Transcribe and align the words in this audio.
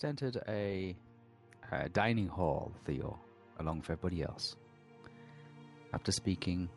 Just 0.00 0.04
entered 0.06 0.42
a, 0.48 0.96
a 1.72 1.88
dining 1.90 2.26
hall, 2.26 2.72
Theo, 2.86 3.18
along 3.58 3.80
with 3.80 3.90
everybody 3.90 4.22
else. 4.22 4.56
After 5.92 6.10
speaking 6.10 6.70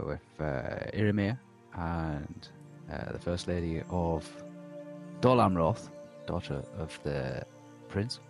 with 0.00 0.20
uh, 0.40 0.88
Irimir 0.94 1.38
and 1.74 2.48
uh, 2.90 3.12
the 3.12 3.18
First 3.18 3.46
Lady 3.46 3.82
of 3.90 4.26
Dol 5.20 5.36
Amroth, 5.36 5.90
daughter 6.26 6.62
of 6.78 6.98
the 7.02 7.44
Prince, 7.88 8.20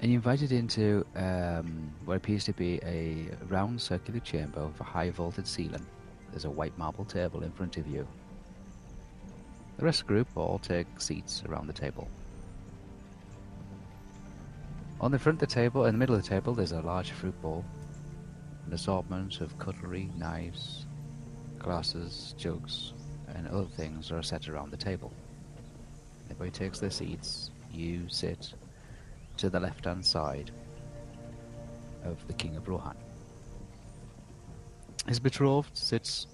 and 0.00 0.12
you're 0.12 0.18
invited 0.18 0.52
into 0.52 1.04
um, 1.16 1.92
what 2.04 2.16
appears 2.16 2.44
to 2.44 2.52
be 2.52 2.78
a 2.84 3.26
round 3.48 3.80
circular 3.80 4.20
chamber 4.20 4.64
with 4.66 4.80
a 4.80 4.84
high 4.84 5.10
vaulted 5.10 5.48
ceiling. 5.48 5.84
There's 6.30 6.44
a 6.44 6.50
white 6.50 6.78
marble 6.78 7.04
table 7.04 7.42
in 7.42 7.50
front 7.50 7.76
of 7.76 7.88
you. 7.88 8.06
The 9.78 9.84
rest 9.84 10.00
of 10.00 10.08
the 10.08 10.14
group 10.14 10.28
all 10.36 10.58
take 10.58 11.00
seats 11.00 11.44
around 11.48 11.68
the 11.68 11.72
table. 11.72 12.08
On 15.00 15.12
the 15.12 15.18
front 15.20 15.40
of 15.40 15.48
the 15.48 15.54
table, 15.54 15.84
in 15.84 15.94
the 15.94 15.98
middle 15.98 16.16
of 16.16 16.22
the 16.22 16.28
table, 16.28 16.52
there's 16.52 16.72
a 16.72 16.80
large 16.80 17.12
fruit 17.12 17.40
bowl. 17.40 17.64
An 18.66 18.72
assortment 18.72 19.40
of 19.40 19.56
cutlery, 19.58 20.10
knives, 20.18 20.86
glasses, 21.60 22.34
jugs, 22.36 22.92
and 23.34 23.46
other 23.46 23.68
things 23.76 24.10
are 24.10 24.22
set 24.22 24.48
around 24.48 24.72
the 24.72 24.76
table. 24.76 25.12
Everybody 26.24 26.50
takes 26.50 26.80
their 26.80 26.90
seats. 26.90 27.52
You 27.72 28.08
sit 28.08 28.52
to 29.36 29.48
the 29.48 29.60
left 29.60 29.84
hand 29.84 30.04
side 30.04 30.50
of 32.04 32.18
the 32.26 32.32
King 32.32 32.56
of 32.56 32.66
Rohan. 32.66 32.96
His 35.06 35.20
betrothed 35.20 35.76
sits 35.76 36.26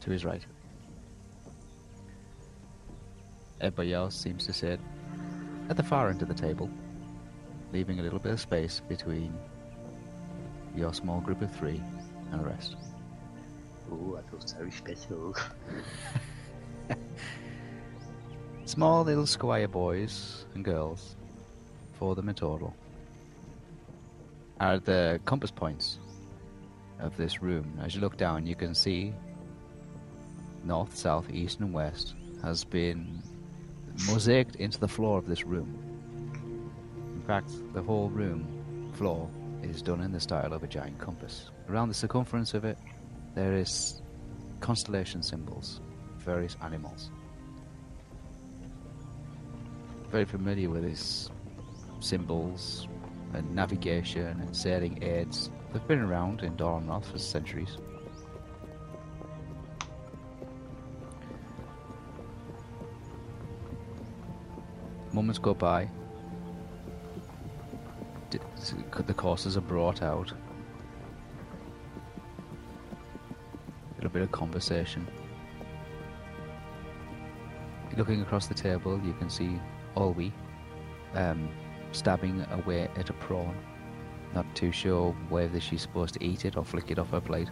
to 0.00 0.10
his 0.10 0.24
right. 0.24 0.46
Everybody 3.62 3.94
else 3.94 4.16
seems 4.16 4.44
to 4.46 4.52
sit 4.52 4.80
at 5.70 5.76
the 5.76 5.84
far 5.84 6.10
end 6.10 6.20
of 6.20 6.26
the 6.26 6.34
table, 6.34 6.68
leaving 7.72 8.00
a 8.00 8.02
little 8.02 8.18
bit 8.18 8.32
of 8.32 8.40
space 8.40 8.82
between 8.88 9.32
your 10.74 10.92
small 10.92 11.20
group 11.20 11.40
of 11.42 11.54
three 11.54 11.80
and 12.32 12.40
the 12.40 12.44
rest. 12.44 12.74
Oh, 13.88 14.18
I 14.18 14.28
feel 14.28 14.40
so 14.40 14.68
special. 14.70 15.36
Small 18.64 19.04
little 19.04 19.26
squire 19.26 19.68
boys 19.68 20.44
and 20.54 20.64
girls, 20.64 21.14
four 21.92 22.10
of 22.10 22.16
them 22.16 22.28
in 22.28 22.34
total, 22.34 22.74
are 24.58 24.78
the 24.80 25.20
compass 25.24 25.52
points 25.52 25.98
of 26.98 27.16
this 27.16 27.42
room. 27.42 27.78
As 27.80 27.94
you 27.94 28.00
look 28.00 28.16
down, 28.16 28.44
you 28.44 28.56
can 28.56 28.74
see 28.74 29.12
north, 30.64 30.96
south, 30.96 31.30
east, 31.30 31.60
and 31.60 31.72
west 31.72 32.14
has 32.42 32.64
been 32.64 33.22
mosaiced 33.96 34.56
into 34.56 34.78
the 34.78 34.88
floor 34.88 35.18
of 35.18 35.26
this 35.26 35.44
room. 35.44 35.78
In 37.14 37.22
fact, 37.26 37.50
the 37.72 37.82
whole 37.82 38.08
room 38.08 38.90
floor 38.94 39.28
is 39.62 39.82
done 39.82 40.00
in 40.00 40.12
the 40.12 40.20
style 40.20 40.52
of 40.52 40.62
a 40.62 40.66
giant 40.66 40.98
compass. 40.98 41.50
Around 41.68 41.88
the 41.88 41.94
circumference 41.94 42.54
of 42.54 42.64
it, 42.64 42.78
there 43.34 43.54
is 43.54 44.02
constellation 44.60 45.22
symbols, 45.22 45.80
various 46.18 46.56
animals. 46.62 47.10
Very 50.10 50.24
familiar 50.24 50.68
with 50.68 50.84
these 50.84 51.30
symbols 52.00 52.86
and 53.34 53.54
navigation 53.54 54.40
and 54.40 54.54
sailing 54.54 55.02
aids. 55.02 55.50
They've 55.72 55.86
been 55.88 56.00
around 56.00 56.42
in 56.42 56.56
Dol 56.56 56.80
Amroth 56.80 57.06
for 57.06 57.18
centuries. 57.18 57.78
Moments 65.12 65.38
go 65.38 65.54
by. 65.54 65.88
The 68.30 69.14
courses 69.14 69.56
are 69.56 69.62
brought 69.62 70.02
out. 70.02 70.32
A 73.90 73.94
little 73.96 74.10
bit 74.10 74.22
of 74.22 74.32
conversation. 74.32 75.06
Looking 77.96 78.22
across 78.22 78.46
the 78.46 78.54
table, 78.54 78.98
you 79.04 79.12
can 79.14 79.28
see 79.28 79.60
Olwe 79.96 80.32
um, 81.14 81.50
stabbing 81.92 82.44
away 82.50 82.88
at 82.96 83.10
a 83.10 83.12
prawn. 83.12 83.54
Not 84.34 84.46
too 84.54 84.72
sure 84.72 85.14
whether 85.28 85.60
she's 85.60 85.82
supposed 85.82 86.14
to 86.14 86.24
eat 86.24 86.46
it 86.46 86.56
or 86.56 86.64
flick 86.64 86.90
it 86.90 86.98
off 86.98 87.10
her 87.10 87.20
plate. 87.20 87.50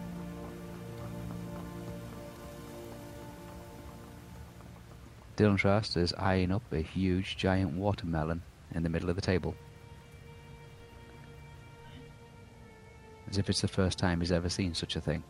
Dylan 5.41 5.57
Trust 5.57 5.97
is 5.97 6.13
eyeing 6.19 6.51
up 6.51 6.61
a 6.71 6.81
huge 6.81 7.35
giant 7.35 7.73
watermelon 7.73 8.43
in 8.75 8.83
the 8.83 8.89
middle 8.89 9.09
of 9.09 9.15
the 9.15 9.23
table. 9.23 9.55
As 13.27 13.39
if 13.39 13.49
it's 13.49 13.61
the 13.61 13.67
first 13.67 13.97
time 13.97 14.19
he's 14.19 14.31
ever 14.31 14.49
seen 14.49 14.75
such 14.75 14.95
a 14.97 15.01
thing. 15.01 15.23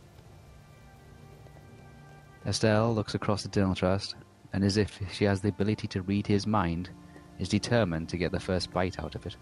Estelle 2.45 2.93
looks 2.93 3.16
across 3.16 3.46
at 3.46 3.53
Dylan 3.53 3.73
Trust 3.73 4.16
and, 4.52 4.66
as 4.66 4.75
if 4.75 4.99
she 5.13 5.23
has 5.23 5.40
the 5.40 5.47
ability 5.47 5.87
to 5.87 6.02
read 6.02 6.28
his 6.28 6.46
mind, 6.46 6.90
is 7.40 7.47
determined 7.47 8.09
to 8.09 8.17
get 8.17 8.34
the 8.34 8.40
first 8.40 8.69
bite 8.73 8.99
out 8.99 9.16
of 9.16 9.25
it. 9.25 9.37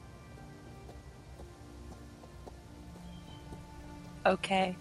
Okay. 4.24 4.78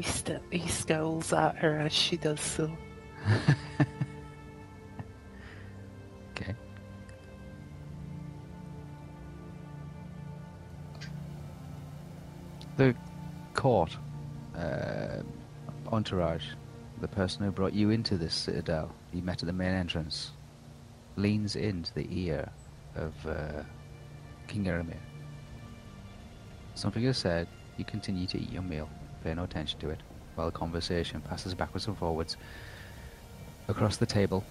He, 0.00 0.06
st- 0.06 0.40
he 0.50 0.66
scowls 0.66 1.30
at 1.30 1.56
her 1.56 1.78
as 1.78 1.92
she 1.92 2.16
does 2.16 2.40
so. 2.40 2.74
Okay. 6.34 6.54
The 12.78 12.96
court, 13.52 13.94
uh, 14.56 15.18
entourage, 15.92 16.46
the 17.02 17.08
person 17.08 17.44
who 17.44 17.50
brought 17.50 17.74
you 17.74 17.90
into 17.90 18.16
this 18.16 18.32
citadel, 18.32 18.90
you 19.12 19.20
met 19.20 19.42
at 19.42 19.46
the 19.48 19.52
main 19.52 19.74
entrance, 19.74 20.30
leans 21.16 21.56
into 21.56 21.92
the 21.92 22.06
ear 22.10 22.48
of 22.96 23.12
uh, 23.26 23.62
King 24.48 24.64
Aramir. 24.64 24.96
Something 26.74 27.04
is 27.04 27.18
said, 27.18 27.48
you 27.76 27.84
continue 27.84 28.26
to 28.28 28.38
eat 28.38 28.50
your 28.50 28.62
meal, 28.62 28.88
pay 29.22 29.34
no 29.34 29.44
attention 29.44 29.78
to 29.80 29.90
it, 29.90 30.00
while 30.34 30.50
the 30.50 30.56
conversation 30.56 31.20
passes 31.20 31.54
backwards 31.54 31.86
and 31.86 31.96
forwards 31.96 32.36
across 33.68 33.96
the 33.96 34.06
table. 34.06 34.44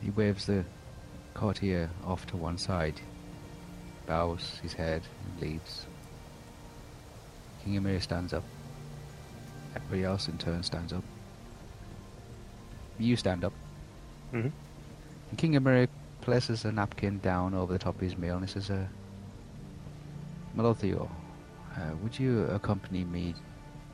He 0.00 0.10
waves 0.10 0.46
the 0.46 0.64
courtier 1.34 1.88
off 2.04 2.26
to 2.26 2.36
one 2.36 2.58
side, 2.58 3.00
bows 4.06 4.58
his 4.62 4.72
head, 4.72 5.02
and 5.24 5.40
leaves. 5.40 5.86
King 7.64 7.80
Éomer 7.80 8.02
stands 8.02 8.32
up. 8.32 8.42
Everybody 9.76 10.04
else 10.04 10.28
in 10.28 10.36
turn 10.38 10.62
stands 10.62 10.92
up. 10.92 11.04
You 12.98 13.16
stand 13.16 13.44
up. 13.44 13.52
Mhm. 14.32 14.52
And 15.30 15.38
King 15.38 15.52
Éomer 15.54 15.88
places 16.20 16.64
a 16.64 16.72
napkin 16.72 17.18
down 17.20 17.54
over 17.54 17.72
the 17.72 17.78
top 17.78 17.94
of 17.94 18.00
his 18.00 18.16
meal 18.18 18.36
and 18.36 18.44
he 18.46 18.52
says, 18.52 18.70
uh, 18.70 18.86
Melotheo, 20.56 21.08
uh, 21.76 21.96
would 22.02 22.18
you 22.18 22.44
accompany 22.46 23.04
me 23.04 23.34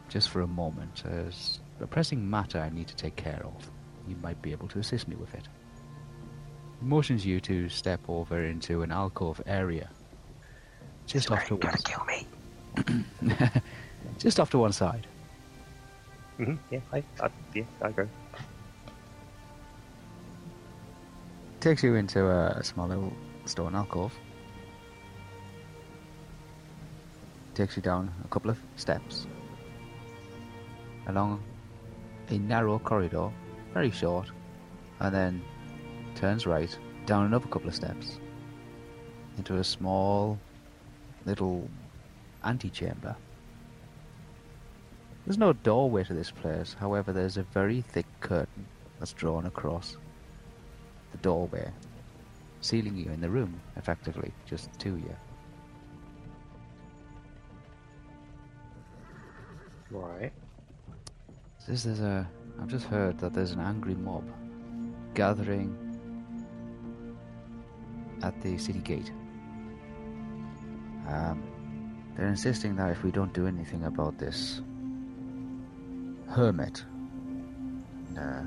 just 0.08 0.30
for 0.30 0.40
a 0.40 0.46
moment? 0.46 1.02
There's 1.04 1.60
a 1.80 1.86
pressing 1.86 2.28
matter 2.28 2.58
I 2.58 2.70
need 2.70 2.88
to 2.88 2.96
take 2.96 3.16
care 3.16 3.42
of. 3.44 3.70
You 4.08 4.16
might 4.22 4.40
be 4.42 4.52
able 4.52 4.68
to 4.68 4.78
assist 4.78 5.06
me 5.06 5.16
with 5.16 5.34
it. 5.34 5.46
He 6.80 6.86
motions 6.86 7.24
you 7.24 7.40
to 7.40 7.68
step 7.68 8.00
over 8.08 8.44
into 8.44 8.82
an 8.82 8.90
alcove 8.90 9.40
area. 9.46 9.88
Just 11.06 11.30
off 11.30 11.46
to 11.46 11.56
one 11.56 11.76
kill 11.84 12.04
me. 12.04 12.26
just 14.18 14.40
off 14.40 14.50
to 14.50 14.58
one 14.58 14.72
side. 14.72 15.06
Mm-hmm. 16.38 16.54
Yeah, 16.70 16.80
I, 16.92 17.02
I, 17.20 17.30
yeah, 17.54 17.64
I 17.82 17.88
agree. 17.88 18.06
Takes 21.60 21.82
you 21.82 21.96
into 21.96 22.26
a, 22.26 22.58
a 22.58 22.64
small 22.64 22.88
little 22.88 23.12
stone 23.46 23.74
alcove. 23.74 24.12
Takes 27.58 27.74
you 27.74 27.82
down 27.82 28.14
a 28.24 28.28
couple 28.28 28.52
of 28.52 28.58
steps. 28.76 29.26
Along 31.08 31.42
a 32.28 32.38
narrow 32.38 32.78
corridor, 32.78 33.32
very 33.74 33.90
short, 33.90 34.30
and 35.00 35.12
then 35.12 35.42
turns 36.14 36.46
right 36.46 36.78
down 37.04 37.26
another 37.26 37.48
couple 37.48 37.66
of 37.66 37.74
steps 37.74 38.20
into 39.38 39.56
a 39.56 39.64
small 39.64 40.38
little 41.26 41.68
antechamber. 42.44 43.16
There's 45.26 45.36
no 45.36 45.52
doorway 45.52 46.04
to 46.04 46.14
this 46.14 46.30
place, 46.30 46.76
however, 46.78 47.12
there's 47.12 47.38
a 47.38 47.42
very 47.42 47.80
thick 47.80 48.06
curtain 48.20 48.66
that's 49.00 49.12
drawn 49.12 49.46
across 49.46 49.96
the 51.10 51.18
doorway, 51.18 51.72
sealing 52.60 52.96
you 52.96 53.10
in 53.10 53.20
the 53.20 53.28
room, 53.28 53.60
effectively, 53.74 54.30
just 54.46 54.70
to 54.78 54.90
you. 54.90 55.16
Right. 59.90 60.32
Says 61.58 61.84
there's 61.84 62.00
a. 62.00 62.28
I've 62.60 62.68
just 62.68 62.86
heard 62.86 63.18
that 63.20 63.32
there's 63.32 63.52
an 63.52 63.60
angry 63.60 63.94
mob 63.94 64.24
gathering 65.14 65.76
at 68.22 68.40
the 68.42 68.58
city 68.58 68.80
gate. 68.80 69.12
Um, 71.08 71.42
they're 72.16 72.28
insisting 72.28 72.76
that 72.76 72.90
if 72.90 73.02
we 73.02 73.10
don't 73.10 73.32
do 73.32 73.46
anything 73.46 73.84
about 73.84 74.18
this 74.18 74.60
hermit, 76.28 76.84
uh, 78.18 78.42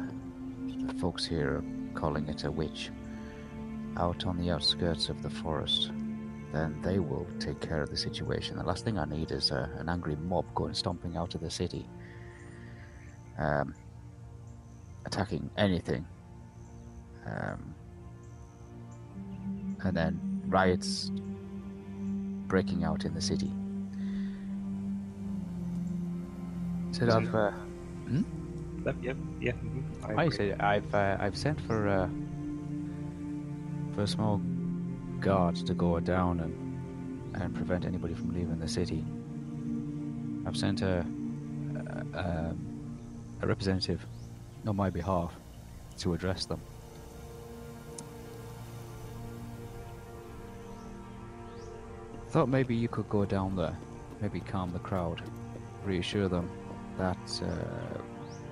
the 0.85 0.93
folks 0.99 1.25
here 1.25 1.55
are 1.55 1.63
calling 1.93 2.27
it 2.27 2.43
a 2.43 2.51
witch, 2.51 2.91
out 3.97 4.25
on 4.25 4.37
the 4.37 4.51
outskirts 4.51 5.09
of 5.09 5.23
the 5.23 5.29
forest, 5.29 5.91
then 6.51 6.81
they 6.81 6.99
will 6.99 7.27
take 7.39 7.59
care 7.61 7.81
of 7.81 7.89
the 7.89 7.97
situation. 7.97 8.57
The 8.57 8.63
last 8.63 8.83
thing 8.83 8.97
I 8.99 9.05
need 9.05 9.31
is 9.31 9.51
uh, 9.51 9.69
an 9.77 9.89
angry 9.89 10.15
mob 10.15 10.45
going 10.53 10.73
stomping 10.73 11.15
out 11.17 11.35
of 11.35 11.41
the 11.41 11.49
city, 11.49 11.87
um, 13.37 13.73
attacking 15.05 15.49
anything, 15.57 16.05
um, 17.25 17.73
and 19.83 19.95
then 19.95 20.19
riots 20.47 21.11
breaking 22.47 22.83
out 22.83 23.05
in 23.05 23.13
the 23.13 23.21
city. 23.21 23.51
Said 26.91 27.09
I've. 27.09 27.33
Uh, 27.33 27.51
Yep, 28.85 28.95
yep, 29.01 29.17
yeah. 29.39 29.51
mhm, 29.51 29.83
I 30.03 30.13
I 30.13 30.23
agree. 30.25 30.37
say 30.37 30.53
I've 30.53 30.93
uh, 30.95 31.17
I've 31.19 31.37
sent 31.37 31.61
for 31.61 31.87
uh, 31.87 32.09
for 33.93 34.01
a 34.01 34.07
small 34.07 34.41
guard 35.21 35.55
to 35.55 35.73
go 35.73 35.99
down 35.99 36.39
and 36.39 36.53
and 37.41 37.55
prevent 37.55 37.85
anybody 37.85 38.13
from 38.13 38.33
leaving 38.33 38.59
the 38.59 38.67
city. 38.67 39.05
I've 40.45 40.57
sent 40.57 40.81
a 40.81 41.05
a, 41.85 42.17
a, 42.17 42.55
a 43.41 43.47
representative 43.47 44.05
on 44.67 44.75
my 44.75 44.89
behalf 44.89 45.33
to 45.99 46.13
address 46.13 46.45
them. 46.45 46.59
Thought 52.29 52.49
maybe 52.49 52.75
you 52.75 52.87
could 52.87 53.09
go 53.09 53.25
down 53.25 53.55
there, 53.55 53.77
maybe 54.21 54.39
calm 54.39 54.71
the 54.71 54.79
crowd, 54.79 55.21
reassure 55.85 56.27
them 56.27 56.49
that 56.97 57.41
uh, 57.43 57.99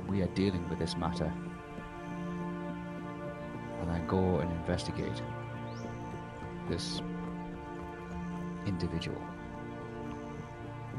we 0.08 0.22
are 0.22 0.28
dealing 0.28 0.68
with 0.70 0.80
this 0.80 0.96
matter, 0.98 1.32
and 3.80 3.90
then 3.90 4.06
go 4.08 4.40
and 4.40 4.52
investigate 4.52 5.22
this 6.70 7.02
individual 8.66 9.22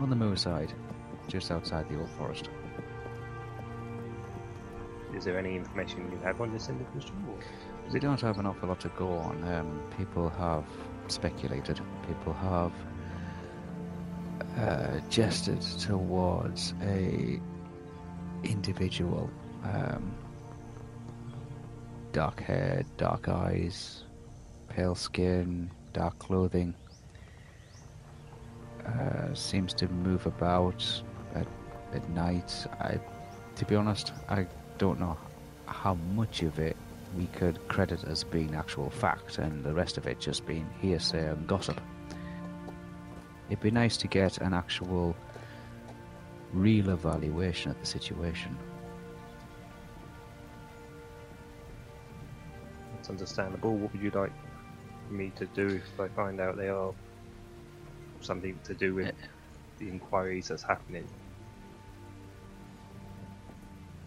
on 0.00 0.11
the 0.11 0.17
moor 0.17 0.37
side, 0.37 0.72
just 1.28 1.50
outside 1.50 1.88
the 1.88 1.99
old 1.99 2.11
forest. 2.11 2.49
Is 5.14 5.25
there 5.25 5.38
any 5.38 5.56
information 5.56 6.11
you 6.11 6.19
have 6.25 6.40
on 6.40 6.52
this 6.52 6.69
individual? 6.69 7.38
We 7.93 8.00
don't 8.00 8.20
have 8.20 8.38
an 8.38 8.46
awful 8.46 8.69
lot 8.69 8.81
to 8.81 8.88
go 8.90 9.08
on. 9.08 9.43
Um, 9.44 9.82
people 9.99 10.31
have 10.31 10.64
speculated. 11.08 11.81
People 12.06 12.32
have 12.34 12.72
uh, 14.58 15.00
gestured 15.08 15.61
towards 15.61 16.75
a 16.82 17.40
individual, 18.44 19.28
um, 19.64 20.14
dark 22.12 22.40
hair, 22.40 22.84
dark 22.96 23.28
eyes, 23.28 24.05
pale 24.70 24.94
skin, 24.94 25.70
dark 25.93 26.19
clothing. 26.19 26.74
Uh, 28.86 29.34
seems 29.34 29.74
to 29.74 29.86
move 29.89 30.24
about 30.27 30.82
at, 31.34 31.46
at 31.93 32.08
night. 32.10 32.67
I, 32.81 32.98
to 33.56 33.65
be 33.67 33.74
honest, 33.74 34.12
I 34.29 34.46
don't 34.79 34.98
know 34.98 35.19
how 35.67 35.94
much 36.15 36.43
of 36.43 36.58
it 36.58 36.77
we 37.17 37.27
could 37.27 37.69
credit 37.69 38.05
as 38.05 38.24
being 38.24 38.55
actual 38.55 38.89
fact 38.89 39.39
and 39.39 39.62
the 39.65 39.74
rest 39.74 39.98
of 39.98 40.06
it 40.06 40.19
just 40.19 40.46
being 40.46 40.69
hearsay 40.81 41.27
and 41.27 41.46
gossip. 41.46 41.81
It'd 43.48 43.60
be 43.60 43.70
nice 43.70 43.96
to 43.98 44.06
get 44.06 44.39
an 44.39 44.55
actual 44.55 45.17
real 46.53 46.91
evaluation 46.91 47.70
of 47.70 47.81
the 47.81 47.86
situation. 47.86 48.56
It's 52.98 53.10
understandable. 53.10 53.77
What 53.77 53.93
would 53.93 54.03
you 54.03 54.10
like 54.10 54.32
me 55.10 55.32
to 55.36 55.46
do 55.46 55.69
if 55.69 56.00
I 56.00 56.08
find 56.08 56.40
out 56.40 56.56
they 56.56 56.69
are 56.69 56.93
something 58.20 58.58
to 58.64 58.74
do 58.74 58.94
with 58.94 59.14
the 59.79 59.88
inquiries 59.88 60.48
that's 60.48 60.62
happening? 60.62 61.06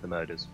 The 0.01 0.07
murders. 0.07 0.48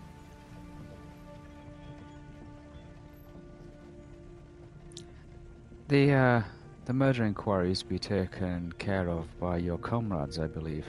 The 5.88 6.12
uh, 6.12 6.42
the 6.84 6.92
murder 6.92 7.24
inquiries 7.24 7.82
be 7.82 7.98
taken 7.98 8.72
care 8.78 9.08
of 9.08 9.26
by 9.40 9.56
your 9.58 9.78
comrades, 9.78 10.38
I 10.38 10.46
believe. 10.46 10.86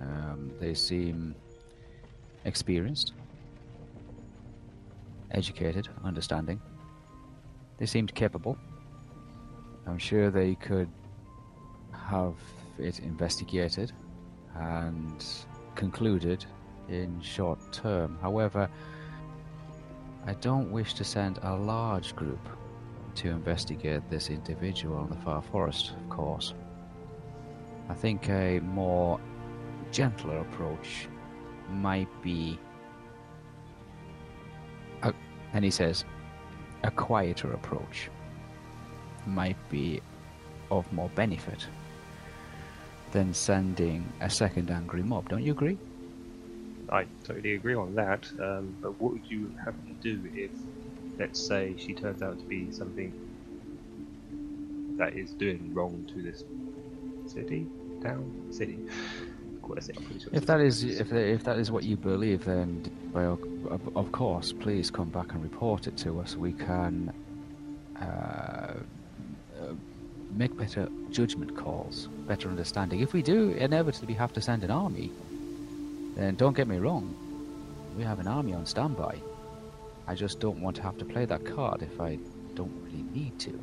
Um, 0.00 0.52
they 0.60 0.74
seem 0.74 1.34
experienced, 2.44 3.12
educated, 5.30 5.88
understanding. 6.04 6.60
They 7.78 7.86
seemed 7.86 8.14
capable. 8.14 8.58
I'm 9.86 9.98
sure 9.98 10.30
they 10.30 10.54
could 10.56 10.88
have 11.92 12.34
it 12.78 13.00
investigated 13.00 13.92
and 14.54 15.24
concluded 15.74 16.44
in 16.88 17.20
short 17.20 17.58
term. 17.72 18.18
However, 18.20 18.68
I 20.26 20.34
don't 20.34 20.70
wish 20.72 20.94
to 20.94 21.04
send 21.04 21.38
a 21.42 21.54
large 21.54 22.16
group 22.16 22.48
to 23.16 23.30
investigate 23.30 24.02
this 24.10 24.28
individual 24.28 25.04
in 25.04 25.10
the 25.10 25.16
far 25.24 25.40
forest, 25.40 25.92
of 25.92 26.08
course. 26.08 26.54
I 27.88 27.94
think 27.94 28.28
a 28.28 28.60
more 28.60 29.20
gentler 29.92 30.38
approach 30.38 31.08
might 31.70 32.08
be. 32.22 32.58
Uh, 35.02 35.12
and 35.52 35.64
he 35.64 35.70
says, 35.70 36.04
a 36.82 36.90
quieter 36.90 37.52
approach 37.52 38.10
might 39.26 39.56
be 39.70 40.00
of 40.70 40.90
more 40.92 41.10
benefit 41.14 41.66
than 43.12 43.32
sending 43.32 44.04
a 44.20 44.28
second 44.28 44.70
angry 44.70 45.02
mob. 45.02 45.28
Don't 45.28 45.42
you 45.42 45.52
agree? 45.52 45.78
I 46.90 47.06
totally 47.24 47.54
agree 47.54 47.74
on 47.74 47.94
that. 47.94 48.28
Um, 48.40 48.76
but 48.80 49.00
what 49.00 49.12
would 49.12 49.26
you 49.28 49.52
have 49.64 49.74
to 49.86 49.92
do 50.02 50.28
if, 50.34 50.50
let's 51.18 51.40
say, 51.40 51.74
she 51.78 51.94
turns 51.94 52.22
out 52.22 52.38
to 52.38 52.44
be 52.44 52.70
something 52.72 53.12
that 54.98 55.14
is 55.14 55.30
doing 55.32 55.72
wrong 55.74 56.08
to 56.14 56.22
this 56.22 56.44
city, 57.26 57.66
town, 58.02 58.48
city? 58.50 58.78
What 59.62 59.78
is 59.78 59.88
it? 59.88 59.96
I'm 59.96 60.04
pretty 60.04 60.20
sure 60.20 60.30
If 60.32 60.46
that 60.46 60.60
is 60.60 60.84
if 60.84 61.12
if 61.12 61.42
that 61.42 61.58
is 61.58 61.72
what 61.72 61.82
you 61.82 61.96
believe, 61.96 62.44
then 62.44 62.88
well, 63.12 63.38
of, 63.96 64.12
course, 64.12 64.52
please 64.52 64.90
come 64.90 65.08
back 65.08 65.32
and 65.32 65.42
report 65.42 65.88
it 65.88 65.96
to 65.98 66.20
us. 66.20 66.36
We 66.36 66.52
can 66.52 67.12
uh, 68.00 68.74
make 70.36 70.56
better 70.56 70.88
judgment 71.10 71.56
calls, 71.56 72.08
better 72.26 72.48
understanding. 72.48 73.00
If 73.00 73.12
we 73.12 73.22
do 73.22 73.50
inevitably 73.52 74.14
have 74.14 74.32
to 74.34 74.40
send 74.40 74.64
an 74.64 74.70
army, 74.70 75.10
then 76.14 76.34
don't 76.36 76.56
get 76.56 76.68
me 76.68 76.78
wrong, 76.78 77.14
we 77.96 78.02
have 78.04 78.18
an 78.20 78.26
army 78.28 78.52
on 78.52 78.66
standby. 78.66 79.16
I 80.06 80.14
just 80.14 80.38
don't 80.38 80.60
want 80.60 80.76
to 80.76 80.82
have 80.82 80.98
to 80.98 81.04
play 81.04 81.24
that 81.24 81.44
card 81.44 81.82
if 81.82 82.00
I 82.00 82.18
don't 82.54 82.72
really 82.84 83.04
need 83.14 83.38
to. 83.40 83.60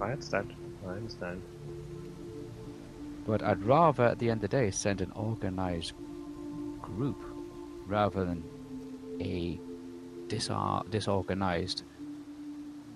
I- 0.00 0.12
understand. 0.12 0.54
I 0.86 0.90
understand. 0.90 1.42
But 3.26 3.42
I'd 3.42 3.62
rather, 3.62 4.04
at 4.04 4.18
the 4.18 4.30
end 4.30 4.44
of 4.44 4.50
the 4.50 4.56
day, 4.56 4.70
send 4.70 5.00
an 5.00 5.10
organized 5.12 5.92
group 6.82 7.16
rather 7.86 8.24
than 8.24 8.44
a 9.20 9.58
disar- 10.28 10.88
disorganized, 10.90 11.82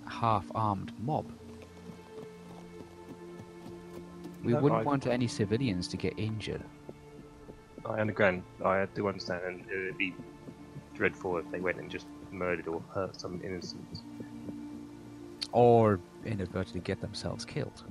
half 0.07 0.45
armed 0.53 0.91
mob. 0.99 1.25
We 4.43 4.53
No, 4.53 4.61
wouldn't 4.61 4.81
I- 4.81 4.83
want 4.83 5.07
any 5.07 5.27
civilians 5.27 5.87
to 5.89 5.97
get 5.97 6.13
injured. 6.17 6.63
I 7.85 7.99
understand. 8.01 8.43
I 8.63 8.85
do 8.93 9.07
understand, 9.07 9.41
and 9.45 9.69
it 9.69 9.85
would 9.85 9.97
be 9.97 10.13
dreadful 10.95 11.37
if 11.37 11.49
they 11.51 11.59
went 11.59 11.77
and 11.79 11.89
just 11.89 12.07
murdered 12.31 12.67
or 12.67 12.81
hurt 12.93 13.19
some 13.19 13.41
innocents. 13.43 14.03
Or 15.51 15.99
inadvertently 16.25 16.81
get 16.81 17.01
themselves 17.01 17.45
killed. 17.45 17.83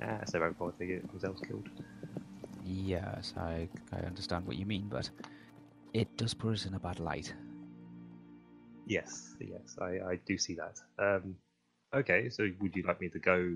Ah, 0.00 0.18
it's 0.22 0.32
their 0.32 0.44
own 0.44 0.54
fault 0.54 0.74
if 0.74 0.78
they 0.78 0.86
get 0.86 1.08
themselves 1.10 1.40
killed. 1.40 1.68
Yes, 2.64 3.34
I, 3.36 3.68
I 3.92 4.00
understand 4.00 4.46
what 4.46 4.56
you 4.56 4.66
mean, 4.66 4.86
but 4.88 5.10
it 5.94 6.14
does 6.16 6.34
put 6.34 6.52
us 6.52 6.66
in 6.66 6.74
a 6.74 6.78
bad 6.78 7.00
light. 7.00 7.34
Yes, 8.86 9.34
yes, 9.40 9.76
I, 9.80 9.98
I 10.12 10.20
do 10.26 10.38
see 10.38 10.54
that. 10.54 10.80
Um, 10.98 11.34
okay, 11.94 12.28
so 12.28 12.48
would 12.60 12.76
you 12.76 12.82
like 12.84 13.00
me 13.00 13.08
to 13.08 13.18
go 13.18 13.54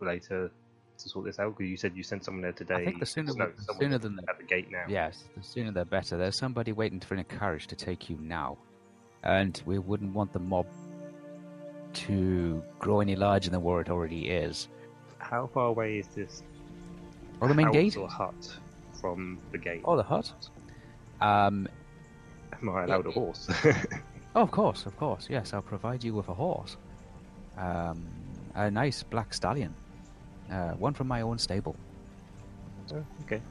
later 0.00 0.50
to 0.98 1.08
sort 1.08 1.24
this 1.26 1.38
out? 1.38 1.56
Because 1.56 1.70
you 1.70 1.76
said 1.76 1.92
you 1.96 2.02
sent 2.02 2.24
someone 2.24 2.42
there 2.42 2.52
today. 2.52 2.74
I 2.76 2.84
think 2.84 3.00
the 3.00 3.06
sooner, 3.06 3.32
no, 3.34 3.50
the 3.66 3.74
sooner 3.74 3.98
than 3.98 4.16
the, 4.16 4.22
at 4.28 4.38
the 4.38 4.44
gate 4.44 4.70
now. 4.70 4.84
Yes, 4.88 5.24
the 5.36 5.42
sooner 5.42 5.70
the 5.72 5.84
better. 5.84 6.16
There's 6.16 6.36
somebody 6.36 6.72
waiting 6.72 7.00
for 7.00 7.14
in 7.14 7.20
a 7.20 7.24
carriage 7.24 7.66
to 7.68 7.76
take 7.76 8.08
you 8.10 8.18
now. 8.20 8.58
And 9.24 9.60
we 9.66 9.78
wouldn't 9.78 10.14
want 10.14 10.32
the 10.32 10.38
mob 10.38 10.66
to 11.92 12.62
grow 12.78 13.00
any 13.00 13.16
larger 13.16 13.50
than 13.50 13.62
where 13.62 13.80
it 13.80 13.88
already 13.90 14.28
is. 14.28 14.68
How 15.18 15.48
far 15.52 15.66
away 15.68 15.98
is 15.98 16.06
this 16.08 16.42
Or 17.40 17.48
the 17.48 17.54
main 17.54 17.72
gate? 17.72 17.96
or 17.96 18.08
hut 18.08 18.56
from 19.00 19.38
the 19.52 19.58
gate? 19.58 19.82
Oh, 19.84 19.96
the 19.96 20.02
hut? 20.02 20.32
Um, 21.20 21.68
Am 22.60 22.68
I 22.70 22.84
allowed 22.84 23.06
a 23.06 23.10
horse? 23.10 23.48
oh, 24.36 24.42
of 24.42 24.50
course, 24.50 24.86
of 24.86 24.96
course. 24.96 25.26
Yes, 25.28 25.52
I'll 25.52 25.62
provide 25.62 26.04
you 26.04 26.14
with 26.14 26.28
a 26.28 26.34
horse. 26.34 26.76
Um, 27.56 28.06
a 28.54 28.70
nice 28.70 29.02
black 29.02 29.34
stallion. 29.34 29.74
Uh, 30.50 30.72
one 30.72 30.94
from 30.94 31.08
my 31.08 31.20
own 31.20 31.38
stable. 31.38 31.76
Oh, 32.92 33.04
okay. 33.24 33.42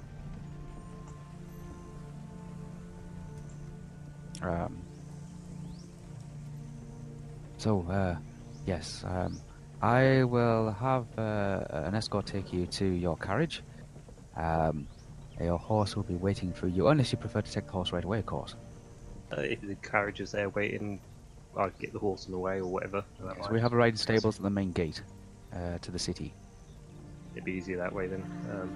Um, 4.41 4.77
so, 7.57 7.85
uh, 7.89 8.15
yes, 8.65 9.03
um, 9.07 9.39
I 9.81 10.23
will 10.23 10.71
have 10.71 11.05
uh, 11.17 11.65
an 11.69 11.95
escort 11.95 12.25
take 12.25 12.51
you 12.51 12.65
to 12.67 12.85
your 12.85 13.17
carriage. 13.17 13.61
Um, 14.35 14.87
your 15.39 15.57
horse 15.57 15.95
will 15.95 16.03
be 16.03 16.15
waiting 16.15 16.51
for 16.51 16.67
you, 16.67 16.87
unless 16.87 17.11
you 17.11 17.17
prefer 17.17 17.41
to 17.41 17.51
take 17.51 17.67
the 17.67 17.71
horse 17.71 17.91
right 17.91 18.03
away, 18.03 18.19
of 18.19 18.25
course. 18.25 18.55
Uh, 19.31 19.41
if 19.41 19.61
the 19.61 19.75
carriage 19.75 20.19
is 20.19 20.31
there 20.31 20.49
waiting, 20.49 20.99
I'll 21.55 21.69
get 21.79 21.93
the 21.93 21.99
horse 21.99 22.25
in 22.25 22.31
the 22.31 22.39
way 22.39 22.59
or 22.59 22.65
whatever. 22.65 23.03
So 23.19 23.49
we 23.51 23.59
have 23.61 23.73
a 23.73 23.75
riding 23.75 23.97
stables 23.97 24.37
at 24.37 24.43
the 24.43 24.49
main 24.49 24.71
gate 24.71 25.01
uh, 25.53 25.77
to 25.79 25.91
the 25.91 25.99
city. 25.99 26.33
It'd 27.37 27.45
be 27.45 27.51
easier 27.53 27.77
that 27.77 27.93
way 27.93 28.07
then. 28.07 28.23
Um, 28.51 28.69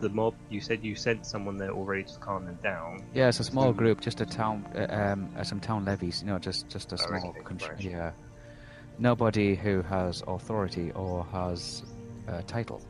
the 0.00 0.10
mob, 0.10 0.34
you 0.50 0.60
said 0.60 0.84
you 0.84 0.94
sent 0.94 1.24
someone 1.24 1.56
there 1.56 1.70
already 1.70 2.02
to 2.04 2.18
calm 2.18 2.44
them 2.44 2.58
down. 2.62 3.02
Yeah, 3.14 3.28
it's 3.28 3.40
a 3.40 3.44
small 3.44 3.68
So- 3.68 3.72
group, 3.72 4.02
just 4.02 4.20
a 4.20 4.26
town, 4.26 4.66
uh, 4.76 4.86
um, 4.90 5.30
uh, 5.34 5.42
some 5.44 5.60
town 5.60 5.86
levies. 5.86 6.20
You 6.20 6.26
know, 6.28 6.38
just 6.38 6.68
just 6.68 6.92
a 6.92 6.96
Oh, 6.96 7.06
small, 7.06 7.30
okay, 7.30 7.40
contr- 7.40 7.68
right. 7.70 7.80
yeah. 7.80 8.10
Nobody 8.98 9.54
who 9.54 9.80
has 9.80 10.22
authority 10.26 10.92
or 10.92 11.24
has 11.26 11.82
a 12.26 12.42
title. 12.42 12.82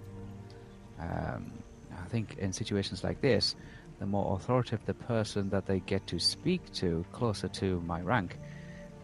Um, 0.99 1.53
I 1.93 2.09
think 2.09 2.39
in 2.39 2.53
situations 2.53 3.05
like 3.05 3.21
this, 3.21 3.55
the 4.01 4.07
more 4.07 4.35
authoritative 4.35 4.85
the 4.87 4.95
person 4.95 5.51
that 5.51 5.67
they 5.67 5.79
get 5.81 6.05
to 6.09 6.19
speak 6.19 6.73
to, 6.73 7.05
closer 7.13 7.47
to 7.49 7.81
my 7.83 8.01
rank, 8.01 8.39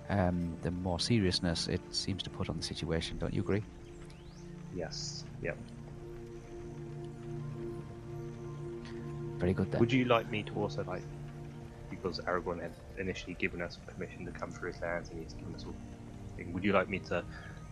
um, 0.09 0.57
the 0.63 0.73
more 0.73 0.99
seriousness 0.99 1.69
it 1.69 1.81
seems 1.95 2.25
to 2.25 2.31
put 2.31 2.49
on 2.51 2.57
the 2.57 2.63
situation. 2.65 3.19
Don't 3.19 3.33
you 3.35 3.43
agree? 3.43 3.63
Yes. 4.75 5.25
Yep. 5.43 5.59
Very 9.39 9.53
good 9.55 9.71
then. 9.71 9.81
Would 9.81 9.93
you 9.93 10.05
like 10.05 10.31
me 10.31 10.43
to 10.45 10.53
also 10.55 10.85
like, 10.85 11.03
because 11.91 12.21
Aragorn 12.21 12.61
had 12.61 12.73
initially 12.99 13.35
given 13.35 13.63
us 13.63 13.79
permission 13.87 14.25
to 14.27 14.33
come 14.33 14.51
through 14.51 14.73
his 14.73 14.83
lands 14.83 15.11
and 15.11 15.23
he's 15.23 15.33
given 15.35 15.55
us 15.55 15.65
all 15.65 15.75
thing, 16.37 16.53
would 16.53 16.65
you 16.65 16.73
like 16.73 16.89
me 16.89 16.99
to 17.01 17.25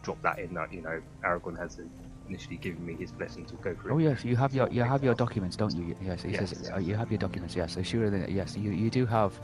drop 0.03 0.21
that 0.23 0.39
in 0.39 0.55
that 0.55 0.73
you 0.73 0.83
know 0.83 1.01
Aragorn 1.25 1.59
has 1.59 1.81
initially 2.29 2.57
given 2.57 2.85
me 2.85 2.95
his 2.95 3.11
blessing 3.13 3.45
to 3.47 3.55
go 3.57 3.75
through? 3.75 3.95
Oh 3.95 3.99
yes, 3.99 4.25
you 4.25 4.37
have 4.37 4.55
your 4.55 4.69
you 4.71 4.83
have 4.83 5.03
your 5.03 5.15
documents, 5.15 5.57
don't 5.57 5.75
you? 5.75 5.97
Yes, 6.01 6.25
it 6.25 6.33
Yes, 6.33 6.51
says 6.51 6.61
yes. 6.63 6.73
uh, 6.75 6.79
you 6.79 6.95
have 6.95 7.11
your 7.11 7.19
documents. 7.19 7.57
Yes, 7.57 7.75
so 7.75 7.83
sure. 7.83 8.11
That, 8.11 8.31
yes, 8.31 8.57
you 8.57 8.71
you 8.71 8.91
do 8.91 9.07
have 9.07 9.41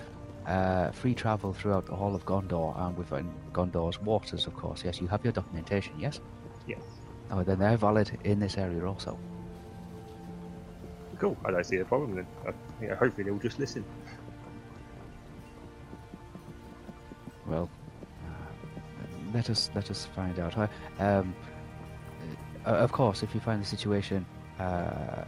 uh, 0.46 0.90
free 0.90 1.14
travel 1.14 1.52
throughout 1.52 1.86
the 1.86 1.94
whole 1.94 2.14
of 2.14 2.24
Gondor 2.24 2.78
and 2.80 2.96
within 2.96 3.32
Gondor's 3.52 4.00
waters, 4.00 4.46
of 4.46 4.54
course. 4.54 4.84
Yes, 4.84 5.00
you 5.00 5.08
have 5.08 5.24
your 5.24 5.32
documentation. 5.32 5.94
Yes. 5.98 6.20
Yes. 6.66 6.80
Oh, 7.32 7.42
then 7.42 7.58
they're 7.58 7.78
valid 7.78 8.18
in 8.24 8.38
this 8.38 8.58
area 8.58 8.86
also. 8.86 9.18
Cool. 11.18 11.36
I 11.46 11.50
don't 11.50 11.64
see 11.64 11.78
a 11.78 11.84
problem 11.84 12.14
then. 12.14 12.26
Uh, 12.46 12.52
know, 12.88 12.94
hopefully 12.94 13.24
they'll 13.24 13.38
just 13.38 13.58
listen. 13.58 13.84
Well, 17.46 17.70
uh, 18.24 19.32
let 19.32 19.48
us 19.48 19.70
let 19.74 19.90
us 19.90 20.04
find 20.04 20.38
out. 20.38 20.58
I, 20.58 20.68
um, 20.98 21.34
uh, 22.66 22.70
of 22.70 22.92
course, 22.92 23.22
if 23.22 23.34
you 23.34 23.40
find 23.40 23.62
the 23.62 23.66
situation 23.66 24.26
uh, 24.58 25.24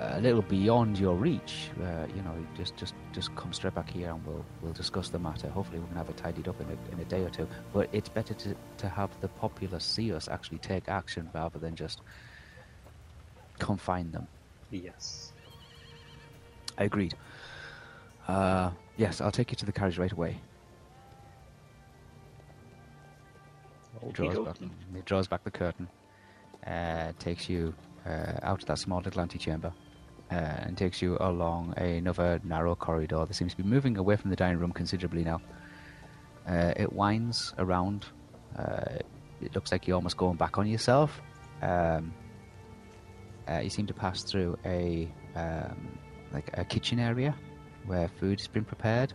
a 0.00 0.20
little 0.20 0.42
beyond 0.42 0.98
your 0.98 1.16
reach, 1.16 1.70
uh, 1.82 2.06
you 2.14 2.22
know, 2.22 2.34
just 2.56 2.76
just 2.76 2.94
just 3.12 3.34
come 3.34 3.52
straight 3.52 3.74
back 3.74 3.90
here 3.90 4.10
and 4.10 4.24
we'll 4.26 4.44
we'll 4.62 4.72
discuss 4.72 5.08
the 5.08 5.18
matter. 5.18 5.48
Hopefully, 5.48 5.80
we 5.80 5.86
can 5.86 5.96
have 5.96 6.08
it 6.08 6.16
tidied 6.16 6.48
up 6.48 6.60
in 6.60 6.66
a, 6.68 6.92
in 6.92 7.00
a 7.00 7.04
day 7.04 7.22
or 7.22 7.30
two. 7.30 7.48
But 7.72 7.88
it's 7.92 8.08
better 8.08 8.34
to 8.34 8.54
to 8.78 8.88
have 8.88 9.10
the 9.20 9.28
populace 9.28 9.84
see 9.84 10.12
us 10.12 10.28
actually 10.28 10.58
take 10.58 10.88
action 10.88 11.28
rather 11.34 11.58
than 11.58 11.74
just 11.74 12.02
confine 13.58 14.10
them. 14.12 14.26
Yes. 14.70 15.32
I 16.76 16.84
agreed. 16.84 17.14
Uh, 18.28 18.70
yes, 18.96 19.20
I'll 19.20 19.32
take 19.32 19.50
you 19.50 19.56
to 19.56 19.66
the 19.66 19.72
carriage 19.72 19.98
right 19.98 20.12
away. 20.12 20.38
He 24.04 24.12
draws, 24.12 24.38
back, 24.38 24.56
he 24.60 25.00
draws 25.04 25.26
back 25.26 25.42
the 25.42 25.50
curtain, 25.50 25.88
uh, 26.64 27.12
takes 27.18 27.48
you 27.48 27.74
uh, 28.06 28.34
out 28.42 28.62
of 28.62 28.68
that 28.68 28.78
small 28.78 29.00
little 29.00 29.20
antechamber, 29.20 29.72
uh, 30.30 30.34
and 30.34 30.76
takes 30.76 31.00
you 31.00 31.16
along 31.20 31.74
another 31.76 32.40
narrow 32.44 32.74
corridor 32.74 33.24
that 33.26 33.34
seems 33.34 33.52
to 33.52 33.62
be 33.62 33.68
moving 33.68 33.96
away 33.96 34.16
from 34.16 34.30
the 34.30 34.36
dining 34.36 34.58
room 34.58 34.72
considerably 34.72 35.24
now. 35.24 35.40
Uh, 36.46 36.72
it 36.76 36.92
winds 36.92 37.54
around. 37.58 38.06
Uh, 38.58 38.98
it 39.40 39.54
looks 39.54 39.72
like 39.72 39.86
you're 39.86 39.94
almost 39.94 40.16
going 40.16 40.36
back 40.36 40.58
on 40.58 40.66
yourself. 40.66 41.20
Um, 41.62 42.12
uh, 43.48 43.60
you 43.60 43.70
seem 43.70 43.86
to 43.86 43.94
pass 43.94 44.22
through 44.22 44.58
a 44.64 45.08
um, 45.34 45.98
like 46.32 46.50
a 46.54 46.64
kitchen 46.64 46.98
area 46.98 47.34
where 47.86 48.08
food 48.20 48.38
has 48.40 48.48
been 48.48 48.64
prepared. 48.64 49.12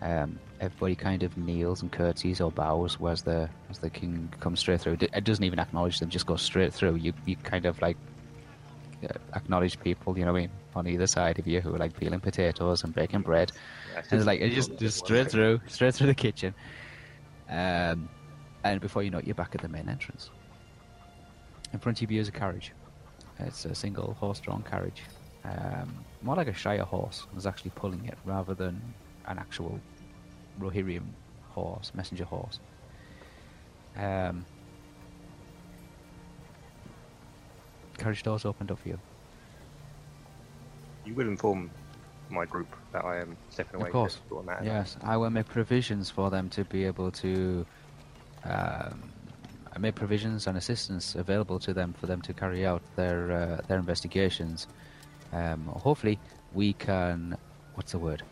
Um, 0.00 0.40
everybody 0.60 0.96
kind 0.96 1.22
of 1.22 1.36
kneels 1.36 1.82
and 1.82 1.92
curtsies 1.92 2.40
or 2.40 2.50
bows 2.50 2.98
as 3.08 3.22
the 3.22 3.48
as 3.70 3.78
the 3.78 3.90
king 3.90 4.32
comes 4.40 4.58
straight 4.60 4.80
through. 4.80 4.98
It 5.00 5.24
doesn't 5.24 5.44
even 5.44 5.60
acknowledge 5.60 6.00
them; 6.00 6.08
just 6.08 6.26
goes 6.26 6.42
straight 6.42 6.74
through. 6.74 6.96
You 6.96 7.12
you 7.24 7.36
kind 7.36 7.66
of 7.66 7.80
like 7.80 7.96
uh, 9.04 9.18
acknowledged 9.34 9.80
people, 9.82 10.16
you 10.18 10.24
know, 10.24 10.32
what 10.32 10.38
I 10.38 10.42
mean, 10.42 10.50
on 10.74 10.86
either 10.86 11.06
side 11.06 11.38
of 11.38 11.46
you 11.46 11.60
who 11.60 11.74
are 11.74 11.78
like 11.78 11.98
peeling 11.98 12.20
potatoes 12.20 12.84
and 12.84 12.94
baking 12.94 13.22
bread. 13.22 13.52
Yeah, 13.92 13.98
it's 14.00 14.12
And 14.12 14.20
it's 14.20 14.26
like 14.26 14.40
it 14.40 14.50
just, 14.50 14.76
just 14.78 14.98
straight 15.04 15.30
through, 15.30 15.60
straight 15.68 15.94
through 15.94 16.08
the 16.08 16.14
kitchen. 16.14 16.54
Um, 17.48 18.08
and 18.64 18.80
before 18.80 19.02
you 19.02 19.10
know 19.10 19.18
it, 19.18 19.26
you're 19.26 19.34
back 19.34 19.54
at 19.54 19.62
the 19.62 19.68
main 19.68 19.88
entrance. 19.88 20.30
In 21.72 21.78
front 21.78 22.02
of 22.02 22.10
you 22.10 22.20
is 22.20 22.28
a 22.28 22.32
carriage. 22.32 22.72
It's 23.38 23.64
a 23.64 23.74
single 23.74 24.14
horse-drawn 24.14 24.62
carriage, 24.62 25.02
um, 25.44 26.04
more 26.22 26.36
like 26.36 26.48
a 26.48 26.54
Shire 26.54 26.84
horse 26.84 27.26
was 27.34 27.46
actually 27.46 27.72
pulling 27.74 28.04
it 28.06 28.16
rather 28.24 28.54
than 28.54 28.80
an 29.26 29.38
actual 29.38 29.80
Rohirrim 30.60 31.04
horse, 31.50 31.92
messenger 31.94 32.24
horse. 32.24 32.60
Um, 33.96 34.44
carriage 37.98 38.22
doors 38.22 38.44
opened 38.44 38.70
up 38.70 38.78
for 38.78 38.88
you. 38.88 38.98
You 41.04 41.14
will 41.14 41.28
inform 41.28 41.70
my 42.30 42.46
group 42.46 42.74
that 42.92 43.04
I 43.04 43.20
am 43.20 43.36
stepping 43.50 43.80
away. 43.80 43.88
Of 43.88 43.92
course. 43.92 44.18
on 44.30 44.46
that. 44.46 44.64
Yes, 44.64 44.96
I 45.02 45.16
will 45.16 45.30
make 45.30 45.48
provisions 45.48 46.10
for 46.10 46.30
them 46.30 46.48
to 46.50 46.64
be 46.64 46.84
able 46.84 47.10
to. 47.12 47.66
Um, 48.44 49.02
I 49.74 49.78
made 49.78 49.94
provisions 49.94 50.46
and 50.46 50.58
assistance 50.58 51.14
available 51.14 51.58
to 51.60 51.72
them 51.72 51.94
for 51.94 52.06
them 52.06 52.20
to 52.22 52.34
carry 52.34 52.66
out 52.66 52.82
their 52.96 53.32
uh, 53.32 53.60
their 53.68 53.78
investigations. 53.78 54.66
Um, 55.32 55.64
hopefully, 55.66 56.18
we 56.52 56.72
can. 56.74 57.36
What's 57.74 57.92
the 57.92 57.98
word? 57.98 58.22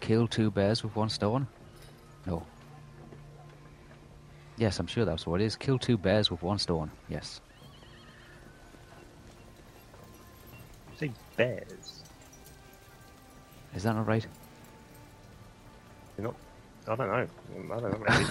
Kill 0.00 0.26
two 0.26 0.50
bears 0.50 0.82
with 0.82 0.94
one 0.96 1.08
stone? 1.08 1.46
No. 2.26 2.44
Yes, 4.56 4.78
I'm 4.78 4.86
sure 4.86 5.04
that's 5.04 5.26
what 5.26 5.40
it 5.40 5.44
is. 5.44 5.56
Kill 5.56 5.78
two 5.78 5.96
bears 5.96 6.30
with 6.30 6.42
one 6.42 6.58
stone. 6.58 6.90
Yes. 7.08 7.40
Say 11.02 11.12
bears. 11.36 12.02
Is 13.74 13.82
that 13.82 13.94
not 13.94 14.06
right? 14.06 14.26
You're 16.16 16.28
not. 16.28 16.36
I 16.86 16.96
don't 16.96 17.08
know. 17.08 17.74
I 17.74 17.80
don't 17.80 17.92
know. 17.92 18.04
Maybe. 18.08 18.26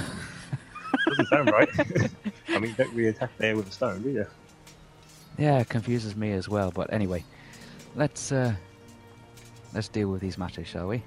Doesn't 1.08 1.28
sound 1.28 1.52
right. 1.52 1.70
I 2.50 2.60
mean, 2.60 2.74
don't 2.78 2.94
we 2.94 3.08
attack 3.08 3.32
there 3.38 3.56
with 3.56 3.68
a 3.68 3.72
stone, 3.72 4.02
do 4.02 4.10
you? 4.10 4.26
Yeah, 5.38 5.60
it 5.60 5.70
confuses 5.70 6.16
me 6.16 6.32
as 6.32 6.48
well. 6.48 6.72
But 6.72 6.94
anyway, 6.94 7.24
let's 7.96 8.32
uh, 8.32 8.54
let's 9.74 9.88
deal 9.88 10.10
with 10.10 10.22
these 10.22 10.38
matters, 10.38 10.68
shall 10.68 10.88
we? 10.88 11.04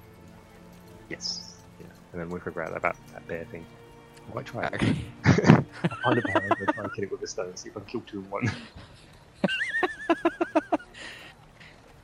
Yes. 1.09 1.54
Yeah. 1.80 1.87
And 2.12 2.21
then 2.21 2.28
we'll 2.28 2.40
figure 2.40 2.62
out 2.62 2.76
about 2.76 2.97
that 3.12 3.26
bear 3.28 3.44
thing. 3.47 3.64
I 4.30 4.35
might 4.35 4.47
try 4.47 4.66
it. 4.66 4.75
Okay. 4.75 4.97
I'll 5.25 5.35
find 6.04 6.18
a 6.18 6.23
bear 6.23 6.49
and 6.59 6.68
try 6.75 6.85
and 6.85 6.94
kill 6.94 7.04
it 7.04 7.12
with 7.12 7.23
a 7.23 7.26
stone. 7.26 7.56
See 7.56 7.68
if 7.68 7.76
I 7.76 7.80
can 7.80 7.88
kill 7.88 8.02
two 8.06 8.18
in 8.21 8.30
one. 8.30 8.50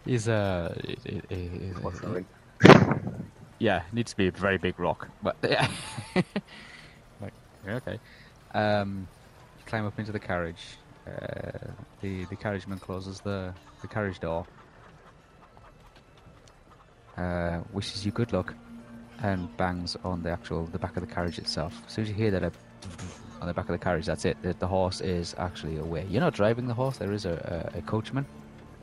He's 0.04 0.28
uh, 0.28 0.74
going? 2.00 2.26
yeah, 3.58 3.82
needs 3.92 4.10
to 4.10 4.16
be 4.16 4.28
a 4.28 4.30
very 4.30 4.58
big 4.58 4.78
rock. 4.78 5.08
But 5.22 5.36
yeah, 5.48 5.68
like, 7.20 7.32
okay. 7.68 7.98
Um, 8.54 9.06
you 9.58 9.64
climb 9.66 9.86
up 9.86 9.98
into 9.98 10.12
the 10.12 10.18
carriage. 10.18 10.78
Uh, 11.06 11.70
the 12.00 12.24
the 12.24 12.36
carriageman 12.36 12.80
closes 12.80 13.20
the 13.20 13.54
the 13.82 13.88
carriage 13.88 14.20
door. 14.20 14.46
Uh, 17.16 17.60
wishes 17.72 18.04
you 18.06 18.12
good 18.12 18.32
luck, 18.32 18.54
and 19.22 19.54
bangs 19.56 19.96
on 20.04 20.22
the 20.22 20.30
actual 20.30 20.64
the 20.66 20.78
back 20.78 20.96
of 20.96 21.06
the 21.06 21.12
carriage 21.14 21.38
itself. 21.38 21.74
As 21.86 21.92
soon 21.92 22.04
as 22.04 22.08
you 22.08 22.14
hear 22.14 22.30
that 22.30 22.42
a 22.42 22.52
on 23.40 23.46
the 23.46 23.54
back 23.54 23.66
of 23.68 23.72
the 23.72 23.78
carriage, 23.78 24.06
that's 24.06 24.24
it. 24.24 24.40
The, 24.42 24.54
the 24.54 24.66
horse 24.66 25.00
is 25.00 25.34
actually 25.38 25.76
away. 25.76 26.06
You're 26.08 26.20
not 26.20 26.34
driving 26.34 26.66
the 26.66 26.74
horse. 26.74 26.98
There 26.98 27.12
is 27.12 27.26
a, 27.26 27.70
a, 27.74 27.78
a 27.78 27.82
coachman. 27.82 28.26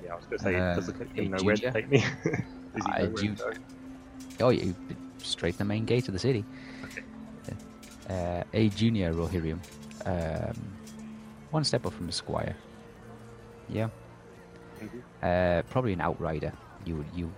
Yeah, 0.08 0.14
I 0.14 0.16
was 0.16 0.26
going 0.26 0.38
to 0.40 0.44
say, 0.46 0.56
Uh, 0.56 0.76
does 0.76 0.86
the 0.88 0.94
coach 0.94 1.08
hey, 1.14 1.28
know 1.28 1.44
where 1.44 1.56
to 1.58 1.72
take 1.72 1.90
me? 1.90 2.04
Uh, 2.76 2.80
know 2.80 3.10
where 3.10 3.10
to 3.10 3.16
Ju- 3.16 3.36
go? 3.36 3.52
Oh, 4.40 4.50
you 4.50 4.74
straight 5.18 5.58
the 5.58 5.66
main 5.66 5.84
gate 5.84 6.08
of 6.08 6.14
the 6.14 6.20
city. 6.20 6.46
Okay. 6.86 7.04
Uh, 8.10 8.44
a 8.54 8.70
junior 8.70 9.14
Rohirrim, 9.14 9.60
um, 10.06 10.56
one 11.52 11.64
step 11.66 11.86
up 11.86 11.94
from 11.94 12.06
the 12.06 12.14
squire. 12.14 12.56
Yeah, 13.68 13.90
uh, 15.24 15.64
probably 15.70 15.92
an 15.92 16.00
outrider. 16.00 16.54
You 16.86 16.98
would 16.98 17.08
you, 17.14 17.34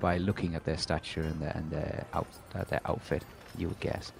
by 0.00 0.18
looking 0.18 0.54
at 0.54 0.64
their 0.64 0.76
stature 0.76 1.22
and 1.22 1.40
their 1.40 1.52
and 1.56 1.68
their 1.70 2.06
out 2.12 2.28
uh, 2.54 2.62
their 2.64 2.80
outfit, 2.84 3.24
you 3.56 3.68
would 3.68 3.80
guess. 3.80 4.12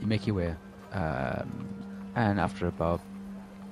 You 0.00 0.06
make 0.06 0.26
your 0.26 0.36
way, 0.36 0.54
um, 0.92 1.68
and 2.14 2.40
after 2.40 2.66
about 2.68 3.00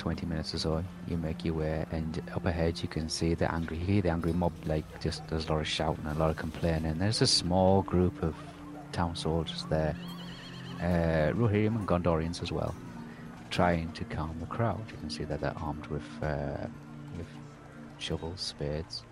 20 0.05 0.27
minutes 0.27 0.53
or 0.53 0.59
so, 0.59 0.85
you 1.09 1.17
make 1.17 1.47
your 1.47 1.55
way, 1.55 1.87
and 1.91 2.21
up 2.35 2.45
ahead 2.45 2.79
you 2.83 2.87
can 2.87 3.09
see 3.09 3.33
the 3.33 3.51
angry, 3.51 3.79
you 3.79 3.87
hear 3.87 4.03
the 4.03 4.11
angry 4.11 4.35
mob, 4.35 4.53
like, 4.67 4.85
just 5.01 5.27
there's 5.29 5.49
a 5.49 5.53
lot 5.53 5.63
of 5.63 5.67
shouting 5.67 6.05
and 6.07 6.15
a 6.19 6.21
lot 6.21 6.29
of 6.29 6.37
complaining. 6.37 6.99
There's 6.99 7.23
a 7.23 7.27
small 7.27 7.81
group 7.81 8.23
of 8.23 8.35
town 8.93 9.17
soldiers 9.17 9.65
there, 9.71 9.97
uh, 10.81 11.33
Rohirrim 11.33 11.77
and 11.77 11.89
Gondorians 11.89 12.43
as 12.43 12.53
well, 12.53 12.75
trying 13.49 13.93
to 13.93 14.05
calm 14.05 14.37
the 14.41 14.45
crowd. 14.45 14.85
You 14.91 14.99
can 14.99 15.09
see 15.09 15.25
that 15.25 15.41
they're 15.41 15.57
armed 15.57 15.87
with, 15.87 16.07
uh, 16.23 16.67
with 17.17 17.27
shovels, 17.97 18.43
spades. 18.43 19.05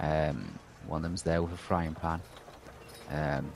Um, 0.00 0.58
one 0.86 1.00
of 1.00 1.02
them's 1.02 1.24
there 1.24 1.42
with 1.42 1.52
a 1.52 1.58
frying 1.58 1.94
pan. 1.94 2.22
Um, 3.10 3.52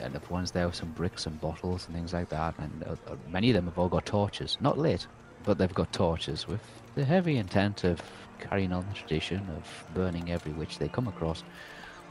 and 0.00 0.14
the 0.14 0.20
one's 0.30 0.52
there 0.52 0.66
with 0.66 0.76
some 0.76 0.92
bricks 0.92 1.26
and 1.26 1.40
bottles 1.40 1.86
and 1.88 1.96
things 1.96 2.12
like 2.12 2.28
that. 2.28 2.54
And 2.58 2.84
uh, 2.86 2.92
uh, 3.10 3.16
many 3.28 3.50
of 3.50 3.54
them 3.54 3.64
have 3.64 3.80
all 3.80 3.88
got 3.88 4.06
torches, 4.06 4.56
not 4.60 4.78
lit, 4.78 5.08
but 5.44 5.58
they've 5.58 5.74
got 5.74 5.92
torches 5.92 6.48
with 6.48 6.60
the 6.94 7.04
heavy 7.04 7.36
intent 7.36 7.84
of 7.84 8.00
carrying 8.40 8.72
on 8.72 8.84
the 8.88 8.94
tradition 8.94 9.38
of 9.56 9.94
burning 9.94 10.30
every 10.30 10.52
witch 10.52 10.78
they 10.78 10.88
come 10.88 11.08
across. 11.08 11.42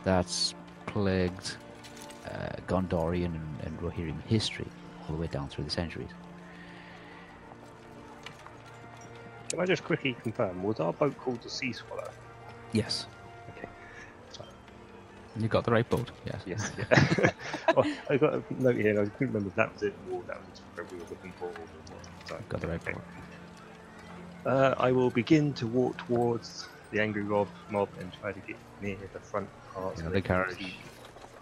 That's 0.03 0.53
plagued 0.85 1.55
uh, 2.25 2.55
Gondorian 2.67 3.25
and, 3.25 3.59
and 3.63 3.79
Rohirrim 3.79 4.21
history 4.25 4.67
all 5.01 5.15
the 5.15 5.21
way 5.21 5.27
down 5.27 5.47
through 5.49 5.65
the 5.65 5.69
centuries. 5.69 6.09
Can 9.49 9.59
I 9.59 9.65
just 9.65 9.83
quickly 9.83 10.15
confirm, 10.23 10.63
was 10.63 10.79
our 10.79 10.93
boat 10.93 11.17
called 11.17 11.41
the 11.43 11.49
Sea 11.49 11.73
Swallow? 11.73 12.09
Yes, 12.71 13.05
Okay. 13.55 13.67
So, 14.31 14.43
you 15.39 15.47
got 15.47 15.63
the 15.63 15.71
right 15.71 15.87
boat. 15.87 16.09
Yes. 16.25 16.41
yes, 16.45 16.71
yeah. 16.77 17.31
well, 17.75 17.85
I 18.09 18.17
got 18.17 18.33
a 18.33 18.43
note 18.49 18.75
here, 18.77 18.99
I 18.99 19.05
couldn't 19.05 19.27
remember 19.33 19.49
if 19.49 19.55
that 19.55 19.71
was 19.73 19.83
it 19.83 19.93
or 20.11 20.23
that 20.23 20.37
was 20.37 20.61
where 20.73 20.85
we 20.91 20.97
were 20.97 21.09
looking 21.09 21.33
for. 21.39 21.51
So, 22.27 22.37
Got 22.49 22.61
the 22.61 22.67
right 22.67 22.81
okay. 22.81 22.93
boat. 22.93 23.01
Uh, 24.45 24.75
I 24.77 24.91
will 24.91 25.09
begin 25.09 25.53
to 25.53 25.67
walk 25.67 25.97
towards 26.07 26.67
the 26.91 26.99
angry 27.01 27.23
mob, 27.23 27.47
mob 27.69 27.89
and 27.99 28.11
try 28.21 28.31
to 28.33 28.39
get 28.41 28.57
near 28.81 28.97
the 29.13 29.19
front 29.19 29.47
part 29.73 29.97
so 29.97 30.09
the 30.09 30.21
carriage. 30.21 30.57
see- 30.57 30.75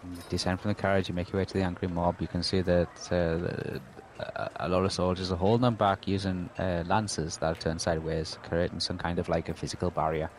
You 0.04 0.18
descend 0.30 0.60
from 0.62 0.70
the 0.70 0.76
carriage, 0.76 1.10
you 1.10 1.16
make 1.16 1.32
your 1.32 1.40
way 1.42 1.46
to 1.46 1.54
the 1.54 1.64
angry 1.64 1.88
mob. 1.88 2.16
You 2.20 2.28
can 2.28 2.44
see 2.44 2.62
that 2.62 2.88
uh, 3.12 3.38
the, 3.38 3.82
a, 4.20 4.50
a 4.62 4.70
lot 4.70 4.84
of 4.86 4.92
soldiers 4.92 5.32
are 5.32 5.36
holding 5.36 5.62
them 5.64 5.76
back 5.76 6.08
using 6.08 6.50
uh, 6.60 6.84
lances 6.88 7.38
that 7.38 7.52
are 7.58 7.60
turned 7.60 7.82
sideways, 7.82 8.38
creating 8.44 8.80
some 8.80 8.98
kind 8.98 9.20
of 9.20 9.30
like 9.30 9.50
a 9.50 9.54
physical 9.54 9.90
barrier. 9.92 10.30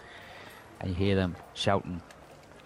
And 0.81 0.91
you 0.91 0.95
hear 0.97 1.15
them 1.15 1.37
shouting, 1.55 2.01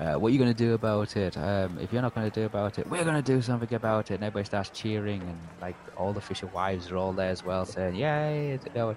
uh, 0.00 0.14
"What 0.14 0.28
are 0.28 0.30
you 0.30 0.38
going 0.38 0.54
to 0.54 0.64
do 0.64 0.72
about 0.74 1.16
it? 1.18 1.36
Um, 1.36 1.78
if 1.78 1.92
you're 1.92 2.00
not 2.02 2.14
going 2.14 2.30
to 2.30 2.40
do 2.40 2.46
about 2.46 2.78
it, 2.78 2.86
we're 2.88 3.04
going 3.04 3.22
to 3.22 3.32
do 3.34 3.42
something 3.42 3.74
about 3.74 4.10
it." 4.10 4.14
And 4.14 4.24
everybody 4.24 4.46
starts 4.46 4.70
cheering, 4.70 5.20
and 5.22 5.38
like 5.60 5.76
all 5.98 6.12
the 6.14 6.20
fisher 6.22 6.46
wives 6.46 6.90
are 6.90 6.96
all 6.96 7.12
there 7.12 7.30
as 7.30 7.44
well, 7.44 7.66
saying, 7.66 7.96
"Yay! 7.96 8.52
You 8.52 8.58
know, 8.74 8.96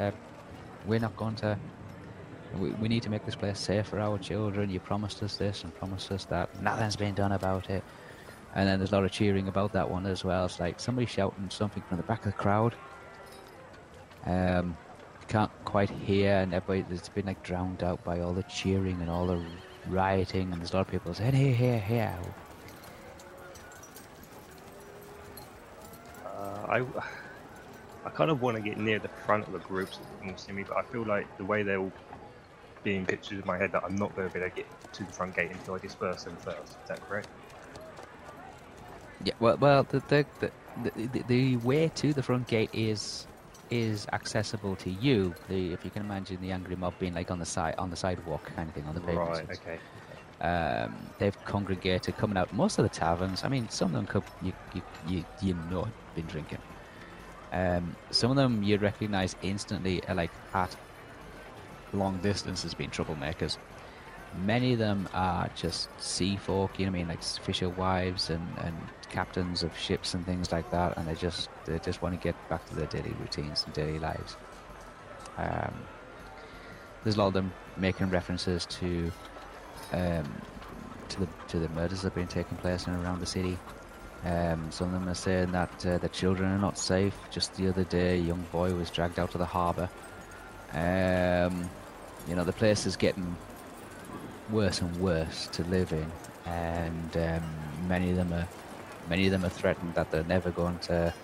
uh, 0.00 0.10
we're 0.86 1.00
not 1.00 1.16
going 1.16 1.36
to." 1.36 1.58
We, 2.58 2.70
we 2.70 2.88
need 2.88 3.04
to 3.04 3.10
make 3.10 3.24
this 3.24 3.36
place 3.36 3.60
safe 3.60 3.86
for 3.86 4.00
our 4.00 4.18
children. 4.18 4.70
You 4.70 4.80
promised 4.80 5.22
us 5.22 5.36
this 5.36 5.62
and 5.62 5.72
promised 5.72 6.10
us 6.10 6.24
that. 6.26 6.60
Nothing's 6.60 6.96
been 6.96 7.14
done 7.14 7.30
about 7.30 7.70
it. 7.70 7.84
And 8.56 8.68
then 8.68 8.80
there's 8.80 8.90
a 8.90 8.96
lot 8.96 9.04
of 9.04 9.12
cheering 9.12 9.46
about 9.46 9.72
that 9.74 9.88
one 9.88 10.04
as 10.06 10.24
well. 10.24 10.46
It's 10.46 10.58
like 10.58 10.80
somebody 10.80 11.06
shouting 11.06 11.48
something 11.50 11.84
from 11.88 11.98
the 11.98 12.02
back 12.02 12.26
of 12.26 12.32
the 12.32 12.38
crowd. 12.38 12.74
Um, 14.26 14.76
can't 15.28 15.50
quite 15.64 15.90
hear, 15.90 16.38
and 16.38 16.52
everybody 16.52 16.84
it's 16.92 17.08
been 17.08 17.26
like 17.26 17.40
drowned 17.44 17.84
out 17.84 18.02
by 18.02 18.18
all 18.18 18.32
the 18.32 18.42
cheering 18.44 19.00
and 19.00 19.08
all 19.08 19.28
the 19.28 19.40
rioting. 19.86 20.52
And 20.52 20.60
there's 20.60 20.72
a 20.72 20.76
lot 20.76 20.86
of 20.86 20.90
people 20.90 21.14
saying, 21.14 21.34
"Here, 21.34 21.54
here, 21.54 21.78
here." 21.78 22.18
Uh, 26.26 26.66
I, 26.68 26.84
I 28.04 28.10
kind 28.10 28.30
of 28.30 28.40
want 28.40 28.56
to 28.56 28.62
get 28.62 28.78
near 28.78 28.98
the 28.98 29.10
front 29.26 29.46
of 29.46 29.52
the 29.52 29.58
group 29.58 29.92
so 29.92 30.00
they 30.20 30.26
can 30.28 30.38
see 30.38 30.52
me, 30.52 30.64
but 30.66 30.76
I 30.76 30.82
feel 30.84 31.04
like 31.06 31.26
the 31.36 31.44
way 31.44 31.62
they're 31.62 31.78
all 31.78 31.92
being 32.82 33.04
pictured 33.04 33.38
in 33.40 33.46
my 33.46 33.58
head 33.58 33.72
that 33.72 33.84
I'm 33.84 33.96
not 33.96 34.14
going 34.16 34.28
to 34.28 34.32
be 34.32 34.40
able 34.40 34.50
to 34.50 34.56
get 34.56 34.92
to 34.94 35.04
the 35.04 35.12
front 35.12 35.36
gate 35.36 35.50
until 35.50 35.74
I 35.74 35.78
disperse 35.78 36.24
them 36.24 36.36
first. 36.38 36.78
Is 36.82 36.88
that 36.88 37.06
correct? 37.06 37.28
Yeah, 39.22 39.34
well, 39.38 39.56
well, 39.58 39.82
the 39.84 40.00
the, 40.08 40.26
the 40.38 40.50
the 40.82 41.06
the 41.06 41.22
the 41.26 41.56
way 41.58 41.90
to 41.96 42.14
the 42.14 42.22
front 42.22 42.48
gate 42.48 42.70
is 42.72 43.26
is 43.70 44.06
accessible 44.12 44.76
to 44.76 44.90
you. 44.90 45.34
The, 45.48 45.72
if 45.72 45.84
you 45.84 45.90
can 45.90 46.02
imagine 46.02 46.40
the 46.40 46.52
angry 46.52 46.76
mob 46.76 46.98
being 46.98 47.14
like 47.14 47.30
on 47.30 47.38
the 47.38 47.46
side 47.46 47.74
on 47.76 47.90
the 47.90 47.96
sidewalk 47.96 48.50
kind 48.56 48.68
of 48.68 48.74
thing 48.74 48.86
on 48.86 48.94
the 48.94 49.00
pavement. 49.00 49.48
Right. 49.50 49.58
Okay. 49.60 49.78
Um, 50.40 51.10
they've 51.18 51.44
congregated 51.44 52.16
coming 52.16 52.38
out 52.38 52.50
most 52.54 52.78
of 52.78 52.82
the 52.82 52.88
taverns. 52.88 53.44
I 53.44 53.48
mean, 53.48 53.68
some 53.68 53.88
of 53.88 53.92
them 53.92 54.06
could 54.06 54.22
you 54.40 54.54
you 54.74 54.82
you, 55.06 55.24
you 55.42 55.54
know 55.70 55.86
been 56.14 56.26
drinking. 56.26 56.58
Um, 57.52 57.96
some 58.10 58.30
of 58.30 58.36
them 58.36 58.62
you'd 58.62 58.82
recognise 58.82 59.34
instantly 59.42 60.02
are 60.06 60.14
like 60.14 60.30
at 60.54 60.76
long 61.92 62.18
distance 62.18 62.64
as 62.64 62.74
being 62.74 62.90
troublemakers. 62.90 63.56
Many 64.44 64.74
of 64.74 64.78
them 64.78 65.08
are 65.12 65.50
just 65.56 65.88
sea 66.00 66.36
folk, 66.36 66.78
you 66.78 66.86
know 66.86 66.92
what 66.92 66.96
I 66.96 67.00
mean, 67.00 67.08
like 67.08 67.22
fisher 67.22 67.68
wives 67.68 68.30
and, 68.30 68.46
and 68.58 68.76
captains 69.08 69.64
of 69.64 69.76
ships 69.76 70.14
and 70.14 70.24
things 70.24 70.52
like 70.52 70.70
that, 70.70 70.96
and 70.96 71.08
they 71.08 71.14
just 71.16 71.48
they 71.64 71.78
just 71.80 72.00
want 72.00 72.14
to 72.14 72.20
get 72.22 72.36
back 72.48 72.64
to 72.68 72.76
their 72.76 72.86
daily 72.86 73.12
routines 73.20 73.64
and 73.64 73.74
daily 73.74 73.98
lives. 73.98 74.36
Um, 75.36 75.74
there's 77.02 77.16
a 77.16 77.18
lot 77.18 77.28
of 77.28 77.34
them 77.34 77.52
making 77.76 78.10
references 78.10 78.66
to 78.66 79.10
um, 79.92 80.42
to 81.08 81.20
the 81.20 81.28
to 81.48 81.58
the 81.58 81.68
murders 81.70 82.02
that 82.02 82.08
have 82.08 82.14
been 82.14 82.28
taking 82.28 82.56
place 82.58 82.86
in 82.86 82.94
around 82.94 83.18
the 83.18 83.26
city. 83.26 83.58
Um, 84.24 84.70
some 84.70 84.88
of 84.88 84.92
them 84.92 85.08
are 85.08 85.14
saying 85.14 85.52
that 85.52 85.86
uh, 85.86 85.98
the 85.98 86.08
children 86.08 86.50
are 86.50 86.58
not 86.58 86.76
safe. 86.76 87.14
Just 87.30 87.54
the 87.54 87.68
other 87.68 87.84
day, 87.84 88.18
a 88.18 88.20
young 88.20 88.44
boy 88.52 88.74
was 88.74 88.90
dragged 88.90 89.18
out 89.18 89.34
of 89.34 89.38
the 89.38 89.46
harbour. 89.46 89.88
Um, 90.72 91.68
you 92.28 92.34
know, 92.34 92.44
the 92.44 92.52
place 92.52 92.86
is 92.86 92.96
getting 92.96 93.36
worse 94.50 94.80
and 94.82 94.94
worse 94.98 95.46
to 95.48 95.64
live 95.64 95.92
in, 95.92 96.10
and 96.44 97.16
um, 97.16 97.88
many 97.88 98.10
of 98.10 98.16
them 98.16 98.32
are 98.32 98.46
many 99.08 99.26
of 99.26 99.32
them 99.32 99.44
are 99.44 99.50
threatened 99.50 99.94
that 99.94 100.10
they're 100.10 100.24
never 100.24 100.50
going 100.50 100.78
to 100.80 101.14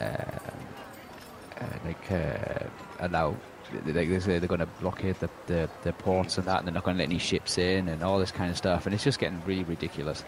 uh, 0.00 0.04
uh, 0.04 1.66
like 1.84 2.10
uh, 2.10 2.64
allow. 3.00 3.36
Like 3.84 4.08
they 4.08 4.18
say 4.18 4.38
they're 4.38 4.48
going 4.48 4.60
to 4.60 4.66
blockade 4.66 5.16
the, 5.16 5.28
the, 5.46 5.68
the 5.82 5.92
ports 5.92 6.38
and 6.38 6.46
that, 6.46 6.60
and 6.60 6.66
they're 6.66 6.72
not 6.72 6.84
going 6.84 6.96
to 6.96 7.02
let 7.02 7.10
any 7.10 7.18
ships 7.18 7.58
in, 7.58 7.88
and 7.88 8.02
all 8.02 8.18
this 8.18 8.30
kind 8.32 8.50
of 8.50 8.56
stuff, 8.56 8.86
and 8.86 8.94
it's 8.94 9.04
just 9.04 9.18
getting 9.18 9.42
really 9.44 9.64
ridiculous. 9.64 10.24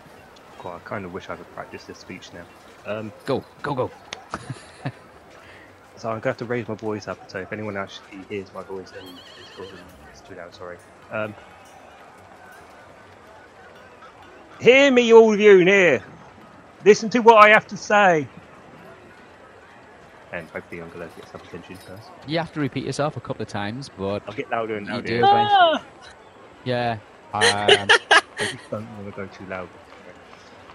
God, 0.62 0.80
I 0.84 0.88
kind 0.88 1.04
of 1.06 1.12
wish 1.14 1.30
I 1.30 1.36
could 1.36 1.50
practice 1.54 1.84
this 1.84 1.98
speech 1.98 2.30
now. 2.34 2.44
Um, 2.84 3.12
Go, 3.24 3.42
go, 3.62 3.74
go! 3.74 3.90
so 5.96 6.08
I'm 6.08 6.14
going 6.14 6.22
to 6.22 6.28
have 6.28 6.36
to 6.38 6.44
raise 6.44 6.68
my 6.68 6.74
voice 6.74 7.08
up, 7.08 7.30
so 7.30 7.38
if 7.38 7.52
anyone 7.52 7.76
actually 7.76 8.18
hears 8.28 8.52
my 8.52 8.62
voice, 8.62 8.90
then 8.90 9.04
it's, 9.40 9.56
good, 9.56 9.68
it's 10.10 10.20
too 10.20 10.34
loud, 10.34 10.54
sorry. 10.54 10.76
Um, 11.10 11.34
hear 14.60 14.90
me, 14.90 15.12
all 15.14 15.32
of 15.32 15.40
you 15.40 15.60
in 15.60 15.66
here! 15.66 16.04
Listen 16.84 17.08
to 17.10 17.20
what 17.20 17.42
I 17.42 17.48
have 17.50 17.66
to 17.68 17.76
say! 17.76 18.28
And 20.32 20.46
hopefully 20.50 20.82
I'm 20.82 20.90
going 20.90 21.08
to 21.08 21.16
get 21.16 21.28
some 21.30 21.40
attention 21.40 21.76
first. 21.76 22.08
You 22.26 22.38
have 22.38 22.52
to 22.52 22.60
repeat 22.60 22.84
yourself 22.84 23.16
a 23.16 23.20
couple 23.20 23.42
of 23.42 23.48
times, 23.48 23.88
but 23.88 24.22
I'll 24.28 24.34
get 24.34 24.50
louder 24.50 24.76
and 24.76 24.86
you 24.86 24.92
louder. 24.92 25.06
do 25.06 25.24
eventually. 25.24 25.90
Yeah. 26.64 26.98
Um, 27.32 27.40
I 28.10 28.20
just 28.38 28.70
don't 28.70 28.86
want 28.96 29.06
to 29.06 29.12
go 29.12 29.26
too 29.26 29.46
loud. 29.46 29.68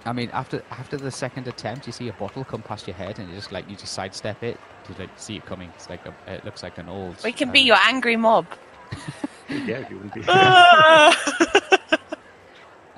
I 0.06 0.14
mean, 0.14 0.30
after 0.34 0.64
after 0.72 0.98
the 0.98 1.12
second 1.12 1.48
attempt, 1.48 1.88
you 1.88 1.94
see 1.94 2.08
a 2.10 2.14
bottle 2.14 2.44
come 2.44 2.62
past 2.62 2.88
your 2.88 2.96
head, 2.96 3.20
and 3.20 3.30
you 3.30 3.36
just 3.36 3.52
like 3.52 3.70
you 3.70 3.76
just 3.76 3.94
sidestep 3.94 4.44
it 4.44 4.60
to 4.86 4.94
like 5.02 5.10
see 5.16 5.38
it 5.38 5.46
coming. 5.46 5.72
It's 5.76 5.90
like 5.90 6.06
a, 6.06 6.14
it 6.32 6.46
looks 6.46 6.64
like 6.64 6.78
an 6.78 6.90
old. 6.90 7.16
We 7.24 7.32
can 7.32 7.52
be 7.52 7.62
um, 7.62 7.68
your 7.68 7.78
angry 7.84 8.16
mob. 8.16 8.46
Yeah, 9.50 9.78
if 9.80 9.90
you 9.90 9.98
want 9.98 10.14
to 10.14 10.22
do 10.22 10.28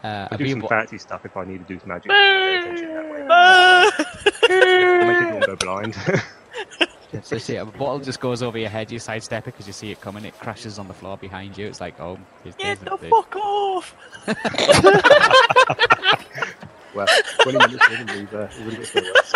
Uh, 0.04 0.28
I'll 0.32 0.38
do 0.38 0.48
some 0.50 0.60
bo- 0.60 0.68
fancy 0.68 0.98
stuff 0.98 1.26
if 1.26 1.36
I 1.36 1.44
need 1.44 1.68
to 1.68 1.74
do 1.74 1.80
some 1.80 1.90
magic. 1.90 2.04
to 2.04 2.10
get 2.10 2.64
attention 2.64 2.94
that 2.94 3.12
way. 3.12 3.26
I'll 3.30 5.08
make 5.08 5.18
everyone 5.18 5.42
go 5.42 5.56
blind. 5.56 5.96
so 7.24 7.38
see, 7.38 7.56
a 7.56 7.66
bottle 7.66 8.00
just 8.00 8.20
goes 8.20 8.44
over 8.44 8.58
your 8.58 8.70
head. 8.70 8.92
You 8.92 9.00
sidestep 9.00 9.48
it 9.48 9.54
because 9.54 9.66
you 9.66 9.74
see 9.74 9.92
it 9.92 10.00
coming. 10.00 10.24
It 10.24 10.38
crashes 10.40 10.78
on 10.78 10.88
the 10.88 10.94
floor 10.94 11.18
behind 11.18 11.58
you. 11.58 11.68
It's 11.68 11.82
like, 11.82 12.00
oh, 12.00 12.20
here's, 12.44 12.56
Get 12.56 12.80
there's 12.80 13.00
the 13.02 13.10
fuck 13.10 13.36
off! 13.38 13.96
well, 16.98 17.08
20 17.42 17.58
minutes 17.60 17.88
in 17.90 17.96
and 17.96 18.12
we've 18.12 18.34
uh, 18.34 18.48
already 18.60 18.78
got 18.78 18.86
still 18.88 19.04
worse. 19.04 19.34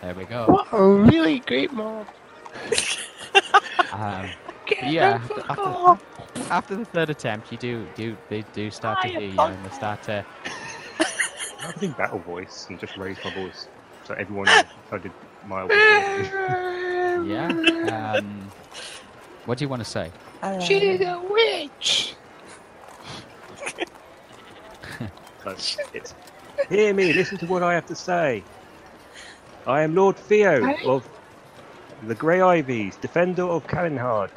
There 0.00 0.14
we 0.14 0.24
go. 0.24 0.46
What 0.46 0.66
a 0.72 0.82
really 0.82 1.40
great 1.40 1.72
mob. 1.72 2.06
Um, 3.92 4.30
yeah, 4.82 5.18
the 5.18 5.34
fuck 5.34 5.50
after, 5.50 6.52
after 6.52 6.76
the 6.76 6.84
third 6.86 7.10
attempt, 7.10 7.52
you 7.52 7.58
do 7.58 7.86
do 7.94 8.16
they 8.30 8.42
do 8.54 8.70
start 8.70 9.02
to 9.02 9.08
Fire 9.08 9.20
hear 9.20 9.28
you, 9.30 9.38
and 9.38 9.64
they 9.66 9.70
start 9.70 10.02
to 10.04 10.24
I 10.98 11.04
have 11.60 11.74
to 11.74 11.80
do 11.80 11.88
battle 11.92 12.20
voice 12.20 12.66
and 12.70 12.80
just 12.80 12.96
raise 12.96 13.18
my 13.22 13.34
voice 13.34 13.68
so 14.06 14.14
everyone 14.14 14.46
knows 14.46 14.64
I 14.90 14.98
did 14.98 15.12
my 15.46 15.62
voice. 15.62 17.28
yeah. 17.28 18.16
Um, 18.16 18.50
what 19.44 19.58
do 19.58 19.64
you 19.64 19.68
want 19.68 19.84
to 19.84 19.88
say? 19.88 20.10
She's 20.60 21.00
a 21.02 21.20
witch. 21.20 22.14
So 25.44 25.50
it's 25.92 26.14
hear 26.68 26.92
me, 26.94 27.12
listen 27.12 27.38
to 27.38 27.46
what 27.46 27.62
I 27.62 27.74
have 27.74 27.86
to 27.86 27.94
say. 27.94 28.42
I 29.66 29.82
am 29.82 29.94
Lord 29.94 30.16
Theo 30.16 30.64
Hey. 30.64 30.84
of 30.86 31.08
the 32.06 32.14
Grey 32.14 32.40
Ivies, 32.40 32.96
defender 32.96 33.42
of 33.44 33.66
Calenhard, 33.66 34.30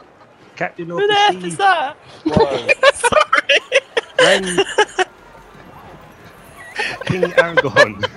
captain 0.55 0.91
of 0.91 0.99
Who 0.99 1.07
the 1.07 1.13
the 1.13 1.19
F 1.19 1.41
sea. 1.41 1.47
is 1.47 1.57
that? 1.57 1.95
Sorry. 2.95 3.59
King 7.05 7.23
Aragorn. 7.31 8.09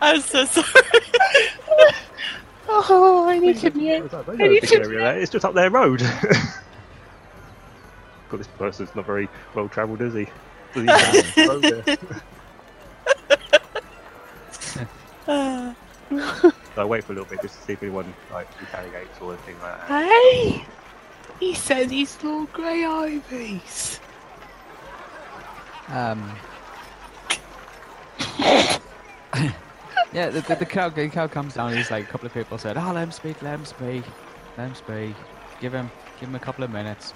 I'm 0.00 0.20
so 0.20 0.44
sorry. 0.44 0.66
Oh, 2.66 3.28
I 3.28 3.38
need 3.38 3.58
to 3.58 3.70
mute. 3.72 4.10
What's 4.10 4.26
that? 4.26 4.28
I 4.28 4.32
I 4.32 4.36
know 4.36 4.44
a 4.46 4.48
need 4.48 4.62
to- 4.64 4.80
area. 4.80 5.14
It's 5.16 5.30
just 5.30 5.44
up 5.44 5.52
their 5.54 5.70
road. 5.70 6.00
God, 8.30 8.40
this 8.40 8.46
person's 8.58 8.92
not 8.96 9.04
very 9.06 9.28
well 9.54 9.68
travelled, 9.68 10.00
is 10.00 10.14
he? 10.14 10.26
Does 10.74 10.82
he 10.82 10.88
have 10.88 11.38
a 11.38 11.48
road 11.48 11.62
there? 15.26 15.74
So 16.74 16.82
I 16.82 16.84
wait 16.84 17.04
for 17.04 17.12
a 17.12 17.14
little 17.14 17.30
bit 17.30 17.40
just 17.40 17.56
to 17.60 17.62
see 17.66 17.72
if 17.74 17.82
anyone 17.82 18.12
like 18.32 18.48
retaliates 18.60 19.20
or 19.20 19.34
anything 19.34 19.54
like 19.60 19.88
that. 19.88 20.08
Hey! 20.08 20.64
He 21.38 21.54
says 21.54 21.90
he's 21.90 22.20
Lord 22.22 22.52
Grey 22.52 22.84
Ivies. 22.84 24.00
Um. 25.88 26.36
yeah, 30.12 30.30
the, 30.30 30.40
the, 30.40 30.56
the 30.56 30.66
crowd 30.66 30.96
the 30.96 31.08
crowd 31.08 31.30
comes 31.30 31.54
down. 31.54 31.76
He's 31.76 31.90
like 31.92 32.04
a 32.04 32.06
couple 32.06 32.26
of 32.26 32.34
people 32.34 32.58
said, 32.58 32.76
"Oh, 32.76 32.92
let 32.92 33.04
him 33.04 33.12
speak, 33.12 33.40
let 33.42 33.54
him 33.54 33.64
speak, 33.64 34.04
let 34.56 34.68
him 34.68 34.74
speak. 34.74 35.14
Give 35.60 35.72
him, 35.72 35.90
give 36.18 36.28
him 36.28 36.34
a 36.34 36.40
couple 36.40 36.64
of 36.64 36.70
minutes." 36.70 37.14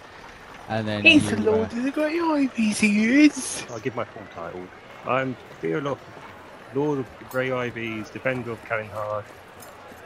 And 0.69 0.87
then 0.87 1.03
He's 1.03 1.31
you, 1.31 1.37
the 1.37 1.51
uh, 1.51 1.55
Lord 1.57 1.73
of 1.73 1.83
the 1.83 1.91
Grey 1.91 2.19
Ivies, 2.21 2.79
he 2.81 3.25
is. 3.25 3.65
I'll 3.71 3.81
give 3.81 3.97
my 3.97 4.05
full 4.05 4.23
title. 4.35 4.63
I'm 5.07 5.35
Theolof, 5.63 5.99
Lord 6.75 6.99
of 7.01 7.07
the 7.19 7.25
Grey 7.27 7.51
Ivies, 7.51 8.11
Defender 8.11 8.51
of 8.53 8.63
Calenhard, 8.67 9.25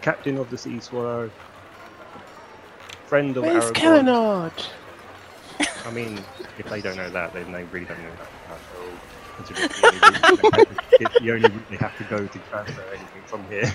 Captain 0.03 0.39
of 0.39 0.51
the 0.51 0.59
Sea 0.59 0.79
Swallow, 0.81 1.31
Friend 3.07 3.37
of 3.37 3.43
Where's 3.45 3.65
Aragorn. 3.73 3.75
Kalanard? 4.05 4.69
I 5.85 5.91
mean, 5.91 6.21
if 6.59 6.69
they 6.69 6.81
don't 6.81 6.97
know 6.97 7.11
that, 7.11 7.33
then 7.35 7.51
they 7.51 7.65
really 7.65 7.87
don't 7.87 7.99
know 8.03 8.11
that 8.11 8.55
at 8.55 8.61
all. 8.79 8.93
It's 9.41 9.49
the 9.81 9.87
only 9.87 9.99
route 9.99 10.41
they 10.43 10.59
have 10.59 10.69
to- 10.69 11.05
it's 11.05 11.21
the 11.21 11.31
only 11.33 11.49
route 11.51 11.69
they 11.71 11.77
have 11.77 11.99
to 11.99 12.05
go 12.05 12.27
to 12.27 12.39
transfer 12.51 12.85
anything 12.91 13.23
from 13.27 13.45
here. 13.49 13.73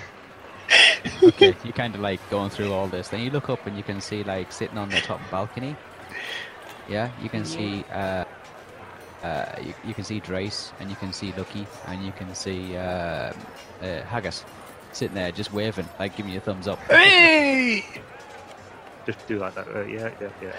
okay, 1.24 1.56
you 1.64 1.74
kind 1.74 1.96
of 1.96 2.02
like 2.02 2.20
going 2.30 2.50
through 2.50 2.72
all 2.72 2.88
this. 2.88 3.10
Then 3.10 3.22
you 3.22 3.30
look 3.32 3.50
up 3.50 3.66
and 3.68 3.76
you 3.76 3.84
can 3.84 4.00
see 4.00 4.24
like 4.24 4.52
sitting 4.54 4.78
on 4.78 4.90
the 4.90 5.02
top 5.02 5.20
balcony. 5.30 5.76
Yeah, 6.90 7.12
you 7.22 7.30
can 7.30 7.46
see 7.46 7.84
uh, 7.92 8.24
uh, 9.24 9.46
you, 9.62 9.74
you 9.86 9.94
can 9.94 10.04
see 10.04 10.22
Drace 10.22 10.72
and 10.80 10.90
you 10.90 10.96
can 10.96 11.12
see 11.12 11.34
Lucky 11.38 11.68
and 11.88 12.06
you 12.06 12.12
can 12.12 12.34
see 12.34 12.78
uh, 12.78 13.34
uh, 13.82 14.02
Haggis 14.04 14.46
sitting 14.94 15.16
there 15.16 15.32
just 15.32 15.54
waving, 15.54 15.88
like 16.00 16.16
giving 16.16 16.32
you 16.32 16.38
a 16.38 16.42
thumbs 16.42 16.68
up. 16.68 16.80
Hey! 16.90 17.86
Just 19.06 19.26
do 19.26 19.40
like 19.40 19.56
that. 19.56 19.68
Uh, 19.70 19.84
yeah, 19.84 20.12
yeah, 20.20 20.30
yeah. 20.42 20.54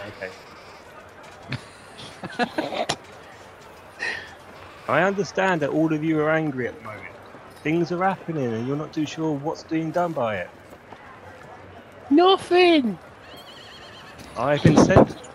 Okay. 2.38 2.96
I 4.88 5.02
understand 5.02 5.60
that 5.60 5.68
all 5.68 5.92
of 5.92 6.02
you 6.02 6.18
are 6.20 6.30
angry 6.30 6.66
at 6.66 6.74
the 6.78 6.82
moment. 6.82 7.14
Things 7.62 7.92
are 7.92 8.02
happening, 8.02 8.54
and 8.54 8.66
you're 8.66 8.76
not 8.76 8.94
too 8.94 9.04
sure 9.04 9.32
what's 9.32 9.64
being 9.64 9.90
done 9.90 10.12
by 10.12 10.36
it. 10.36 10.48
Nothing! 12.08 12.98
I've 14.38 14.62
been 14.62 14.78
sent 14.78 15.27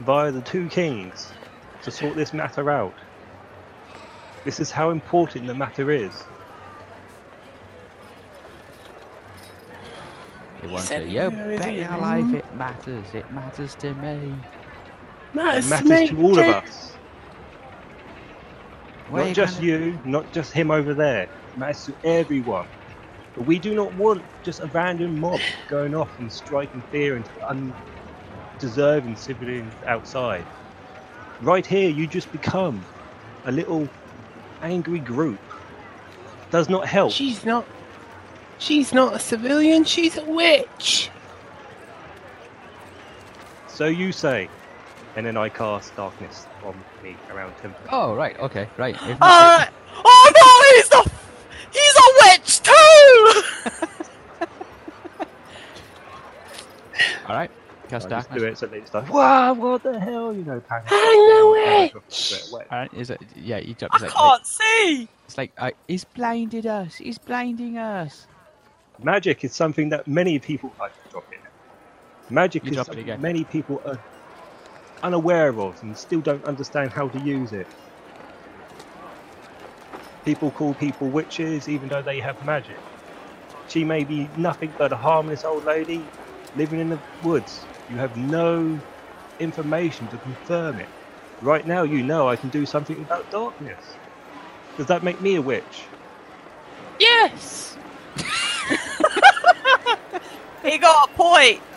via 0.00 0.32
the 0.32 0.42
two 0.42 0.68
kings 0.68 1.38
to 1.82 1.92
sort 1.92 2.16
this 2.16 2.34
matter 2.34 2.70
out. 2.70 2.96
This 4.44 4.60
is 4.60 4.70
how 4.72 4.90
important 4.90 5.46
the 5.46 5.54
matter 5.54 5.90
is. 5.90 6.28
You 10.62 10.70
want 10.70 10.88
said 10.88 10.94
to? 10.94 11.10
You 11.10 11.42
bet 11.54 11.76
it 11.76 11.88
your 11.88 11.98
life 11.98 12.34
it 12.34 12.46
matters. 12.52 13.14
It 13.14 13.30
matters 13.30 13.76
to 13.76 13.94
me. 13.94 14.48
That's 15.34 15.56
It 15.56 15.64
matters 15.64 15.84
me. 15.84 16.06
to 16.06 16.20
all 16.22 16.38
of 16.38 16.48
us. 16.48 16.98
Where 19.06 19.24
not 19.26 19.34
just 19.34 19.56
gonna- 19.56 19.66
you, 19.66 20.00
not 20.04 20.32
just 20.32 20.52
him 20.54 20.70
over 20.70 20.94
there. 20.94 21.24
It 21.24 21.56
matters 21.56 21.84
to 21.84 21.96
everyone. 22.04 22.68
But 23.36 23.42
we 23.44 23.60
do 23.60 23.74
not 23.74 23.94
want 23.94 24.28
just 24.44 24.60
a 24.60 24.68
random 24.68 25.18
mob 25.20 25.48
going 25.68 25.94
off 25.94 26.18
and 26.18 26.32
striking 26.32 26.84
fear 26.90 27.16
into 27.16 27.32
undeserving 28.60 29.16
civilians 29.16 29.72
outside. 29.86 30.44
Right 31.40 31.64
here, 31.64 31.88
you 31.88 32.06
just 32.06 32.30
become 32.30 32.84
a 33.46 33.52
little 33.52 33.88
angry 34.62 34.98
group. 34.98 35.40
Does 36.50 36.68
not 36.68 36.86
help. 36.86 37.12
She's 37.12 37.44
not. 37.44 37.64
She's 38.58 38.92
not 38.92 39.14
a 39.14 39.18
civilian, 39.18 39.84
she's 39.84 40.18
a 40.18 40.24
witch. 40.24 41.08
So 43.68 43.86
you 43.86 44.12
say, 44.12 44.50
and 45.16 45.24
then 45.24 45.38
I 45.38 45.48
cast 45.48 45.96
darkness 45.96 46.46
on 46.62 46.74
me 47.02 47.16
around 47.30 47.54
him. 47.60 47.74
Oh, 47.90 48.14
right, 48.14 48.38
okay, 48.38 48.68
right. 48.76 48.94
If 48.94 49.16
Uh, 49.18 49.64
oh 50.04 50.32
no, 50.36 50.60
he's 50.76 50.92
a 50.92 51.02
he's 51.72 51.96
a 51.96 52.08
witch 52.20 52.60
too. 52.60 53.42
all 57.26 57.34
right, 57.36 57.50
I 58.02 58.10
cast 58.10 58.10
just 58.10 58.32
do 58.32 58.44
it 58.44 58.58
so 58.58 58.68
it's 58.72 58.94
like, 58.94 59.12
wow, 59.12 59.54
what 59.54 59.82
the 59.82 59.98
hell, 60.00 60.34
you 60.34 60.44
know, 60.44 60.60
panic. 60.60 60.94
I'm 61.26 61.38
a 61.38 61.48
Panic, 61.62 61.92
witch. 61.92 61.94
sweat 62.08 62.48
wet. 62.50 62.68
All 62.70 62.78
right, 62.80 62.94
is 62.94 63.10
it? 63.10 63.22
Yeah, 63.36 63.58
you 63.58 63.74
drop. 63.74 63.92
I 63.92 63.98
It's 63.98 64.02
like, 64.02 64.14
can't 64.16 64.46
see. 64.46 65.10
it's 65.28 65.38
like 65.38 65.52
uh, 65.58 65.72
he's 65.88 66.04
blinded 66.04 66.66
us. 66.66 66.96
He's 66.96 67.18
blinding 67.18 67.78
us. 67.78 68.28
Magic 68.98 69.44
is 69.44 69.54
something 69.54 69.90
that 69.90 70.08
many 70.08 70.38
people 70.40 70.74
I 70.80 70.88
can 70.88 71.04
drop 71.10 71.26
it. 71.32 71.40
Magic 72.30 72.64
You 72.64 72.72
is 72.72 72.76
something 72.76 72.98
again. 73.00 73.20
many 73.20 73.44
people 73.44 73.82
are 73.86 74.00
unaware 75.02 75.58
of 75.60 75.82
and 75.82 75.96
still 75.98 76.22
don't 76.22 76.44
understand 76.44 76.92
how 76.92 77.08
to 77.10 77.20
use 77.20 77.52
it. 77.52 77.68
People 80.24 80.52
call 80.52 80.74
people 80.74 81.10
witches 81.10 81.68
even 81.68 81.88
though 81.88 82.02
they 82.02 82.20
have 82.20 82.42
magic. 82.42 82.82
She 83.66 83.84
may 83.84 84.04
be 84.04 84.30
nothing 84.36 84.74
but 84.78 84.92
a 84.92 84.98
harmless 84.98 85.44
old 85.44 85.64
lady 85.64 86.12
living 86.54 86.80
in 86.80 86.90
the 86.90 87.02
woods. 87.22 87.69
You 87.90 87.96
have 87.96 88.16
no 88.16 88.80
information 89.40 90.08
to 90.08 90.18
confirm 90.18 90.78
it. 90.80 90.88
Right 91.42 91.66
now, 91.66 91.82
you 91.82 92.02
know 92.02 92.28
I 92.28 92.36
can 92.36 92.50
do 92.50 92.64
something 92.66 93.00
about 93.00 93.30
darkness. 93.30 93.98
Does 94.76 94.86
that 94.86 95.02
make 95.02 95.20
me 95.20 95.34
a 95.36 95.42
witch? 95.42 95.88
Yes. 96.98 97.76
He 100.62 100.78
got 100.78 101.10
a 101.10 101.12
point. 101.14 101.60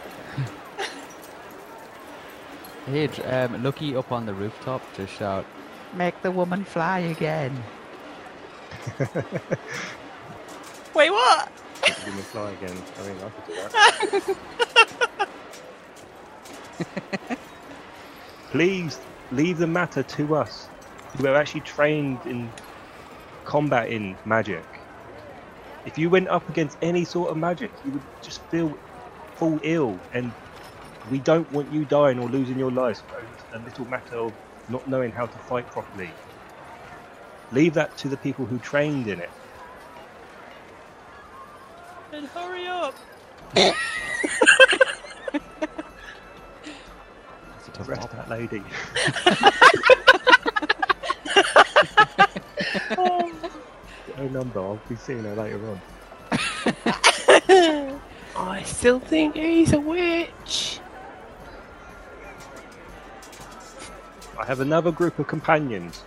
Hey, 2.85 3.07
dr- 3.07 3.51
um, 3.53 3.63
Lucky 3.63 3.95
up 3.95 4.11
on 4.11 4.25
the 4.25 4.33
rooftop 4.33 4.81
to 4.95 5.07
shout, 5.07 5.45
"Make 5.93 6.21
the 6.21 6.31
woman 6.31 6.65
fly 6.65 6.99
again." 6.99 7.63
Wait, 10.93 11.09
what? 11.11 11.51
You 12.05 12.11
can 12.11 12.23
fly 12.23 12.51
again. 12.51 12.77
I 12.99 13.03
mean, 13.07 13.17
I 13.23 13.29
could 13.29 13.45
do 13.45 13.53
that. 13.55 15.22
Please 18.51 19.01
leave 19.31 19.57
the 19.57 19.67
matter 19.67 20.03
to 20.03 20.35
us, 20.35 20.69
We're 21.19 21.35
actually 21.35 21.61
trained 21.61 22.25
in 22.25 22.53
combat 23.45 23.89
in 23.89 24.19
magic. 24.25 24.65
If 25.85 25.97
you 25.97 26.09
went 26.09 26.27
up 26.29 26.49
against 26.49 26.77
any 26.81 27.05
sort 27.05 27.31
of 27.31 27.37
magic, 27.37 27.73
you 27.83 27.93
would 27.93 28.03
just 28.23 28.41
feel 28.49 28.75
fall 29.35 29.59
ill, 29.63 30.01
and 30.13 30.33
we 31.09 31.19
don't 31.19 31.51
want 31.51 31.71
you 31.71 31.85
dying 31.85 32.19
or 32.19 32.29
losing 32.29 32.57
your 32.59 32.71
lives 32.71 33.01
for 33.01 33.17
a 33.53 33.59
little 33.59 33.85
matter 33.85 34.17
of 34.17 34.35
not 34.69 34.87
knowing 34.87 35.11
how 35.11 35.25
to 35.27 35.39
fight 35.39 35.69
properly. 35.71 36.15
Leave 37.51 37.73
that 37.75 37.95
to 37.97 38.09
the 38.09 38.17
people 38.17 38.45
who 38.45 38.59
trained 38.59 39.07
in 39.07 39.19
it. 39.19 39.31
Then 42.11 42.25
hurry 42.25 42.67
up. 42.67 42.95
That's 47.73 47.75
a 47.75 47.79
tough 47.79 47.89
Rest 47.89 48.01
job. 48.01 48.11
that 48.11 48.29
lady. 48.29 48.63
Her 52.89 52.95
oh, 54.17 54.27
number. 54.29 54.59
I'll 54.59 54.79
be 54.89 54.95
seeing 54.95 55.23
her 55.23 55.35
later 55.35 55.59
on. 55.69 55.81
I 58.35 58.63
still 58.63 58.99
think 58.99 59.35
he's 59.35 59.73
a 59.73 59.79
witch. 59.79 60.79
I 64.39 64.45
have 64.45 64.59
another 64.59 64.91
group 64.91 65.19
of 65.19 65.27
companions 65.27 66.03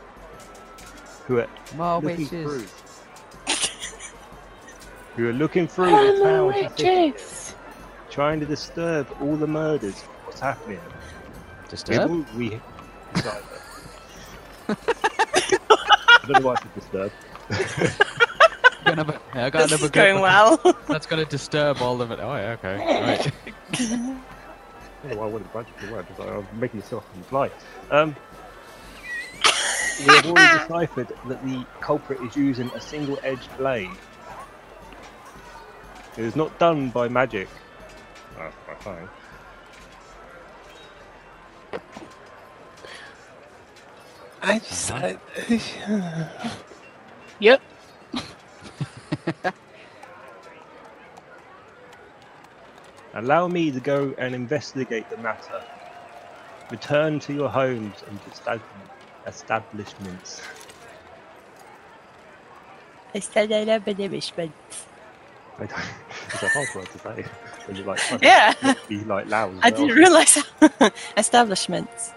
who 1.26 1.38
are 1.38 1.46
More 1.76 2.00
looking 2.00 2.24
witches. 2.24 2.30
through. 2.44 2.64
who 5.16 5.28
are 5.28 5.32
looking 5.32 5.66
through 5.68 5.86
I'm 5.94 6.06
the 6.16 6.22
a 6.22 6.24
town 6.24 6.52
to 6.52 6.58
see- 6.76 7.10
witches. 7.10 7.54
trying 8.10 8.40
to 8.40 8.46
disturb 8.46 9.06
all 9.20 9.36
the 9.36 9.46
murders. 9.46 10.00
What's 10.24 10.40
happening? 10.40 10.80
We, 11.66 11.70
Disturb. 11.70 12.10
all- 12.10 12.26
we 12.36 12.60
Sorry. 13.16 13.42
I 14.68 14.74
don't 16.28 16.42
know 16.42 16.46
why 16.46 16.54
I 16.54 16.60
said 16.62 16.74
disturb. 16.74 17.12
Got 18.84 18.92
another- 18.92 19.20
yeah, 19.34 19.46
I 19.46 19.50
got 19.50 19.68
This 19.68 19.82
is 19.82 19.90
going 19.90 20.16
good- 20.16 20.22
well. 20.22 20.60
That's 20.88 21.06
gonna 21.06 21.24
disturb 21.24 21.82
all 21.82 22.00
of 22.00 22.10
it. 22.12 22.20
Oh, 22.20 22.34
yeah, 22.36 22.56
okay. 22.62 22.76
Right. 22.76 23.32
I 23.72 25.08
don't 25.08 25.10
know 25.10 25.16
why 25.18 25.24
I 25.24 25.28
wanted 25.28 25.44
to 25.44 25.50
bunch 25.50 25.68
of 25.68 25.86
the 25.88 25.92
word, 25.92 26.06
but 26.16 26.28
I'm 26.28 26.46
making 26.60 26.80
yourself 26.80 27.04
comply. 27.12 27.50
Um, 27.90 28.14
we 30.00 30.14
have 30.14 30.26
already 30.26 30.58
deciphered 30.68 31.08
that 31.26 31.44
the 31.44 31.64
culprit 31.80 32.20
is 32.22 32.36
using 32.36 32.70
a 32.74 32.80
single-edged 32.80 33.56
blade. 33.56 33.90
It 36.16 36.24
is 36.24 36.34
not 36.36 36.56
done 36.58 36.90
by 36.90 37.08
magic. 37.08 37.48
Oh, 38.38 38.50
my 38.68 38.74
I 44.46 44.60
just. 44.60 44.92
I, 44.92 45.18
yep. 47.40 47.62
Allow 53.14 53.48
me 53.48 53.72
to 53.72 53.80
go 53.80 54.14
and 54.18 54.34
investigate 54.34 55.10
the 55.10 55.18
matter. 55.18 55.64
Return 56.70 57.20
to 57.20 57.34
your 57.34 57.50
homes 57.50 58.04
and 58.08 58.20
estab- 58.24 58.62
establishments. 59.26 60.42
I 63.14 63.20
I 63.52 63.64
never 63.64 63.94
punishment. 63.94 64.52
I 65.58 65.66
don't, 65.66 65.80
it's 66.32 66.42
a 66.42 66.48
hard 66.48 66.68
word 66.74 66.90
to 66.92 66.98
say 66.98 67.26
when 67.66 67.76
you're 67.76 67.86
like 67.86 68.00
Yeah. 68.22 68.54
to 68.54 68.76
be 68.88 69.04
like 69.04 69.26
loud. 69.28 69.62
I 69.62 69.70
well. 69.70 69.88
didn't 69.88 69.96
realise 69.96 70.38
establishments. 71.16 72.12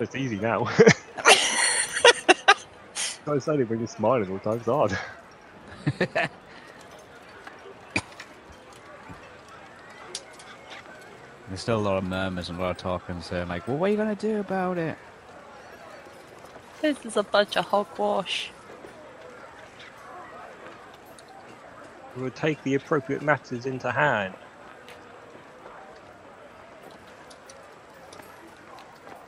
It's 0.00 0.16
easy 0.16 0.38
now. 0.40 0.68
Guys, 3.28 3.46
only 3.46 3.64
when 3.64 3.78
you're 3.78 3.88
smiling 3.88 4.30
all 4.30 4.38
the 4.38 4.42
time. 4.42 4.56
It's 4.56 4.64
hard. 4.64 4.98
There's 11.48 11.60
still 11.60 11.76
a 11.76 11.84
lot 11.84 11.98
of 11.98 12.04
murmurs 12.04 12.48
and 12.48 12.58
a 12.58 12.62
lot 12.62 12.70
of 12.70 12.78
talking, 12.78 13.20
saying 13.20 13.48
like, 13.48 13.68
"Well, 13.68 13.76
what 13.76 13.88
are 13.88 13.90
you 13.90 13.98
gonna 13.98 14.14
do 14.14 14.40
about 14.40 14.78
it?" 14.78 14.96
This 16.80 17.04
is 17.04 17.18
a 17.18 17.22
bunch 17.22 17.58
of 17.58 17.66
hogwash. 17.66 18.50
We 22.16 22.22
will 22.22 22.30
take 22.30 22.62
the 22.62 22.76
appropriate 22.76 23.20
matters 23.20 23.66
into 23.66 23.90
hand. 23.90 24.32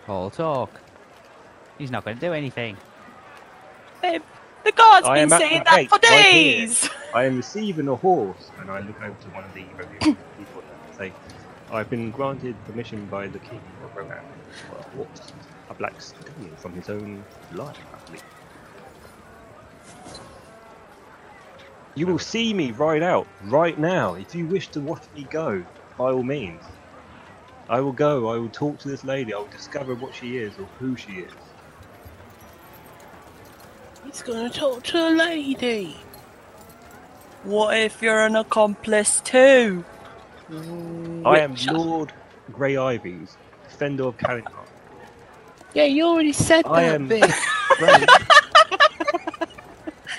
All 0.08 0.30
talk. 0.30 0.70
He's 1.76 1.90
not 1.90 2.06
gonna 2.06 2.18
do 2.18 2.32
anything. 2.32 2.78
The 4.70 4.76
guard's 4.76 5.09
I 5.09 5.18
been 5.18 5.30
saying 5.30 5.64
that 5.66 5.88
for 5.88 5.98
right 6.09 6.30
days. 6.30 6.88
I 7.12 7.24
am 7.24 7.37
receiving 7.37 7.88
a 7.88 7.96
horse, 7.96 8.52
and 8.56 8.70
I 8.70 8.78
look 8.78 9.02
over 9.02 9.16
to 9.18 9.30
one 9.30 9.44
of 9.44 9.52
the 9.52 9.66
people 10.37 10.62
and 10.70 10.80
say, 10.96 11.16
I've 11.68 11.90
been 11.90 12.12
granted 12.12 12.62
permission 12.64 13.09
by 13.09 13.26
the 13.26 13.40
king 13.40 13.64
of 13.83 13.96
Rohan 13.96 14.22
for 14.68 14.78
a 14.78 14.83
horse, 14.85 15.33
a 15.68 15.74
black 15.74 16.00
stallion 16.00 16.56
from 16.56 16.74
his 16.74 16.88
own 16.88 17.26
blood, 17.50 17.78
I 17.92 17.98
believe. 18.06 18.22
You 21.96 22.06
will 22.06 22.20
see 22.20 22.54
me 22.54 22.70
ride 22.70 23.02
out 23.02 23.28
right 23.40 23.76
now. 23.76 24.14
If 24.14 24.37
you 24.37 24.46
wish 24.46 24.70
to 24.70 24.80
watch 24.80 25.02
me 25.12 25.24
go, 25.24 25.66
by 25.98 26.12
all 26.12 26.22
means. 26.22 26.62
I 27.68 27.80
will 27.80 27.92
go. 27.92 28.28
I 28.30 28.38
will 28.38 28.50
talk 28.50 28.78
to 28.80 28.88
this 28.88 29.04
lady. 29.04 29.35
I 29.35 29.38
will 29.38 29.48
discover 29.48 29.96
what 29.96 30.14
she 30.14 30.38
is 30.38 30.59
or 30.59 30.70
who 30.78 30.96
she 30.96 31.14
is. 31.14 31.49
He's 34.11 34.23
gonna 34.23 34.51
talk 34.51 34.83
to 34.85 34.99
a 34.99 35.11
lady. 35.11 35.96
What 37.44 37.77
if 37.77 38.03
you're 38.03 38.27
an 38.27 38.35
accomplice 38.35 39.20
too? 39.20 39.85
Mm. 40.51 41.25
I 41.25 41.38
am 41.38 41.55
Lord 41.73 42.12
Grey 42.51 42.77
Ivies, 42.77 43.37
defender 43.68 44.09
of 44.09 44.18
Calentar. 44.18 44.66
Yeah, 45.75 45.85
you 45.85 46.07
already 46.07 46.33
said 46.33 46.64
that 46.64 46.73
I 46.73 46.83
am- 46.83 47.07
bit. 47.09 47.31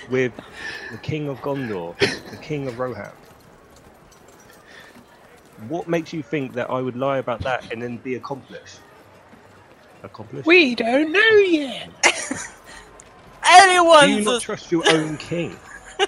with 0.10 0.32
the 0.90 0.98
King 1.00 1.28
of 1.28 1.42
Gondor, 1.42 2.00
the 2.30 2.38
King 2.38 2.70
of 2.70 2.80
Rohan. 2.80 3.12
What 5.68 5.90
makes 5.90 6.14
you 6.14 6.24
think 6.24 6.54
that 6.54 6.70
I 6.70 6.82
would 6.82 6.96
lie 6.96 7.18
about 7.18 7.42
that 7.42 7.74
and 7.74 7.82
then 7.82 7.98
be 7.98 8.16
accomplished? 8.16 8.80
Accomplished? 10.02 10.48
We 10.48 10.76
don't 10.76 11.12
know 11.12 11.20
yet. 11.20 11.90
Do 13.44 13.50
you 13.50 13.58
Anyone's 13.78 14.26
not 14.26 14.42
trust 14.42 14.72
your 14.72 14.84
own 14.90 15.18
king? 15.18 15.56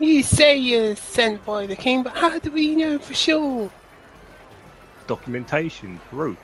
You 0.00 0.22
say 0.22 0.56
you're 0.56 0.94
sent 0.94 1.44
by 1.44 1.66
the 1.66 1.74
king, 1.74 2.04
but 2.04 2.16
how 2.16 2.38
do 2.38 2.52
we 2.52 2.76
know 2.76 3.00
for 3.00 3.14
sure? 3.14 3.68
Documentation, 5.08 5.98
proof. 6.08 6.38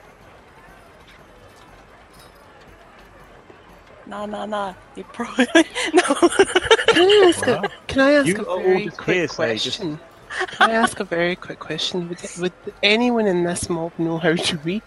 Nah, 4.06 4.26
nah, 4.26 4.44
nah. 4.44 4.74
You 4.96 5.04
probably 5.04 5.46
no. 5.54 6.02
Can 6.02 7.08
I 7.08 7.24
ask 7.28 7.46
a, 7.46 7.70
can 7.86 8.00
I 8.00 8.12
ask 8.14 8.26
You 8.26 8.36
a 8.38 8.42
are 8.42 8.46
all 8.46 8.58
very 8.62 8.84
just 8.86 8.98
quick 8.98 9.16
hearsay, 9.18 9.54
just- 9.56 9.78
question? 9.78 10.00
Can 10.48 10.70
I 10.70 10.74
ask 10.74 10.98
a 10.98 11.04
very 11.04 11.36
quick 11.36 11.60
question? 11.60 12.08
Would, 12.08 12.18
would 12.40 12.52
anyone 12.82 13.28
in 13.28 13.44
this 13.44 13.70
mob 13.70 13.92
know 13.98 14.18
how 14.18 14.34
to 14.34 14.56
read? 14.58 14.82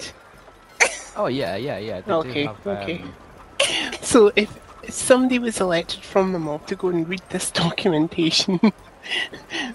Oh 1.15 1.27
yeah, 1.27 1.55
yeah, 1.55 1.77
yeah. 1.77 2.01
They 2.01 2.11
Okay, 2.11 2.41
do 2.43 2.47
have, 2.47 2.67
okay. 2.67 3.01
um, 3.01 3.15
So 4.07 4.31
if 4.35 4.57
somebody 4.89 5.37
was 5.37 5.59
elected 5.59 6.03
from 6.03 6.31
the 6.31 6.39
mob 6.39 6.65
to 6.67 6.75
go 6.77 6.87
and 6.87 7.07
read 7.07 7.23
this 7.29 7.51
documentation, 7.63 8.59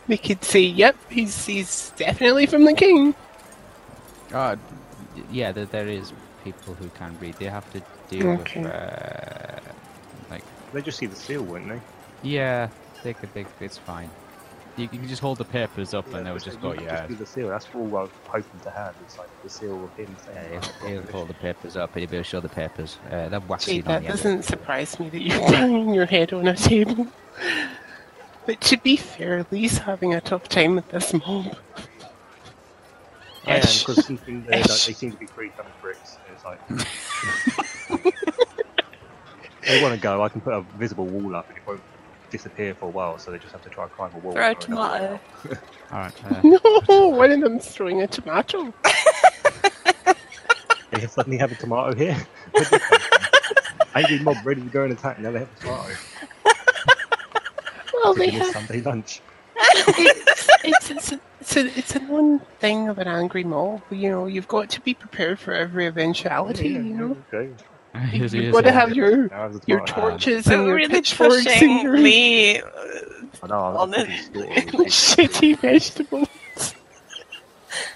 they 0.07 0.17
could 0.19 0.45
say, 0.45 0.61
"Yep, 0.63 0.97
he's 1.11 1.47
he's 1.47 1.93
definitely 1.97 2.47
from 2.47 2.65
the 2.65 2.75
king." 2.75 3.15
uh, 4.33 4.57
yeah, 5.29 5.53
there, 5.53 5.67
there 5.67 5.89
is 5.89 6.13
people 6.39 6.75
who 6.75 6.91
can 6.91 7.19
read. 7.19 7.39
They 7.39 7.47
have 7.47 7.69
to 7.71 7.83
deal 8.09 8.33
Okay. 8.33 8.35
with 8.35 8.65
uh, 8.65 9.61
like 10.31 10.45
They 10.73 10.83
just 10.83 10.99
see 10.99 11.07
the 11.07 11.17
seal, 11.17 11.45
wouldn't 11.45 11.71
they? 11.71 11.83
yeah, 12.23 12.71
they 13.03 13.15
could. 13.15 13.33
They, 13.35 13.47
it's 13.61 13.79
fine. 13.79 14.13
You, 14.77 14.85
you 14.85 14.99
can 14.99 15.07
just 15.09 15.21
hold 15.21 15.37
the 15.39 15.45
papers 15.45 15.93
up 15.93 16.07
and 16.15 16.27
they'll 16.27 16.35
but 16.35 16.43
just 16.45 16.57
you 16.57 16.63
go, 16.63 16.73
yeah. 16.73 16.97
Just 16.97 17.09
do 17.09 17.15
the 17.17 17.27
seal. 17.27 17.49
That's 17.49 17.67
all 17.75 17.87
I 17.97 18.03
was 18.03 18.11
hoping 18.27 18.61
to 18.61 18.71
have. 18.71 18.95
It's 19.05 19.19
like 19.19 19.29
the 19.43 19.51
seal 19.51 19.85
of 19.85 19.95
him 19.97 20.17
saying. 20.25 20.53
Yeah, 20.55 20.61
"Oh, 20.63 20.87
he'll, 20.87 21.03
he'll 21.03 21.13
hold 21.13 21.29
the 21.29 21.35
papers 21.35 21.77
up 21.77 21.93
and 21.95 22.01
he'll 22.01 22.11
be 22.11 22.17
able 22.17 22.25
to 22.25 22.31
show 22.31 22.41
the 22.41 22.49
papers. 22.49 22.99
Uh, 23.07 23.29
they're 23.29 23.41
Gee, 23.41 23.47
waxing 23.49 23.87
on 23.87 24.03
that 24.03 24.09
doesn't 24.11 24.45
surprise 24.45 24.99
me 24.99 25.11
that 25.11 25.21
you're 25.21 25.39
banging 25.51 25.93
your 25.93 26.07
head 26.07 26.33
on 26.33 26.49
a 26.49 26.57
table. 26.57 27.07
But 28.47 28.61
to 28.63 28.77
be 28.79 28.97
fair, 28.97 29.47
Lee's 29.51 29.79
having 29.79 30.15
a 30.15 30.21
tough 30.21 30.49
time 30.49 30.75
with 30.77 30.89
this 30.89 31.13
mob. 31.13 31.57
I 33.47 33.57
am 33.57 33.61
because 33.61 34.07
something 34.07 34.45
they, 34.45 34.61
like, 34.63 34.71
Ish. 34.71 34.87
they 34.87 34.93
seem 34.93 35.13
to 35.13 35.19
be 35.19 35.27
free 35.27 35.51
coming 35.51 35.73
bricks. 35.81 36.17
It's 36.33 36.45
like 36.45 36.67
they 39.67 39.83
want 39.83 39.95
to 39.95 40.01
go. 40.01 40.23
I 40.23 40.29
can 40.29 40.41
put 40.41 40.55
a 40.55 40.63
visible 40.79 41.07
wall 41.07 41.35
up 41.37 41.49
and 41.49 41.59
it 41.59 41.67
won't 41.67 41.81
disappear 42.33 42.75
for 42.75 42.87
a 42.87 42.89
while. 42.91 43.19
So 43.19 43.31
they 43.31 43.39
just 43.39 43.53
have 43.53 43.63
to 43.63 43.69
try 43.69 43.85
and 43.85 43.93
climb 43.93 44.11
a 44.15 44.19
wall. 44.19 44.33
Throw 44.33 44.43
a 44.43 44.55
or 44.55 44.57
another 44.67 45.03
way 45.03 45.21
tomato. 45.47 45.61
Alright, 45.93 46.25
uh, 46.25 46.41
No, 46.91 47.09
one 47.09 47.31
of 47.31 47.41
them's 47.41 47.69
throwing 47.69 48.01
a 48.03 48.07
tomato. 48.09 48.73
They 50.91 51.07
suddenly 51.07 51.39
have 51.39 51.51
a 51.51 51.55
tomato 51.55 51.95
here. 51.97 52.15
Where'd 52.53 52.67
this 52.69 52.83
come 52.87 53.01
from? 53.01 53.25
Angry 53.95 54.19
mob 54.19 54.37
ready 54.45 54.61
to 54.61 54.69
go 54.69 54.85
and 54.85 54.93
attack. 54.93 55.19
Now 55.21 55.31
they 55.31 55.39
have 55.41 55.49
a 55.57 55.61
tomato. 55.61 55.95
Well, 57.95 58.15
they 58.15 58.27
Cooking 58.27 58.39
this 58.39 58.53
have. 58.53 58.67
Sunday 58.67 58.83
lunch. 58.83 59.21
It's, 59.65 60.49
it's, 60.65 60.91
it's, 60.91 61.13
a, 61.13 61.21
it's, 61.41 61.57
a, 61.57 61.79
it's 61.79 61.97
a 61.97 62.01
known 62.01 62.39
thing 62.61 62.89
of 62.89 62.99
an 62.99 63.09
angry 63.09 63.43
mob. 63.45 63.83
You 63.91 64.11
know, 64.11 64.27
you've 64.27 64.49
got 64.49 64.69
to 64.71 64.81
be 64.81 64.93
prepared 64.95 65.39
for 65.39 65.53
every 65.55 65.87
eventuality. 65.87 66.69
Yeah, 66.71 66.79
You 66.81 66.95
know, 66.95 67.17
Okay. 67.33 67.51
Here's- 68.01 68.33
you've 68.33 68.43
here's 68.45 68.55
got 68.55 68.61
to 68.63 68.69
a- 68.69 68.73
have 68.73 68.95
your 68.95 69.29
Now 69.29 69.37
I 69.39 69.43
have 69.43 69.55
a 69.57 69.61
your 69.67 69.87
torches 69.87 70.47
and 70.47 70.67
your 70.67 70.77
really 70.77 70.89
pitchforks 70.89 71.47
and 71.47 71.83
your 71.83 71.93
me. 71.99 72.61
I 72.61 73.47
know. 73.49 73.55
I'm 73.55 73.77
on 73.77 73.91
not 73.91 74.09
it. 74.09 74.09
shitty 74.33 75.59
vegetables. 75.59 76.29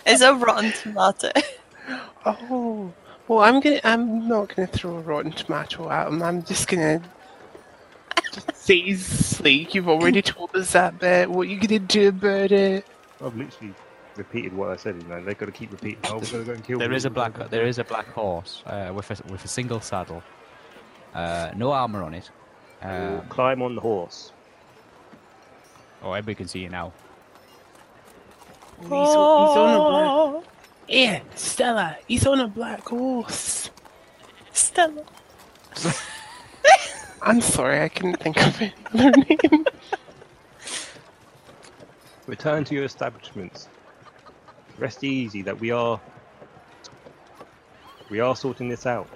It's 0.07 0.23
a 0.23 0.35
rotten 0.35 0.73
tomato. 0.73 1.31
Oh, 2.29 2.93
well, 3.29 3.39
I'm 3.39 3.61
gonna. 3.61 3.81
I'm 3.85 4.27
not 4.27 4.53
gonna 4.57 4.67
throw 4.67 4.97
a 4.97 5.01
rotten 5.01 5.31
tomato 5.31 5.89
at 5.89 6.09
him. 6.09 6.21
I'm 6.25 6.43
just 6.43 6.67
gonna. 6.67 7.01
Just 8.33 8.57
say, 8.57 8.93
Sleek, 8.95 9.77
you've 9.77 9.89
already 9.89 10.23
told 10.23 10.53
us 10.57 10.73
that 10.73 10.99
bit. 10.99 11.31
What 11.31 11.47
you 11.47 11.61
gonna 11.61 11.79
do 11.79 12.09
about 12.09 12.51
it? 12.51 12.85
I've 13.25 13.37
literally 13.37 13.75
repeated 14.19 14.53
what 14.55 14.71
I 14.71 14.77
said. 14.77 15.01
You 15.03 15.09
know, 15.09 15.23
they've 15.23 15.37
got 15.39 15.47
to 15.47 15.53
keep 15.53 15.71
repeating. 15.73 15.99
Oh, 16.05 16.15
we're 16.19 16.21
going 16.21 16.45
to 16.45 16.45
go 16.45 16.53
and 16.53 16.65
kill. 16.65 16.79
There 16.79 16.89
them, 16.89 16.97
is 16.97 17.05
a 17.05 17.11
black. 17.11 17.51
There 17.51 17.67
is 17.67 17.79
a 17.79 17.85
black 17.85 18.07
horse 18.09 18.63
uh, 18.67 18.93
with 18.95 19.11
a 19.11 19.33
with 19.33 19.45
a 19.45 19.49
single 19.49 19.81
saddle, 19.81 20.23
uh, 21.15 21.51
no 21.57 21.73
armor 21.73 22.03
on 22.03 22.15
it. 22.15 22.31
We'll 22.83 23.21
Um, 23.21 23.29
climb 23.29 23.63
on 23.63 23.75
the 23.75 23.81
horse. 23.81 24.33
oh, 26.03 26.13
everybody 26.13 26.35
can 26.35 26.49
see 26.49 26.61
you 26.61 26.69
now. 26.69 26.93
He's, 28.83 28.91
on- 28.93 29.49
he's 29.49 29.57
on 29.57 29.75
a 29.75 30.31
black. 30.33 30.45
Yeah, 30.89 31.21
Stella. 31.35 31.97
He's 32.07 32.27
on 32.27 32.41
a 32.41 32.47
black 32.49 32.87
horse. 32.87 33.71
Stella. 34.53 35.03
I'm 37.23 37.41
sorry, 37.41 37.81
I 37.83 37.89
couldn't 37.89 38.21
think 38.21 38.37
of 38.37 38.61
another 38.93 39.13
name. 39.17 39.65
Return 42.27 42.65
to 42.65 42.75
your 42.75 42.85
establishments. 42.85 43.69
Rest 44.79 45.05
easy 45.05 45.43
that 45.43 45.59
we 45.59 45.71
are. 45.71 46.01
We 48.11 48.21
are 48.21 48.37
sorting 48.37 48.69
this 48.69 48.87
out. 48.87 49.09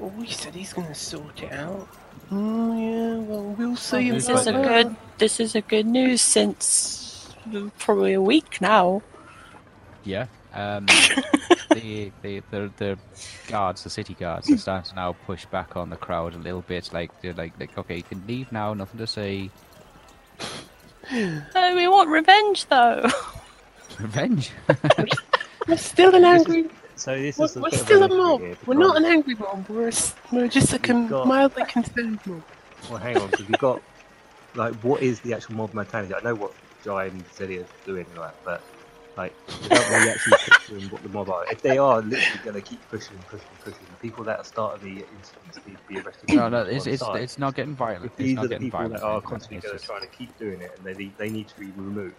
Oh, 0.00 0.10
he 0.20 0.32
said 0.32 0.54
he's 0.54 0.72
gonna 0.72 0.94
sort 0.94 1.42
it 1.42 1.52
out. 1.52 1.88
Oh 2.30 2.78
yeah, 2.78 3.16
well 3.18 3.54
we'll 3.58 3.76
see. 3.76 4.10
this 4.10 4.26
This 4.26 4.40
is 4.40 4.46
a 4.46 4.50
about 4.50 4.64
good. 4.64 4.96
This 5.18 5.40
is 5.40 5.54
a 5.54 5.60
good 5.60 5.86
news 5.86 6.20
since 6.20 7.28
probably 7.78 8.12
a 8.12 8.22
week 8.22 8.60
now. 8.60 9.02
Yeah. 10.04 10.26
Um, 10.54 10.86
the, 11.70 12.12
the 12.22 12.42
the 12.50 12.72
the 12.76 12.98
guards, 13.48 13.84
the 13.84 13.90
city 13.90 14.14
guards, 14.14 14.50
are 14.50 14.56
starting 14.56 14.90
to 14.90 14.96
now 14.96 15.12
push 15.26 15.46
back 15.46 15.76
on 15.76 15.90
the 15.90 15.96
crowd 15.96 16.34
a 16.34 16.38
little 16.38 16.62
bit. 16.62 16.92
Like 16.92 17.20
they're 17.20 17.34
like, 17.34 17.58
like 17.58 17.76
okay, 17.76 17.96
you 17.96 18.02
can 18.02 18.24
leave 18.26 18.52
now. 18.52 18.74
Nothing 18.74 18.98
to 18.98 19.06
say. 19.06 19.50
Oh, 21.10 21.74
we 21.74 21.88
want 21.88 22.10
revenge 22.10 22.66
though. 22.66 23.08
Revenge. 24.00 24.50
We're 25.66 25.76
still 25.76 26.14
an 26.14 26.22
This 26.22 26.42
is- 26.42 26.46
angry. 26.48 26.70
So 26.96 27.14
this 27.16 27.38
We're, 27.38 27.44
is. 27.44 27.56
we're 27.56 27.70
still 27.70 28.02
a 28.02 28.08
mob. 28.08 28.40
here 28.40 28.56
We're 28.66 28.74
not 28.74 28.96
an 28.96 29.04
angry 29.04 29.36
mob. 29.36 29.68
We're 29.68 29.84
a 29.84 29.88
s 29.88 30.14
we're 30.32 30.48
just 30.48 30.72
a 30.72 30.80
con- 30.80 31.06
got- 31.08 31.26
mildly 31.28 31.64
concerned 31.66 32.18
mob. 32.26 32.42
Well, 32.90 32.98
hang 32.98 33.16
on, 33.18 33.30
because 33.30 33.46
we've 33.46 33.58
got 33.58 33.80
like, 34.56 34.74
what 34.76 35.00
is 35.02 35.20
the 35.20 35.32
actual 35.34 35.54
mob 35.56 35.74
mentality? 35.74 36.12
I 36.14 36.20
know 36.22 36.34
what 36.34 36.52
Jai 36.84 37.04
and 37.06 37.22
Zelia 37.36 37.60
are 37.62 37.66
doing, 37.86 38.06
like, 38.16 38.34
but 38.44 38.62
like, 39.16 39.32
we 39.62 39.68
don't 39.68 39.90
really 39.90 40.10
actually 40.10 40.38
picture 40.38 40.80
what 40.92 41.02
the 41.04 41.08
mob 41.10 41.28
are. 41.30 41.44
If 41.52 41.62
they 41.62 41.78
are 41.78 42.02
literally 42.02 42.40
going 42.44 42.54
to 42.54 42.62
keep 42.62 42.80
pushing 42.88 43.18
pushing 43.30 43.46
pushing, 43.64 43.86
the 43.94 44.00
people 44.08 44.24
that 44.24 44.38
are 44.40 44.44
starting 44.44 44.82
the 44.96 45.04
incidents 45.16 45.58
need 45.66 45.76
to 45.76 45.88
be 45.88 46.00
arrested. 46.00 46.34
no, 46.34 46.48
no, 46.48 46.62
it's 46.62 46.86
it's, 46.88 47.02
it's 47.14 47.38
not 47.38 47.54
getting 47.54 47.76
violent. 47.76 48.06
If 48.06 48.10
It's 48.12 48.18
these 48.18 48.34
not 48.36 48.44
are 48.46 48.48
the 48.48 48.58
people 48.58 48.78
violent. 48.80 48.94
that 49.00 49.06
are 49.06 49.20
constantly 49.20 49.58
it's 49.58 49.66
going 49.66 49.78
to 49.78 49.84
try 49.86 50.00
to 50.00 50.06
keep 50.18 50.36
doing 50.38 50.60
it, 50.62 50.72
and 50.76 50.82
they 50.84 51.10
they 51.16 51.30
need 51.30 51.46
to 51.48 51.58
be 51.60 51.66
removed 51.76 52.16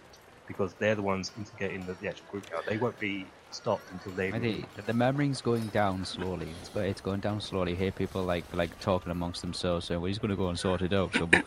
because 0.50 0.74
they're 0.74 0.96
the 0.96 1.02
ones 1.02 1.30
instigating 1.38 1.86
the, 1.86 1.94
the 1.94 2.08
actual 2.08 2.26
group 2.32 2.46
now. 2.52 2.58
They 2.66 2.76
won't 2.76 2.98
be 2.98 3.26
stopped 3.52 3.92
until 3.92 4.12
they. 4.12 4.28
I 4.28 4.40
think 4.40 4.74
the 4.86 4.92
murmuring's 4.92 5.40
going 5.40 5.68
down 5.68 6.04
slowly. 6.04 6.48
It's, 6.60 6.70
go- 6.70 6.80
it's 6.80 7.00
going 7.00 7.20
down 7.20 7.40
slowly. 7.40 7.76
Hear 7.76 7.92
people 7.92 8.24
like 8.24 8.44
like 8.52 8.78
talking 8.80 9.12
amongst 9.12 9.42
themselves, 9.42 9.86
saying, 9.86 10.00
"Well, 10.00 10.08
he's 10.08 10.18
going 10.18 10.30
to 10.32 10.36
go 10.36 10.48
and 10.48 10.58
sort 10.58 10.82
it 10.82 10.92
out." 10.92 11.14
So, 11.14 11.26
we'll 11.26 11.44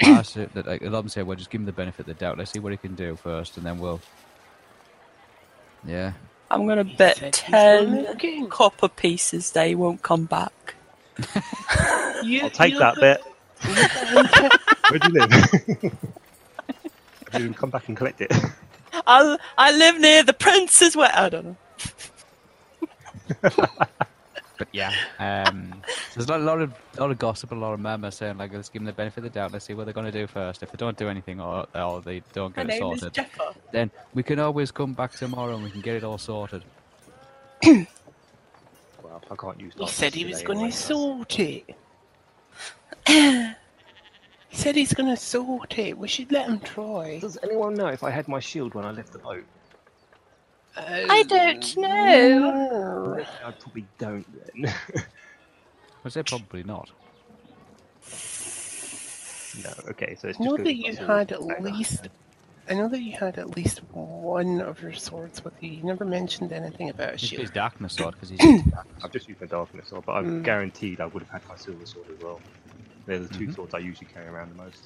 pass 0.00 0.36
it, 0.36 0.54
that, 0.54 0.66
like, 0.66 0.82
a 0.82 0.86
lot 0.86 0.98
of 1.00 1.04
them 1.04 1.08
say, 1.08 1.22
"Well, 1.24 1.36
just 1.36 1.50
give 1.50 1.60
him 1.60 1.66
the 1.66 1.72
benefit 1.72 2.02
of 2.02 2.06
the 2.06 2.14
doubt. 2.14 2.38
Let's 2.38 2.52
see 2.52 2.60
what 2.60 2.72
he 2.72 2.78
can 2.78 2.94
do 2.94 3.16
first, 3.16 3.56
and 3.56 3.66
then 3.66 3.78
we'll." 3.80 4.00
Yeah. 5.84 6.12
I'm 6.50 6.66
gonna 6.66 6.84
He 6.84 6.96
bet 6.96 7.32
ten 7.32 8.48
copper 8.48 8.88
pieces 8.88 9.52
they 9.52 9.74
won't 9.74 10.02
come 10.02 10.26
back. 10.26 10.76
You, 12.20 12.42
I'll 12.42 12.50
take 12.50 12.78
that 12.78 13.00
bet. 13.00 13.22
Where 14.88 14.98
do 15.00 15.08
you 15.08 15.14
live? 15.14 15.32
you 17.38 17.52
come 17.52 17.70
back 17.70 17.88
and 17.88 17.96
collect 17.96 18.20
it. 18.20 18.32
I 19.06 19.36
I 19.58 19.72
live 19.72 20.00
near 20.00 20.22
the 20.22 20.32
prince's 20.32 20.96
way. 20.96 21.08
I 21.12 21.28
don't 21.28 21.44
know. 21.44 21.56
But 24.56 24.68
yeah, 24.72 24.92
um, 25.18 25.82
there's 26.14 26.28
a 26.28 26.30
lot, 26.30 26.40
lot 26.42 26.60
of 26.60 26.72
lot 26.98 27.10
of 27.10 27.18
gossip, 27.18 27.50
a 27.50 27.54
lot 27.56 27.72
of 27.74 27.80
murmur 27.80 28.10
saying 28.12 28.38
like, 28.38 28.52
"Let's 28.52 28.68
give 28.68 28.80
them 28.80 28.86
the 28.86 28.92
benefit 28.92 29.18
of 29.18 29.24
the 29.24 29.30
doubt. 29.30 29.52
Let's 29.52 29.64
see 29.64 29.74
what 29.74 29.84
they're 29.84 29.94
going 29.94 30.10
to 30.10 30.12
do 30.12 30.28
first. 30.28 30.62
If 30.62 30.70
they 30.70 30.76
don't 30.76 30.96
do 30.96 31.08
anything, 31.08 31.40
or, 31.40 31.66
or 31.74 32.00
they 32.00 32.22
don't 32.32 32.56
My 32.56 32.62
get 32.64 32.76
it 32.76 32.78
sorted, 32.78 33.26
then 33.72 33.90
we 34.14 34.22
can 34.22 34.38
always 34.38 34.70
come 34.70 34.92
back 34.94 35.12
tomorrow 35.12 35.54
and 35.54 35.64
we 35.64 35.70
can 35.70 35.80
get 35.80 35.96
it 35.96 36.04
all 36.04 36.18
sorted." 36.18 36.62
Well, 39.02 39.22
I 39.30 39.36
can't 39.36 39.60
use. 39.60 39.74
He 39.74 39.78
darkness 39.78 39.96
said 39.96 40.14
he 40.14 40.24
was 40.24 40.42
going 40.42 40.70
to 40.70 40.72
so- 40.72 40.94
sort 40.94 41.38
it. 41.38 41.76
he 44.54 44.60
said 44.62 44.76
he's 44.76 44.94
going 44.94 45.08
to 45.08 45.16
sort 45.16 45.78
it. 45.78 45.98
We 45.98 46.06
should 46.06 46.30
let 46.30 46.48
him 46.48 46.60
try. 46.60 47.18
Does 47.18 47.36
anyone 47.42 47.74
know 47.74 47.88
if 47.88 48.04
I 48.04 48.10
had 48.10 48.28
my 48.28 48.38
shield 48.38 48.74
when 48.74 48.84
I 48.84 48.92
left 48.92 49.12
the 49.12 49.18
boat? 49.18 49.44
I 50.76 51.24
don't 51.28 51.76
know. 51.76 53.24
I 53.44 53.50
probably 53.60 53.86
don't 53.98 54.26
then. 54.32 54.72
I 56.04 56.08
said 56.08 56.26
probably 56.28 56.62
not. 56.62 56.88
no, 59.64 59.70
okay, 59.90 60.14
so 60.14 60.28
it's 60.28 60.38
just 60.38 60.40
I 60.40 60.46
know 60.46 60.56
that 60.56 60.76
you 60.76 60.96
had 60.96 61.32
at 61.32 61.42
least. 61.60 62.08
I 62.68 62.74
know 62.74 62.88
that 62.88 63.00
you 63.00 63.12
had 63.12 63.38
at 63.38 63.56
least 63.56 63.80
one 63.92 64.60
of 64.60 64.80
your 64.80 64.92
swords 64.92 65.44
with 65.44 65.54
you. 65.60 65.70
You 65.70 65.82
never 65.84 66.04
mentioned 66.04 66.52
anything 66.52 66.90
about 66.90 67.10
a 67.10 67.12
It's 67.14 67.30
his 67.32 67.50
darkness 67.50 67.94
sword 67.94 68.14
because 68.14 68.30
he's. 68.30 68.40
I've 69.02 69.12
just 69.12 69.28
used 69.28 69.40
my 69.40 69.46
darkness 69.48 69.88
sword, 69.88 70.04
but 70.06 70.12
I'm 70.12 70.24
Mm. 70.26 70.44
guaranteed 70.44 71.00
I 71.00 71.06
would 71.06 71.22
have 71.24 71.30
had 71.30 71.42
my 71.48 71.56
silver 71.56 71.86
sword 71.86 72.06
as 72.16 72.20
well. 72.22 72.40
They're 73.06 73.18
the 73.20 73.28
2 73.34 73.48
Mhm. 73.48 73.54
swords 73.54 73.74
I 73.74 73.78
usually 73.78 74.06
carry 74.12 74.26
around 74.26 74.50
the 74.56 74.62
most. 74.62 74.84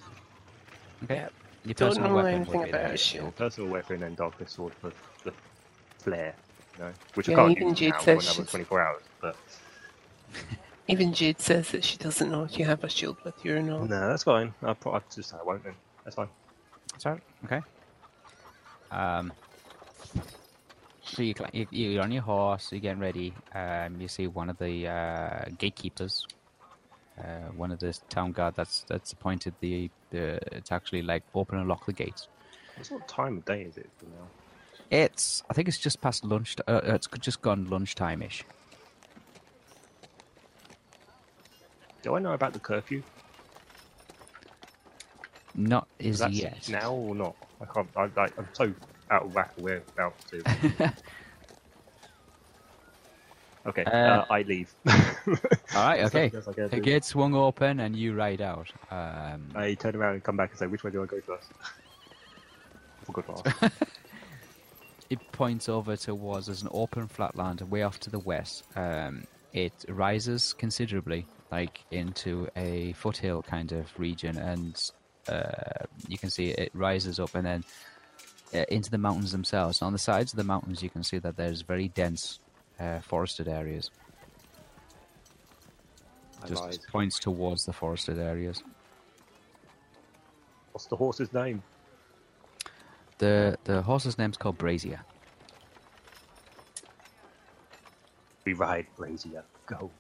Okay. 1.05 1.15
Yep. 1.17 1.33
Your 1.65 1.75
Don't 1.75 1.89
personal 1.89 2.09
know 2.11 2.17
weapon 2.17 2.35
anything 2.35 2.61
would 2.61 2.69
about 2.71 2.83
there. 2.83 2.93
a 2.93 2.97
shield. 2.97 3.37
Personal 3.37 3.71
weapon 3.71 4.03
and 4.03 4.17
darkness 4.17 4.53
sword 4.53 4.75
for 4.75 4.93
the 5.25 5.33
flare, 5.99 6.35
you 6.77 6.85
know, 6.85 6.93
which 7.15 7.29
Yeah, 7.29 7.35
I 7.35 7.37
can't 7.39 7.51
even 7.53 7.69
use 7.69 7.79
Jude 7.79 7.91
now 7.93 7.99
for 7.99 8.05
says 8.21 8.37
another 8.39 8.51
24 8.51 8.81
hours. 8.81 9.03
But 9.21 9.37
Even 10.89 11.13
Jude 11.13 11.41
says 11.41 11.71
that 11.73 11.85
she 11.85 11.99
doesn't 11.99 12.31
know 12.31 12.45
if 12.45 12.59
you 12.59 12.65
have 12.65 12.83
a 12.83 12.89
shield 12.89 13.19
with 13.25 13.45
you 13.45 13.57
or 13.57 13.63
not. 13.63 13.89
no, 13.91 14.09
that's 14.09 14.23
fine. 14.23 14.55
I 14.63 14.73
probably 14.73 15.03
just 15.15 15.35
I 15.35 15.43
won't 15.43 15.63
then. 15.63 15.75
That's 16.05 16.17
fine. 16.17 16.29
Sorry. 16.97 17.21
Okay. 17.45 17.61
Um. 18.91 19.33
So 21.03 21.23
you, 21.23 21.35
cl- 21.37 21.51
you 21.53 21.67
you're 21.71 22.03
on 22.03 22.13
your 22.13 22.23
horse. 22.23 22.71
You're 22.73 22.81
getting 22.81 23.01
ready. 23.01 23.35
Um. 23.55 24.01
You 24.01 24.09
see 24.09 24.27
one 24.29 24.49
of 24.49 24.57
the 24.59 24.87
uh, 24.89 25.45
gatekeepers. 25.59 26.27
Uh, 27.19 27.51
one 27.57 27.73
of 27.73 27.81
the 27.81 27.99
town 28.09 28.33
guard 28.33 28.55
that's 28.55 28.85
that's 28.89 29.13
appointed 29.13 29.55
the 29.61 29.91
the 30.11 30.39
to 30.65 30.75
actually 30.75 31.03
like 31.03 31.23
open 31.35 31.59
and 31.59 31.69
lock 31.69 31.85
the 31.87 31.93
gates. 31.93 32.29
What 32.77 32.87
sort 32.87 33.03
of 33.03 33.07
time 33.09 33.39
of 33.39 33.45
day 33.45 33.63
is 33.63 33.77
it 33.77 33.91
now? 34.03 34.27
It's 34.91 35.43
I 35.51 35.55
think 35.55 35.69
it's 35.69 35.79
just 35.79 36.01
past 36.01 36.25
lunch. 36.25 36.57
Uh, 36.67 36.81
it's 36.85 37.09
just 37.21 37.43
gone 37.43 37.69
lunchtime 37.69 38.23
ish. 38.23 38.45
Do 42.03 42.15
I 42.15 42.21
know 42.21 42.33
about 42.33 42.53
the 42.53 42.61
curfew? 42.61 43.03
Not 45.55 45.89
Is 45.99 46.25
yet. 46.31 46.69
now 46.69 46.93
or 46.93 47.15
not? 47.15 47.35
I 47.61 47.65
can't. 47.65 47.89
I, 47.97 48.29
I'm 48.39 48.49
so 48.53 48.73
out 49.11 49.25
of 49.25 49.35
whack 49.35 49.53
where 49.57 49.83
about 49.95 50.15
to. 50.29 50.93
okay, 53.67 53.85
uh, 53.85 53.91
Uh, 53.91 54.25
I 54.31 54.43
leave. 54.43 54.75
All 54.87 54.95
right. 55.75 56.01
Okay. 56.05 56.25
what- 56.25 56.33
that's 56.33 56.47
what 56.47 56.59
I 56.59 56.63
gotta 56.63 56.77
The 56.77 56.81
gate 56.81 57.05
swung 57.05 57.35
open 57.35 57.81
and 57.81 57.95
you 57.97 58.15
ride 58.15 58.41
out. 58.41 58.71
Um, 58.91 59.51
I 59.55 59.75
turn 59.75 59.95
around 59.97 60.15
and 60.15 60.25
come 60.25 60.37
back 60.37 60.51
and 60.51 60.59
say, 60.59 60.67
which 60.67 60.85
way 60.85 60.91
do 60.91 61.03
I 61.03 61.07
go 61.07 61.21
first? 61.21 61.51
Forgot 63.05 63.45
to 63.45 63.55
ask. 63.65 63.73
it 65.11 65.19
points 65.33 65.69
over 65.69 65.97
towards 65.97 66.47
there's 66.47 66.63
an 66.63 66.69
open 66.73 67.09
flatland 67.09 67.61
way 67.63 67.83
off 67.83 67.99
to 68.01 68.11
the 68.11 68.19
west. 68.19 68.65
Um, 68.77 69.25
it 69.53 69.73
rises 69.89 70.53
considerably, 70.53 71.27
like 71.51 71.81
into 71.91 72.49
a 72.57 72.93
foothill 72.93 73.43
kind 73.43 73.73
of 73.73 73.87
region, 73.99 74.37
and 74.37 74.79
uh, 75.29 75.87
you 76.07 76.19
can 76.19 76.29
see 76.29 76.49
it 76.51 76.71
rises 76.75 77.19
up 77.19 77.35
and 77.35 77.47
then 77.47 77.65
uh, 78.55 78.65
into 78.69 78.91
the 78.91 78.99
mountains 78.99 79.33
themselves. 79.33 79.81
And 79.81 79.87
on 79.87 79.93
the 79.95 79.99
sides 79.99 80.33
of 80.35 80.37
the 80.37 80.45
mountains, 80.45 80.83
you 80.83 80.91
can 80.91 81.03
see 81.03 81.19
that 81.19 81.37
there's 81.37 81.63
very 81.63 81.89
dense 81.89 82.41
uh, 82.81 83.01
forested 83.01 83.49
areas. 83.49 83.91
I 86.43 86.47
Just 86.49 86.63
lied. 86.63 86.79
points 86.91 87.19
towards 87.19 87.65
the 87.65 87.73
forested 87.73 88.19
areas. 88.19 88.63
What's 90.73 90.87
the 90.87 90.97
horse's 90.97 91.33
name? 91.33 91.63
The 93.19 93.59
the 93.65 93.83
horse's 93.83 94.17
name's 94.19 94.37
called 94.37 94.59
Brazier. 94.59 95.01
We 98.45 98.53
ride 98.53 98.87
Brazier. 98.97 99.43
Go. 99.67 99.91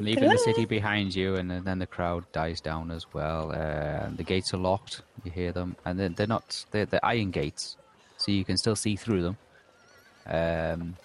Leaving 0.00 0.28
the 0.28 0.38
city 0.44 0.64
behind 0.64 1.14
you, 1.14 1.36
and 1.36 1.50
then- 1.50 1.78
the 1.78 1.86
crowd 1.86 2.24
dies 2.32 2.60
down 2.60 2.90
as 2.90 3.04
well. 3.12 3.52
Uh, 3.52 4.08
the 4.16 4.24
gates 4.24 4.52
are 4.54 4.58
locked. 4.58 5.02
You 5.24 5.30
hear 5.30 5.52
them, 5.52 5.76
and 5.84 5.98
then 6.00 6.14
they're 6.14 6.26
not 6.26 6.64
they're, 6.70 6.86
they're 6.86 7.04
iron 7.04 7.30
gates, 7.30 7.76
so 8.16 8.32
you 8.32 8.44
can 8.44 8.56
still 8.56 8.76
see 8.76 8.96
through 8.96 9.22
them. 9.22 9.36
Um, 10.26 10.96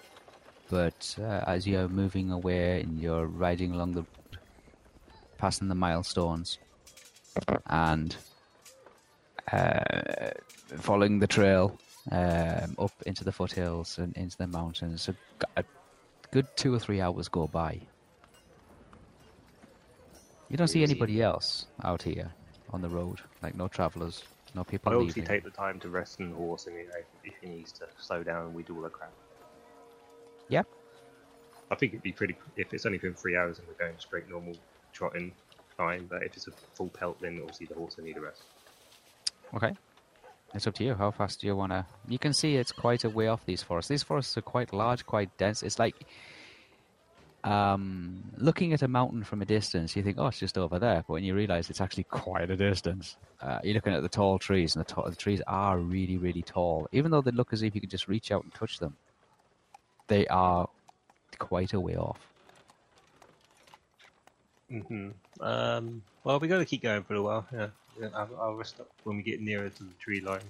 but 0.69 1.15
uh, 1.19 1.43
as 1.45 1.67
you're 1.67 1.89
moving 1.89 2.31
away 2.31 2.81
and 2.81 2.99
you're 2.99 3.25
riding 3.25 3.71
along 3.73 3.91
the 3.93 4.05
passing 5.37 5.67
the 5.67 5.75
milestones, 5.75 6.57
and 7.67 8.15
uh, 9.51 10.31
following 10.77 11.19
the 11.19 11.27
trail 11.27 11.77
um, 12.11 12.75
up 12.79 12.93
into 13.05 13.23
the 13.23 13.31
foothills 13.31 13.97
and 13.97 14.15
into 14.17 14.37
the 14.37 14.47
mountains, 14.47 15.09
a, 15.09 15.15
a 15.57 15.63
good 16.31 16.47
two 16.55 16.73
or 16.73 16.79
three 16.79 17.01
hours 17.01 17.27
go 17.27 17.47
by. 17.47 17.79
You 20.49 20.57
don't 20.57 20.67
see 20.67 20.83
anybody 20.83 21.21
else 21.21 21.67
out 21.83 22.01
here 22.01 22.31
on 22.71 22.81
the 22.81 22.89
road, 22.89 23.19
like 23.41 23.55
no 23.55 23.67
travellers, 23.67 24.23
no 24.53 24.63
people 24.63 24.91
I 24.91 24.95
obviously 24.95 25.21
leaving. 25.21 25.35
take 25.35 25.43
the 25.43 25.49
time 25.49 25.79
to 25.79 25.89
rest 25.89 26.19
on 26.19 26.29
the 26.29 26.35
horse, 26.35 26.67
and 26.67 26.75
you 26.75 26.87
know, 26.87 26.91
if 27.23 27.33
he 27.41 27.47
needs 27.47 27.71
to 27.73 27.87
slow 27.97 28.23
down, 28.23 28.53
we 28.53 28.63
do 28.63 28.75
all 28.75 28.81
the 28.81 28.89
crap. 28.89 29.13
Yeah. 30.49 30.63
I 31.69 31.75
think 31.75 31.93
it'd 31.93 32.03
be 32.03 32.11
pretty. 32.11 32.35
If 32.57 32.73
it's 32.73 32.85
only 32.85 32.97
been 32.97 33.13
three 33.13 33.37
hours 33.37 33.59
and 33.59 33.67
we're 33.67 33.75
going 33.75 33.97
straight 33.97 34.29
normal 34.29 34.57
trotting, 34.91 35.31
fine. 35.77 36.05
But 36.07 36.23
if 36.23 36.35
it's 36.35 36.47
a 36.47 36.51
full 36.73 36.89
pelt, 36.89 37.21
then 37.21 37.39
obviously 37.39 37.67
the 37.67 37.75
horse 37.75 37.95
will 37.95 38.03
need 38.03 38.17
a 38.17 38.21
rest. 38.21 38.43
Okay. 39.53 39.73
It's 40.53 40.67
up 40.67 40.73
to 40.75 40.83
you. 40.83 40.95
How 40.95 41.11
fast 41.11 41.41
do 41.41 41.47
you 41.47 41.55
want 41.55 41.71
to? 41.71 41.85
You 42.07 42.19
can 42.19 42.33
see 42.33 42.57
it's 42.57 42.71
quite 42.73 43.03
a 43.03 43.09
way 43.09 43.27
off 43.27 43.45
these 43.45 43.63
forests. 43.63 43.89
These 43.89 44.03
forests 44.03 44.37
are 44.37 44.41
quite 44.41 44.73
large, 44.73 45.05
quite 45.05 45.35
dense. 45.37 45.63
It's 45.63 45.79
like 45.79 45.95
um, 47.43 48.23
looking 48.37 48.73
at 48.73 48.81
a 48.81 48.87
mountain 48.87 49.23
from 49.23 49.41
a 49.41 49.45
distance. 49.45 49.95
You 49.95 50.03
think, 50.03 50.17
oh, 50.19 50.27
it's 50.27 50.39
just 50.39 50.57
over 50.57 50.77
there, 50.77 51.03
but 51.07 51.13
when 51.13 51.23
you 51.23 51.33
realise 51.33 51.69
it's 51.69 51.81
actually 51.81 52.03
quite 52.03 52.49
a 52.51 52.57
distance, 52.57 53.15
uh, 53.41 53.59
you're 53.63 53.75
looking 53.75 53.93
at 53.93 54.01
the 54.01 54.09
tall 54.09 54.39
trees, 54.39 54.75
and 54.75 54.85
the, 54.85 54.93
ta- 54.93 55.09
the 55.09 55.15
trees 55.15 55.41
are 55.47 55.77
really, 55.79 56.17
really 56.17 56.43
tall. 56.43 56.87
Even 56.91 57.11
though 57.11 57.21
they 57.21 57.31
look 57.31 57.53
as 57.53 57.63
if 57.63 57.73
you 57.73 57.81
could 57.81 57.89
just 57.89 58.07
reach 58.09 58.31
out 58.31 58.43
and 58.43 58.53
touch 58.53 58.79
them, 58.79 58.97
they 60.07 60.27
are 60.27 60.67
quite 61.39 61.73
a 61.73 61.79
way 61.79 61.95
off. 61.95 62.19
hmm 64.69 65.09
Um. 65.39 66.03
Well, 66.23 66.39
we 66.39 66.47
got 66.47 66.59
to 66.59 66.65
keep 66.65 66.83
going 66.83 67.03
for 67.03 67.15
a 67.15 67.21
while. 67.21 67.47
Yeah. 67.51 67.69
I'll, 68.13 68.29
I'll 68.39 68.55
rest 68.55 68.79
up 68.79 68.89
when 69.03 69.17
we 69.17 69.23
get 69.23 69.41
nearer 69.41 69.69
to 69.69 69.83
the 69.83 69.93
tree 69.99 70.21
line. 70.21 70.41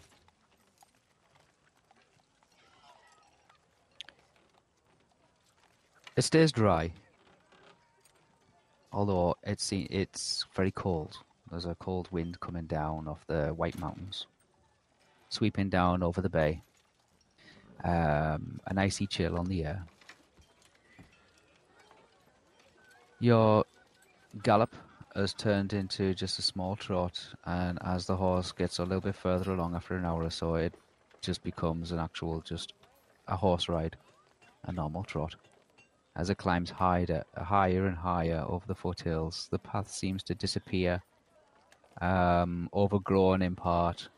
It 6.17 6.23
stays 6.23 6.51
dry, 6.51 6.91
although 8.91 9.35
it's 9.43 9.71
it's 9.71 10.45
very 10.53 10.71
cold. 10.71 11.17
There's 11.49 11.65
a 11.65 11.75
cold 11.75 12.09
wind 12.11 12.39
coming 12.39 12.65
down 12.65 13.07
off 13.07 13.25
the 13.27 13.47
White 13.47 13.79
Mountains, 13.79 14.27
sweeping 15.29 15.69
down 15.69 16.03
over 16.03 16.21
the 16.21 16.29
bay. 16.29 16.61
Um, 17.83 18.59
an 18.67 18.77
icy 18.77 19.07
chill 19.07 19.37
on 19.39 19.47
the 19.47 19.65
air. 19.65 19.85
Your 23.19 23.65
gallop 24.43 24.75
has 25.15 25.33
turned 25.33 25.73
into 25.73 26.13
just 26.13 26.39
a 26.39 26.41
small 26.41 26.75
trot, 26.75 27.19
and 27.45 27.77
as 27.81 28.05
the 28.05 28.15
horse 28.15 28.51
gets 28.51 28.79
a 28.79 28.83
little 28.83 29.01
bit 29.01 29.15
further 29.15 29.51
along 29.51 29.75
after 29.75 29.95
an 29.95 30.05
hour 30.05 30.23
or 30.23 30.29
so, 30.29 30.55
it 30.55 30.73
just 31.21 31.43
becomes 31.43 31.91
an 31.91 31.99
actual 31.99 32.41
just 32.41 32.73
a 33.27 33.35
horse 33.35 33.69
ride, 33.69 33.97
a 34.65 34.71
normal 34.71 35.03
trot. 35.03 35.35
As 36.15 36.29
it 36.29 36.37
climbs 36.37 36.69
higher, 36.69 37.23
higher 37.37 37.85
and 37.87 37.97
higher 37.97 38.43
over 38.47 38.65
the 38.67 38.75
foothills, 38.75 39.47
the 39.51 39.59
path 39.59 39.89
seems 39.89 40.23
to 40.23 40.35
disappear, 40.35 41.01
um, 42.01 42.69
overgrown 42.73 43.41
in 43.41 43.55
part. 43.55 44.09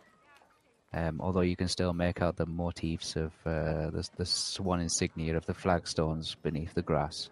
Um, 0.95 1.19
although 1.21 1.41
you 1.41 1.55
can 1.55 1.67
still 1.67 1.93
make 1.93 2.21
out 2.21 2.37
the 2.37 2.45
motifs 2.45 3.15
of 3.15 3.31
uh, 3.45 3.89
the, 3.89 4.07
the 4.17 4.25
swan 4.25 4.79
insignia 4.79 5.35
of 5.35 5.45
the 5.45 5.53
flagstones 5.53 6.35
beneath 6.35 6.73
the 6.75 6.83
grass, 6.83 7.29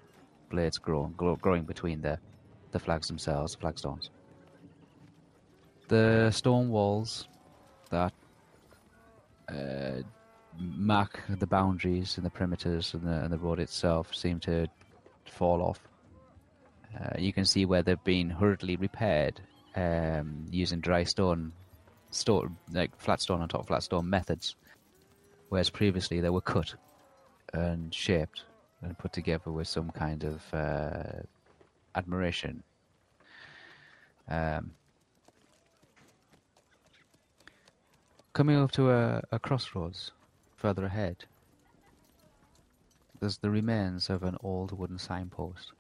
blades 0.50 0.80
growing, 0.80 1.14
grow, 1.14 1.36
growing 1.36 1.64
between 1.64 2.02
the, 2.02 2.20
the 2.72 2.80
flags 2.80 3.08
themselves, 3.08 3.56
flagstones. 3.56 4.10
The 5.88 6.32
stone 6.32 6.70
walls 6.70 7.28
that 7.90 8.14
uh, 9.50 10.02
mark 10.58 11.22
the 11.30 11.48
boundaries 11.48 12.18
and 12.18 12.26
the 12.26 12.30
perimeters 12.30 12.94
and 12.94 13.04
the, 13.04 13.24
and 13.24 13.32
the 13.32 13.38
road 13.38 13.60
itself 13.60 14.16
seem 14.16 14.40
to 14.42 14.68
fall 15.26 15.62
off. 15.62 15.80
Uh, 16.98 17.18
you 17.18 17.34
can 17.34 17.46
see 17.46 17.66
where 17.66 17.82
they've 17.82 18.04
been 18.04 18.30
hurriedly 18.30 18.76
repaired 18.76 19.40
um, 19.76 20.46
using 20.50 20.80
dry 20.80 21.04
stone, 21.04 21.52
stone, 22.10 22.58
like 22.72 22.92
flat 23.00 23.22
stone 23.22 23.42
on 23.42 23.48
top 23.48 23.62
of 23.62 23.68
flat 23.68 23.84
stone 23.84 24.10
methods, 24.10 24.56
whereas 25.50 25.70
previously 25.70 26.20
they 26.20 26.30
were 26.30 26.42
cut 26.42 26.74
and 27.54 27.94
shaped 27.94 28.44
and 28.82 28.98
put 28.98 29.14
together 29.14 29.52
with 29.52 29.68
some 29.68 29.90
kind 29.92 30.24
of 30.24 30.42
uh, 30.54 31.22
admiration. 31.96 32.64
Um, 34.30 34.72
coming 38.34 38.58
up 38.58 38.72
to 38.74 38.92
a, 38.92 39.24
a 39.32 39.40
crossroads 39.40 40.12
further 40.58 40.86
ahead, 40.86 41.26
there's 43.20 43.38
the 43.38 43.50
remains 43.52 44.10
of 44.10 44.24
an 44.24 44.38
old 44.44 44.78
wooden 44.78 45.00
signpost. 45.00 45.74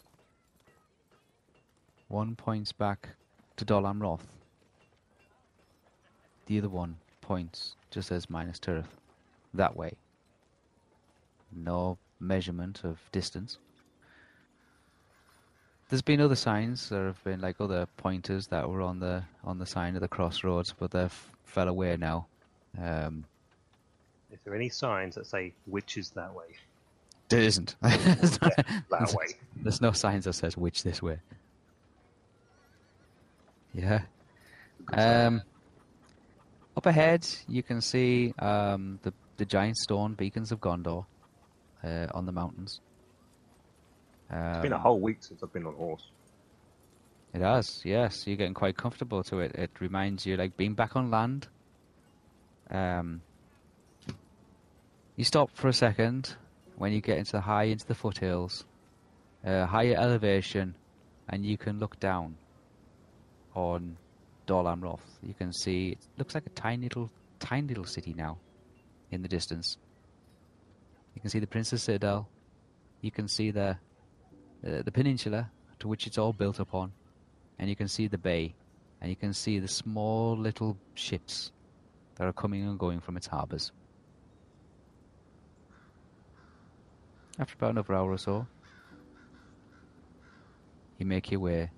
One 2.09 2.35
points 2.35 2.71
back 2.73 3.09
to 3.57 3.65
Dol 3.65 3.83
Amroth. 3.83 4.27
The 6.47 6.59
other 6.59 6.69
one 6.69 6.97
points 7.21 7.75
just 7.91 8.11
as 8.11 8.29
Minas 8.29 8.59
Tirith, 8.59 8.89
that 9.53 9.75
way. 9.75 9.93
no 11.51 11.97
measurement 12.19 12.83
of 12.83 12.99
distance. 13.11 13.57
There's 15.91 16.01
been 16.01 16.21
other 16.21 16.37
signs. 16.37 16.87
There 16.87 17.07
have 17.07 17.21
been 17.25 17.41
like 17.41 17.59
other 17.59 17.85
pointers 17.97 18.47
that 18.47 18.69
were 18.69 18.81
on 18.81 18.99
the 18.99 19.23
on 19.43 19.59
the 19.59 19.65
sign 19.65 19.95
of 19.95 20.01
the 20.01 20.07
crossroads, 20.07 20.73
but 20.79 20.91
they've 20.91 21.29
fell 21.43 21.67
away 21.67 21.97
now. 21.97 22.27
Um, 22.81 23.25
Is 24.31 24.39
there 24.45 24.55
any 24.55 24.69
signs 24.69 25.15
that 25.15 25.25
say 25.27 25.51
which 25.65 25.97
is 25.97 26.09
that 26.11 26.33
way? 26.33 26.45
there 27.27 27.41
isn't. 27.41 27.75
There's 27.81 28.41
not- 28.41 28.55
That 28.89 29.13
way. 29.13 29.35
There's 29.57 29.81
no 29.81 29.91
signs 29.91 30.23
that 30.25 30.33
says 30.33 30.55
which 30.55 30.83
this 30.83 31.01
way. 31.01 31.19
Yeah. 33.73 34.03
Um, 34.93 35.41
up 36.77 36.85
ahead, 36.85 37.27
you 37.49 37.63
can 37.63 37.81
see 37.81 38.33
um, 38.39 38.97
the 39.03 39.11
the 39.35 39.45
giant 39.45 39.75
stone 39.77 40.13
beacons 40.13 40.53
of 40.53 40.61
Gondor 40.61 41.05
uh, 41.83 42.07
on 42.13 42.25
the 42.25 42.31
mountains. 42.31 42.79
It's 44.31 44.59
been 44.59 44.71
a 44.71 44.77
Um, 44.77 44.81
whole 44.81 44.99
week 44.99 45.17
since 45.19 45.43
I've 45.43 45.51
been 45.51 45.65
on 45.65 45.73
a 45.73 45.77
horse. 45.77 46.09
It 47.33 47.41
has, 47.41 47.81
yes. 47.83 48.25
You're 48.27 48.37
getting 48.37 48.53
quite 48.53 48.77
comfortable 48.77 49.23
to 49.23 49.39
it. 49.39 49.55
It 49.55 49.71
reminds 49.79 50.25
you 50.25 50.37
like 50.37 50.55
being 50.57 50.73
back 50.73 50.95
on 50.95 51.11
land. 51.11 51.47
Um, 52.69 53.21
you 55.15 55.25
stop 55.25 55.49
for 55.53 55.67
a 55.67 55.73
second 55.73 56.35
when 56.77 56.93
you 56.93 57.01
get 57.01 57.17
into 57.17 57.33
the 57.33 57.41
high 57.41 57.65
into 57.65 57.85
the 57.85 57.95
foothills, 57.95 58.65
uh, 59.45 59.65
higher 59.65 59.95
elevation, 59.95 60.75
and 61.27 61.45
you 61.45 61.57
can 61.57 61.79
look 61.79 61.99
down 61.99 62.37
on 63.53 63.97
Dol 64.45 64.65
Amroth. 64.65 65.01
You 65.21 65.33
can 65.33 65.51
see 65.51 65.91
it 65.91 65.99
looks 66.17 66.33
like 66.35 66.45
a 66.45 66.49
tiny 66.49 66.83
little, 66.83 67.11
tiny 67.39 67.67
little 67.67 67.85
city 67.85 68.13
now, 68.13 68.37
in 69.11 69.21
the 69.21 69.27
distance. 69.27 69.77
You 71.15 71.21
can 71.21 71.29
see 71.29 71.39
the 71.39 71.47
Princess 71.47 71.83
Citadel. 71.83 72.29
You 73.01 73.11
can 73.11 73.27
see 73.27 73.51
the 73.51 73.77
uh, 74.65 74.81
the 74.83 74.91
peninsula 74.91 75.49
to 75.79 75.87
which 75.87 76.07
it's 76.07 76.17
all 76.17 76.33
built 76.33 76.59
upon 76.59 76.91
and 77.61 77.69
you 77.69 77.75
can 77.75 77.87
see 77.87 78.07
the 78.07 78.17
bay, 78.17 78.55
and 78.99 79.09
you 79.11 79.15
can 79.15 79.33
see 79.33 79.59
the 79.59 79.67
small 79.67 80.35
little 80.35 80.75
ships 80.95 81.51
that 82.15 82.27
are 82.27 82.33
coming 82.33 82.67
and 82.67 82.79
going 82.79 82.99
from 82.99 83.15
its 83.15 83.27
harbours. 83.27 83.71
After 87.37 87.55
about 87.55 87.71
another 87.71 87.93
hour 87.93 88.11
or 88.11 88.17
so, 88.17 88.47
you 90.97 91.05
make 91.05 91.29
your 91.31 91.39
way 91.39 91.69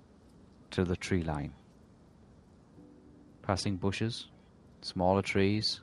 to 0.70 0.84
the 0.84 0.96
tree 0.96 1.22
line, 1.22 1.52
passing 3.42 3.76
bushes, 3.76 4.28
smaller 4.80 5.20
trees. 5.20 5.80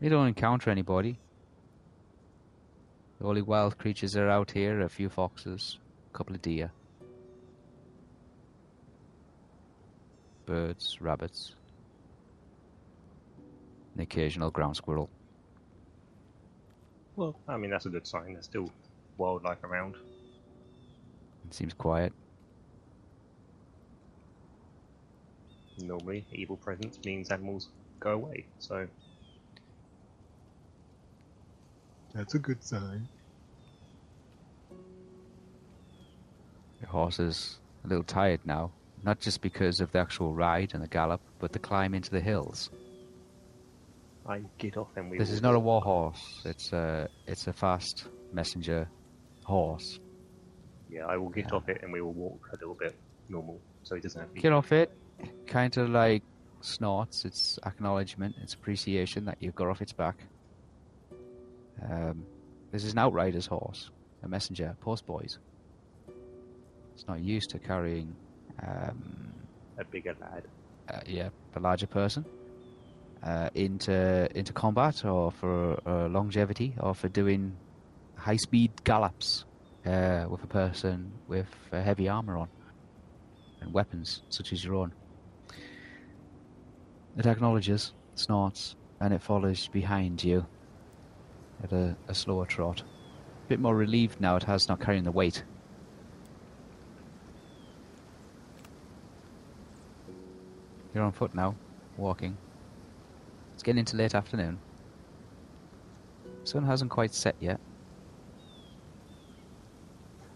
You 0.00 0.10
don't 0.10 0.28
encounter 0.28 0.70
anybody. 0.70 1.18
The 3.20 3.26
only 3.26 3.42
wild 3.42 3.78
creatures 3.78 4.12
that 4.12 4.22
are 4.22 4.30
out 4.30 4.52
here 4.52 4.80
are 4.80 4.84
a 4.84 4.88
few 4.88 5.08
foxes, 5.08 5.78
a 6.12 6.16
couple 6.16 6.36
of 6.36 6.42
deer, 6.42 6.70
birds, 10.46 10.98
rabbits, 11.00 11.56
an 13.96 14.02
occasional 14.02 14.52
ground 14.52 14.76
squirrel. 14.76 15.10
Well, 17.16 17.34
I 17.48 17.56
mean 17.56 17.70
that's 17.70 17.86
a 17.86 17.90
good 17.90 18.06
sign. 18.06 18.34
There's 18.34 18.44
still 18.44 18.70
wildlife 19.16 19.64
around. 19.64 19.96
It 21.48 21.54
seems 21.54 21.74
quiet. 21.74 22.12
Normally, 25.80 26.24
evil 26.32 26.56
presence 26.56 27.00
means 27.04 27.30
animals 27.30 27.68
go 27.98 28.12
away. 28.12 28.46
So 28.60 28.86
that's 32.18 32.34
a 32.34 32.38
good 32.38 32.62
sign. 32.62 33.06
Your 36.80 36.90
horse 36.90 37.18
is 37.20 37.58
a 37.84 37.88
little 37.88 38.04
tired 38.04 38.40
now, 38.44 38.72
not 39.04 39.20
just 39.20 39.40
because 39.40 39.80
of 39.80 39.90
the 39.92 39.98
actual 40.00 40.34
ride 40.34 40.72
and 40.74 40.82
the 40.82 40.88
gallop, 40.88 41.20
but 41.38 41.52
the 41.52 41.58
climb 41.58 41.94
into 41.94 42.10
the 42.10 42.20
hills. 42.20 42.70
I 44.26 44.42
get 44.58 44.76
off 44.76 44.88
and 44.96 45.10
we. 45.10 45.16
This 45.18 45.28
will 45.28 45.34
is 45.36 45.42
not 45.42 45.54
a 45.54 45.58
war 45.58 45.80
horse. 45.80 46.42
It's 46.44 46.72
a 46.72 47.08
it's 47.26 47.46
a 47.46 47.52
fast 47.52 48.06
messenger 48.32 48.88
horse. 49.44 50.00
Yeah, 50.90 51.06
I 51.06 51.16
will 51.16 51.30
get 51.30 51.46
Yeah. 51.50 51.56
off 51.56 51.68
it 51.68 51.80
and 51.82 51.92
we 51.92 52.00
will 52.00 52.12
walk 52.12 52.48
a 52.52 52.56
little 52.56 52.74
bit 52.74 52.94
normal, 53.28 53.60
so 53.84 53.94
he 53.94 54.00
doesn't 54.00 54.20
have 54.20 54.34
to. 54.34 54.40
Get 54.40 54.52
off 54.52 54.72
it, 54.72 54.90
kind 55.46 55.76
of 55.78 55.88
like 55.90 56.22
snorts. 56.60 57.24
It's 57.24 57.58
acknowledgement, 57.64 58.36
it's 58.42 58.54
appreciation 58.54 59.24
that 59.26 59.38
you've 59.40 59.54
got 59.54 59.68
off 59.68 59.80
its 59.82 59.92
back. 59.92 60.16
Um, 61.82 62.24
this 62.72 62.84
is 62.84 62.92
an 62.92 62.98
outrider's 62.98 63.46
horse, 63.46 63.90
a 64.22 64.28
messenger, 64.28 64.76
postboys. 64.84 65.38
It's 66.94 67.06
not 67.06 67.20
used 67.20 67.50
to 67.50 67.58
carrying, 67.58 68.14
um, 68.66 69.32
a 69.78 69.84
bigger 69.84 70.14
lad. 70.20 70.44
uh, 70.88 71.00
yeah, 71.06 71.28
a 71.54 71.60
larger 71.60 71.86
person 71.86 72.24
uh, 73.22 73.50
into 73.54 74.28
into 74.36 74.52
combat 74.52 75.04
or 75.04 75.30
for 75.30 75.80
uh, 75.86 76.08
longevity 76.08 76.74
or 76.80 76.94
for 76.94 77.08
doing 77.08 77.56
high 78.16 78.36
speed 78.36 78.72
gallops 78.84 79.44
uh, 79.86 80.26
with 80.28 80.42
a 80.42 80.46
person 80.46 81.12
with 81.28 81.48
uh, 81.72 81.80
heavy 81.80 82.08
armor 82.08 82.36
on 82.36 82.48
and 83.60 83.72
weapons 83.72 84.22
such 84.28 84.52
as 84.52 84.64
your 84.64 84.74
own. 84.74 84.92
It 87.16 87.26
acknowledges, 87.26 87.92
snorts, 88.14 88.76
and 89.00 89.12
it 89.12 89.22
follows 89.22 89.68
behind 89.68 90.22
you 90.22 90.46
at 91.62 91.72
a, 91.72 91.96
a 92.08 92.14
slower 92.14 92.46
trot. 92.46 92.80
A 92.80 93.48
bit 93.48 93.60
more 93.60 93.74
relieved 93.74 94.20
now 94.20 94.36
it 94.36 94.44
has 94.44 94.68
not 94.68 94.80
carrying 94.80 95.04
the 95.04 95.12
weight. 95.12 95.42
You're 100.94 101.04
on 101.04 101.12
foot 101.12 101.34
now, 101.34 101.54
walking. 101.96 102.36
It's 103.54 103.62
getting 103.62 103.78
into 103.78 103.96
late 103.96 104.14
afternoon. 104.14 104.58
Sun 106.44 106.64
hasn't 106.64 106.90
quite 106.90 107.14
set 107.14 107.36
yet. 107.40 107.60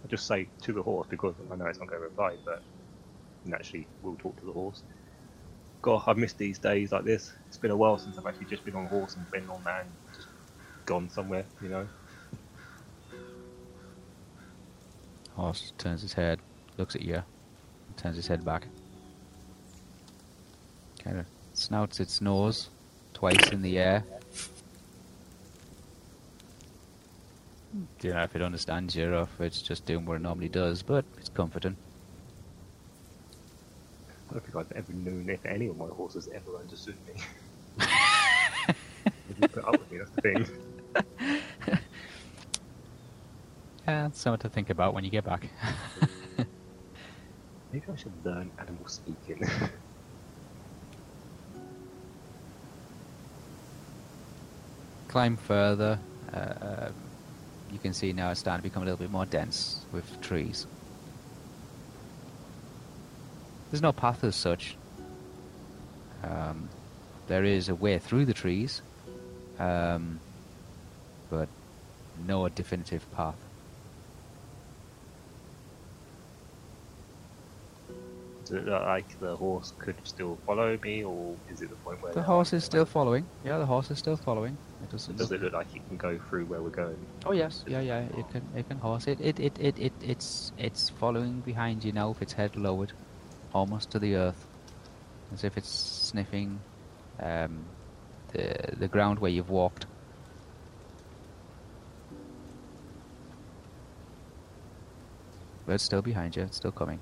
I 0.04 0.08
just 0.08 0.26
say 0.26 0.48
to 0.62 0.72
the 0.72 0.82
horse 0.82 1.06
because 1.08 1.34
I 1.50 1.56
know 1.56 1.66
it's 1.66 1.78
not 1.78 1.88
going 1.88 2.00
to 2.00 2.04
reply, 2.04 2.36
but 2.44 2.62
naturally 3.44 3.86
we'll 4.02 4.16
talk 4.16 4.38
to 4.40 4.46
the 4.46 4.52
horse. 4.52 4.82
God, 5.80 6.02
I've 6.06 6.18
missed 6.18 6.38
these 6.38 6.58
days 6.58 6.92
like 6.92 7.04
this. 7.04 7.32
It's 7.48 7.56
been 7.56 7.70
a 7.70 7.76
while 7.76 7.98
since 7.98 8.18
I've 8.18 8.26
actually 8.26 8.46
just 8.46 8.64
been 8.64 8.76
on 8.76 8.84
a 8.84 8.88
horse 8.88 9.16
and 9.16 9.28
been 9.30 9.48
on 9.48 9.64
man, 9.64 9.86
just 10.14 10.28
gone 10.86 11.08
somewhere, 11.08 11.44
you 11.60 11.68
know. 11.68 11.86
Horse 15.34 15.72
turns 15.78 16.02
his 16.02 16.12
head, 16.12 16.38
looks 16.76 16.94
at 16.94 17.02
you, 17.02 17.22
turns 17.96 18.16
his 18.16 18.26
head 18.26 18.44
back. 18.44 18.66
Kind 21.02 21.18
of 21.18 21.26
snouts 21.54 22.00
its 22.00 22.20
nose 22.20 22.68
twice 23.14 23.48
in 23.50 23.62
the 23.62 23.78
air. 23.78 24.04
Don't 28.00 28.12
know 28.12 28.22
if 28.22 28.36
it 28.36 28.42
understands 28.42 28.94
you 28.94 29.14
or 29.14 29.22
if 29.22 29.40
it's 29.40 29.62
just 29.62 29.86
doing 29.86 30.04
what 30.04 30.16
it 30.16 30.22
normally 30.22 30.48
does, 30.48 30.82
but 30.82 31.04
it's 31.16 31.30
comforting. 31.30 31.76
I 34.28 34.34
don't 34.34 34.44
think 34.44 34.56
I've 34.56 34.72
ever 34.72 34.92
known 34.92 35.28
if 35.30 35.44
any 35.46 35.68
of 35.68 35.76
my 35.76 35.86
horses 35.86 36.28
ever 36.34 36.56
understood 36.58 36.96
me. 37.06 37.86
Put 39.52 39.64
up 39.64 39.72
with 39.72 39.90
me, 39.90 39.98
that's 39.98 40.10
the 40.10 40.20
thing. 40.22 40.46
Yeah, 43.86 44.06
it's 44.06 44.20
something 44.20 44.48
to 44.48 44.48
think 44.48 44.70
about 44.70 44.94
when 44.94 45.04
you 45.04 45.10
get 45.10 45.24
back. 45.24 45.48
Maybe 47.72 47.84
I 47.92 47.96
should 47.96 48.12
learn 48.24 48.48
animal 48.58 48.86
speaking. 48.86 49.44
Climb 55.08 55.36
further. 55.36 55.98
Uh, 56.32 56.90
you 57.72 57.78
can 57.78 57.92
see 57.92 58.12
now 58.12 58.30
it's 58.30 58.38
starting 58.40 58.62
to 58.62 58.68
become 58.68 58.82
a 58.82 58.86
little 58.86 58.98
bit 58.98 59.10
more 59.10 59.26
dense 59.26 59.84
with 59.92 60.20
trees. 60.20 60.66
There's 63.70 63.82
no 63.82 63.92
path 63.92 64.22
as 64.22 64.36
such. 64.36 64.76
Um, 66.22 66.68
there 67.26 67.44
is 67.44 67.68
a 67.68 67.74
way 67.74 67.98
through 67.98 68.26
the 68.26 68.34
trees, 68.34 68.80
um, 69.58 70.20
but 71.32 71.48
no 72.26 72.46
definitive 72.50 73.10
path. 73.16 73.34
Does 78.44 78.50
it 78.50 78.66
look 78.66 78.82
like 78.82 79.20
the 79.20 79.34
horse 79.34 79.72
could 79.78 79.94
still 80.04 80.36
follow 80.46 80.78
me, 80.84 81.04
or 81.04 81.34
is 81.50 81.62
it 81.62 81.70
the 81.70 81.76
point 81.76 82.02
where 82.02 82.12
The 82.12 82.22
horse 82.22 82.52
is 82.52 82.64
still 82.64 82.84
following. 82.84 83.24
Yeah, 83.46 83.56
the 83.56 83.64
horse 83.64 83.90
is 83.90 83.98
still 83.98 84.16
following. 84.16 84.58
It 84.82 84.90
doesn't 84.90 85.16
Does 85.16 85.32
it 85.32 85.40
look 85.40 85.54
like 85.54 85.74
it 85.74 85.88
can 85.88 85.96
go 85.96 86.18
through 86.28 86.44
where 86.46 86.60
we're 86.60 86.68
going? 86.68 86.98
Oh 87.24 87.32
yes, 87.32 87.64
yeah, 87.66 87.80
yeah. 87.80 88.00
It 88.18 88.28
can, 88.30 88.42
it 88.54 88.68
can 88.68 88.78
horse. 88.78 89.06
It, 89.06 89.18
it, 89.22 89.40
it, 89.40 89.58
it, 89.58 89.78
it, 89.78 89.92
it's, 90.02 90.52
it's 90.58 90.90
following 90.90 91.40
behind 91.40 91.82
you 91.82 91.92
now 91.92 92.10
with 92.10 92.20
its 92.20 92.34
head 92.34 92.56
lowered, 92.56 92.92
almost 93.54 93.90
to 93.92 93.98
the 93.98 94.16
earth. 94.16 94.46
as 95.32 95.44
if 95.44 95.56
it's 95.56 95.70
sniffing 95.70 96.60
um, 97.20 97.64
the 98.32 98.54
the 98.76 98.88
ground 98.88 99.18
where 99.18 99.30
you've 99.30 99.50
walked. 99.50 99.86
But 105.66 105.74
it's 105.74 105.84
still 105.84 106.02
behind 106.02 106.36
you. 106.36 106.42
It's 106.42 106.56
still 106.56 106.72
coming. 106.72 106.98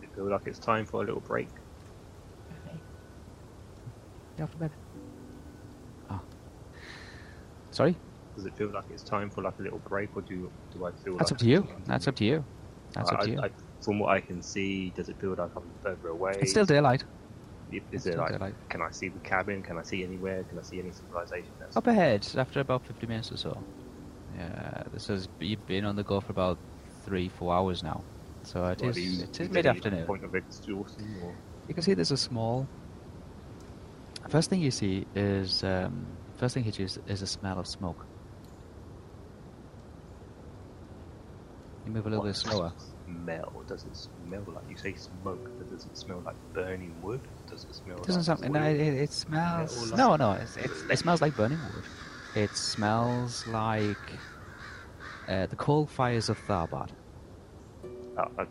Does 0.00 0.10
it 0.10 0.14
feel 0.14 0.30
like 0.30 0.46
it's 0.46 0.58
time 0.58 0.84
for 0.86 1.02
a 1.02 1.06
little 1.06 1.20
break? 1.20 1.48
You 4.36 4.44
off 4.44 4.50
to 4.50 4.56
bed. 4.56 4.70
Oh. 6.10 6.20
Sorry. 7.70 7.96
Does 8.34 8.46
it 8.46 8.56
feel 8.56 8.68
like 8.70 8.84
it's 8.92 9.04
time 9.04 9.30
for 9.30 9.42
like 9.42 9.58
a 9.60 9.62
little 9.62 9.78
break, 9.78 10.10
or 10.16 10.22
do 10.22 10.50
do 10.72 10.84
I 10.84 10.90
feel 11.04 11.16
That's 11.16 11.30
like 11.30 11.36
up 11.36 11.38
to 11.38 11.46
you. 11.46 11.58
it's- 11.62 11.78
That's 11.86 12.08
up 12.08 12.16
to 12.16 12.24
you. 12.24 12.44
That's 12.94 13.10
I- 13.10 13.14
up 13.14 13.20
to 13.22 13.30
you. 13.30 13.40
I- 13.40 13.50
from 13.80 13.98
what 14.00 14.10
I 14.10 14.20
can 14.20 14.42
see, 14.42 14.90
does 14.90 15.08
it 15.08 15.16
feel 15.20 15.30
like 15.34 15.54
I'm 15.54 15.62
further 15.82 16.08
away? 16.08 16.32
It's 16.40 16.50
still 16.50 16.64
daylight. 16.64 17.04
Is 17.70 17.82
it's 17.92 18.04
there 18.04 18.16
like, 18.16 18.32
daylight. 18.32 18.54
can 18.70 18.82
I 18.82 18.90
see 18.90 19.08
the 19.08 19.18
cabin? 19.20 19.62
Can 19.62 19.78
I 19.78 19.82
see 19.82 20.02
anywhere? 20.04 20.42
Can 20.44 20.58
I 20.58 20.62
see 20.62 20.78
any 20.80 20.90
civilization? 20.92 21.50
That's 21.60 21.76
Up 21.76 21.86
ahead, 21.86 22.26
after 22.36 22.60
about 22.60 22.86
50 22.86 23.06
minutes 23.06 23.30
or 23.32 23.36
so. 23.36 23.62
Yeah, 24.36 24.82
this 24.92 25.06
has 25.08 25.28
you've 25.40 25.64
been 25.66 25.84
on 25.84 25.96
the 25.96 26.02
go 26.02 26.20
for 26.20 26.32
about 26.32 26.58
three, 27.04 27.28
four 27.28 27.54
hours 27.54 27.82
now. 27.82 28.02
So 28.42 28.66
it 28.66 28.82
is, 28.82 28.96
you- 28.98 29.22
it 29.24 29.30
is 29.40 29.40
is 29.40 29.50
mid 29.50 29.66
any 29.66 29.76
afternoon. 29.78 30.06
Point 30.06 30.24
of 30.24 30.34
exhaustion, 30.34 31.16
or 31.22 31.34
You 31.68 31.74
can 31.74 31.82
see 31.82 31.94
there's 31.94 32.10
a 32.10 32.16
small. 32.16 32.66
First 34.28 34.50
thing 34.50 34.60
you 34.60 34.70
see 34.70 35.06
is 35.14 35.62
um, 35.64 36.06
first 36.36 36.54
thing 36.54 36.64
hits 36.64 36.78
you 36.78 36.86
is, 36.86 36.98
is 37.06 37.22
a 37.22 37.26
smell 37.26 37.58
of 37.58 37.66
smoke. 37.66 38.04
You 41.86 41.92
move 41.92 42.06
a 42.06 42.08
little 42.08 42.24
what 42.24 42.30
bit 42.30 42.36
slower. 42.36 42.72
Smell? 43.06 43.52
Does 43.68 43.84
it 43.84 43.96
smell 43.96 44.42
like 44.46 44.64
you 44.70 44.76
say 44.76 44.94
smoke? 44.94 45.50
But 45.58 45.70
does 45.70 45.84
it 45.84 45.96
smell 45.96 46.22
like 46.24 46.36
burning 46.54 46.94
wood? 47.02 47.20
Does 47.50 47.64
it 47.64 47.74
smell? 47.74 47.98
It 47.98 48.04
doesn't 48.06 48.26
like 48.26 48.38
sound. 48.40 48.52
No, 48.54 48.62
it, 48.62 48.80
it 48.80 49.12
smells. 49.12 49.92
No, 49.92 50.10
like- 50.10 50.18
no. 50.20 50.32
It's, 50.32 50.56
it's, 50.56 50.82
it 50.90 50.98
smells 50.98 51.20
like 51.20 51.36
burning 51.36 51.58
wood. 51.74 51.84
It 52.34 52.56
smells 52.56 53.46
like 53.46 53.96
uh, 55.28 55.46
the 55.46 55.56
coal 55.56 55.86
fires 55.86 56.28
of 56.28 56.38
Tharbad. 56.46 56.90
Uh, 58.16 58.26
uh, 58.38 58.44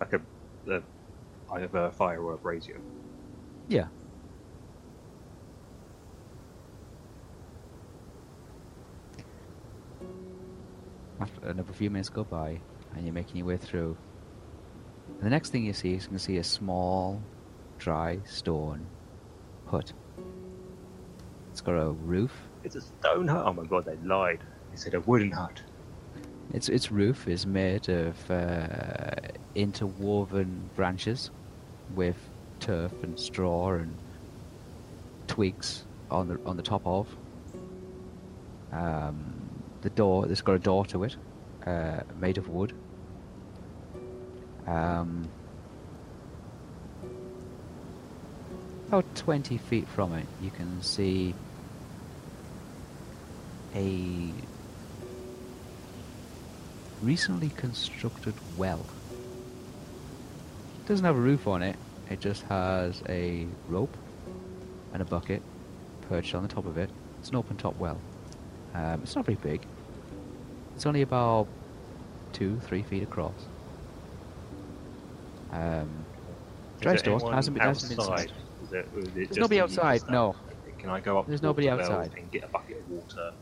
like 0.00 0.12
a, 0.12 0.20
a 0.70 0.82
either 1.52 1.86
a 1.86 1.90
fire 1.90 2.22
or 2.22 2.34
a 2.34 2.36
brazier. 2.36 2.80
Yeah. 3.68 3.86
After 11.20 11.48
another 11.48 11.72
few 11.72 11.88
minutes 11.88 12.10
go 12.10 12.24
by, 12.24 12.60
and 12.94 13.04
you're 13.04 13.14
making 13.14 13.38
your 13.38 13.46
way 13.46 13.56
through. 13.56 13.96
And 15.08 15.22
the 15.22 15.30
next 15.30 15.50
thing 15.50 15.64
you 15.64 15.72
see 15.72 15.94
is 15.94 16.04
you 16.04 16.10
can 16.10 16.18
see 16.18 16.36
a 16.36 16.44
small, 16.44 17.22
dry 17.78 18.18
stone 18.24 18.86
hut. 19.66 19.94
It's 21.54 21.60
got 21.60 21.76
a 21.76 21.90
roof. 21.90 22.32
It's 22.64 22.74
a 22.74 22.80
stone 22.80 23.28
hut. 23.28 23.44
Oh 23.46 23.52
my 23.52 23.64
god, 23.64 23.84
they 23.84 23.94
lied. 24.04 24.40
They 24.72 24.76
said 24.76 24.94
a 24.94 25.00
wooden 25.00 25.30
hut. 25.30 25.62
Its 26.52 26.68
its 26.68 26.90
roof 26.90 27.28
is 27.28 27.46
made 27.46 27.88
of 27.88 28.28
uh, 28.28 29.14
interwoven 29.54 30.68
branches 30.74 31.30
with 31.94 32.16
turf 32.58 32.92
and 33.04 33.16
straw 33.16 33.74
and 33.74 33.94
twigs 35.28 35.84
on 36.10 36.26
the 36.26 36.40
on 36.44 36.56
the 36.56 36.62
top 36.64 36.84
of. 36.84 37.06
Um, 38.72 39.32
the 39.82 39.90
door, 39.90 40.28
it's 40.28 40.42
got 40.42 40.54
a 40.54 40.58
door 40.58 40.84
to 40.86 41.04
it, 41.04 41.14
uh, 41.64 42.00
made 42.20 42.36
of 42.36 42.48
wood. 42.48 42.72
Um, 44.66 45.28
about 48.88 49.04
twenty 49.14 49.56
feet 49.56 49.86
from 49.86 50.14
it, 50.14 50.26
you 50.42 50.50
can 50.50 50.82
see 50.82 51.32
a 53.74 54.30
recently 57.02 57.50
constructed 57.50 58.34
well. 58.56 58.84
It 60.84 60.88
doesn't 60.88 61.04
have 61.04 61.16
a 61.16 61.20
roof 61.20 61.46
on 61.46 61.62
it, 61.62 61.76
it 62.10 62.20
just 62.20 62.42
has 62.44 63.02
a 63.08 63.46
rope 63.68 63.96
and 64.92 65.02
a 65.02 65.04
bucket 65.04 65.42
perched 66.08 66.34
on 66.34 66.42
the 66.42 66.48
top 66.48 66.66
of 66.66 66.78
it. 66.78 66.90
It's 67.20 67.30
an 67.30 67.36
open 67.36 67.56
top 67.56 67.78
well. 67.78 67.98
Um, 68.74 69.00
it's 69.02 69.16
not 69.16 69.24
very 69.24 69.36
big. 69.36 69.62
It's 70.74 70.86
only 70.86 71.02
about 71.02 71.46
two, 72.32 72.58
three 72.60 72.82
feet 72.82 73.02
across. 73.02 73.32
Um, 75.52 75.88
dry 76.80 76.96
anyone 76.96 77.32
hasn't 77.32 77.56
been, 77.56 77.66
hasn't 77.66 77.96
been. 77.96 78.30
Is 78.62 78.70
there, 78.70 78.80
it 78.80 79.14
There's 79.14 79.36
nobody 79.36 79.60
outside, 79.60 80.02
no. 80.10 80.34
Can 80.78 80.90
I 80.90 81.00
go 81.00 81.18
up? 81.18 81.26
There's 81.26 81.40
to 81.40 81.46
nobody 81.46 81.70
outside. 81.70 82.12
and 82.16 82.30
get 82.30 82.44
a 82.44 82.48
bucket 82.48 82.78
of 82.78 82.90
water, 82.90 83.32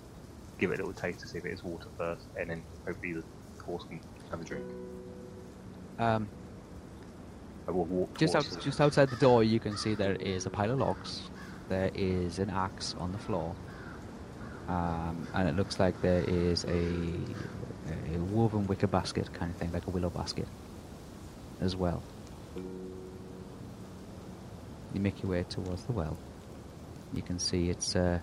give 0.62 0.70
it 0.70 0.78
a 0.78 0.86
little 0.86 0.92
taste 0.92 1.18
to 1.18 1.26
see 1.26 1.38
if 1.38 1.44
it 1.44 1.52
is 1.52 1.64
water 1.64 1.88
first, 1.98 2.24
and 2.38 2.48
then 2.48 2.62
hopefully 2.86 3.14
the 3.14 3.24
horse 3.64 3.82
can 3.82 3.98
have 4.30 4.40
a 4.40 4.44
drink. 4.44 4.64
Um, 5.98 6.28
I 7.66 7.72
will 7.72 7.84
walk 7.86 8.16
Just 8.16 8.36
out, 8.36 8.46
just 8.62 8.80
outside 8.80 9.10
the 9.10 9.16
door, 9.16 9.42
you 9.42 9.58
can 9.58 9.76
see 9.76 9.96
there 9.96 10.14
is 10.14 10.46
a 10.46 10.50
pile 10.50 10.70
of 10.70 10.78
logs. 10.78 11.22
There 11.68 11.90
is 11.96 12.38
an 12.38 12.48
axe 12.50 12.94
on 13.00 13.10
the 13.10 13.18
floor, 13.18 13.56
um, 14.68 15.26
and 15.34 15.48
it 15.48 15.56
looks 15.56 15.80
like 15.80 16.00
there 16.00 16.22
is 16.28 16.64
a, 16.64 16.86
a 18.14 18.18
woven 18.30 18.68
wicker 18.68 18.86
basket 18.86 19.32
kind 19.34 19.50
of 19.50 19.56
thing, 19.56 19.72
like 19.72 19.88
a 19.88 19.90
willow 19.90 20.10
basket, 20.10 20.46
as 21.60 21.74
well. 21.74 22.04
You 24.94 25.00
make 25.00 25.24
your 25.24 25.32
way 25.32 25.42
towards 25.42 25.82
the 25.84 25.92
well. 25.92 26.16
You 27.12 27.22
can 27.22 27.40
see 27.40 27.68
it's 27.68 27.96
uh, 27.96 28.20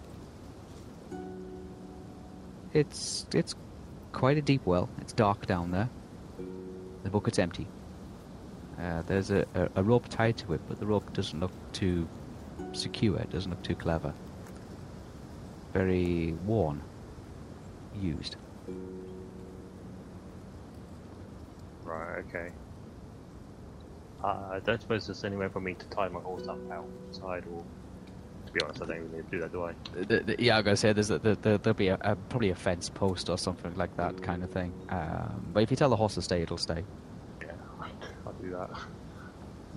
it's 2.73 3.25
it's 3.33 3.55
quite 4.11 4.37
a 4.37 4.41
deep 4.41 4.65
well. 4.65 4.89
It's 5.01 5.13
dark 5.13 5.45
down 5.45 5.71
there. 5.71 5.89
The 7.03 7.09
bucket's 7.09 7.39
empty. 7.39 7.67
Uh, 8.79 9.01
there's 9.07 9.29
a, 9.29 9.45
a, 9.55 9.69
a 9.75 9.83
rope 9.83 10.07
tied 10.09 10.37
to 10.37 10.53
it, 10.53 10.61
but 10.67 10.79
the 10.79 10.85
rope 10.85 11.11
doesn't 11.13 11.39
look 11.39 11.51
too 11.73 12.07
secure, 12.71 13.17
it 13.19 13.29
doesn't 13.29 13.51
look 13.51 13.61
too 13.61 13.75
clever. 13.75 14.13
Very 15.73 16.33
worn, 16.45 16.81
used. 17.99 18.37
Right, 21.83 22.23
okay. 22.27 22.51
Uh, 24.23 24.49
I 24.51 24.59
don't 24.63 24.81
suppose 24.81 25.07
there's 25.07 25.23
anywhere 25.23 25.49
for 25.49 25.59
me 25.59 25.73
to 25.73 25.85
tie 25.87 26.07
my 26.07 26.19
horse 26.21 26.47
up 26.47 26.59
outside, 26.71 27.45
or 27.51 27.63
to 28.49 28.53
be 28.53 28.61
honest, 28.63 28.81
I 28.81 28.85
don't 28.85 28.97
even 28.97 29.11
need 29.11 29.25
to 29.25 29.31
do 29.31 29.39
that, 29.41 29.51
do 29.51 29.63
I? 29.63 29.73
Th- 30.07 30.25
th- 30.25 30.39
yeah, 30.39 30.57
I'm 30.57 30.63
gonna 30.63 30.75
say 30.77 30.91
there's 30.93 31.07
there- 31.09 31.19
there'll 31.35 31.73
be 31.73 31.89
a, 31.89 31.97
a, 32.01 32.15
probably 32.15 32.49
a 32.49 32.55
fence 32.55 32.89
post 32.89 33.29
or 33.29 33.37
something 33.37 33.75
like 33.75 33.95
that 33.97 34.21
kind 34.21 34.43
of 34.43 34.49
thing. 34.49 34.73
Um, 34.89 35.45
but 35.53 35.63
if 35.63 35.71
you 35.71 35.77
tell 35.77 35.89
the 35.89 35.95
horse 35.95 36.15
to 36.15 36.21
stay, 36.21 36.41
it'll 36.41 36.57
stay. 36.57 36.83
Yeah, 37.41 37.51
I'll 38.25 38.33
do 38.41 38.49
that. 38.51 38.69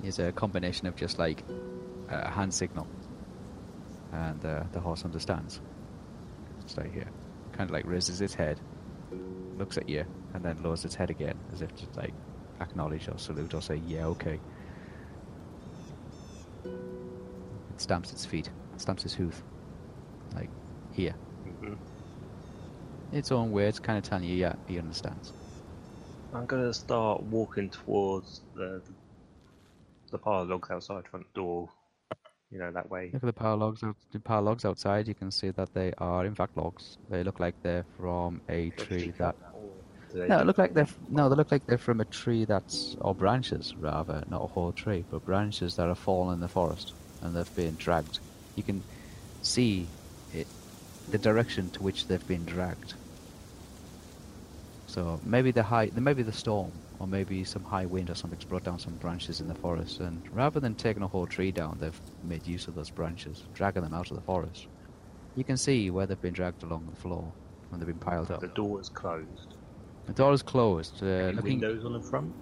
It's 0.02 0.18
a 0.18 0.32
combination 0.32 0.86
of 0.88 0.96
just 0.96 1.18
like 1.18 1.44
a 2.08 2.28
hand 2.30 2.52
signal, 2.54 2.86
and 4.12 4.44
uh, 4.44 4.64
the 4.72 4.80
horse 4.80 5.04
understands. 5.04 5.60
Stay 6.66 6.88
here. 6.92 7.08
Kind 7.52 7.68
of 7.68 7.74
like 7.74 7.84
raises 7.86 8.20
its 8.22 8.34
head, 8.34 8.58
looks 9.58 9.76
at 9.76 9.88
you, 9.88 10.04
and 10.34 10.42
then 10.42 10.62
lowers 10.62 10.84
its 10.84 10.94
head 10.94 11.10
again, 11.10 11.38
as 11.52 11.60
if 11.60 11.74
to 11.76 11.84
like 11.96 12.14
acknowledge 12.60 13.08
or 13.08 13.18
salute 13.18 13.52
or 13.54 13.60
say, 13.60 13.76
"Yeah, 13.86 14.06
okay." 14.06 14.40
It 16.64 17.80
stamps 17.80 18.12
its 18.12 18.24
feet, 18.24 18.50
stamps 18.82 19.04
his 19.04 19.14
hoof, 19.14 19.44
like 20.34 20.50
here. 20.90 21.16
hmm 21.44 21.74
Its 23.12 23.30
own 23.30 23.52
words, 23.52 23.78
kind 23.78 23.96
of 23.96 24.02
telling 24.02 24.24
you, 24.24 24.34
yeah, 24.34 24.54
he 24.66 24.76
understands. 24.76 25.34
I'm 26.32 26.46
gonna 26.46 26.74
start 26.74 27.22
walking 27.22 27.70
towards 27.70 28.42
the 28.54 28.82
the, 30.10 30.18
pile 30.18 30.42
of 30.42 30.48
logs 30.48 30.70
outside 30.70 31.08
front 31.08 31.32
door. 31.34 31.70
You 32.50 32.58
know 32.58 32.72
that 32.72 32.90
way. 32.90 33.14
Look 33.14 33.22
at 33.22 33.26
the 33.26 33.32
power 33.32 33.56
logs. 33.56 33.82
Out, 33.82 33.96
the 34.10 34.20
power 34.20 34.42
logs 34.42 34.64
outside. 34.64 35.08
You 35.08 35.14
can 35.14 35.30
see 35.30 35.50
that 35.50 35.72
they 35.74 35.92
are 35.98 36.24
in 36.26 36.34
fact 36.34 36.56
logs. 36.56 36.98
They 37.08 37.22
look 37.24 37.40
like 37.40 37.56
they're 37.62 37.84
from 37.84 38.42
a 38.48 38.70
tree 38.72 39.12
that 39.18 39.36
they 40.12 40.28
No, 40.28 40.42
look 40.42 40.46
look 40.46 40.58
like 40.58 40.74
they're 40.74 40.84
f- 40.84 40.98
no, 41.08 41.28
they 41.28 41.36
look 41.36 41.52
like 41.52 41.66
they're 41.66 41.78
from 41.78 42.00
a 42.00 42.04
tree 42.06 42.44
that's 42.44 42.96
or 43.00 43.14
branches 43.14 43.74
rather, 43.76 44.24
not 44.28 44.42
a 44.42 44.48
whole 44.48 44.72
tree, 44.72 45.06
but 45.08 45.24
branches 45.24 45.76
that 45.76 45.88
have 45.88 45.98
fallen 45.98 46.34
in 46.34 46.40
the 46.40 46.48
forest 46.48 46.94
and 47.20 47.36
they've 47.36 47.54
been 47.54 47.76
dragged. 47.76 48.20
You 48.56 48.62
can 48.62 48.82
see 49.42 49.86
it, 50.32 50.46
the 51.10 51.18
direction 51.18 51.70
to 51.70 51.82
which 51.82 52.06
they've 52.06 52.26
been 52.26 52.44
dragged. 52.44 52.94
So 54.86 55.20
maybe 55.24 55.50
the 55.52 55.62
high, 55.62 55.90
maybe 55.94 56.22
the 56.22 56.32
storm, 56.32 56.70
or 56.98 57.06
maybe 57.06 57.44
some 57.44 57.64
high 57.64 57.86
wind 57.86 58.10
or 58.10 58.14
something's 58.14 58.44
brought 58.44 58.64
down 58.64 58.78
some 58.78 58.94
branches 58.96 59.40
in 59.40 59.48
the 59.48 59.54
forest, 59.54 60.00
and 60.00 60.20
rather 60.32 60.60
than 60.60 60.74
taking 60.74 61.02
a 61.02 61.08
whole 61.08 61.26
tree 61.26 61.50
down, 61.50 61.78
they've 61.80 61.98
made 62.24 62.46
use 62.46 62.68
of 62.68 62.74
those 62.74 62.90
branches, 62.90 63.42
dragging 63.54 63.82
them 63.82 63.94
out 63.94 64.10
of 64.10 64.16
the 64.16 64.22
forest. 64.22 64.66
You 65.34 65.44
can 65.44 65.56
see 65.56 65.90
where 65.90 66.04
they've 66.06 66.20
been 66.20 66.34
dragged 66.34 66.62
along 66.62 66.86
the 66.90 67.00
floor 67.00 67.32
when 67.70 67.80
they've 67.80 67.86
been 67.86 67.96
piled 67.98 68.30
up. 68.30 68.40
The 68.40 68.48
door 68.48 68.80
is 68.80 68.90
closed. 68.90 69.54
The 70.06 70.12
door 70.12 70.32
is 70.34 70.42
closed. 70.42 71.02
Uh, 71.02 71.06
Any 71.06 71.32
looking, 71.36 71.60
windows 71.60 71.84
on 71.86 71.94
the 71.94 72.00
front? 72.00 72.34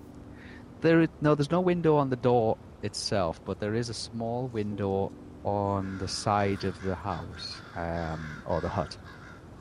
there 0.81 1.03
is, 1.03 1.09
no, 1.21 1.37
there's 1.37 1.51
no 1.53 1.61
window 1.61 1.97
on 1.97 2.11
the 2.11 2.17
door 2.17 2.57
itself, 2.83 3.41
but 3.45 3.61
there 3.61 3.75
is 3.75 3.91
a 3.91 3.95
small 3.95 4.49
window 4.49 5.13
on 5.45 5.99
the 5.99 6.09
side 6.09 6.65
of 6.65 6.81
the 6.83 6.95
house, 6.95 7.61
um, 7.77 8.43
or 8.47 8.61
the 8.61 8.69
hut, 8.69 8.97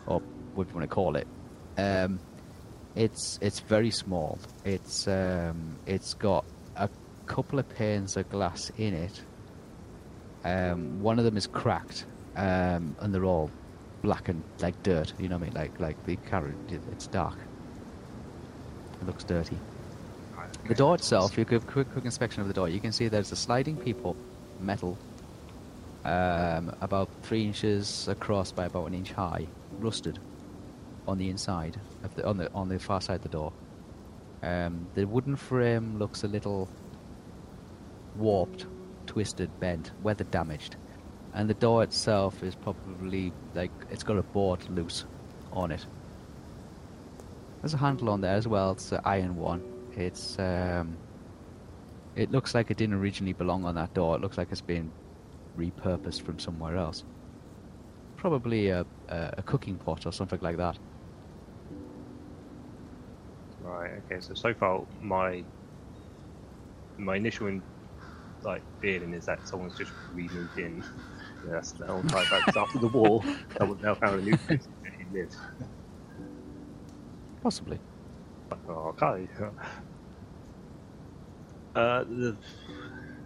or 0.05 0.21
what 0.55 0.67
you 0.67 0.73
want 0.73 0.89
to 0.89 0.93
call 0.93 1.15
it. 1.15 1.27
Um, 1.77 2.19
it's 2.95 3.39
it's 3.41 3.59
very 3.61 3.91
small. 3.91 4.39
It's 4.65 5.07
um, 5.07 5.75
it's 5.85 6.13
got 6.13 6.45
a 6.75 6.89
couple 7.25 7.59
of 7.59 7.69
panes 7.69 8.17
of 8.17 8.29
glass 8.29 8.71
in 8.77 8.93
it. 8.93 9.21
Um, 10.43 11.01
one 11.01 11.19
of 11.19 11.25
them 11.25 11.37
is 11.37 11.47
cracked, 11.47 12.05
um, 12.35 12.95
and 12.99 13.13
they're 13.13 13.25
all 13.25 13.49
black 14.01 14.29
and 14.29 14.43
like 14.59 14.81
dirt. 14.83 15.13
You 15.19 15.29
know 15.29 15.37
what 15.37 15.43
I 15.43 15.45
mean? 15.45 15.53
Like 15.53 15.79
like 15.79 16.05
the 16.05 16.15
carrot. 16.17 16.55
It's 16.91 17.07
dark. 17.07 17.37
It 19.01 19.07
looks 19.07 19.23
dirty. 19.23 19.57
The 20.67 20.75
door 20.75 20.95
itself, 20.95 21.37
you 21.37 21.45
give 21.45 21.63
a 21.63 21.71
quick, 21.71 21.91
quick 21.93 22.05
inspection 22.05 22.41
of 22.41 22.47
the 22.47 22.53
door. 22.53 22.69
You 22.69 22.79
can 22.79 22.91
see 22.91 23.07
there's 23.07 23.31
a 23.31 23.35
sliding 23.35 23.77
peephole, 23.77 24.15
metal, 24.59 24.97
um, 26.09 26.75
about 26.81 27.09
three 27.21 27.45
inches 27.45 28.07
across 28.07 28.51
by 28.51 28.65
about 28.65 28.87
an 28.87 28.93
inch 28.95 29.11
high, 29.11 29.47
rusted, 29.79 30.19
on 31.07 31.17
the 31.17 31.29
inside 31.29 31.79
of 32.03 32.15
the 32.15 32.25
on 32.25 32.37
the 32.37 32.51
on 32.53 32.69
the 32.69 32.79
far 32.79 33.01
side 33.01 33.17
of 33.17 33.23
the 33.23 33.29
door. 33.29 33.53
Um, 34.41 34.87
the 34.95 35.05
wooden 35.05 35.35
frame 35.35 35.99
looks 35.99 36.23
a 36.23 36.27
little 36.27 36.67
warped, 38.15 38.65
twisted, 39.05 39.49
bent, 39.59 39.91
weather 40.01 40.23
damaged, 40.25 40.77
and 41.33 41.49
the 41.49 41.53
door 41.53 41.83
itself 41.83 42.41
is 42.43 42.55
probably 42.55 43.31
like 43.53 43.71
it's 43.91 44.03
got 44.03 44.17
a 44.17 44.23
board 44.23 44.67
loose 44.69 45.05
on 45.53 45.71
it. 45.71 45.85
There's 47.61 47.73
a 47.73 47.77
handle 47.77 48.09
on 48.09 48.21
there 48.21 48.35
as 48.35 48.47
well. 48.47 48.71
It's 48.71 48.91
an 48.91 49.01
iron 49.03 49.35
one. 49.35 49.61
It's 49.95 50.39
um, 50.39 50.97
it 52.15 52.31
looks 52.31 52.55
like 52.55 52.71
it 52.71 52.77
didn't 52.77 52.95
originally 52.95 53.33
belong 53.33 53.65
on 53.65 53.75
that 53.75 53.93
door. 53.93 54.15
It 54.15 54.21
looks 54.21 54.37
like 54.37 54.47
it's 54.51 54.61
been 54.61 54.91
repurposed 55.59 56.21
from 56.21 56.39
somewhere 56.39 56.77
else. 56.77 57.03
Probably 58.17 58.69
a, 58.69 58.85
a, 59.09 59.33
a 59.37 59.43
cooking 59.43 59.77
pot 59.77 60.05
or 60.05 60.11
something 60.11 60.39
like 60.41 60.57
that. 60.57 60.77
Right. 63.61 63.91
Okay. 64.05 64.21
So 64.21 64.33
so 64.33 64.53
far, 64.53 64.85
my 65.01 65.43
my 66.97 67.15
initial 67.15 67.47
in, 67.47 67.61
like 68.43 68.61
feeling 68.81 69.13
is 69.13 69.25
that 69.25 69.47
someone's 69.47 69.77
just 69.77 69.91
re-moved 70.13 70.57
in. 70.57 70.83
Yeah, 71.45 71.53
that's 71.53 71.71
the 71.71 71.85
whole 71.85 72.03
time 72.03 72.25
back 72.29 72.53
after 72.53 72.79
the 72.79 72.89
war. 72.89 73.23
Someone's 73.57 73.81
now 73.81 73.95
found 73.95 74.19
a 74.19 74.23
new 74.23 74.37
place 74.37 74.67
where 74.81 74.91
he 74.91 75.17
lives. 75.17 75.37
Possibly. 77.41 77.79
Oh, 78.67 78.93
okay. 79.01 79.25
Uh, 81.75 82.03
the, 82.03 82.37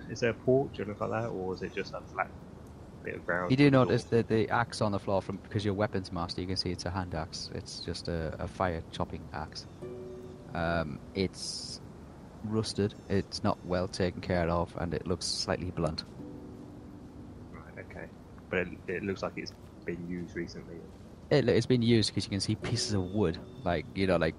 is 0.09 0.19
there 0.19 0.31
a 0.31 0.33
porch 0.33 0.79
or 0.79 0.83
anything 0.83 1.09
like 1.09 1.23
that, 1.23 1.29
or 1.29 1.53
is 1.53 1.61
it 1.61 1.73
just 1.73 1.93
a 1.93 2.01
flat 2.13 2.29
bit 3.03 3.15
of 3.15 3.25
ground? 3.25 3.51
You 3.51 3.57
do 3.57 3.65
with 3.65 3.73
a 3.73 3.77
door? 3.77 3.85
notice 3.85 4.03
that 4.05 4.27
the 4.27 4.49
axe 4.49 4.81
on 4.81 4.91
the 4.91 4.99
floor, 4.99 5.21
from 5.21 5.37
because 5.37 5.65
you're 5.65 5.73
weapons 5.73 6.11
master, 6.11 6.41
you 6.41 6.47
can 6.47 6.57
see 6.57 6.71
it's 6.71 6.85
a 6.85 6.89
hand 6.91 7.15
axe. 7.15 7.49
It's 7.53 7.79
just 7.79 8.07
a, 8.07 8.35
a 8.39 8.47
fire 8.47 8.83
chopping 8.91 9.21
axe. 9.33 9.65
Um, 10.53 10.99
it's 11.15 11.81
rusted. 12.45 12.93
It's 13.09 13.43
not 13.43 13.57
well 13.65 13.87
taken 13.87 14.21
care 14.21 14.49
of, 14.49 14.73
and 14.77 14.93
it 14.93 15.07
looks 15.07 15.25
slightly 15.25 15.71
blunt. 15.71 16.03
Right. 17.51 17.85
Okay. 17.89 18.05
But 18.49 18.59
it, 18.59 18.67
it 18.87 19.03
looks 19.03 19.23
like 19.23 19.33
it's 19.37 19.53
been 19.85 20.07
used 20.09 20.35
recently. 20.35 20.75
It, 21.29 21.49
it's 21.49 21.65
been 21.65 21.81
used 21.81 22.09
because 22.09 22.25
you 22.25 22.29
can 22.29 22.39
see 22.39 22.55
pieces 22.55 22.93
of 22.93 23.03
wood, 23.11 23.37
like 23.63 23.85
you 23.95 24.07
know, 24.07 24.17
like 24.17 24.35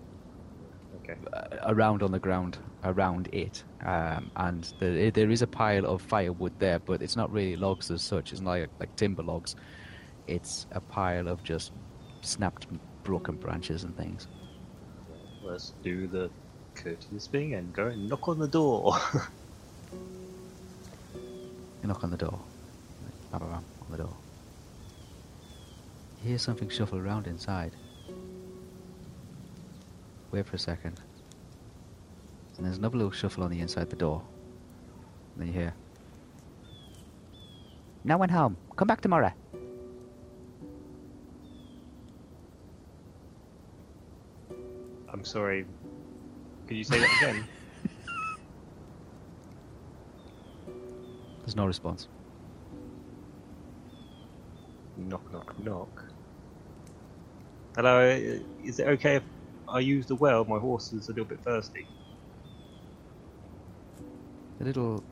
Okay. 1.04 1.18
uh, 1.34 1.58
around 1.66 2.02
on 2.02 2.12
the 2.12 2.18
ground 2.18 2.58
around 2.82 3.28
it, 3.32 3.62
um, 3.84 4.30
and 4.36 4.64
the, 4.78 5.10
there 5.10 5.30
is 5.30 5.42
a 5.42 5.46
pile 5.46 5.84
of 5.84 6.00
firewood 6.00 6.52
there, 6.58 6.78
but 6.78 7.02
it's 7.02 7.16
not 7.16 7.30
really 7.30 7.56
logs 7.56 7.90
as 7.90 8.02
such. 8.02 8.32
It's 8.32 8.40
not 8.40 8.52
like, 8.52 8.70
like 8.80 8.96
timber 8.96 9.22
logs. 9.22 9.54
It's 10.26 10.66
a 10.72 10.80
pile 10.80 11.28
of 11.28 11.42
just 11.42 11.72
snapped, 12.22 12.66
broken 13.02 13.36
branches 13.36 13.84
and 13.84 13.94
things. 13.96 14.28
Let's 15.42 15.74
do 15.82 16.06
the 16.06 16.30
courteous 16.74 17.26
thing 17.26 17.54
and 17.54 17.72
go 17.72 17.88
and 17.88 18.08
knock 18.08 18.28
on 18.28 18.38
the 18.38 18.48
door. 18.48 18.96
You 19.92 20.00
knock 21.84 22.02
on 22.02 22.10
the 22.10 22.16
door. 22.16 22.38
Bam, 23.30 23.40
bam, 23.40 23.50
bam, 23.50 23.64
on 23.82 23.90
the 23.90 23.98
door. 23.98 24.16
You 26.22 26.30
hear 26.30 26.38
something 26.38 26.70
shuffle 26.70 26.98
around 26.98 27.26
inside. 27.26 27.76
Wait 30.34 30.44
for 30.44 30.56
a 30.56 30.58
second. 30.58 31.00
And 32.56 32.66
there's 32.66 32.78
another 32.78 32.96
little 32.96 33.12
shuffle 33.12 33.44
on 33.44 33.52
the 33.52 33.60
inside 33.60 33.88
the 33.88 33.94
door. 33.94 34.20
And 35.36 35.40
then 35.40 35.46
you 35.46 35.52
hear. 35.60 35.72
No 38.02 38.16
one 38.16 38.30
home. 38.30 38.56
Come 38.74 38.88
back 38.88 39.00
tomorrow. 39.00 39.32
I'm 45.12 45.24
sorry. 45.24 45.66
Could 46.66 46.78
you 46.78 46.82
say 46.82 46.98
that 46.98 47.16
again? 47.22 47.44
There's 51.42 51.54
no 51.54 51.66
response. 51.66 52.08
knock, 54.96 55.32
knock, 55.32 55.64
knock. 55.64 56.04
Hello. 57.76 58.00
uh, 58.00 58.40
Is 58.64 58.80
it 58.80 58.88
okay 58.88 59.16
if 59.16 59.22
I 59.68 59.80
use 59.80 60.06
the 60.06 60.14
well? 60.14 60.44
My 60.44 60.58
horse 60.58 60.92
is 60.92 61.08
a 61.08 61.12
little 61.12 61.24
bit 61.24 61.40
thirsty. 61.40 61.86
The 64.58 64.64
little 64.64 65.02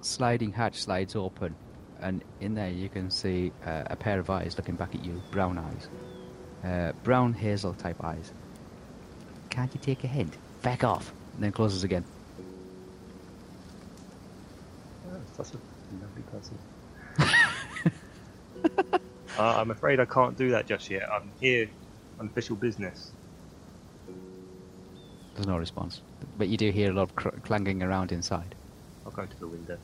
sliding 0.00 0.52
hatch 0.52 0.82
slides 0.82 1.14
open, 1.14 1.54
and 2.00 2.24
in 2.40 2.54
there 2.54 2.70
you 2.70 2.88
can 2.88 3.10
see 3.10 3.52
uh, 3.64 3.84
a 3.86 3.96
pair 3.96 4.18
of 4.18 4.30
eyes 4.30 4.56
looking 4.56 4.74
back 4.74 4.94
at 4.94 5.04
you, 5.04 5.22
brown 5.30 5.58
eyes. 5.58 5.88
Uh, 6.64 6.92
brown 7.02 7.32
hazel 7.32 7.74
type 7.74 8.02
eyes. 8.04 8.32
Can't 9.50 9.72
you 9.74 9.80
take 9.80 10.04
a 10.04 10.06
hint? 10.06 10.36
Back 10.62 10.84
off! 10.84 11.12
And 11.34 11.44
then 11.44 11.52
closes 11.52 11.84
again. 11.84 12.04
Oh, 15.10 15.16
such 15.36 15.54
a 15.54 15.58
lovely 16.02 16.22
person. 16.32 16.58
uh, 19.38 19.60
I'm 19.60 19.70
afraid 19.70 20.00
I 20.00 20.04
can't 20.04 20.36
do 20.36 20.50
that 20.50 20.66
just 20.66 20.90
yet. 20.90 21.10
I'm 21.10 21.30
here 21.40 21.68
on 22.18 22.26
official 22.26 22.56
business. 22.56 23.12
There's 25.34 25.46
no 25.46 25.56
response. 25.56 26.00
But 26.38 26.48
you 26.48 26.56
do 26.56 26.70
hear 26.70 26.90
a 26.90 26.94
lot 26.94 27.02
of 27.02 27.16
cr- 27.16 27.28
clanging 27.42 27.82
around 27.82 28.12
inside. 28.12 28.54
I'll 29.04 29.12
go 29.12 29.26
to 29.26 29.40
the 29.40 29.48
window. 29.48 29.78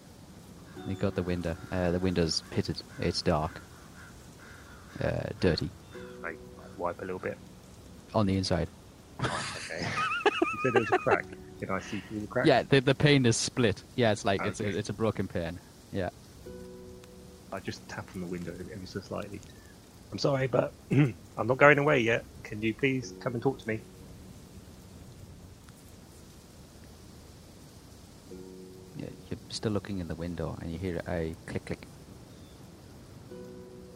You 0.86 0.94
got 0.94 1.14
the 1.14 1.22
window. 1.22 1.56
Uh, 1.72 1.90
the 1.90 1.98
window's 1.98 2.42
pitted. 2.50 2.82
It's 3.00 3.22
dark. 3.22 3.60
Uh, 5.02 5.30
dirty. 5.40 5.70
I 6.24 6.34
wipe 6.76 7.00
a 7.00 7.04
little 7.04 7.18
bit. 7.18 7.36
On 8.14 8.26
the 8.26 8.36
inside. 8.36 8.68
Oh, 9.20 9.56
okay. 9.56 9.86
you 10.24 10.58
said 10.62 10.72
there 10.74 10.82
was 10.82 10.92
a 10.92 10.98
crack. 10.98 11.24
Can 11.60 11.70
I 11.70 11.80
see 11.80 12.00
through 12.08 12.20
the 12.20 12.26
crack? 12.26 12.46
Yeah, 12.46 12.62
the, 12.62 12.80
the 12.80 12.94
pane 12.94 13.26
is 13.26 13.36
split. 13.36 13.82
Yeah, 13.96 14.12
it's 14.12 14.24
like, 14.24 14.44
it's, 14.44 14.60
a, 14.60 14.68
it's 14.68 14.88
a 14.88 14.92
broken 14.92 15.26
pane. 15.26 15.58
Yeah. 15.92 16.10
I 17.52 17.60
just 17.60 17.86
tap 17.88 18.06
on 18.14 18.20
the 18.20 18.26
window 18.26 18.52
ever 18.52 18.86
so 18.86 19.00
slightly. 19.00 19.40
I'm 20.12 20.18
sorry, 20.18 20.46
but 20.46 20.72
I'm 20.90 21.14
not 21.46 21.58
going 21.58 21.78
away 21.78 22.00
yet. 22.00 22.24
Can 22.44 22.62
you 22.62 22.74
please 22.74 23.14
come 23.20 23.34
and 23.34 23.42
talk 23.42 23.58
to 23.58 23.68
me? 23.68 23.80
Still 29.48 29.72
looking 29.72 29.98
in 29.98 30.08
the 30.08 30.14
window 30.14 30.56
and 30.60 30.70
you 30.72 30.78
hear 30.78 31.02
a 31.08 31.34
click 31.46 31.64
click. 31.66 31.86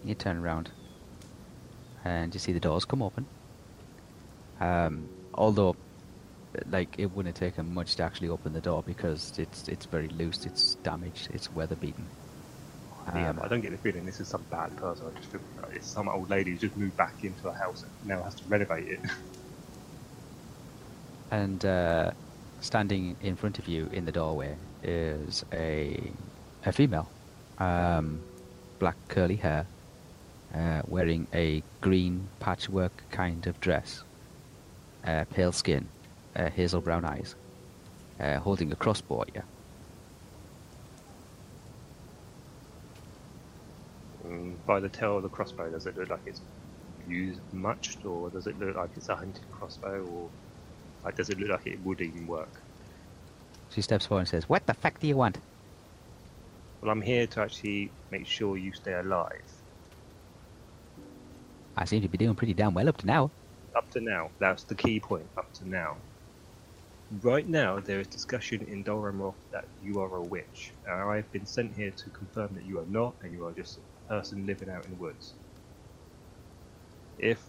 You 0.05 0.15
turn 0.15 0.39
around 0.39 0.71
and 2.05 2.35
you 2.35 2.41
see 2.41 2.53
the 2.53 2.61
doors 2.61 2.85
come 2.85 3.03
open. 3.03 3.27
Um, 4.61 5.09
although, 5.35 5.77
like, 6.71 6.97
it 6.99 7.07
wouldn't 7.07 7.37
take 7.37 7.57
them 7.57 7.75
much 7.75 7.97
to 7.97 8.03
actually 8.03 8.29
open 8.29 8.53
the 8.53 8.61
door 8.61 8.83
because 8.83 9.39
it's 9.39 9.69
it's 9.69 9.87
very 9.87 10.09
loose, 10.09 10.47
it's 10.47 10.75
damaged, 10.77 11.29
it's 11.33 11.53
weather 11.53 11.77
beaten. 11.77 12.11
yeah, 13.15 13.31
Um, 13.31 13.37
but 13.37 13.45
I 13.45 13.49
don't 13.49 13.61
get 13.61 13.73
the 13.73 13.79
feeling 13.79 14.07
this 14.07 14.21
is 14.21 14.29
some 14.29 14.45
bad 14.51 14.77
person. 14.77 15.07
I 15.07 15.19
just 15.19 15.31
feel 15.33 15.41
like 15.63 15.77
it's 15.77 15.89
some 15.89 16.09
old 16.09 16.31
lady 16.31 16.53
who's 16.53 16.61
just 16.61 16.77
moved 16.77 16.97
back 16.97 17.25
into 17.25 17.49
a 17.49 17.53
house 17.55 17.83
and 17.83 17.93
now 18.05 18.23
has 18.23 18.35
to 18.37 18.45
renovate 18.49 18.89
it. 18.89 19.01
And 21.31 21.65
uh, 21.65 22.13
standing 22.61 23.17
in 23.21 23.37
front 23.37 23.59
of 23.59 23.67
you 23.69 23.89
in 23.93 24.05
the 24.05 24.13
doorway 24.13 24.57
is 24.83 25.45
a 25.53 26.17
a 26.65 26.73
female, 26.73 27.15
um, 27.59 28.27
black 28.81 28.99
curly 29.09 29.37
hair, 29.37 29.71
uh, 30.55 30.83
wearing 30.87 31.29
a 31.35 31.65
green 31.83 32.33
patchwork 32.41 33.07
kind 33.11 33.47
of 33.47 33.61
dress, 33.61 34.05
uh, 35.05 35.25
pale 35.31 35.53
skin, 35.53 35.93
uh, 36.37 36.51
hazel 36.51 36.83
brown 36.83 37.05
eyes, 37.05 37.37
uh, 38.21 38.39
holding 38.41 38.73
a 38.73 38.77
crossbow 38.77 39.23
at 39.23 39.35
you. 39.35 39.43
Mm, 44.25 44.65
By 44.65 44.81
the 44.81 44.89
tail 44.89 45.19
of 45.19 45.23
the 45.23 45.29
crossbow, 45.29 45.71
does 45.71 45.87
it 45.87 45.97
look 45.97 46.09
like 46.11 46.23
it's 46.27 46.43
used 47.05 47.43
much, 47.53 47.99
or 48.05 48.31
does 48.31 48.47
it 48.47 48.59
look 48.59 48.77
like 48.77 48.91
it's 48.97 49.09
a 49.09 49.17
hunting 49.17 49.51
crossbow, 49.51 50.05
or 50.05 50.33
like, 51.05 51.17
does 51.17 51.31
it 51.31 51.39
look 51.39 51.51
like 51.51 51.67
it 51.67 51.83
would 51.83 52.01
even 52.03 52.27
work? 52.27 52.62
She 53.73 53.83
steps 53.83 54.07
forward 54.07 54.21
and 54.21 54.29
says, 54.29 54.49
What 54.49 54.67
the 54.67 54.75
fuck 54.75 55.01
do 55.01 55.07
you 55.09 55.17
want? 55.17 55.39
Well, 56.81 56.91
I'm 56.91 57.03
here 57.03 57.27
to 57.29 57.41
actually 57.43 57.93
make 58.11 58.27
sure 58.27 58.57
you 58.57 58.73
stay 58.73 58.93
alive. 58.95 59.43
I 61.77 61.85
seem 61.87 62.03
to 62.03 62.09
be 62.09 62.19
doing 62.19 62.37
pretty 62.37 62.55
damn 62.55 62.75
well 62.75 62.89
up 62.89 62.99
to 62.99 63.07
now. 63.07 63.33
Up 63.75 63.91
to 63.93 64.01
now, 64.01 64.33
that's 64.39 64.65
the 64.65 64.75
key 64.75 65.01
point. 65.01 65.31
Up 65.37 65.53
to 65.55 65.69
now. 65.69 66.03
Right 67.23 67.47
now, 67.49 67.81
there 67.81 68.01
is 68.01 68.09
discussion 68.09 68.63
in 68.63 68.83
Dol 68.85 69.03
Amroth 69.03 69.37
that 69.53 69.69
you 69.83 70.01
are 70.01 70.17
a 70.17 70.23
witch, 70.23 70.73
and 70.87 70.95
I've 71.03 71.31
been 71.33 71.47
sent 71.47 71.77
here 71.77 71.91
to 71.93 72.11
confirm 72.11 72.55
that 72.55 72.65
you 72.65 72.81
are 72.81 72.87
not, 72.87 73.17
and 73.23 73.33
you 73.33 73.47
are 73.47 73.53
just 73.53 73.79
a 73.79 74.09
person 74.09 74.47
living 74.47 74.71
out 74.71 74.85
in 74.87 74.93
the 74.93 74.97
woods. 74.97 75.35
If 77.19 77.43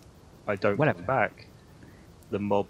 I 0.48 0.56
don't 0.58 0.78
Whatever. 0.78 1.00
come 1.00 1.06
back, 1.06 1.48
the 2.30 2.40
mob 2.40 2.68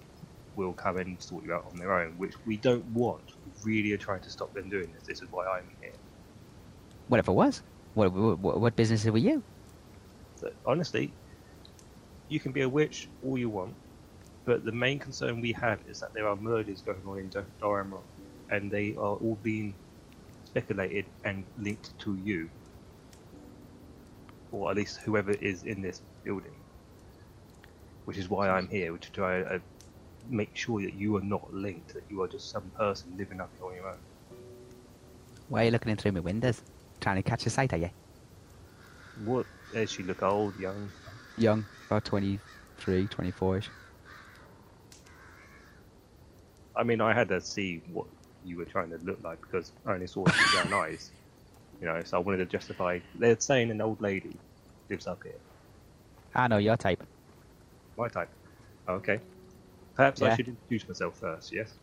will 0.56 0.74
come 0.74 0.98
and 0.98 1.22
sort 1.22 1.46
you 1.46 1.54
out 1.54 1.66
on 1.72 1.78
their 1.78 1.94
own, 1.94 2.18
which 2.18 2.36
we 2.46 2.58
don't 2.58 2.86
want. 2.88 3.33
Really 3.64 3.94
are 3.94 3.98
trying 3.98 4.22
to 4.22 4.30
stop 4.30 4.54
them 4.54 4.70
doing 4.70 4.92
this. 4.94 5.04
This 5.08 5.22
is 5.22 5.32
why 5.32 5.46
I'm 5.48 5.70
here. 5.82 5.94
Whatever 7.08 7.32
it 7.32 7.36
was. 7.36 7.62
What, 7.94 8.12
what, 8.12 8.60
what 8.60 8.76
business 8.76 9.06
were 9.06 9.18
you? 9.18 9.44
So, 10.36 10.52
honestly, 10.66 11.14
you 12.28 12.40
can 12.40 12.52
be 12.52 12.62
a 12.62 12.70
witch 12.70 13.08
all 13.24 13.38
you 13.38 13.50
want, 13.50 13.76
but 14.46 14.66
the 14.66 14.72
main 14.72 15.00
concern 15.00 15.42
we 15.42 15.52
have 15.54 15.80
is 15.88 16.00
that 16.00 16.14
there 16.14 16.28
are 16.28 16.36
murders 16.36 16.82
going 16.82 17.02
on 17.08 17.20
in 17.20 17.30
Dol 17.30 17.46
Amroth, 17.62 18.02
and 18.50 18.72
they 18.72 18.96
are 18.96 19.16
all 19.16 19.38
being 19.44 19.76
speculated 20.46 21.06
and 21.24 21.46
linked 21.60 21.98
to 22.00 22.18
you, 22.24 22.50
or 24.52 24.72
at 24.72 24.78
least 24.78 24.98
whoever 25.02 25.32
is 25.32 25.64
in 25.64 25.82
this 25.82 26.02
building. 26.24 26.56
Which 28.06 28.18
is 28.18 28.30
why 28.30 28.50
I'm 28.50 28.68
here, 28.68 28.98
to 28.98 29.12
try 29.12 29.42
uh, 29.42 29.60
make 30.30 30.56
sure 30.56 30.82
that 30.82 30.94
you 30.94 31.16
are 31.18 31.22
not 31.22 31.54
linked, 31.54 31.94
that 31.94 32.04
you 32.10 32.22
are 32.22 32.28
just 32.28 32.50
some 32.50 32.64
person 32.78 33.14
living 33.18 33.42
up 33.42 33.50
here 33.58 33.68
on 33.68 33.76
your 33.76 33.90
own. 33.90 33.98
Why 35.50 35.62
are 35.62 35.66
you 35.66 35.72
looking 35.72 35.92
in 35.92 35.98
through 35.98 36.14
my 36.14 36.20
windows? 36.20 36.62
Trying 37.02 37.18
to 37.18 37.24
catch 37.24 37.46
a 37.46 37.50
sight, 37.50 37.74
are 37.74 37.78
you? 37.78 37.90
What? 39.26 39.46
Does 39.74 39.92
she 39.92 40.04
look 40.04 40.24
old, 40.24 40.58
young? 40.60 40.90
Young, 41.38 41.66
about 41.88 42.06
23, 42.06 43.08
24 43.08 43.58
ish. 43.58 43.70
I 46.76 46.84
mean, 46.84 47.02
I 47.02 47.14
had 47.14 47.28
to 47.30 47.42
see 47.42 47.82
what 47.92 48.08
you 48.46 48.58
were 48.58 48.66
trying 48.66 48.90
to 48.90 48.98
look 48.98 49.24
like 49.24 49.42
because 49.42 49.72
I 49.86 49.94
only 49.94 50.08
saw 50.08 50.24
brown 50.24 50.74
eyes. 50.74 51.12
You 51.80 51.88
know, 51.88 52.02
so 52.04 52.18
I 52.18 52.20
wanted 52.20 52.38
to 52.38 52.46
justify. 52.46 53.00
They're 53.16 53.40
saying 53.40 53.70
an 53.70 53.82
old 53.82 54.02
lady 54.02 54.36
lives 54.90 55.08
up 55.08 55.24
here. 55.24 55.34
I 56.34 56.48
know 56.48 56.58
your 56.58 56.78
type. 56.78 57.04
My 57.98 58.08
type. 58.08 58.30
Okay. 58.88 59.20
Perhaps 59.96 60.22
I 60.22 60.36
should 60.36 60.48
introduce 60.48 60.88
myself 60.88 61.18
first. 61.20 61.52
Yes. 61.52 61.74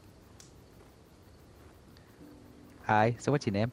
Hi, 2.82 3.16
so 3.20 3.30
what's 3.30 3.46
your 3.46 3.52
name? 3.52 3.70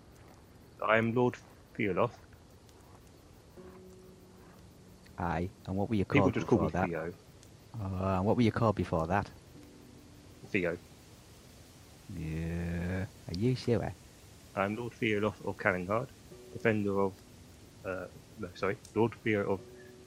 I 0.87 0.97
am 0.97 1.13
Lord 1.13 1.35
Fiolof. 1.77 2.11
Aye, 5.17 5.49
and 5.65 5.75
what 5.75 5.89
were 5.89 5.95
you 5.95 6.05
called 6.05 6.25
People 6.25 6.31
just 6.31 6.47
call 6.47 6.61
me 6.61 6.69
that? 6.69 6.87
Theo. 6.87 7.13
Uh, 7.81 8.17
and 8.17 8.25
what 8.25 8.35
were 8.35 8.43
you 8.43 8.51
called 8.51 8.75
before 8.75 9.07
that? 9.07 9.31
Theo. 10.49 10.77
Yeah. 12.15 13.05
Are 13.27 13.39
you 13.39 13.55
sure? 13.55 13.91
I 14.55 14.65
am 14.65 14.75
Lord 14.75 14.93
Fiolof 14.93 15.43
of 15.47 15.57
Canninghard, 15.57 16.09
defender 16.53 16.99
of. 16.99 17.13
Uh, 17.83 18.05
no, 18.39 18.49
sorry, 18.53 18.77
Lord 18.95 19.13
Theo 19.23 19.51
of 19.53 19.59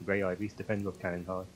Grey 0.04 0.22
Ivies, 0.22 0.52
defender 0.52 0.88
of 0.88 0.98
Canninghard. 1.00 1.46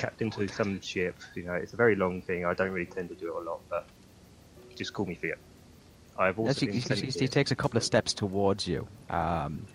Captain 0.00 0.30
to 0.30 0.48
some 0.48 0.80
ship. 0.80 1.14
You 1.34 1.44
know, 1.44 1.52
it's 1.52 1.74
a 1.74 1.76
very 1.76 1.94
long 1.94 2.22
thing. 2.22 2.46
I 2.46 2.54
don't 2.54 2.70
really 2.70 2.86
tend 2.86 3.10
to 3.10 3.14
do 3.14 3.36
it 3.36 3.42
a 3.42 3.50
lot, 3.50 3.60
but 3.68 3.86
just 4.74 4.94
call 4.94 5.04
me 5.04 5.14
Theo. 5.14 5.36
I've 6.18 6.38
also 6.38 6.58
She, 6.58 6.66
been 6.66 6.74
she, 6.76 6.80
sent 6.80 7.00
she, 7.00 7.10
she 7.10 7.28
takes 7.28 7.50
a 7.50 7.54
couple 7.54 7.76
of 7.76 7.84
steps 7.84 8.14
towards 8.14 8.66
you. 8.66 8.88
Um, 9.10 9.66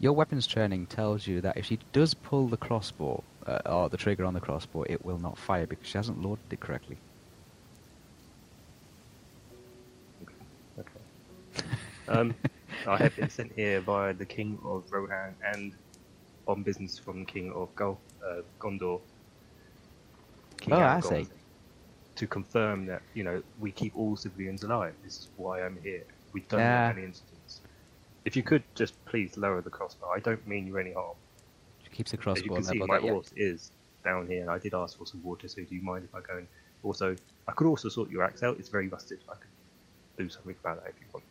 your 0.00 0.14
weapons 0.14 0.46
training 0.48 0.86
tells 0.86 1.26
you 1.26 1.40
that 1.42 1.56
if 1.56 1.66
she 1.66 1.78
does 1.92 2.12
pull 2.12 2.48
the 2.48 2.56
crossbow, 2.56 3.22
uh, 3.46 3.60
or 3.66 3.88
the 3.88 3.96
trigger 3.96 4.24
on 4.24 4.34
the 4.34 4.40
crossbow, 4.40 4.82
it 4.82 5.04
will 5.04 5.18
not 5.18 5.38
fire 5.38 5.66
because 5.66 5.86
she 5.86 5.96
hasn't 5.96 6.20
loaded 6.20 6.44
it 6.50 6.58
correctly. 6.60 6.96
Okay. 10.78 11.66
Um, 12.08 12.34
I 12.86 12.96
have 12.96 13.14
been 13.14 13.30
sent 13.30 13.52
here 13.52 13.80
by 13.80 14.12
the 14.12 14.24
King 14.26 14.58
of 14.64 14.90
Rohan 14.90 15.34
and 15.54 15.72
on 16.48 16.62
business 16.64 16.98
from 16.98 17.20
the 17.20 17.24
King 17.26 17.52
of 17.52 17.74
Gol- 17.76 18.00
uh, 18.24 18.42
Gondor. 18.58 19.00
King 20.68 20.78
Oh, 20.78 20.86
I 20.86 21.00
see. 21.00 21.28
To 22.16 22.26
confirm 22.26 22.86
that 22.86 23.02
you 23.14 23.22
know 23.24 23.42
we 23.60 23.70
keep 23.70 23.96
all 23.96 24.16
civilians 24.16 24.62
alive. 24.64 24.94
This 25.04 25.18
is 25.18 25.28
why 25.36 25.62
I'm 25.62 25.78
here. 25.82 26.04
We 26.32 26.40
don't 26.42 26.60
have 26.60 26.96
any 26.96 27.06
incidents. 27.06 27.60
If 28.24 28.36
you 28.36 28.42
could 28.42 28.62
just 28.74 29.02
please 29.06 29.36
lower 29.36 29.60
the 29.62 29.70
crossbow. 29.70 30.08
I 30.14 30.20
don't 30.20 30.46
mean 30.46 30.66
you 30.66 30.76
any 30.78 30.92
harm. 30.92 31.16
She 31.84 31.90
keeps 31.90 32.10
the 32.10 32.16
As 32.16 32.42
you 32.42 32.50
crossbow 32.50 32.54
can 32.56 32.64
see, 32.64 32.78
my 32.78 32.98
yeah, 32.98 33.10
horse 33.10 33.32
is 33.36 33.70
down 34.04 34.26
here, 34.26 34.42
and 34.42 34.50
I 34.50 34.58
did 34.58 34.74
ask 34.74 34.98
for 34.98 35.06
some 35.06 35.22
water. 35.22 35.48
So 35.48 35.62
do 35.62 35.74
you 35.74 35.82
mind 35.82 36.04
if 36.04 36.14
I 36.14 36.20
go 36.20 36.36
and 36.38 36.48
also? 36.82 37.16
I 37.46 37.52
could 37.52 37.66
also 37.66 37.88
sort 37.88 38.10
your 38.10 38.24
axe 38.24 38.42
out. 38.42 38.58
It's 38.58 38.68
very 38.68 38.88
rusted. 38.88 39.20
I 39.28 39.34
could 39.34 39.48
do 40.18 40.28
something 40.28 40.56
about 40.60 40.82
that 40.82 40.90
if 40.90 41.00
you 41.00 41.06
want. 41.12 41.24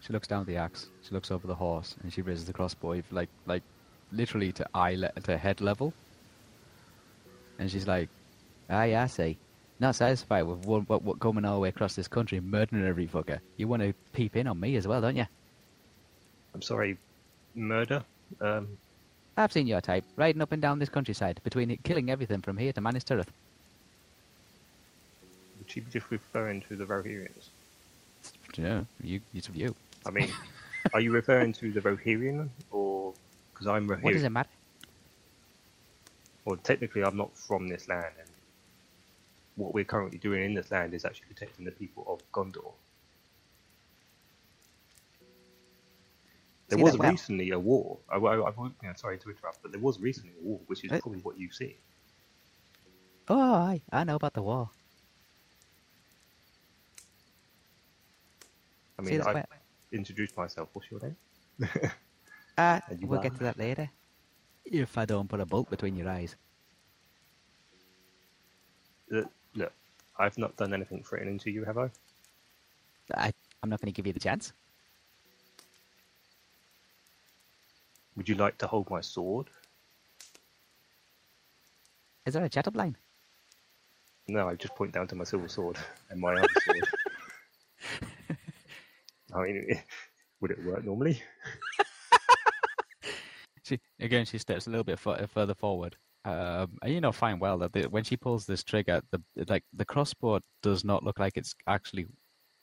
She 0.00 0.12
looks 0.12 0.28
down 0.28 0.42
at 0.42 0.46
the 0.46 0.56
axe. 0.56 0.88
She 1.02 1.12
looks 1.14 1.30
over 1.30 1.46
the 1.46 1.54
horse, 1.54 1.96
and 2.02 2.12
she 2.12 2.22
raises 2.22 2.44
the 2.44 2.52
crossbow, 2.52 3.02
like, 3.10 3.28
like, 3.46 3.62
literally 4.12 4.52
to 4.52 4.66
eye 4.74 4.94
le- 4.94 5.12
to 5.24 5.36
head 5.36 5.60
level. 5.60 5.92
And 7.58 7.70
she's 7.70 7.86
like, 7.86 8.08
"Aye, 8.68 8.96
I 8.96 9.06
see. 9.06 9.38
Not 9.78 9.94
satisfied 9.94 10.42
with 10.42 10.64
what, 10.64 10.88
what, 10.88 11.02
what 11.02 11.20
coming 11.20 11.44
all 11.44 11.54
the 11.54 11.60
way 11.60 11.68
across 11.68 11.94
this 11.94 12.08
country, 12.08 12.40
murdering 12.40 12.86
every 12.86 13.06
fucker. 13.06 13.40
You 13.58 13.68
want 13.68 13.82
to 13.82 13.92
peep 14.12 14.36
in 14.36 14.46
on 14.46 14.58
me 14.58 14.76
as 14.76 14.86
well, 14.88 15.00
don't 15.02 15.16
you? 15.16 15.26
I'm 16.54 16.62
sorry, 16.62 16.96
murder. 17.54 18.02
Um, 18.40 18.68
I've 19.36 19.52
seen 19.52 19.66
your 19.66 19.82
type, 19.82 20.04
riding 20.16 20.40
up 20.40 20.52
and 20.52 20.62
down 20.62 20.78
this 20.78 20.88
countryside, 20.88 21.40
between 21.44 21.70
it, 21.70 21.82
killing 21.82 22.10
everything 22.10 22.40
from 22.40 22.56
here 22.56 22.72
to 22.72 22.80
Minas 22.80 23.04
Tirith. 23.04 23.28
would 25.58 25.70
she 25.70 25.80
be 25.80 25.90
just 25.90 26.10
referring 26.10 26.62
to 26.62 26.76
the 26.76 26.86
Rohirrians? 26.86 27.48
Yeah, 28.56 28.84
you, 29.02 29.20
it's 29.34 29.50
you. 29.52 29.74
I 30.06 30.10
mean, 30.10 30.30
are 30.94 31.00
you 31.00 31.12
referring 31.12 31.52
to 31.54 31.70
the 31.70 31.80
Rohirrian 31.80 32.48
or 32.70 33.12
because 33.52 33.66
I'm 33.66 33.88
What 33.88 34.12
does 34.12 34.22
it 34.22 34.30
matter? 34.30 34.48
Well, 36.46 36.56
technically, 36.56 37.02
I'm 37.02 37.16
not 37.16 37.36
from 37.36 37.66
this 37.68 37.88
land, 37.88 38.14
and 38.20 38.28
what 39.56 39.74
we're 39.74 39.84
currently 39.84 40.18
doing 40.18 40.44
in 40.44 40.54
this 40.54 40.70
land 40.70 40.94
is 40.94 41.04
actually 41.04 41.26
protecting 41.26 41.64
the 41.64 41.72
people 41.72 42.04
of 42.08 42.22
Gondor. 42.32 42.72
There 46.68 46.78
See 46.78 46.84
was 46.84 46.96
well? 46.98 47.10
recently 47.10 47.50
a 47.50 47.58
war. 47.58 47.98
I, 48.08 48.16
I, 48.16 48.34
I 48.36 48.50
won't, 48.50 48.74
sorry 48.96 49.18
to 49.18 49.30
interrupt, 49.30 49.60
but 49.62 49.72
there 49.72 49.80
was 49.80 49.98
recently 49.98 50.34
a 50.40 50.44
war, 50.44 50.60
which 50.68 50.84
is 50.84 50.92
Uh, 50.92 51.00
probably 51.00 51.20
what 51.20 51.36
you 51.36 51.50
see. 51.50 51.76
Oh, 53.28 53.54
aye, 53.54 53.82
I 53.90 54.04
know 54.04 54.14
about 54.14 54.34
the 54.34 54.42
war. 54.42 54.70
I 59.00 59.02
mean, 59.02 59.20
I 59.20 59.42
introduced 59.90 60.36
myself. 60.36 60.68
What's 60.72 60.88
your 60.92 61.00
name? 61.00 61.16
Uh, 62.56 62.80
we'll 63.02 63.20
get 63.20 63.34
to 63.34 63.44
that 63.44 63.58
later. 63.58 63.90
If 64.70 64.98
I 64.98 65.04
don't 65.04 65.28
put 65.28 65.40
a 65.40 65.46
bolt 65.46 65.70
between 65.70 65.96
your 65.96 66.08
eyes. 66.08 66.34
Look, 69.10 69.30
look, 69.54 69.72
I've 70.18 70.36
not 70.38 70.56
done 70.56 70.74
anything 70.74 71.04
threatening 71.04 71.38
to 71.40 71.50
you, 71.50 71.64
have 71.64 71.78
I? 71.78 71.90
I, 73.14 73.32
I'm 73.62 73.70
not 73.70 73.80
going 73.80 73.92
to 73.92 73.96
give 73.96 74.06
you 74.06 74.12
the 74.12 74.20
chance. 74.20 74.52
Would 78.16 78.28
you 78.28 78.34
like 78.34 78.58
to 78.58 78.66
hold 78.66 78.90
my 78.90 79.00
sword? 79.00 79.46
Is 82.24 82.34
there 82.34 82.44
a 82.44 82.48
chat 82.48 82.66
up 82.66 82.74
line? 82.74 82.96
No, 84.26 84.48
I 84.48 84.56
just 84.56 84.74
point 84.74 84.92
down 84.92 85.06
to 85.08 85.14
my 85.14 85.24
silver 85.24 85.48
sword 85.48 85.76
and 86.10 86.20
my 86.20 86.34
other 86.34 86.48
sword. 86.64 86.88
I 89.34 89.42
mean, 89.42 89.80
would 90.40 90.50
it 90.50 90.64
work 90.64 90.84
normally? 90.84 91.22
She 93.66 93.80
again. 94.00 94.24
She 94.24 94.38
steps 94.38 94.66
a 94.66 94.70
little 94.70 94.84
bit 94.84 94.98
fu- 94.98 95.26
further 95.26 95.54
forward, 95.54 95.96
um, 96.24 96.78
and 96.82 96.92
you 96.92 97.00
know 97.00 97.12
fine 97.12 97.38
well 97.38 97.58
that 97.58 97.72
the, 97.72 97.84
when 97.84 98.04
she 98.04 98.16
pulls 98.16 98.46
this 98.46 98.62
trigger, 98.62 99.02
the 99.10 99.20
like 99.48 99.64
the 99.72 99.84
crossbow 99.84 100.40
does 100.62 100.84
not 100.84 101.02
look 101.02 101.18
like 101.18 101.36
it's 101.36 101.54
actually 101.66 102.06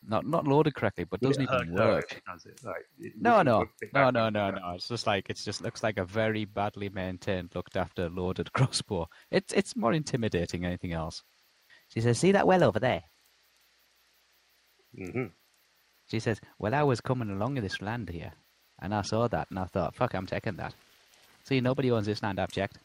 not 0.06 0.26
not 0.26 0.47
loaded 0.47 0.76
correctly, 0.76 1.04
but 1.04 1.20
doesn't 1.20 1.43
it 1.43 1.49
hurt 1.49 1.64
even 1.64 1.74
if 1.74 1.80
work. 1.80 2.12
it 2.14 2.24
does 2.26 2.45
it? 2.45 2.60
Like, 2.64 2.86
it 2.99 3.14
No, 3.20 3.41
no, 3.41 3.66
no, 3.93 4.10
no, 4.10 4.30
no, 4.30 4.51
no. 4.51 4.72
It's 4.76 4.88
just 4.88 5.06
like 5.08 5.30
it's 5.30 5.43
just 5.43 5.62
looks 5.62 5.84
like 5.84 5.97
a 5.97 6.06
very 6.06 6.45
badly 6.45 6.89
maintained, 6.89 7.51
looked 7.54 7.76
after 7.76 8.10
loaded 8.10 8.54
crossbow. 8.54 9.08
It's 9.30 9.54
it's 9.54 9.76
more 9.76 9.93
intimidating 9.93 10.62
than 10.62 10.70
anything 10.70 10.93
else. 10.93 11.24
She 11.89 12.01
says, 12.01 12.18
"See 12.18 12.32
that 12.32 12.47
well 12.47 12.64
over 12.64 12.80
there?" 12.80 13.04
Mhm. 14.97 15.32
She 16.08 16.20
says, 16.20 16.39
Well, 16.60 16.74
I 16.76 16.84
was 16.84 17.01
coming 17.01 17.30
along 17.30 17.58
in 17.58 17.64
this 17.64 17.82
land 17.82 18.10
here, 18.10 18.34
and 18.80 18.93
I 18.93 19.01
saw 19.01 19.28
that, 19.28 19.49
and 19.49 19.60
I 19.60 19.66
thought, 19.66 19.95
fuck, 19.95 20.14
I'm 20.14 20.28
taking 20.28 20.58
that. 20.58 20.74
See, 21.44 21.60
nobody 21.62 21.91
owns 21.91 22.06
this 22.06 22.24
land 22.24 22.39
I've 22.39 22.52
checked. 22.52 22.78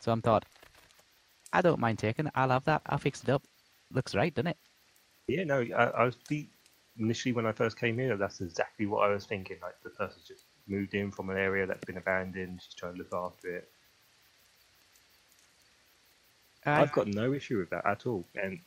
So 0.00 0.12
I'm 0.12 0.22
thought, 0.22 0.44
I 1.52 1.62
don't 1.62 1.80
mind 1.80 1.98
taking 1.98 2.26
it, 2.26 2.32
I'll 2.34 2.50
have 2.50 2.64
that, 2.64 2.82
I'll 2.86 2.98
fix 2.98 3.22
it 3.22 3.30
up. 3.30 3.42
Looks 3.92 4.14
right, 4.14 4.34
doesn't 4.34 4.48
it? 4.48 4.56
Yeah, 5.26 5.44
no, 5.44 5.60
I, 5.76 5.84
I 5.84 6.04
was 6.04 6.16
the, 6.28 6.46
initially 6.98 7.32
when 7.32 7.46
I 7.46 7.52
first 7.52 7.78
came 7.78 7.98
here. 7.98 8.16
That's 8.16 8.40
exactly 8.40 8.86
what 8.86 9.08
I 9.08 9.12
was 9.12 9.24
thinking. 9.24 9.56
Like 9.62 9.74
the 9.82 9.90
person's 9.90 10.26
just 10.26 10.44
moved 10.66 10.94
in 10.94 11.10
from 11.10 11.30
an 11.30 11.36
area 11.36 11.66
that's 11.66 11.84
been 11.84 11.96
abandoned. 11.96 12.60
She's 12.62 12.74
trying 12.74 12.92
to 12.94 12.98
look 12.98 13.12
after 13.12 13.56
it. 13.56 13.68
I've 16.66 16.92
got 16.92 17.06
no 17.06 17.32
issue 17.32 17.58
with 17.58 17.70
that 17.70 17.86
at 17.86 18.06
all. 18.06 18.24
And 18.42 18.58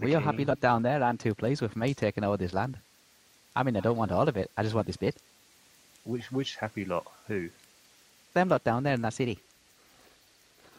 we 0.00 0.14
are 0.14 0.20
happy 0.20 0.44
lot 0.44 0.60
down 0.60 0.82
there 0.82 1.02
and 1.02 1.18
too 1.18 1.34
pleased 1.34 1.62
with 1.62 1.74
me 1.74 1.94
taking 1.94 2.22
over 2.22 2.36
this 2.36 2.52
land. 2.52 2.78
I 3.56 3.64
mean, 3.64 3.76
I 3.76 3.80
don't 3.80 3.96
want 3.96 4.12
all 4.12 4.28
of 4.28 4.36
it. 4.36 4.50
I 4.56 4.62
just 4.62 4.74
want 4.74 4.86
this 4.86 4.96
bit. 4.96 5.16
Which 6.08 6.32
which 6.32 6.56
happy 6.56 6.86
lot? 6.86 7.06
Who? 7.26 7.50
Them 8.32 8.48
lot 8.48 8.64
down 8.64 8.82
there 8.82 8.94
in 8.94 9.02
that 9.02 9.12
city. 9.12 9.38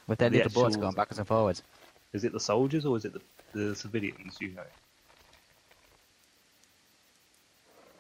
With 0.07 0.17
their 0.17 0.31
The 0.31 0.37
little 0.37 0.51
boats 0.51 0.73
actual- 0.73 0.81
going 0.81 0.95
backwards 0.95 1.19
and 1.19 1.27
forwards. 1.27 1.61
Is 2.13 2.23
it 2.23 2.33
the 2.33 2.39
soldiers 2.39 2.83
or 2.87 2.97
is 2.97 3.05
it 3.05 3.13
the, 3.13 3.21
the 3.53 3.75
civilians? 3.75 4.37
You 4.41 4.49
know. 4.49 4.63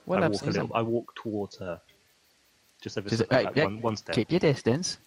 Well, 0.07 0.23
I 0.23 0.25
I've 0.25 0.31
walk 0.31 0.41
a 0.41 0.45
seen 0.45 0.53
little. 0.53 0.71
I 0.73 0.81
walk 0.81 1.13
towards 1.21 1.57
her. 1.57 1.79
Just 2.81 2.97
ever 2.97 3.09
Just, 3.09 3.21
uh, 3.21 3.25
like 3.29 3.55
yeah, 3.55 3.65
one, 3.65 3.81
one 3.81 3.95
step. 3.97 4.15
Keep 4.15 4.31
your 4.31 4.39
distance. 4.39 4.97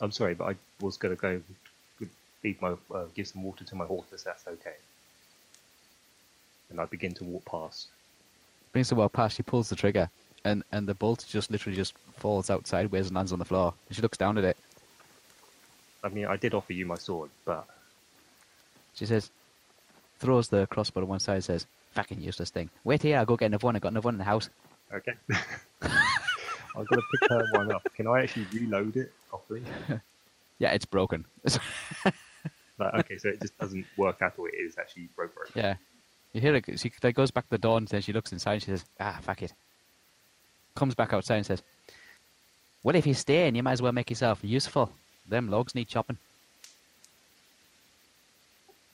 I'm 0.00 0.10
sorry, 0.12 0.32
but 0.34 0.44
I 0.48 0.56
was 0.80 0.96
going 0.96 1.14
to 1.14 1.20
go 1.20 1.42
feed 2.40 2.62
my 2.62 2.74
uh, 2.94 3.04
give 3.14 3.26
some 3.28 3.42
water 3.42 3.64
to 3.64 3.74
my 3.74 3.84
horse. 3.84 4.06
If 4.10 4.24
that's 4.24 4.46
okay. 4.46 4.76
And 6.70 6.80
I 6.80 6.86
begin 6.86 7.12
to 7.14 7.24
walk 7.24 7.44
past. 7.44 7.88
Brings 8.72 8.88
the 8.88 8.94
well 8.94 9.10
past, 9.10 9.36
she 9.36 9.42
pulls 9.42 9.68
the 9.68 9.76
trigger, 9.76 10.08
and, 10.44 10.62
and 10.72 10.86
the 10.86 10.94
bolt 10.94 11.24
just 11.28 11.50
literally 11.50 11.76
just 11.76 11.94
falls 12.16 12.50
out 12.50 12.66
sideways 12.66 13.06
and 13.08 13.16
lands 13.16 13.32
on 13.32 13.38
the 13.38 13.44
floor. 13.44 13.74
And 13.88 13.96
she 13.96 14.02
looks 14.02 14.18
down 14.18 14.38
at 14.38 14.44
it. 14.44 14.56
I 16.02 16.08
mean, 16.08 16.26
I 16.26 16.36
did 16.36 16.54
offer 16.54 16.72
you 16.72 16.86
my 16.86 16.94
sword, 16.96 17.30
but 17.44 17.66
She 18.94 19.06
says, 19.06 19.30
throws 20.20 20.48
the 20.48 20.66
crossbow 20.66 21.00
to 21.00 21.06
one 21.06 21.20
side 21.20 21.34
and 21.34 21.44
says, 21.44 21.66
fucking 21.92 22.20
useless 22.20 22.50
thing. 22.50 22.70
Wait 22.84 23.02
here, 23.02 23.18
I'll 23.18 23.26
go 23.26 23.36
get 23.36 23.46
another 23.46 23.64
one. 23.66 23.76
I 23.76 23.78
got 23.80 23.92
another 23.92 24.04
one 24.06 24.14
in 24.14 24.18
the 24.18 24.24
house. 24.24 24.48
okay. 24.92 25.14
I've 25.82 26.86
got 26.86 26.96
to 26.96 27.02
pick 27.12 27.30
her 27.30 27.44
one 27.54 27.72
up. 27.72 27.82
Can 27.94 28.06
I 28.06 28.22
actually 28.22 28.46
reload 28.52 28.96
it 28.96 29.12
properly? 29.28 29.62
Yeah, 30.60 30.72
it's 30.72 30.86
broken. 30.86 31.24
Like, 32.80 32.94
okay, 32.94 33.18
so 33.18 33.28
it 33.30 33.40
just 33.40 33.58
doesn't 33.58 33.84
work 33.96 34.22
at 34.22 34.34
all. 34.38 34.46
It 34.46 34.54
is 34.54 34.76
actually 34.78 35.08
broke 35.16 35.34
broke. 35.34 35.50
yeah. 35.54 35.74
You 36.32 36.40
hear 36.40 36.54
it, 36.54 36.78
she 36.78 36.92
like, 37.02 37.16
goes 37.16 37.30
back 37.32 37.44
to 37.44 37.50
the 37.50 37.58
door 37.58 37.76
and 37.78 37.88
then 37.88 38.00
she 38.02 38.12
looks 38.12 38.30
inside 38.32 38.52
and 38.54 38.62
she 38.62 38.70
says, 38.70 38.84
ah, 39.00 39.18
fuck 39.20 39.42
it. 39.42 39.52
Comes 40.78 40.94
back 40.94 41.12
outside 41.12 41.38
and 41.38 41.46
says, 41.46 41.60
well, 42.84 42.94
if 42.94 43.04
you're 43.04 43.14
staying, 43.16 43.56
you 43.56 43.64
might 43.64 43.72
as 43.72 43.82
well 43.82 43.90
make 43.90 44.10
yourself 44.10 44.38
useful. 44.42 44.92
Them 45.28 45.50
logs 45.50 45.74
need 45.74 45.88
chopping. 45.88 46.16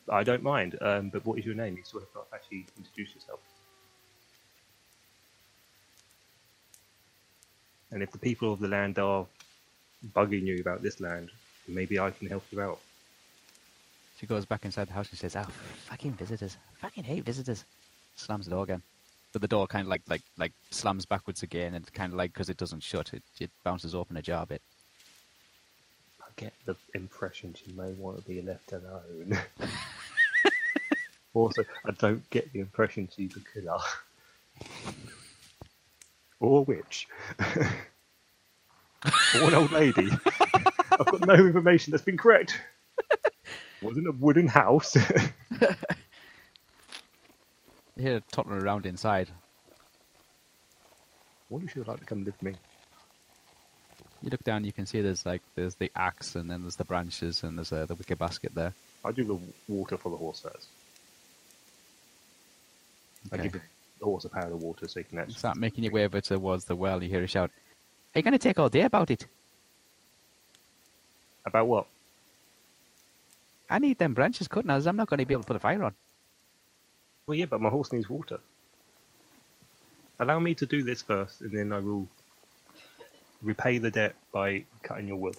I 0.09 0.25
don't 0.25 0.43
mind. 0.43 0.79
Um, 0.81 1.11
but 1.11 1.27
what 1.27 1.39
is 1.39 1.45
your 1.45 1.55
name? 1.55 1.77
You 1.77 1.85
sort 1.85 2.05
of 2.05 2.15
got 2.15 2.31
to 2.31 2.37
actually 2.37 2.65
introduce 2.79 3.15
yourself. 3.15 3.39
And 7.91 8.03
if 8.03 8.11
the 8.13 8.19
people 8.19 8.51
of 8.51 8.61
the 8.61 8.69
land 8.69 8.99
are 8.99 9.27
bugging 10.17 10.47
you 10.47 10.61
about 10.63 10.81
this 10.81 11.01
land, 11.01 11.31
maybe 11.69 12.01
I 12.01 12.11
can 12.13 12.29
help 12.29 12.45
you 12.51 12.63
out. 12.63 12.79
She 14.19 14.27
goes 14.27 14.47
back 14.47 14.65
inside 14.65 14.89
the 14.89 14.95
house 14.95 15.11
and 15.11 15.19
says, 15.19 15.37
"Oh, 15.37 15.51
fucking 15.91 16.13
visitors! 16.13 16.57
Fucking 16.79 17.05
hate 17.05 17.25
visitors!" 17.25 17.67
Slams 18.17 18.47
the 18.47 18.53
door 18.53 18.65
again, 18.65 18.83
but 19.35 19.43
the 19.43 19.49
door 19.49 19.67
kind 19.67 19.83
of 19.83 19.89
like 19.89 20.03
like 20.09 20.23
like 20.39 20.53
slams 20.71 21.05
backwards 21.05 21.43
again, 21.43 21.75
and 21.75 21.93
kind 21.93 22.13
of 22.13 22.17
like 22.17 22.33
because 22.33 22.49
it 22.49 22.57
doesn't 22.57 22.83
shut, 22.83 23.13
it 23.13 23.25
it 23.41 23.51
bounces 23.65 23.95
open 23.95 24.17
a 24.17 24.23
jar 24.23 24.47
bit. 24.47 24.63
I 26.23 26.27
get 26.37 26.55
the 26.65 26.77
impression 26.95 27.53
she 27.53 27.73
may 27.73 27.93
want 27.93 28.17
to 28.17 28.23
be 28.23 28.41
left 28.41 28.73
alone. 28.73 29.37
also, 31.35 31.65
I 31.85 31.91
don't 31.99 32.29
get 32.31 32.53
the 32.53 32.61
impression 32.61 33.09
she's 33.15 33.37
a 33.37 33.41
killer. 33.41 33.81
or 36.39 36.61
a 36.61 36.63
witch. 36.63 37.09
or 37.45 39.43
an 39.43 39.55
old 39.55 39.73
lady. 39.73 40.11
I've 40.93 41.07
got 41.07 41.27
no 41.27 41.35
information 41.35 41.91
that's 41.91 42.05
been 42.05 42.17
correct. 42.17 42.61
Wasn't 43.83 44.07
a 44.07 44.13
wooden 44.13 44.47
house. 44.47 44.97
You 48.05 48.11
hear 48.11 48.21
tottering 48.31 48.61
around 48.61 48.85
inside. 48.85 49.31
Wonder 51.49 51.67
if 51.67 51.75
would 51.75 51.89
like 51.89 52.01
to 52.01 52.05
come 52.05 52.23
with 52.23 52.43
me. 52.43 52.55
You 54.21 54.29
look 54.29 54.45
down, 54.45 54.63
you 54.65 54.73
can 54.75 54.85
see 54.85 55.01
there's 55.01 55.25
like 55.25 55.41
there's 55.55 55.77
the 55.77 55.91
axe, 55.97 56.35
and 56.35 56.51
then 56.51 56.61
there's 56.61 56.77
the 56.77 56.85
branches, 56.85 57.43
and 57.43 57.57
there's 57.57 57.73
uh, 57.73 57.87
the 57.87 57.95
wicker 57.95 58.15
basket 58.15 58.55
there. 58.55 58.75
I 59.07 59.13
do 59.13 59.25
the 59.25 59.39
water 59.73 59.97
for 59.97 60.11
the 60.11 60.19
horse 60.19 60.41
first. 60.41 60.69
I 63.33 63.37
Okay. 63.37 63.45
give 63.45 63.53
the 63.53 64.05
horse 64.05 64.27
a 64.27 64.29
pail 64.29 64.53
of 64.53 64.63
water 64.63 64.87
so 64.87 65.01
he 65.01 65.05
can 65.05 65.21
actually. 65.21 65.37
Start 65.37 65.57
making 65.57 65.85
your 65.85 65.93
way 65.95 66.05
over 66.05 66.21
towards 66.21 66.67
the 66.67 66.77
well. 66.77 67.03
You 67.03 67.09
hear 67.09 67.23
a 67.23 67.27
shout. 67.27 67.51
Are 68.15 68.19
you 68.19 68.23
going 68.23 68.33
to 68.33 68.39
take 68.39 68.59
all 68.59 68.69
day 68.69 68.83
about 68.83 69.11
it? 69.11 69.27
About 71.47 71.67
what? 71.67 71.87
I 73.71 73.79
need 73.79 73.97
them 73.97 74.13
branches 74.13 74.47
cut 74.47 74.67
now. 74.67 74.75
as 74.75 74.87
I'm 74.87 74.97
not 74.97 75.09
going 75.09 75.21
to 75.21 75.25
be 75.25 75.33
able 75.33 75.45
to 75.45 75.47
put 75.47 75.57
a 75.57 75.61
fire 75.61 75.83
on. 75.83 75.95
Well, 77.27 77.37
yeah, 77.37 77.47
but 77.47 77.61
my 77.61 77.71
horse 77.71 77.93
needs 77.93 78.09
water. 78.09 78.39
Allow 80.21 80.39
me 80.41 80.55
to 80.55 80.67
do 80.67 80.83
this 80.83 81.03
first, 81.03 81.41
and 81.41 81.51
then 81.51 81.73
I 81.73 81.79
will 81.79 82.07
repay 83.43 83.79
the 83.79 83.91
debt 83.91 84.15
by 84.33 84.65
cutting 84.83 85.09
your 85.09 85.17
wood 85.17 85.37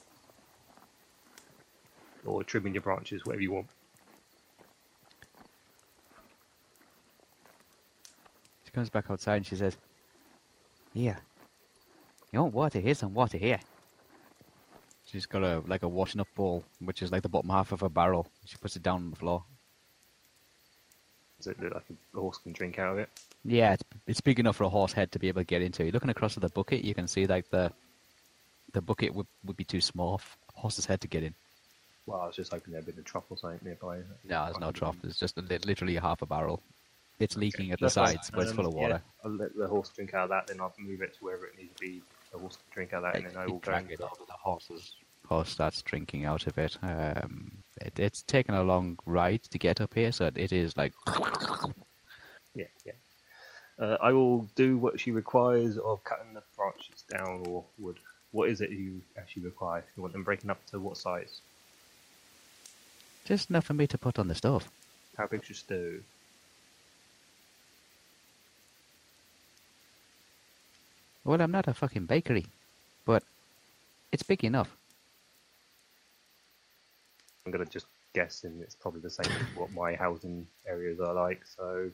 or 2.25 2.43
trimming 2.43 2.73
your 2.73 2.81
branches, 2.81 3.25
whatever 3.25 3.41
you 3.41 3.51
want. 3.51 3.67
She 8.65 8.71
comes 8.71 8.89
back 8.89 9.05
outside 9.09 9.37
and 9.37 9.45
she 9.45 9.55
says, 9.55 9.77
Here. 10.93 11.17
You 12.31 12.41
want 12.41 12.53
water? 12.53 12.79
Here's 12.79 12.97
some 12.99 13.13
water 13.13 13.37
here. 13.37 13.59
She's 15.05 15.25
got 15.27 15.43
a 15.43 15.61
like 15.67 15.83
a 15.83 15.87
washing 15.87 16.19
up 16.19 16.27
bowl, 16.35 16.63
which 16.79 17.01
is 17.01 17.11
like 17.11 17.21
the 17.21 17.29
bottom 17.29 17.49
half 17.51 17.71
of 17.71 17.83
a 17.83 17.89
barrel. 17.89 18.27
She 18.45 18.57
puts 18.57 18.75
it 18.75 18.83
down 18.83 18.95
on 18.95 19.09
the 19.11 19.15
floor. 19.15 19.43
Does 21.45 21.53
it 21.53 21.61
look 21.61 21.73
like 21.75 21.83
a 21.89 22.19
horse 22.19 22.39
can 22.39 22.53
drink 22.53 22.79
out 22.79 22.93
of 22.93 22.97
it? 22.97 23.09
Yeah, 23.43 23.73
it's, 23.73 23.83
it's 24.07 24.21
big 24.21 24.39
enough 24.39 24.55
for 24.55 24.63
a 24.63 24.69
horse 24.69 24.93
head 24.93 25.11
to 25.11 25.19
be 25.19 25.27
able 25.27 25.41
to 25.41 25.45
get 25.45 25.61
into. 25.61 25.83
You're 25.83 25.91
looking 25.91 26.09
across 26.09 26.35
at 26.35 26.41
the 26.41 26.49
bucket, 26.49 26.83
you 26.83 26.95
can 26.95 27.07
see 27.07 27.27
like 27.27 27.49
the 27.51 27.71
the 28.73 28.81
bucket 28.81 29.13
would, 29.13 29.27
would 29.45 29.55
be 29.55 29.63
too 29.63 29.79
small 29.79 30.17
for 30.17 30.35
a 30.57 30.59
horse's 30.59 30.85
head 30.85 30.99
to 31.01 31.07
get 31.07 31.23
in. 31.23 31.33
Well, 32.07 32.19
I 32.19 32.27
was 32.27 32.35
just 32.35 32.51
hoping 32.51 32.73
there'd 32.73 32.85
been 32.85 32.99
a 32.99 33.03
trough 33.03 33.23
or 33.29 33.37
something 33.37 33.59
nearby. 33.63 33.99
No, 34.27 34.45
there's 34.45 34.59
no 34.59 34.71
trough. 34.71 34.97
There's 35.01 35.17
just 35.17 35.37
a, 35.37 35.41
literally 35.41 35.95
a 35.95 36.01
half 36.01 36.21
a 36.21 36.25
barrel. 36.25 36.61
It's 37.19 37.37
leaking 37.37 37.71
at 37.71 37.79
the 37.79 37.85
That's 37.85 37.93
sides, 37.93 38.31
but 38.31 38.41
it's 38.41 38.51
full 38.51 38.67
of 38.67 38.73
water. 38.73 39.01
Yeah, 39.05 39.23
I'll 39.23 39.31
let 39.31 39.55
the 39.55 39.67
horse 39.67 39.89
drink 39.89 40.13
out 40.13 40.25
of 40.25 40.29
that, 40.31 40.47
then 40.47 40.59
I'll 40.59 40.73
move 40.77 41.01
it 41.01 41.13
to 41.13 41.23
wherever 41.23 41.45
it 41.45 41.57
needs 41.57 41.73
to 41.75 41.79
be. 41.79 42.01
The 42.33 42.39
horse 42.39 42.57
can 42.57 42.73
drink 42.73 42.93
out 42.93 43.05
of 43.05 43.13
that, 43.13 43.15
and 43.15 43.29
then 43.29 43.37
I 43.37 43.45
will 43.45 43.59
go. 43.59 43.71
drag 43.71 43.91
it 43.91 44.01
over 44.01 44.11
the 44.27 44.33
horse's 44.33 44.95
horse 45.25 45.49
starts 45.49 45.81
drinking 45.81 46.25
out 46.25 46.47
of 46.47 46.57
it. 46.57 46.77
Um, 46.81 47.51
it 47.81 47.99
it's 47.99 48.21
taken 48.23 48.55
a 48.55 48.63
long 48.63 48.97
ride 49.05 49.43
to 49.43 49.57
get 49.57 49.81
up 49.81 49.93
here, 49.93 50.11
so 50.11 50.31
it 50.35 50.51
is 50.51 50.75
like 50.77 50.93
Yeah, 52.55 52.65
yeah. 52.85 52.93
Uh, 53.77 53.97
I 54.01 54.13
will 54.13 54.47
do 54.55 54.77
what 54.77 54.99
she 54.99 55.11
requires 55.11 55.77
of 55.77 56.03
cutting 56.05 56.33
the 56.33 56.43
branches 56.55 57.03
down 57.09 57.43
or 57.47 57.65
wood. 57.77 57.97
What 58.31 58.49
is 58.49 58.61
it 58.61 58.69
you 58.69 59.01
actually 59.17 59.43
require? 59.43 59.83
You 59.95 60.01
want 60.03 60.13
them 60.13 60.23
breaking 60.23 60.49
up 60.49 60.65
to 60.67 60.79
what 60.79 60.97
size? 60.97 61.41
just 63.25 63.49
enough 63.49 63.65
for 63.65 63.73
me 63.73 63.87
to 63.87 63.97
put 63.97 64.19
on 64.19 64.27
the 64.27 64.35
stove. 64.35 64.69
How 65.17 65.27
big's 65.27 65.49
your 65.49 65.55
stove? 65.55 66.03
Well, 71.23 71.41
I'm 71.41 71.51
not 71.51 71.67
a 71.67 71.73
fucking 71.73 72.05
bakery, 72.05 72.45
but 73.03 73.23
it's 74.11 74.21
big 74.23 74.43
enough. 74.43 74.69
I'm 77.45 77.51
gonna 77.51 77.65
just 77.65 77.87
guess, 78.13 78.43
and 78.43 78.61
it's 78.61 78.75
probably 78.75 79.01
the 79.01 79.09
same 79.09 79.31
as 79.31 79.57
what 79.57 79.71
my 79.71 79.95
housing 79.95 80.47
areas 80.67 80.99
are 80.99 81.13
like. 81.13 81.43
So 81.45 81.91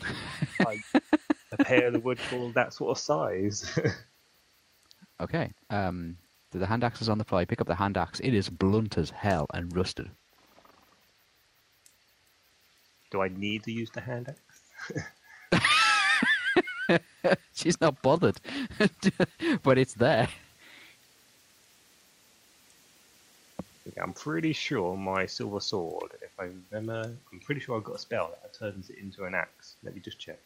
I 0.60 0.82
prepare 1.50 1.90
the 1.90 2.00
wood 2.00 2.18
for 2.18 2.52
that 2.52 2.72
sort 2.72 2.90
of 2.90 2.98
size. 2.98 3.78
Okay. 5.20 5.52
Um, 5.70 6.16
the 6.50 6.66
hand 6.66 6.82
axe 6.82 7.00
is 7.00 7.08
on 7.08 7.18
the. 7.18 7.24
You 7.30 7.46
pick 7.46 7.60
up 7.60 7.68
the 7.68 7.76
hand 7.76 7.96
axe. 7.96 8.18
It 8.18 8.34
is 8.34 8.48
blunt 8.48 8.98
as 8.98 9.10
hell 9.10 9.46
and 9.54 9.74
rusted. 9.76 10.10
do 13.12 13.20
I 13.20 13.28
need 13.28 13.62
to 13.64 13.72
use 13.72 13.90
the 13.90 14.00
hand 14.00 14.34
axe? 15.52 15.68
She's 17.54 17.80
not 17.80 18.00
bothered, 18.02 18.40
but 19.62 19.78
it's 19.78 19.94
there. 19.94 20.28
Okay, 23.60 23.71
I'm 24.00 24.12
pretty 24.12 24.52
sure 24.52 24.96
my 24.96 25.26
silver 25.26 25.60
sword, 25.60 26.12
if 26.22 26.30
I 26.38 26.50
remember, 26.70 27.16
I'm 27.32 27.40
pretty 27.40 27.60
sure 27.60 27.76
I've 27.76 27.84
got 27.84 27.96
a 27.96 27.98
spell 27.98 28.36
that 28.42 28.54
turns 28.54 28.90
it 28.90 28.98
into 28.98 29.24
an 29.24 29.34
axe. 29.34 29.76
Let 29.82 29.94
me 29.94 30.00
just 30.00 30.18
check. 30.18 30.38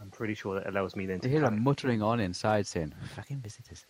I'm 0.00 0.10
pretty 0.10 0.34
sure 0.34 0.54
that 0.54 0.68
allows 0.68 0.96
me 0.96 1.04
then 1.06 1.20
to 1.20 1.28
You 1.28 1.38
hear 1.38 1.44
it. 1.46 1.50
muttering 1.50 2.00
on 2.00 2.20
inside, 2.20 2.66
saying, 2.66 2.94
"Fucking 3.16 3.40
visitors! 3.40 3.84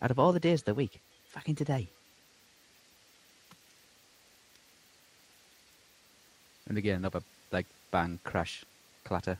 Out 0.00 0.10
of 0.10 0.18
all 0.18 0.32
the 0.32 0.40
days 0.40 0.60
of 0.60 0.66
the 0.66 0.74
week, 0.74 1.00
fucking 1.24 1.56
today." 1.56 1.88
And 6.68 6.78
again, 6.78 6.96
another 6.98 7.22
like 7.50 7.66
bang, 7.90 8.20
crash, 8.22 8.64
clatter. 9.04 9.38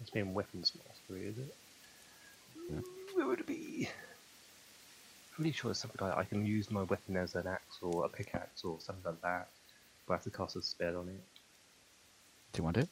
It's 0.00 0.10
been 0.10 0.34
weapons 0.34 0.72
mastery, 0.86 1.26
is 1.28 1.38
it? 1.38 1.54
Yeah. 3.34 3.40
Where 3.40 3.40
would 3.40 3.40
it 3.40 3.46
be? 3.46 3.88
Pretty 5.34 5.52
sure 5.52 5.70
it's 5.72 5.80
something 5.80 6.06
like 6.06 6.16
I 6.16 6.24
can 6.24 6.46
use 6.46 6.70
my 6.70 6.82
weapon 6.82 7.16
as 7.16 7.34
an 7.34 7.46
axe 7.46 7.78
or 7.82 8.04
a 8.04 8.08
pickaxe 8.08 8.64
or 8.64 8.78
something 8.80 9.04
like 9.04 9.20
that. 9.22 9.48
But 10.06 10.14
I 10.14 10.16
have 10.16 10.24
to 10.24 10.30
cast 10.30 10.56
a 10.56 10.62
spell 10.62 10.98
on 10.98 11.08
it. 11.08 11.20
Do 12.52 12.58
you 12.58 12.64
want 12.64 12.76
it? 12.76 12.88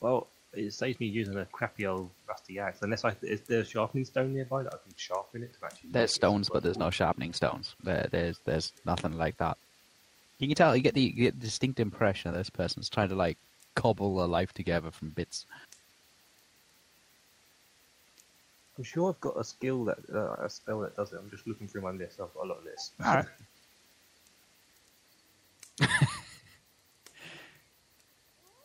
Well, 0.00 0.28
it 0.52 0.72
saves 0.72 1.00
me 1.00 1.06
using 1.06 1.36
a 1.36 1.44
crappy 1.46 1.86
old 1.86 2.10
rusty 2.28 2.58
axe. 2.58 2.82
Unless 2.82 3.04
I 3.04 3.16
is 3.22 3.40
there 3.42 3.60
a 3.60 3.64
sharpening 3.64 4.04
stone 4.04 4.34
nearby 4.34 4.62
that 4.62 4.74
I 4.74 4.78
can 4.78 4.94
sharpen 4.96 5.42
it 5.42 5.54
to 5.58 5.64
actually. 5.64 5.90
There's 5.90 6.10
make 6.10 6.10
it 6.10 6.14
stones, 6.14 6.48
but 6.48 6.62
there's 6.62 6.78
no 6.78 6.90
sharpening 6.90 7.32
stones. 7.32 7.74
There, 7.82 8.08
there's, 8.10 8.38
there's 8.44 8.72
nothing 8.84 9.18
like 9.18 9.38
that. 9.38 9.58
You 10.38 10.46
can 10.48 10.56
tell, 10.56 10.76
you 10.76 10.82
get 10.82 10.94
the, 10.94 11.02
you 11.02 11.12
get 11.12 11.38
the 11.40 11.46
distinct 11.46 11.80
impression 11.80 12.32
that 12.32 12.38
this 12.38 12.50
person's 12.50 12.88
trying 12.88 13.08
to 13.10 13.14
like 13.14 13.38
cobble 13.74 14.24
a 14.24 14.26
life 14.26 14.52
together 14.52 14.90
from 14.90 15.10
bits. 15.10 15.46
I'm 18.80 18.84
sure 18.84 19.10
I've 19.10 19.20
got 19.20 19.38
a 19.38 19.44
skill 19.44 19.84
that 19.84 19.98
uh, 20.10 20.42
a 20.42 20.48
spell 20.48 20.80
that 20.80 20.96
does 20.96 21.12
it. 21.12 21.18
I'm 21.22 21.28
just 21.28 21.46
looking 21.46 21.68
through 21.68 21.82
my 21.82 21.90
list. 21.90 22.18
I've 22.18 22.32
got 22.32 22.46
a 22.46 22.48
lot 22.48 22.58
of 22.60 22.64
lists. 22.64 22.92
All 23.04 23.14
right. 23.14 23.26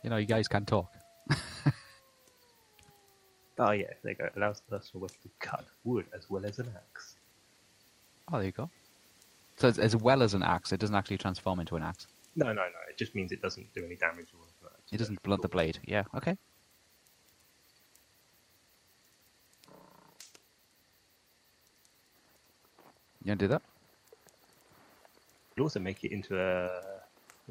You 0.04 0.10
know, 0.12 0.18
you 0.18 0.28
guys 0.28 0.48
can 0.48 0.66
talk. 0.66 0.94
oh 3.58 3.72
yeah, 3.72 3.88
there 4.04 4.12
you 4.12 4.16
go. 4.16 4.30
Allows 4.36 4.62
the 4.62 4.78
personal 4.78 5.02
weapon 5.02 5.18
to 5.24 5.30
cut 5.40 5.66
wood 5.84 6.06
as 6.16 6.30
well 6.30 6.46
as 6.46 6.60
an 6.60 6.72
axe. 6.76 7.16
Oh, 8.32 8.38
there 8.38 8.46
you 8.46 8.52
go. 8.52 8.70
So 9.58 9.68
it's, 9.68 9.80
as 9.80 9.96
well 9.96 10.22
as 10.22 10.36
an 10.36 10.44
axe, 10.44 10.72
it 10.72 10.80
doesn't 10.80 10.96
actually 10.96 11.18
transform 11.18 11.60
into 11.60 11.76
an 11.76 11.82
axe. 11.82 12.06
No, 12.36 12.46
no, 12.46 12.54
no. 12.54 12.62
It 12.88 13.00
just 13.00 13.16
means 13.16 13.32
it 13.32 13.42
doesn't 13.42 13.74
do 13.74 13.84
any 13.84 13.96
damage 13.96 14.28
or 14.32 14.42
anything. 14.44 14.70
It 14.92 14.98
doesn't 14.98 15.24
blunt 15.24 15.42
the 15.42 15.50
blade. 15.50 15.80
Yeah, 15.86 16.04
okay. 16.14 16.38
You 23.26 23.30
gonna 23.30 23.38
do 23.38 23.48
that? 23.48 23.64
It 25.58 25.62
also 25.62 25.80
make 25.80 26.04
it 26.04 26.12
into 26.12 26.40
a 26.40 26.70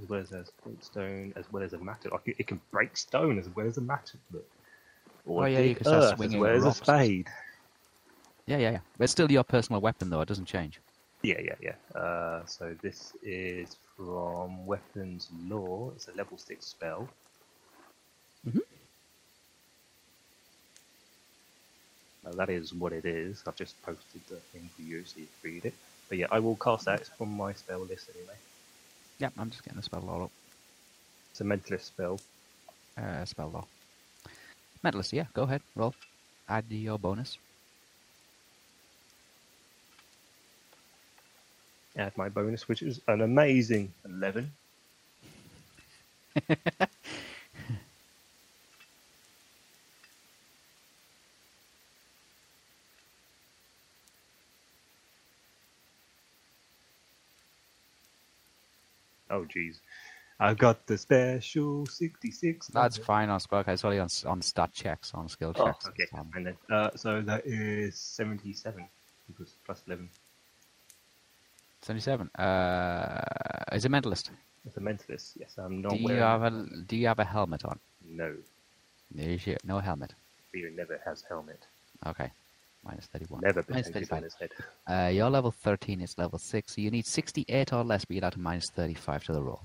as 0.01 0.09
well 0.09 0.20
as 0.20 0.31
a 0.33 0.45
stone 0.81 1.33
as 1.37 1.51
well 1.53 1.64
as 1.64 1.72
a 1.72 1.79
matter. 1.79 2.11
Like 2.11 2.29
it, 2.29 2.37
it 2.39 2.47
can 2.47 2.61
break 2.70 2.97
stone 2.97 3.39
as 3.41 3.49
well 3.49 3.66
as 3.66 3.77
a 3.77 3.81
matter. 3.81 4.18
But, 4.31 4.45
or 5.25 5.43
Oh, 5.43 5.47
yeah, 5.47 5.61
you 5.61 5.75
can 5.75 5.85
start 5.85 6.05
earth 6.05 6.22
as 6.22 6.31
swinging 6.31 6.39
well 6.39 6.55
as 6.55 6.64
a 6.64 6.72
spade. 6.72 7.27
Yeah, 8.47 8.59
yeah, 8.59 8.70
yeah. 8.70 8.81
But 8.97 9.05
it's 9.05 9.12
still 9.12 9.31
your 9.33 9.43
personal 9.45 9.81
weapon, 9.81 10.11
though. 10.11 10.20
It 10.20 10.29
doesn't 10.29 10.47
change. 10.47 10.81
Yeah, 11.22 11.41
yeah, 11.43 11.57
yeah. 11.61 12.01
Uh, 12.01 12.45
so 12.47 12.77
this 12.83 13.16
is 13.22 13.77
from 13.97 14.66
Weapons 14.66 15.31
Law. 15.33 15.93
It's 15.97 16.09
a 16.09 16.12
level 16.12 16.39
six 16.39 16.66
spell. 16.66 17.09
Now, 22.25 22.33
that 22.33 22.51
is 22.51 22.75
what 22.75 22.93
it 22.93 23.05
is. 23.05 23.43
I've 23.47 23.57
just 23.57 23.81
posted 23.83 24.22
the 24.29 24.37
thing 24.53 24.70
for 24.77 24.83
you 24.83 25.05
so 25.05 25.20
you 25.20 25.27
can 25.43 25.53
read 25.53 25.64
it. 25.66 25.75
But 26.09 26.18
yeah, 26.18 26.27
I 26.31 26.41
will 26.41 26.57
cast 26.57 26.87
that. 26.87 27.07
From 27.18 27.31
my 27.37 27.53
spell 27.55 27.81
list 27.81 28.11
anyway. 28.14 28.37
Yep, 29.18 29.35
I'm 29.39 29.51
just 29.51 29.64
getting 29.64 29.77
the 29.79 29.83
spell 29.83 30.09
all 30.09 30.25
up. 30.25 30.33
It's 31.33 31.41
a 31.41 31.45
mentalist 31.45 31.83
spell. 31.87 32.20
Uh, 32.97 33.25
spell 33.25 33.51
law. 33.51 33.66
Mentalist, 34.85 35.12
yeah, 35.12 35.27
go 35.35 35.43
ahead, 35.45 35.62
roll. 35.75 35.95
Add 36.49 36.66
your 36.70 36.99
bonus. 36.99 37.39
Add 41.97 42.16
my 42.16 42.29
bonus, 42.29 42.68
which 42.68 42.83
is 42.83 43.01
an 43.09 43.20
amazing 43.22 43.93
eleven. 44.05 44.53
Oh 59.35 59.45
jeez, 59.55 59.80
I've 60.39 60.59
got 60.59 60.87
the 60.87 60.97
special 60.97 61.87
sixty-six. 61.87 62.68
That's 62.68 62.97
number. 62.99 63.05
fine 63.07 63.28
on 63.30 63.41
spell. 63.41 63.64
It's 63.66 63.85
only 63.85 63.99
on, 63.99 64.09
on 64.26 64.43
stat 64.43 64.70
checks, 64.72 65.12
on 65.14 65.28
skill 65.28 65.53
Oh, 65.57 65.66
checks. 65.66 65.89
okay. 65.89 66.07
Um, 66.16 66.30
And 66.35 66.47
then, 66.47 66.57
uh, 66.70 66.91
so 66.97 67.20
that 67.22 67.43
is 67.47 67.97
seventy-seven 67.99 68.85
because 69.28 69.57
plus 69.66 69.82
eleven. 69.87 70.09
77. 71.82 72.30
Uh, 72.39 73.20
is 73.72 73.85
a 73.85 73.89
mentalist. 73.91 74.30
It's 74.64 74.76
a 74.76 74.80
mentalist. 74.80 75.32
Yes, 75.39 75.57
I'm 75.59 75.82
not 75.82 75.91
Do 75.91 75.97
you 75.97 76.05
wearing. 76.07 76.22
have 76.22 76.43
a 76.43 76.66
Do 76.87 76.97
you 76.97 77.07
have 77.09 77.18
a 77.18 77.24
helmet 77.24 77.64
on? 77.66 77.78
No, 78.09 78.35
your, 79.14 79.57
no 79.64 79.78
helmet. 79.80 80.14
Theo 80.53 80.70
never 80.70 80.99
has 81.05 81.22
helmet. 81.28 81.66
Okay. 82.07 82.30
Minus 82.85 83.07
31. 83.07 83.41
Never 83.43 83.64
Minus 83.68 83.89
painted 83.91 84.09
35. 84.09 84.51
on. 84.89 84.95
Uh, 84.95 85.09
you're 85.09 85.30
level 85.30 85.51
13, 85.51 86.01
is 86.03 86.18
level 86.18 86.39
6, 86.39 86.74
so 86.74 86.80
you 86.80 86.91
need 86.91 87.07
68 87.07 87.72
or 87.72 87.82
less, 87.85 88.05
but 88.05 88.14
you'll 88.14 88.24
add 88.26 88.37
a 88.37 88.39
minus 88.39 88.70
35 88.74 89.24
to 89.24 89.32
the 89.32 89.43
roll. 89.43 89.62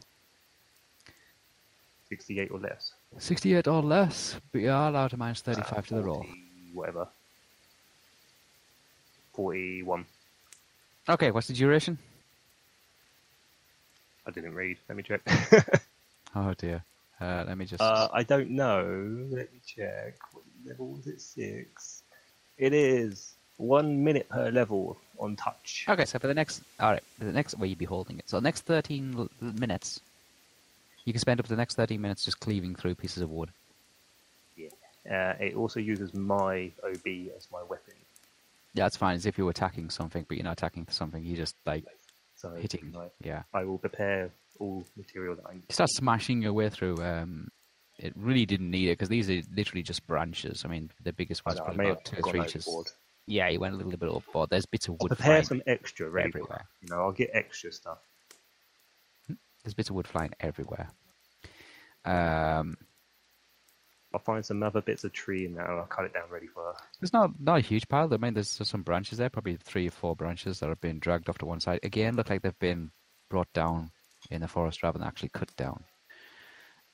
Sixty-eight 2.09 2.49
or 2.49 2.59
less. 2.59 2.93
68 3.19 3.67
or 3.67 3.83
less, 3.83 4.39
but 4.51 4.61
you 4.61 4.71
are 4.71 4.89
allowed 4.89 5.13
a 5.13 5.17
minus 5.17 5.41
35 5.41 5.87
to 5.87 5.93
the 5.95 6.01
roll. 6.03 6.25
Whatever. 6.73 7.07
Forty-one. 9.33 10.05
Okay, 11.07 11.29
what's 11.31 11.47
the 11.47 11.53
duration? 11.53 11.97
I 14.25 14.31
didn't 14.31 14.53
read. 14.55 14.77
Let 14.87 14.95
me 14.97 15.03
check. 15.03 15.21
Oh 16.35 16.53
dear. 16.53 16.83
Uh, 17.19 17.43
let 17.47 17.57
me 17.57 17.65
just. 17.65 17.81
uh, 17.81 18.07
I 18.13 18.21
don't 18.21 18.51
know. 18.51 18.83
Let 19.31 19.51
me 19.51 19.59
check. 19.65 20.13
What 20.31 20.43
level 20.63 20.89
was 20.93 21.07
it? 21.07 21.19
Six. 21.19 21.98
It 22.59 22.73
is 22.73 23.33
one 23.57 24.03
minute 24.03 24.29
per 24.29 24.51
level 24.51 24.97
on 25.17 25.35
touch. 25.35 25.85
Okay, 25.89 26.05
so 26.05 26.19
for 26.19 26.27
the 26.27 26.33
next, 26.33 26.61
all 26.79 26.91
right, 26.91 27.03
for 27.17 27.25
the 27.25 27.31
next, 27.31 27.57
well, 27.57 27.65
you'd 27.67 27.77
be 27.79 27.85
holding 27.85 28.19
it. 28.19 28.29
So 28.29 28.37
the 28.37 28.41
next 28.43 28.61
13 28.65 29.15
l- 29.17 29.21
l- 29.21 29.53
minutes, 29.53 30.01
you 31.05 31.13
can 31.13 31.19
spend 31.19 31.39
up 31.39 31.45
to 31.47 31.49
the 31.49 31.57
next 31.57 31.75
13 31.75 31.99
minutes 31.99 32.23
just 32.25 32.39
cleaving 32.39 32.75
through 32.75 32.95
pieces 32.95 33.23
of 33.23 33.31
wood. 33.31 33.49
Uh, 35.09 35.33
it 35.39 35.55
also 35.55 35.79
uses 35.79 36.13
my 36.13 36.69
OB 36.83 37.31
as 37.35 37.47
my 37.51 37.63
weapon. 37.63 37.93
Yeah, 38.75 38.83
that's 38.83 38.97
fine. 38.97 39.15
As 39.15 39.25
if 39.25 39.37
you 39.37 39.45
were 39.45 39.49
attacking 39.49 39.89
something, 39.89 40.23
but 40.27 40.37
you're 40.37 40.43
not 40.43 40.51
attacking 40.53 40.85
something. 40.89 41.23
You 41.23 41.35
just 41.35 41.55
like 41.65 41.85
So 42.35 42.51
hitting. 42.51 42.93
I, 42.95 43.07
Yeah, 43.23 43.43
I 43.53 43.63
will 43.63 43.79
prepare 43.79 44.29
all 44.59 44.83
material 44.97 45.35
that 45.35 45.45
I 45.49 45.53
need. 45.53 45.63
you 45.67 45.73
start 45.73 45.89
smashing 45.89 46.41
your 46.43 46.53
way 46.53 46.69
through. 46.69 47.01
Um, 47.01 47.49
it 47.99 48.13
really 48.15 48.45
didn't 48.45 48.71
need 48.71 48.87
it 48.89 48.93
because 48.93 49.09
these 49.09 49.29
are 49.29 49.41
literally 49.55 49.83
just 49.83 50.07
branches. 50.07 50.63
I 50.65 50.69
mean, 50.69 50.89
the 51.03 51.13
biggest 51.13 51.45
one's 51.45 51.59
probably 51.59 51.89
about 51.89 52.05
two 52.05 52.17
or 52.23 52.45
three. 52.45 52.83
Yeah, 53.27 53.49
you 53.49 53.59
went 53.59 53.75
a 53.75 53.77
little 53.77 53.91
bit 53.91 54.09
overboard. 54.09 54.49
There's 54.49 54.65
bits 54.65 54.87
of 54.87 54.93
I'll 54.93 54.97
wood 55.01 55.09
prepare 55.09 55.25
flying 55.25 55.43
some 55.43 55.61
extra 55.67 56.09
ready. 56.09 56.29
everywhere. 56.29 56.65
You 56.81 56.89
know, 56.89 57.01
I'll 57.01 57.11
get 57.11 57.29
extra 57.33 57.71
stuff. 57.71 57.99
There's 59.63 59.75
bits 59.75 59.89
of 59.89 59.95
wood 59.95 60.07
flying 60.07 60.31
everywhere. 60.39 60.89
Um, 62.05 62.77
I'll 64.13 64.19
find 64.19 64.43
some 64.43 64.63
other 64.63 64.81
bits 64.81 65.03
of 65.03 65.11
tree 65.11 65.45
and 65.45 65.59
I'll 65.59 65.85
cut 65.85 66.05
it 66.05 66.13
down 66.13 66.29
ready 66.31 66.47
for 66.47 66.63
her. 66.63 66.73
There's 66.99 67.13
not 67.13 67.39
not 67.39 67.59
a 67.59 67.61
huge 67.61 67.87
pile. 67.87 68.11
I 68.11 68.17
mean, 68.17 68.33
there's 68.33 68.57
just 68.57 68.71
some 68.71 68.81
branches 68.81 69.19
there, 69.19 69.29
probably 69.29 69.57
three 69.57 69.87
or 69.87 69.91
four 69.91 70.15
branches 70.15 70.59
that 70.59 70.69
have 70.69 70.81
been 70.81 70.99
dragged 70.99 71.29
off 71.29 71.37
to 71.39 71.45
one 71.45 71.59
side. 71.59 71.81
Again, 71.83 72.15
look 72.15 72.29
like 72.29 72.41
they've 72.41 72.57
been 72.59 72.91
brought 73.29 73.51
down 73.53 73.91
in 74.31 74.41
the 74.41 74.47
forest 74.47 74.81
rather 74.81 74.97
than 74.97 75.07
actually 75.07 75.29
cut 75.29 75.55
down. 75.55 75.83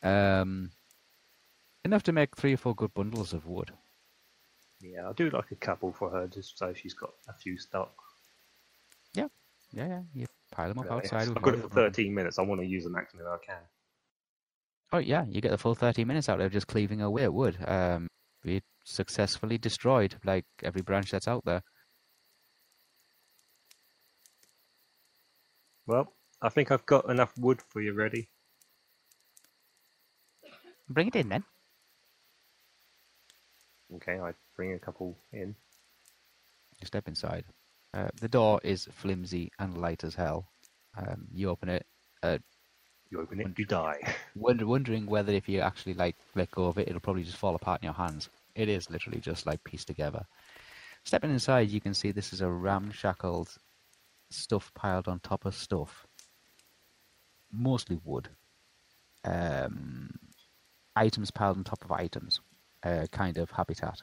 Um, 0.04 0.72
enough 1.86 2.04
to 2.04 2.12
make 2.12 2.36
three 2.36 2.54
or 2.54 2.58
four 2.58 2.76
good 2.76 2.94
bundles 2.94 3.32
of 3.32 3.46
wood. 3.46 3.72
Yeah, 4.82 5.06
I'll 5.06 5.14
do 5.14 5.30
like 5.30 5.52
a 5.52 5.56
couple 5.56 5.94
for 5.94 6.10
her 6.10 6.28
just 6.28 6.58
so 6.58 6.74
she's 6.74 6.94
got 6.94 7.14
a 7.28 7.34
few 7.34 7.58
stock. 7.58 7.94
Yeah, 9.14 9.28
yeah, 9.72 9.88
yeah. 9.88 10.02
you 10.14 10.26
pile 10.52 10.70
them 10.70 10.80
up 10.80 10.86
Yeah, 10.86 10.94
outside. 10.94 11.28
I've 11.30 11.42
got 11.42 11.54
it 11.54 11.62
for 11.62 11.70
13 11.70 12.14
minutes. 12.14 12.40
I 12.40 12.42
want 12.42 12.62
to 12.62 12.68
use 12.68 12.84
the 12.84 12.90
maximum 12.90 13.28
I 13.28 13.38
can. 13.46 13.62
Oh 14.92 14.98
yeah, 15.00 15.26
you 15.28 15.42
get 15.42 15.52
the 15.52 15.58
full 15.58 15.76
13 15.76 16.08
minutes 16.08 16.30
out 16.30 16.42
of 16.42 16.52
just 16.52 16.68
cleaving 16.68 17.02
away 17.02 17.24
at 17.24 17.34
wood. 17.34 17.58
Um, 17.68 18.08
it 18.44 18.64
successfully 18.84 19.58
destroyed 19.58 20.16
like 20.24 20.46
every 20.64 20.82
branch 20.82 21.12
that's 21.12 21.28
out 21.28 21.44
there. 21.46 21.62
Well, 25.88 26.14
I 26.42 26.50
think 26.50 26.72
I've 26.72 26.86
got 26.86 27.10
enough 27.10 27.36
wood 27.38 27.62
for 27.62 27.82
you 27.82 27.94
ready. 27.94 28.30
Bring 30.90 31.08
it 31.08 31.16
in 31.16 31.30
then. 31.30 31.44
Okay, 33.96 34.20
I 34.20 34.34
bring 34.56 34.74
a 34.74 34.80
couple 34.80 35.18
in. 35.32 35.56
You 36.82 36.88
step 36.88 37.08
inside. 37.08 37.46
Uh, 37.94 38.10
the 38.20 38.28
door 38.28 38.60
is 38.64 38.88
flimsy 38.92 39.52
and 39.60 39.78
light 39.78 40.04
as 40.04 40.16
hell. 40.16 40.48
Um, 40.98 41.28
you 41.34 41.50
open 41.50 41.70
it, 41.70 41.86
uh, 42.24 42.40
You 43.10 43.22
open 43.22 43.40
it, 43.40 43.46
and 43.46 43.60
you 43.60 43.66
die. 43.66 44.00
wonder, 44.36 44.66
wondering 44.68 45.06
whether 45.06 45.32
if 45.32 45.48
you 45.48 45.62
actually 45.62 45.94
like 45.94 46.16
let 46.36 46.52
go 46.52 46.66
of 46.66 46.78
it, 46.78 46.88
it'll 46.88 47.00
probably 47.00 47.24
just 47.24 47.38
fall 47.38 47.56
apart 47.56 47.82
in 47.82 47.86
your 47.86 47.94
hands. 47.94 48.30
It 48.56 48.70
is 48.70 48.90
literally 48.90 49.20
just 49.20 49.46
like 49.46 49.64
pieced 49.64 49.88
together. 49.88 50.26
Stepping 51.04 51.32
inside, 51.32 51.70
you 51.70 51.80
can 51.80 51.94
see 51.94 52.12
this 52.12 52.34
is 52.34 52.42
a 52.42 52.50
ramshackled 52.50 53.50
stuff 54.30 54.72
piled 54.74 55.08
on 55.08 55.20
top 55.20 55.46
of 55.46 55.56
stuff, 55.56 56.06
mostly 57.52 58.00
wood. 58.04 58.30
Um, 59.24 60.12
items 60.96 61.32
piled 61.32 61.58
on 61.58 61.64
top 61.64 61.84
of 61.84 61.92
items, 61.92 62.40
uh, 62.86 63.08
kind 63.12 63.38
of 63.38 63.52
habitat. 63.52 64.02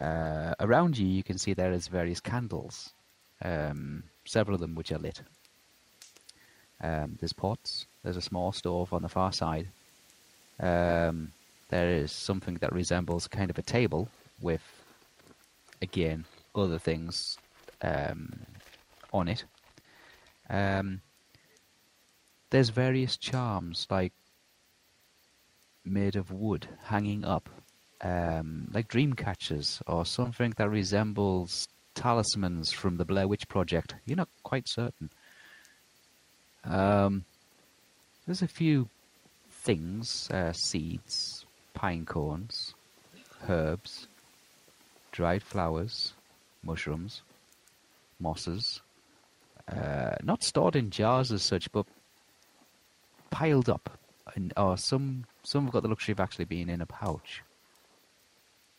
Uh, 0.00 0.54
around 0.60 0.98
you, 0.98 1.06
you 1.06 1.22
can 1.22 1.38
see 1.38 1.54
there 1.54 1.72
is 1.72 1.88
various 1.88 2.20
candles, 2.20 2.92
um, 3.42 4.02
several 4.26 4.54
of 4.54 4.60
them 4.60 4.74
which 4.74 4.92
are 4.92 4.98
lit. 4.98 5.22
Um, 6.82 7.16
there's 7.18 7.32
pots. 7.32 7.86
There's 8.04 8.18
a 8.18 8.22
small 8.22 8.52
stove 8.52 8.92
on 8.92 9.02
the 9.02 9.08
far 9.08 9.32
side. 9.32 9.68
Um, 10.60 11.32
there 11.70 11.90
is 11.90 12.12
something 12.12 12.54
that 12.56 12.72
resembles 12.72 13.26
kind 13.26 13.50
of 13.50 13.58
a 13.58 13.62
table 13.62 14.08
with, 14.40 14.62
again, 15.80 16.26
other 16.54 16.78
things 16.78 17.38
um, 17.82 18.34
on 19.12 19.28
it. 19.28 19.44
Um, 20.50 21.00
there's 22.50 22.68
various 22.68 23.16
charms, 23.16 23.86
like 23.90 24.12
made 25.86 26.16
of 26.16 26.30
wood, 26.30 26.68
hanging 26.84 27.24
up, 27.24 27.48
um, 28.00 28.68
like 28.72 28.88
dream 28.88 29.14
catchers 29.14 29.80
or 29.86 30.04
something 30.04 30.52
that 30.56 30.68
resembles 30.68 31.68
talismans 31.94 32.72
from 32.72 32.96
the 32.96 33.04
Blair 33.04 33.26
Witch 33.26 33.48
Project. 33.48 33.94
You're 34.04 34.16
not 34.16 34.28
quite 34.42 34.68
certain. 34.68 35.10
Um, 36.64 37.24
there's 38.26 38.42
a 38.42 38.48
few 38.48 38.88
things, 39.50 40.28
uh, 40.30 40.52
seeds, 40.52 41.46
pine 41.74 42.04
cones, 42.04 42.74
herbs, 43.48 44.08
dried 45.12 45.42
flowers, 45.42 46.12
mushrooms, 46.62 47.22
mosses, 48.18 48.80
uh, 49.68 50.14
not 50.22 50.42
stored 50.42 50.76
in 50.76 50.90
jars 50.90 51.32
as 51.32 51.42
such, 51.42 51.70
but 51.72 51.86
piled 53.30 53.68
up, 53.68 53.98
and, 54.34 54.52
or 54.56 54.76
some 54.76 55.24
some 55.46 55.62
have 55.62 55.72
got 55.72 55.84
the 55.84 55.88
luxury 55.88 56.10
of 56.10 56.18
actually 56.18 56.44
being 56.44 56.68
in 56.68 56.80
a 56.80 56.86
pouch. 56.86 57.44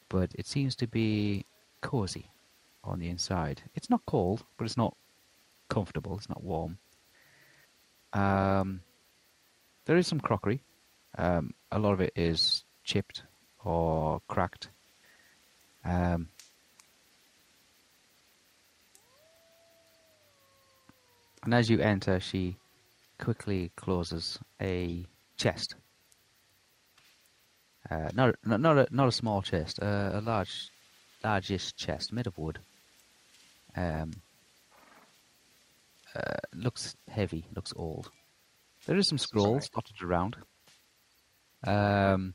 But 0.10 0.32
it 0.36 0.46
seems 0.46 0.76
to 0.76 0.88
be 0.88 1.46
cozy 1.80 2.30
on 2.84 3.00
the 3.00 3.08
inside. 3.08 3.62
It's 3.74 3.90
not 3.90 4.06
cold, 4.06 4.44
but 4.58 4.66
it's 4.66 4.76
not 4.76 4.94
comfortable. 5.70 6.18
It's 6.18 6.28
not 6.28 6.44
warm. 6.44 6.78
Um, 8.12 8.82
there 9.86 9.96
is 9.96 10.08
some 10.08 10.20
crockery. 10.20 10.60
Um, 11.18 11.54
a 11.72 11.80
lot 11.80 11.94
of 11.94 12.02
it 12.02 12.12
is 12.18 12.66
chipped 12.84 13.24
or 13.64 14.22
cracked. 14.28 14.68
Um, 15.86 16.28
and 21.44 21.54
as 21.54 21.70
you 21.70 21.80
enter, 21.80 22.20
she 22.20 22.58
quickly 23.20 23.72
closes 23.78 24.38
a 24.62 25.06
chest. 25.38 25.76
Uh, 27.90 28.10
not, 28.14 28.36
not 28.44 28.60
not 28.60 28.78
a 28.78 28.88
not 28.92 29.08
a 29.08 29.12
small 29.12 29.42
chest, 29.42 29.80
uh, 29.82 30.12
a 30.14 30.22
large, 30.22 30.70
largish 31.24 31.74
chest 31.76 32.12
made 32.12 32.28
of 32.28 32.38
wood. 32.38 32.60
Um, 33.76 34.12
uh, 36.16 36.38
looks 36.54 36.96
heavy, 37.08 37.46
looks 37.56 37.72
old. 37.76 38.12
There 38.86 38.98
is 38.98 39.08
some 39.08 39.18
scrolls 39.18 39.70
dotted 39.70 40.02
around. 40.02 40.36
Um, 41.66 42.34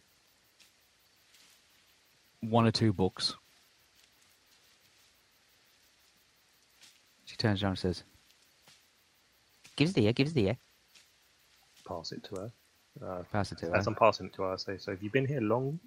one 2.40 2.66
or 2.66 2.70
two 2.70 2.92
books. 2.92 3.34
She 7.26 7.36
turns 7.36 7.62
around 7.62 7.72
and 7.72 7.78
says, 7.78 8.04
"Give 9.76 9.88
us 9.88 9.94
the 9.94 10.06
air, 10.06 10.12
give 10.12 10.28
us 10.28 10.32
the 10.32 10.48
air." 10.48 10.58
Pass 11.86 12.12
it 12.12 12.24
to 12.24 12.36
her. 12.36 12.52
Uh, 13.00 13.22
Pass 13.32 13.52
it 13.52 13.58
to 13.58 13.74
as 13.74 13.84
her. 13.84 13.90
I'm 13.90 13.94
passing 13.94 14.26
it 14.26 14.34
to 14.34 14.42
her, 14.42 14.52
I 14.52 14.56
say, 14.56 14.76
"So 14.78 14.92
have 14.92 15.02
you 15.02 15.10
been 15.10 15.26
here 15.26 15.40
long?" 15.40 15.80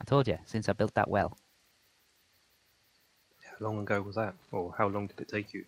I 0.00 0.04
told 0.04 0.26
you 0.26 0.38
since 0.46 0.68
I 0.68 0.72
built 0.72 0.94
that 0.94 1.08
well. 1.08 1.36
How 3.44 3.56
long 3.60 3.80
ago 3.80 4.02
was 4.02 4.16
that, 4.16 4.34
or 4.50 4.74
how 4.76 4.88
long 4.88 5.06
did 5.06 5.20
it 5.20 5.28
take 5.28 5.52
you? 5.52 5.64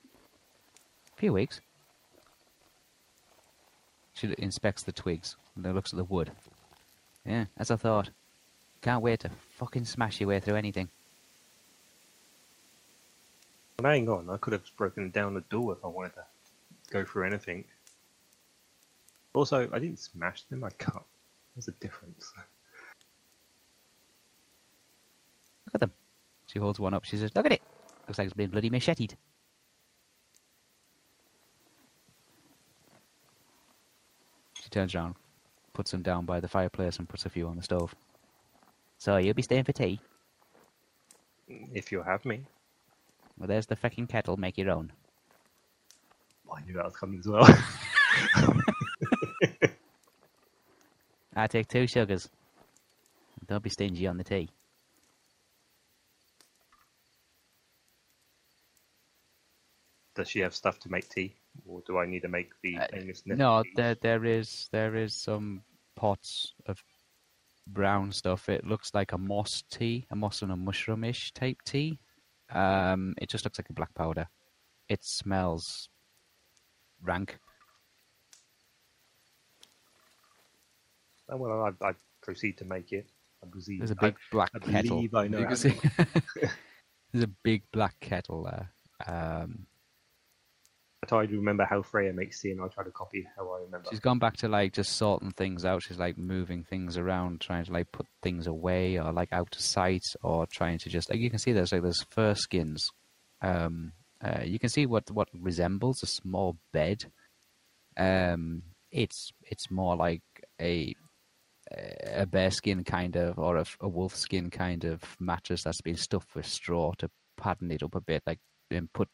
A 1.13 1.17
few 1.17 1.33
weeks. 1.33 1.61
She 4.15 4.35
inspects 4.39 4.83
the 4.83 4.93
twigs 4.93 5.37
and 5.55 5.65
then 5.65 5.75
looks 5.75 5.93
at 5.93 5.97
the 5.97 6.05
wood. 6.05 6.33
Yeah, 7.25 7.47
as 7.57 7.71
I 7.71 7.77
thought. 7.77 8.11
Can't 8.81 9.03
wait 9.03 9.21
to 9.21 9.31
fucking 9.57 9.85
smash 9.87 10.21
your 10.21 10.29
way 10.29 10.41
through 10.41 10.57
anything. 10.57 10.89
Well, 13.79 13.91
hang 13.93 14.09
on, 14.09 14.29
I 14.31 14.37
could 14.37 14.53
have 14.53 14.65
broken 14.77 15.11
down 15.11 15.35
the 15.35 15.41
door 15.43 15.73
if 15.73 15.85
I 15.85 15.89
wanted 15.89 16.15
to 16.15 16.25
go 16.91 17.05
through 17.05 17.25
anything. 17.27 17.65
Also, 19.35 19.69
I 19.73 19.79
didn't 19.81 19.99
smash 19.99 20.43
them, 20.45 20.63
I 20.63 20.71
cut. 20.71 21.03
There's 21.55 21.69
a 21.69 21.73
difference. 21.73 22.33
Look 25.67 25.75
at 25.75 25.81
them. 25.81 25.93
She 26.47 26.59
holds 26.59 26.79
one 26.79 26.95
up. 26.95 27.05
She 27.05 27.17
says, 27.17 27.33
Look 27.35 27.47
at 27.47 27.53
it. 27.53 27.63
Looks 28.07 28.19
like 28.19 28.27
it's 28.27 28.35
been 28.35 28.51
bloody 28.51 28.71
macheted. 28.71 29.17
She 34.63 34.71
turns 34.71 34.95
around, 34.95 35.17
puts 35.73 35.91
them 35.91 36.03
down 36.03 36.27
by 36.27 36.41
the 36.41 36.49
fireplace, 36.49 36.99
and 36.99 37.09
puts 37.09 37.27
a 37.27 37.31
few 37.31 37.49
on 37.49 37.57
the 37.57 37.63
stove. 37.63 37.95
So, 38.99 39.17
you'll 39.17 39.35
be 39.35 39.43
staying 39.43 39.65
for 39.65 39.73
tea? 39.73 40.01
If 41.49 41.91
you'll 41.93 42.05
have 42.05 42.25
me. 42.25 42.45
Well, 43.37 43.49
there's 43.49 43.67
the 43.67 43.77
fucking 43.77 44.07
kettle. 44.07 44.37
Make 44.37 44.57
your 44.57 44.71
own. 44.71 44.93
I 46.53 46.65
knew 46.65 46.75
that 46.75 46.85
was 46.85 46.97
coming 46.97 47.19
as 47.19 47.27
well. 47.27 47.47
I 51.37 51.47
take 51.47 51.69
two 51.69 51.87
sugars. 51.87 52.29
Don't 53.47 53.63
be 53.63 53.71
stingy 53.71 54.07
on 54.07 54.17
the 54.17 54.25
tea. 54.25 54.49
Does 60.15 60.29
she 60.29 60.41
have 60.41 60.55
stuff 60.55 60.79
to 60.81 60.89
make 60.91 61.09
tea? 61.09 61.35
Or 61.67 61.83
do 61.87 61.99
I 61.99 62.07
need 62.07 62.23
to 62.23 62.29
make 62.29 62.53
the 62.63 62.77
Uh, 62.77 62.87
No, 63.27 63.63
tea? 63.63 63.73
there 63.77 63.95
there 63.97 64.25
is 64.25 64.69
there 64.71 64.95
is 64.97 65.15
some 65.15 65.63
pots 65.97 66.55
of 66.67 66.83
brown 67.67 68.13
stuff. 68.13 68.49
It 68.49 68.65
looks 68.65 68.95
like 68.95 69.13
a 69.13 69.19
moss 69.19 69.63
tea, 69.71 70.07
a 70.11 70.17
moss 70.17 70.43
and 70.43 70.53
a 70.53 70.57
mushroomish 70.57 71.33
type 71.33 71.59
tea. 71.65 71.99
Um, 72.51 73.15
it 73.21 73.29
just 73.29 73.45
looks 73.45 73.59
like 73.59 73.71
a 73.71 73.75
black 73.75 73.95
powder. 73.95 74.29
It 74.89 75.05
smells 75.05 75.89
rank. 77.03 77.39
Oh, 81.29 81.37
well, 81.37 81.73
I, 81.83 81.87
I 81.89 81.93
proceed 82.23 82.59
to 82.59 82.65
make 82.65 82.93
it. 82.93 83.07
I 83.43 83.47
believe, 83.47 83.79
There's 83.81 83.91
a 83.91 83.97
I- 83.99 84.07
big 84.07 84.17
black 84.31 84.51
I 84.55 84.59
kettle. 84.59 85.07
I 85.15 85.29
know 85.29 85.39
You 85.39 85.45
how 85.45 85.51
can 85.55 85.57
to 85.57 85.57
see- 85.57 85.79
There's 87.13 87.25
a 87.25 87.31
big 87.43 87.63
black 87.73 87.95
kettle 88.01 88.45
there. 88.45 88.71
Um, 89.07 89.67
I 91.03 91.07
try 91.07 91.27
to 91.27 91.37
remember 91.37 91.65
how 91.65 91.83
Freya 91.83 92.13
makes 92.15 92.41
tea, 92.41 92.51
and 92.53 92.61
I 92.63 92.69
try 92.69 92.83
to 92.83 92.91
copy 92.91 93.27
how 93.37 93.49
I 93.51 93.61
remember. 93.61 93.89
She's 93.91 94.01
gone 94.01 94.19
back 94.19 94.37
to 94.39 94.49
like 94.49 94.73
just 94.73 94.97
sorting 94.97 95.31
things 95.33 95.65
out. 95.67 95.83
She's 95.83 95.99
like 95.99 96.17
moving 96.17 96.65
things 96.65 96.97
around, 96.97 97.41
trying 97.43 97.65
to 97.67 97.73
like 97.73 97.93
put 97.93 98.07
things 98.23 98.47
away 98.47 98.99
or 98.99 99.13
like 99.13 99.29
out 99.33 99.55
of 99.55 99.61
sight, 99.61 100.03
or 100.23 100.47
trying 100.51 100.79
to 100.79 100.89
just 100.89 101.11
like 101.11 101.21
you 101.21 101.29
can 101.31 101.39
see 101.39 101.53
there's 101.53 101.73
like 101.73 101.83
there's 101.83 102.03
fur 102.11 102.35
skins. 102.35 102.89
Um, 103.43 103.93
uh, 104.25 104.41
you 104.45 104.59
can 104.59 104.71
see 104.71 104.87
what 104.87 105.11
what 105.11 105.29
resembles 105.39 106.03
a 106.03 106.07
small 106.07 106.57
bed. 106.73 107.05
Um, 107.99 108.63
it's 108.91 109.31
it's 109.43 109.71
more 109.71 109.97
like 109.97 110.23
a 110.61 110.95
a 112.15 112.27
bear 112.27 112.51
skin 112.51 112.85
kind 112.85 113.17
of 113.17 113.39
or 113.39 113.57
a, 113.57 113.65
a 113.81 113.89
wolf 113.89 114.15
skin 114.15 114.51
kind 114.51 114.85
of 114.85 115.03
mattress 115.21 115.65
that's 115.65 115.81
been 115.81 115.97
stuffed 115.97 116.35
with 116.35 116.47
straw 116.47 116.93
to 116.99 117.11
pattern 117.37 117.71
it 117.71 117.83
up 117.83 117.95
a 117.95 118.01
bit, 118.01 118.23
like 118.27 118.39
and 118.71 118.93
put 118.93 119.09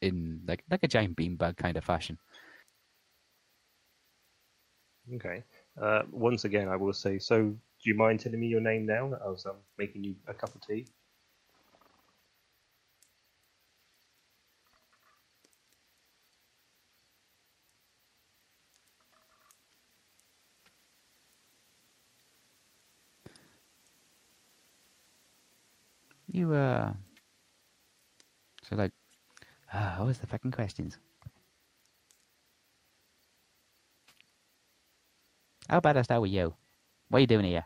in 0.00 0.40
like 0.46 0.62
like 0.70 0.82
a 0.82 0.88
giant 0.88 1.16
beanbag 1.16 1.56
kind 1.56 1.76
of 1.76 1.84
fashion. 1.84 2.18
Okay. 5.14 5.42
Uh, 5.80 6.02
once 6.10 6.44
again, 6.44 6.68
I 6.68 6.76
will 6.76 6.92
say. 6.92 7.18
So, 7.18 7.42
do 7.42 7.56
you 7.90 7.94
mind 7.94 8.20
telling 8.20 8.38
me 8.40 8.46
your 8.46 8.60
name 8.60 8.86
now? 8.86 9.12
I 9.24 9.28
was 9.28 9.46
um, 9.46 9.56
making 9.78 10.04
you 10.04 10.14
a 10.28 10.34
cup 10.34 10.54
of 10.54 10.60
tea. 10.66 10.86
You, 26.42 26.52
uh. 26.54 26.92
So, 28.68 28.74
like. 28.74 28.90
Ah, 29.72 30.02
was 30.04 30.18
the 30.18 30.26
fucking 30.26 30.50
questions. 30.50 30.98
How 35.68 35.78
about 35.78 35.96
I 35.96 36.02
start 36.02 36.20
with 36.20 36.32
you? 36.32 36.52
What 37.08 37.18
are 37.18 37.20
you 37.20 37.28
doing 37.28 37.44
here? 37.44 37.64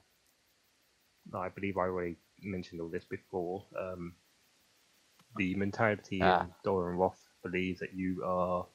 I 1.35 1.49
believe 1.49 1.79
I 1.79 1.85
already 1.89 2.19
mentioned 2.43 2.83
all 2.83 2.91
this 2.91 3.07
before. 3.07 3.65
Um, 3.81 4.15
the 5.37 5.55
mentality 5.55 6.21
Ah. 6.23 6.43
in 6.43 6.55
Dol 6.63 6.83
Amroth 6.83 7.17
believes 7.43 7.81
that 7.81 7.95
you 7.95 8.23
are 8.27 8.67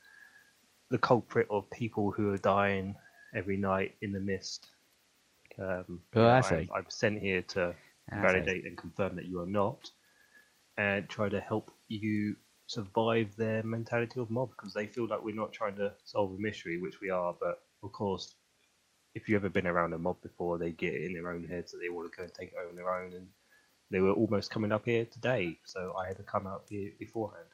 the 0.90 0.98
culprit 0.98 1.46
of 1.52 1.70
people 1.70 2.10
who 2.10 2.34
are 2.34 2.40
dying 2.40 2.96
every 3.36 3.56
night 3.58 3.96
in 4.02 4.12
the 4.12 4.20
mist. 4.20 4.68
Um, 5.60 6.02
Oh, 6.16 6.28
I 6.28 6.42
see. 6.42 6.70
I'm 6.74 6.90
sent 6.90 7.22
here 7.22 7.44
to 7.54 7.70
I. 7.70 7.76
Ah, 8.12 8.22
validate 8.22 8.66
and 8.66 8.78
confirm 8.78 9.16
that 9.16 9.26
you 9.26 9.40
are 9.42 9.48
not, 9.48 9.90
and 10.78 11.08
try 11.10 11.30
to 11.30 11.40
help 11.40 11.72
you 11.88 12.36
survive 12.68 13.36
their 13.36 13.64
mentality 13.64 14.20
of 14.20 14.30
mob 14.30 14.50
because 14.52 14.74
they 14.74 14.88
feel 14.88 15.08
like 15.08 15.24
we're 15.24 15.36
not 15.36 15.52
trying 15.54 15.76
to 15.76 15.94
solve 16.06 16.32
a 16.34 16.38
mystery, 16.38 16.78
which 16.78 17.02
we 17.02 17.10
are. 17.10 17.36
But 17.40 17.60
of 17.84 17.92
course, 17.92 18.36
if 19.16 19.28
you've 19.28 19.44
ever 19.44 19.50
been 19.50 19.68
around 19.68 19.94
a 19.94 19.98
mob 19.98 20.22
before, 20.22 20.58
they 20.58 20.72
get 20.72 20.94
it 20.94 21.06
in 21.06 21.14
their 21.14 21.32
own 21.32 21.44
heads 21.44 21.72
that 21.72 21.80
they 21.80 21.90
want 21.90 22.12
to 22.12 22.18
go 22.18 22.24
and 22.24 22.34
take 22.34 22.50
it 22.54 22.58
on 22.70 22.76
their 22.76 22.94
own, 22.94 23.14
and 23.14 23.28
they 23.90 24.00
were 24.00 24.14
almost 24.14 24.52
coming 24.52 24.72
up 24.72 24.86
here 24.86 25.06
today, 25.06 25.60
so 25.66 25.94
I 25.98 26.08
had 26.08 26.18
to 26.18 26.24
come 26.24 26.48
up 26.48 26.68
here 26.70 26.92
beforehand. 26.98 27.48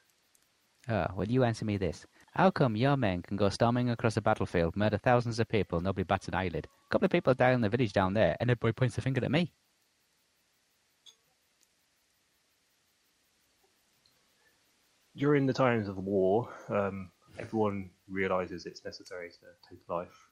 Oh, 0.90 1.08
well, 1.16 1.28
you 1.28 1.44
answer 1.44 1.66
me 1.66 1.78
this. 1.78 2.06
How 2.34 2.52
come 2.52 2.76
your 2.76 2.96
men 2.98 3.22
can 3.22 3.38
go 3.38 3.50
storming 3.50 3.90
across 3.90 4.18
a 4.18 4.22
battlefield, 4.22 4.76
murder 4.76 4.98
thousands 4.98 5.40
of 5.40 5.48
people, 5.50 5.82
nobody 5.82 6.04
bats 6.04 6.28
an 6.28 6.36
eyelid? 6.36 6.68
A 6.68 6.90
couple 6.90 7.06
of 7.06 7.12
people 7.12 7.34
die 7.34 7.52
in 7.52 7.62
the 7.62 7.70
village 7.70 7.94
down 7.94 8.14
there, 8.14 8.38
and 8.40 8.50
everybody 8.50 8.74
points 8.74 8.98
a 8.98 9.02
finger 9.02 9.24
at 9.24 9.32
me. 9.32 9.52
During 15.18 15.48
the 15.48 15.54
times 15.54 15.88
of 15.88 15.98
war, 15.98 16.48
um, 16.70 17.10
everyone 17.40 17.90
realizes 18.08 18.68
it's 18.68 18.86
necessary 18.86 19.32
to 19.32 19.68
take 19.68 19.80
life. 19.90 20.30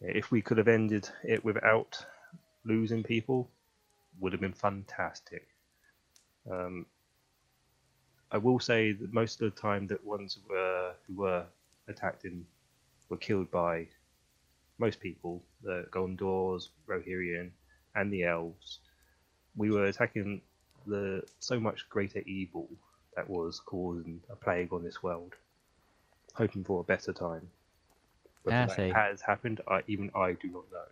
If 0.00 0.30
we 0.30 0.40
could 0.40 0.56
have 0.56 0.68
ended 0.68 1.06
it 1.22 1.44
without 1.44 2.02
losing 2.64 3.02
people, 3.02 3.50
would 4.18 4.32
have 4.32 4.40
been 4.40 4.54
fantastic. 4.54 5.46
Um, 6.50 6.86
I 8.32 8.38
will 8.38 8.58
say 8.58 8.92
that 8.92 9.12
most 9.12 9.42
of 9.42 9.54
the 9.54 9.60
time 9.60 9.86
that 9.88 10.02
ones 10.02 10.38
were, 10.48 10.94
who 11.06 11.16
were 11.16 11.44
attacked 11.86 12.24
and 12.24 12.46
were 13.10 13.18
killed 13.18 13.50
by 13.50 13.86
most 14.78 14.98
people, 14.98 15.44
the 15.62 15.88
Gondors, 15.90 16.70
Rohirrim, 16.88 17.50
and 17.94 18.10
the 18.10 18.24
elves, 18.24 18.78
we 19.56 19.70
were 19.70 19.84
attacking 19.84 20.40
the 20.86 21.22
so 21.38 21.60
much 21.60 21.86
greater 21.90 22.20
evil 22.20 22.66
that 23.16 23.28
was 23.28 23.60
causing 23.60 24.22
a 24.30 24.36
plague 24.36 24.72
on 24.72 24.84
this 24.84 25.02
world, 25.02 25.34
hoping 26.34 26.64
for 26.64 26.80
a 26.80 26.84
better 26.84 27.12
time. 27.12 27.50
Whether 28.44 28.62
Ah, 28.62 28.66
that 28.66 28.76
see. 28.76 28.90
has 28.90 29.20
happened, 29.22 29.60
I, 29.68 29.82
even 29.88 30.10
I 30.14 30.32
do 30.34 30.48
not 30.48 30.70
know. 30.72 30.86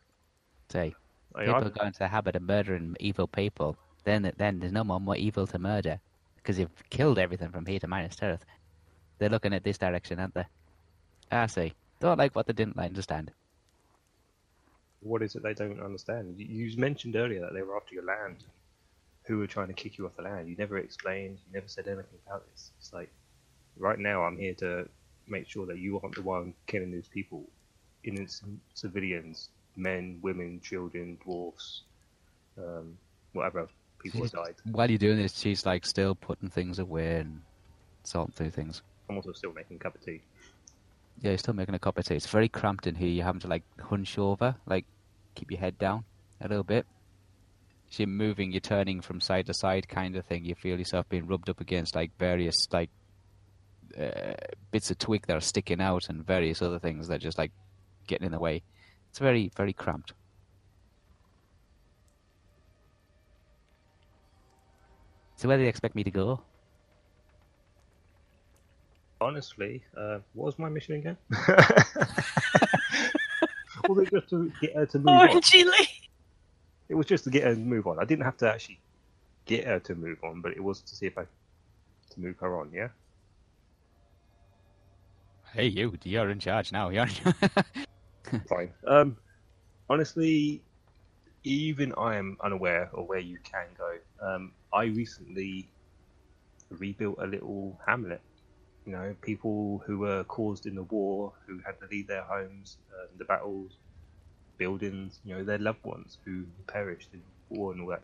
Say, 0.70 0.94
I, 1.34 1.46
people 1.46 1.66
I, 1.66 1.70
go 1.70 1.84
into 1.86 1.98
the 2.00 2.08
habit 2.08 2.36
of 2.36 2.42
murdering 2.42 2.96
evil 3.00 3.28
people, 3.28 3.76
then 4.04 4.32
then 4.36 4.60
there's 4.60 4.72
no 4.72 4.84
more, 4.84 5.00
more 5.00 5.16
evil 5.16 5.46
to 5.48 5.58
murder, 5.58 6.00
because 6.36 6.58
you've 6.58 6.88
killed 6.90 7.18
everything 7.18 7.50
from 7.50 7.66
here 7.66 7.78
to 7.80 7.88
Minas 7.88 8.16
Tirith. 8.16 8.42
They're 9.18 9.30
looking 9.30 9.54
at 9.54 9.64
this 9.64 9.78
direction, 9.78 10.18
aren't 10.20 10.34
they? 10.34 10.46
I 11.30 11.46
see. 11.46 11.74
Don't 12.00 12.18
like 12.18 12.34
what 12.34 12.46
they 12.46 12.52
didn't 12.52 12.78
understand. 12.78 13.32
what 15.00 15.22
is 15.22 15.34
it 15.36 15.42
they 15.42 15.54
don't 15.54 15.80
understand? 15.82 16.38
You, 16.38 16.46
you 16.46 16.76
mentioned 16.78 17.16
earlier 17.16 17.40
that 17.42 17.52
they 17.54 17.62
were 17.62 17.76
after 17.76 17.94
your 17.94 18.04
land, 18.04 18.42
and 18.42 18.44
who 19.24 19.38
were 19.38 19.46
trying 19.46 19.68
to 19.68 19.74
kick 19.74 19.98
you 19.98 20.06
off 20.06 20.16
the 20.16 20.22
land. 20.22 20.48
You 20.48 20.56
never 20.56 20.78
explained. 20.78 21.38
You 21.46 21.54
never 21.54 21.68
said 21.68 21.86
anything 21.86 22.18
about 22.26 22.44
this. 22.50 22.70
It's 22.78 22.92
like 22.92 23.10
right 23.78 23.98
now 23.98 24.22
I'm 24.24 24.36
here 24.36 24.54
to 24.54 24.88
make 25.26 25.48
sure 25.48 25.66
that 25.66 25.78
you 25.78 26.00
aren't 26.00 26.14
the 26.14 26.22
one 26.22 26.54
killing 26.66 26.92
these 26.92 27.08
people, 27.08 27.44
innocent 28.04 28.60
civilians, 28.74 29.48
men, 29.76 30.18
women, 30.22 30.60
children, 30.62 31.18
dwarfs, 31.24 31.82
um, 32.58 32.96
whatever 33.32 33.68
people 34.02 34.22
have 34.22 34.32
died. 34.32 34.54
While 34.70 34.90
you're 34.90 34.98
doing 34.98 35.16
this, 35.16 35.38
she's 35.38 35.64
like 35.64 35.86
still 35.86 36.14
putting 36.14 36.50
things 36.50 36.78
away 36.78 37.16
and 37.16 37.40
sorting 38.02 38.34
through 38.34 38.50
things. 38.50 38.82
I'm 39.08 39.16
also 39.16 39.32
still 39.32 39.52
making 39.52 39.76
a 39.76 39.80
cup 39.80 39.94
of 39.94 40.04
tea. 40.04 40.20
Yeah, 41.22 41.30
you're 41.30 41.38
still 41.38 41.54
making 41.54 41.74
a 41.74 41.78
cup 41.78 41.98
of 41.98 42.04
tea. 42.04 42.16
It's 42.16 42.26
very 42.26 42.48
cramped 42.48 42.86
in 42.86 42.94
here. 42.94 43.08
You're 43.08 43.24
having 43.24 43.40
to 43.40 43.48
like 43.48 43.62
hunch 43.80 44.18
over, 44.18 44.54
like 44.66 44.84
keep 45.34 45.50
your 45.50 45.60
head 45.60 45.78
down 45.78 46.04
a 46.40 46.48
little 46.48 46.64
bit. 46.64 46.86
So 47.90 48.02
you're 48.02 48.08
moving, 48.08 48.50
you're 48.50 48.60
turning 48.60 49.00
from 49.00 49.20
side 49.20 49.46
to 49.46 49.54
side, 49.54 49.88
kind 49.88 50.16
of 50.16 50.26
thing. 50.26 50.44
You 50.44 50.54
feel 50.54 50.78
yourself 50.78 51.08
being 51.08 51.26
rubbed 51.26 51.48
up 51.48 51.60
against 51.60 51.94
like 51.94 52.10
various 52.18 52.66
like 52.72 52.90
uh, 53.98 54.34
bits 54.72 54.90
of 54.90 54.98
twig 54.98 55.26
that 55.28 55.36
are 55.36 55.40
sticking 55.40 55.80
out 55.80 56.02
and 56.08 56.26
various 56.26 56.60
other 56.60 56.78
things 56.78 57.08
that 57.08 57.14
are 57.14 57.18
just 57.18 57.38
like 57.38 57.52
getting 58.06 58.26
in 58.26 58.32
the 58.32 58.40
way. 58.40 58.62
It's 59.10 59.20
very, 59.20 59.50
very 59.56 59.72
cramped. 59.72 60.12
So 65.36 65.48
where 65.48 65.56
do 65.56 65.62
you 65.62 65.68
expect 65.68 65.94
me 65.94 66.04
to 66.04 66.10
go? 66.10 66.40
Honestly, 69.20 69.84
uh, 69.96 70.18
what 70.32 70.46
was 70.46 70.58
my 70.58 70.68
mission 70.68 70.96
again? 70.96 71.16
was 73.88 73.98
it 73.98 74.10
just 74.10 74.28
to 74.30 74.52
get 74.60 74.74
her 74.74 74.86
to 74.86 74.98
move 74.98 75.08
on? 75.08 75.28
Orangey 75.28 75.64
Lee. 75.64 75.88
It 76.88 76.94
was 76.94 77.06
just 77.06 77.24
to 77.24 77.30
get 77.30 77.44
her 77.44 77.54
to 77.54 77.60
move 77.60 77.86
on. 77.86 77.98
I 77.98 78.04
didn't 78.04 78.24
have 78.24 78.36
to 78.38 78.50
actually 78.50 78.80
get 79.46 79.64
her 79.66 79.80
to 79.80 79.94
move 79.94 80.18
on, 80.22 80.40
but 80.40 80.52
it 80.52 80.62
was 80.62 80.80
to 80.82 80.94
see 80.94 81.06
if 81.06 81.16
I 81.18 81.24
to 82.10 82.20
move 82.20 82.36
her 82.38 82.58
on. 82.58 82.70
Yeah. 82.72 82.88
Hey, 85.52 85.66
you! 85.66 85.96
You're 86.02 86.30
in 86.30 86.40
charge 86.40 86.72
now. 86.72 86.88
You're. 86.90 87.06
Fine. 88.48 88.72
Um, 88.86 89.16
honestly, 89.88 90.62
even 91.44 91.92
I 91.96 92.16
am 92.16 92.36
unaware 92.42 92.90
of 92.92 93.06
where 93.06 93.20
you 93.20 93.38
can 93.44 93.66
go. 93.78 93.96
Um, 94.20 94.52
I 94.72 94.86
recently 94.86 95.68
rebuilt 96.70 97.18
a 97.20 97.26
little 97.26 97.78
hamlet. 97.86 98.20
You 98.86 98.92
know, 98.92 99.14
people 99.22 99.82
who 99.86 99.98
were 99.98 100.24
caused 100.24 100.66
in 100.66 100.74
the 100.74 100.82
war, 100.82 101.32
who 101.46 101.60
had 101.64 101.78
to 101.80 101.86
leave 101.90 102.06
their 102.06 102.22
homes, 102.22 102.78
uh, 102.92 103.06
the 103.16 103.24
battles, 103.24 103.72
buildings. 104.58 105.20
You 105.24 105.36
know, 105.36 105.44
their 105.44 105.58
loved 105.58 105.84
ones 105.84 106.18
who 106.24 106.44
perished 106.66 107.08
in 107.12 107.22
war 107.50 107.72
and 107.72 107.82
all 107.82 107.88
that. 107.88 108.02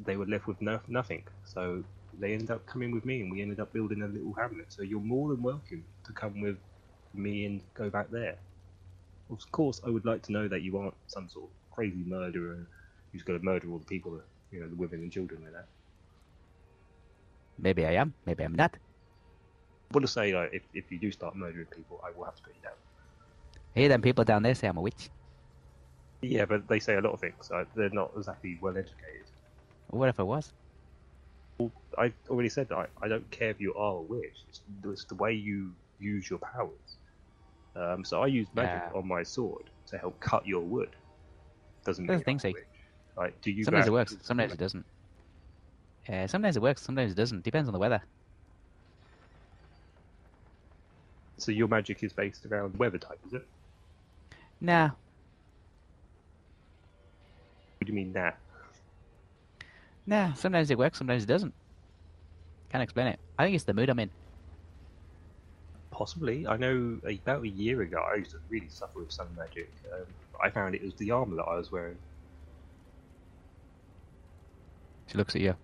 They 0.00 0.16
were 0.16 0.26
left 0.26 0.46
with 0.46 0.60
no, 0.62 0.80
nothing. 0.88 1.24
So 1.44 1.84
they 2.18 2.32
ended 2.32 2.50
up 2.50 2.66
coming 2.66 2.92
with 2.92 3.04
me, 3.04 3.20
and 3.22 3.30
we 3.32 3.42
ended 3.42 3.60
up 3.60 3.72
building 3.72 4.02
a 4.02 4.06
little 4.06 4.32
hamlet. 4.32 4.66
So 4.72 4.82
you're 4.82 5.00
more 5.00 5.28
than 5.30 5.42
welcome 5.42 5.84
to 6.04 6.12
come 6.12 6.40
with 6.40 6.56
me 7.14 7.46
and 7.46 7.60
go 7.74 7.90
back 7.90 8.10
there. 8.10 8.36
Of 9.30 9.50
course, 9.52 9.80
I 9.86 9.90
would 9.90 10.04
like 10.04 10.22
to 10.22 10.32
know 10.32 10.48
that 10.48 10.62
you 10.62 10.78
aren't 10.78 10.94
some 11.06 11.28
sort 11.28 11.46
of 11.46 11.50
crazy 11.74 12.04
murderer 12.06 12.66
who's 13.12 13.22
going 13.22 13.38
to 13.38 13.44
murder 13.44 13.70
all 13.70 13.78
the 13.78 13.84
people, 13.84 14.20
you 14.50 14.60
know, 14.60 14.68
the 14.68 14.76
women 14.76 15.00
and 15.00 15.12
children 15.12 15.42
and 15.44 15.54
that. 15.54 15.66
maybe 17.58 17.86
I 17.86 17.92
am. 17.94 18.14
Maybe 18.26 18.44
I'm 18.44 18.54
not. 18.54 18.76
I 19.90 19.94
want 19.94 20.06
to 20.06 20.12
say, 20.12 20.34
like, 20.34 20.50
if, 20.52 20.62
if 20.74 20.90
you 20.92 20.98
do 20.98 21.10
start 21.10 21.34
murdering 21.36 21.66
people, 21.66 22.00
I 22.04 22.10
will 22.16 22.24
have 22.24 22.36
to 22.36 22.42
put 22.42 22.54
you 22.54 22.62
down. 22.62 22.72
Hey, 23.74 23.88
them 23.88 24.02
people 24.02 24.24
down 24.24 24.42
there 24.42 24.54
say 24.54 24.68
I'm 24.68 24.76
a 24.76 24.82
witch. 24.82 25.10
Yeah, 26.22 26.46
but 26.46 26.68
they 26.68 26.80
say 26.80 26.96
a 26.96 27.00
lot 27.00 27.12
of 27.12 27.20
things. 27.20 27.50
Uh, 27.50 27.64
they're 27.74 27.90
not 27.90 28.12
exactly 28.16 28.58
well 28.60 28.76
educated. 28.76 29.26
What 29.88 30.08
if 30.08 30.18
I 30.20 30.24
was? 30.24 30.52
I 31.96 32.12
already 32.28 32.48
said 32.48 32.68
that 32.68 32.76
I, 32.76 32.86
I 33.02 33.08
don't 33.08 33.28
care 33.30 33.50
if 33.50 33.60
you 33.60 33.74
are 33.74 33.94
a 33.96 34.02
witch. 34.02 34.44
It's, 34.48 34.60
it's 34.84 35.04
the 35.04 35.14
way 35.16 35.32
you 35.32 35.72
use 35.98 36.30
your 36.30 36.38
powers. 36.38 36.98
Um, 37.74 38.04
so 38.04 38.22
I 38.22 38.26
use 38.26 38.48
magic 38.54 38.72
Yeah. 38.74 38.90
on 38.94 39.06
my 39.06 39.22
sword 39.22 39.70
to 39.86 39.98
help 39.98 40.18
cut 40.20 40.46
your 40.46 40.60
wood. 40.60 40.90
Doesn't 41.84 42.04
mean 42.04 42.08
the 42.08 42.18
you're 42.18 42.24
thing, 42.24 42.38
see. 42.38 42.54
Like, 43.16 43.40
do 43.40 43.50
you 43.50 43.64
Sometimes 43.64 43.86
it 43.86 43.90
out 43.90 43.92
works. 43.92 44.16
Sometimes 44.22 44.52
it 44.52 44.58
doesn't. 44.58 44.86
Uh, 46.08 46.26
sometimes 46.26 46.56
it 46.56 46.62
works. 46.62 46.82
Sometimes 46.82 47.12
it 47.12 47.16
doesn't. 47.16 47.42
Depends 47.44 47.68
on 47.68 47.72
the 47.72 47.78
weather. 47.78 48.02
So 51.38 51.52
your 51.52 51.68
magic 51.68 52.02
is 52.02 52.12
based 52.12 52.46
around 52.46 52.76
weather 52.78 52.98
type, 52.98 53.20
is 53.26 53.34
it? 53.34 53.46
Nah. 54.60 54.90
What 57.78 57.86
do 57.86 57.92
you 57.92 57.96
mean 57.96 58.12
that? 58.12 58.38
Nah. 60.06 60.32
Sometimes 60.34 60.70
it 60.70 60.78
works. 60.78 60.98
Sometimes 60.98 61.22
it 61.22 61.26
doesn't. 61.26 61.54
Can't 62.70 62.82
explain 62.82 63.06
it. 63.06 63.18
I 63.38 63.44
think 63.44 63.54
it's 63.54 63.64
the 63.64 63.74
mood 63.74 63.88
I'm 63.88 63.98
in. 63.98 64.10
Possibly. 65.90 66.46
I 66.46 66.56
know 66.56 66.98
about 67.04 67.42
a 67.42 67.48
year 67.48 67.82
ago 67.82 67.98
I 67.98 68.16
used 68.16 68.32
to 68.32 68.38
really 68.48 68.68
suffer 68.68 68.98
with 69.00 69.12
sun 69.12 69.28
magic. 69.36 69.70
Um, 69.92 70.06
I 70.42 70.50
found 70.50 70.74
it 70.74 70.82
was 70.82 70.94
the 70.94 71.10
armor 71.10 71.36
that 71.36 71.44
I 71.44 71.56
was 71.56 71.72
wearing. 71.72 71.96
She 75.06 75.16
looks 75.16 75.34
at 75.34 75.40
you. 75.40 75.54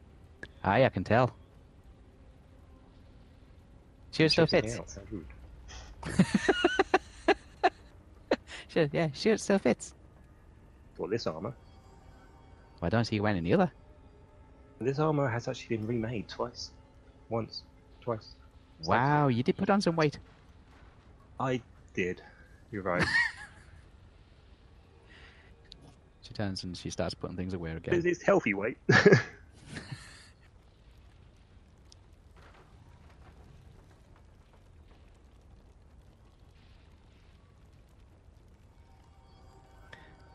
Aye, 0.62 0.84
I 0.84 0.88
can 0.88 1.04
tell. 1.04 1.34
She 4.12 4.28
still 4.28 4.46
Checks 4.46 4.64
me 4.64 4.70
fits. 4.70 4.98
She, 8.74 8.88
yeah, 8.92 9.08
she 9.12 9.36
still 9.36 9.60
fits. 9.60 9.94
Well, 10.98 11.08
this 11.08 11.28
armor. 11.28 11.54
I 12.84 12.88
don't 12.90 13.04
see 13.04 13.16
you 13.16 13.22
wearing 13.22 13.38
any 13.38 13.52
other. 13.52 13.72
This 14.80 14.98
armor 14.98 15.28
has 15.28 15.48
actually 15.48 15.76
been 15.76 15.86
remade 15.86 16.28
twice. 16.28 16.70
Once, 17.28 17.62
twice. 18.00 18.34
Wow, 18.84 19.28
you 19.28 19.42
did 19.42 19.56
put 19.56 19.70
on 19.70 19.80
some 19.80 19.96
weight. 19.96 20.18
I 21.40 21.62
did. 21.94 22.20
You're 22.70 22.82
right. 22.82 23.02
she 26.20 26.34
turns 26.34 26.64
and 26.64 26.76
she 26.76 26.90
starts 26.90 27.14
putting 27.14 27.36
things 27.36 27.54
away 27.54 27.70
again. 27.70 28.02
It's 28.04 28.22
healthy 28.22 28.52
weight. 28.52 28.76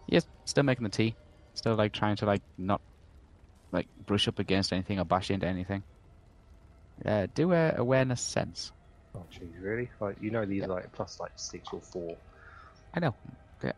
yes, 0.08 0.26
still 0.46 0.64
making 0.64 0.86
the 0.86 0.90
tea. 0.90 1.16
Still 1.60 1.76
like 1.76 1.92
trying 1.92 2.16
to 2.16 2.26
like 2.26 2.42
not 2.58 2.80
like 3.74 3.90
brush 4.06 4.30
up 4.30 4.40
against 4.40 4.72
anything 4.72 4.98
or 4.98 5.04
bash 5.04 5.30
into 5.30 5.46
anything. 5.46 5.84
Uh, 7.06 7.28
do 7.36 7.52
a 7.52 7.74
awareness 7.76 8.22
sense. 8.22 8.72
Oh 9.14 9.28
jeez, 9.30 9.52
really? 9.62 9.90
Like 10.00 10.16
you 10.22 10.32
know 10.32 10.46
these 10.46 10.64
are 10.64 10.68
like 10.70 10.90
plus 10.94 11.20
like 11.20 11.34
six 11.36 11.68
or 11.74 11.82
four. 11.82 12.18
I 12.94 13.02
know. 13.02 13.14
Yeah. 13.62 13.74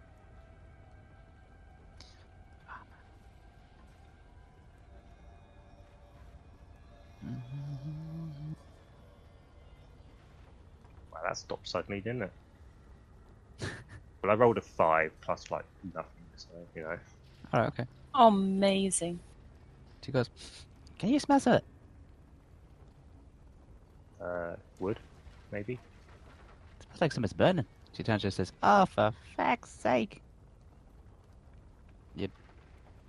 Wow, 11.11 11.19
that 11.25 11.35
stopped 11.37 11.67
suddenly, 11.67 12.01
didn't 12.01 12.21
it? 12.21 12.33
well, 14.23 14.31
I 14.31 14.35
rolled 14.35 14.59
a 14.59 14.61
five 14.61 15.19
plus 15.19 15.49
like 15.49 15.65
nothing, 15.95 16.25
so 16.35 16.49
you 16.75 16.83
know. 16.83 16.99
All 17.53 17.59
right. 17.61 17.67
Okay. 17.67 17.85
Amazing. 18.13 19.19
She 20.05 20.11
goes. 20.11 20.29
Can 20.99 21.09
you 21.09 21.19
smell 21.19 21.41
it? 21.47 21.63
Uh, 24.21 24.55
wood, 24.79 24.99
maybe. 25.51 25.73
It 25.73 25.79
smells 26.83 27.01
like 27.01 27.11
something's 27.11 27.33
burning. 27.33 27.65
She 27.93 28.03
turns 28.03 28.21
to 28.21 28.27
and 28.27 28.33
says, 28.33 28.53
Oh, 28.61 28.85
for 28.85 29.11
feck's 29.35 29.69
sake. 29.69 30.21
You 32.15 32.27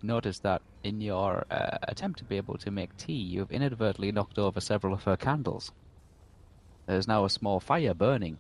notice 0.03 0.39
that 0.41 0.63
in 0.83 1.01
your 1.01 1.45
uh, 1.51 1.79
attempt 1.83 2.19
to 2.21 2.25
be 2.25 2.37
able 2.37 2.57
to 2.59 2.71
make 2.71 2.97
tea, 2.97 3.13
you've 3.13 3.53
inadvertently 3.53 4.11
knocked 4.11 4.39
over 4.39 4.61
several 4.61 4.95
of 4.95 5.05
her 5.05 5.17
candles. 5.17 5.71
There's 6.87 7.07
now 7.07 7.25
a 7.25 7.31
small 7.31 7.61
fire 7.61 7.95
burning 7.95 8.39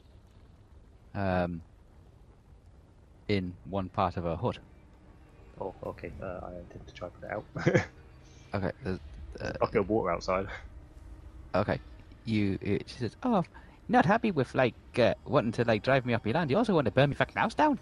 um, 1.14 1.62
in 3.28 3.54
one 3.68 3.88
part 3.88 4.16
of 4.16 4.24
her 4.24 4.36
hut. 4.36 4.58
Oh, 5.62 5.76
okay. 5.90 6.12
Uh, 6.20 6.40
I 6.42 6.58
intend 6.58 6.86
to 6.88 6.94
try 6.94 7.08
to 7.08 7.14
put 7.14 7.24
it 7.24 7.32
out. 7.32 7.46
Okay, 8.54 8.72
there's- 8.80 9.00
uh, 9.40 9.52
I'll 9.60 9.68
get 9.70 9.86
water 9.88 10.10
outside. 10.10 10.48
okay. 11.54 11.80
You, 12.24 12.58
uh, 12.64 12.78
she 12.86 12.98
says, 12.98 13.16
"Oh, 13.22 13.42
not 13.88 14.06
happy 14.06 14.30
with 14.30 14.54
like 14.54 14.76
uh, 14.98 15.14
wanting 15.24 15.52
to 15.52 15.64
like 15.64 15.82
drive 15.82 16.04
me 16.06 16.14
off 16.14 16.24
my 16.24 16.32
land. 16.32 16.50
You 16.50 16.58
also 16.58 16.74
want 16.74 16.86
to 16.86 16.92
burn 16.92 17.10
me 17.10 17.16
fucking 17.16 17.40
house 17.40 17.54
down." 17.54 17.80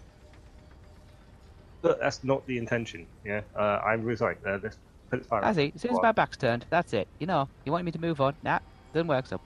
But 1.81 1.99
that's 1.99 2.23
not 2.23 2.45
the 2.47 2.57
intention. 2.57 3.07
Yeah. 3.23 3.41
Uh, 3.55 3.79
I'm 3.83 4.03
really 4.03 4.17
sorry. 4.17 4.37
Uh, 4.45 4.59
let's 4.61 4.79
put 5.09 5.19
it 5.19 5.25
fire. 5.25 5.43
I 5.43 5.53
see. 5.53 5.71
As 5.75 5.81
soon 5.81 5.91
as 5.91 6.01
my 6.01 6.11
back's 6.11 6.37
turned, 6.37 6.67
that's 6.69 6.93
it. 6.93 7.09
You 7.19 7.27
know, 7.27 7.49
you 7.65 7.71
want 7.71 7.85
me 7.85 7.91
to 7.91 7.99
move 7.99 8.21
on? 8.21 8.37
Nah, 8.41 8.59
doesn't 8.93 9.07
work. 9.07 9.25
So, 9.27 9.41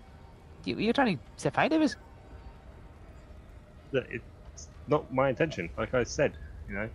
you, 0.65 0.77
you're 0.79 0.93
trying 0.93 1.17
to 1.17 1.23
set 1.37 1.55
fire 1.55 1.69
to 1.69 1.81
us? 1.83 1.95
look, 3.91 4.05
It's 4.09 4.69
not 4.87 5.11
my 5.11 5.29
intention. 5.29 5.71
Like 5.77 5.93
I 5.93 6.03
said, 6.03 6.37
you 6.67 6.75
know. 6.75 6.89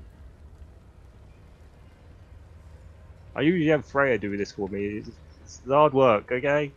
I 3.35 3.43
usually 3.43 3.69
have 3.69 3.85
Freya 3.85 4.19
do 4.19 4.37
this 4.37 4.53
for 4.53 4.69
me. 4.69 4.99
It's, 4.99 5.11
it's 5.43 5.61
hard 5.69 5.93
work, 5.93 6.31
okay? 6.33 6.73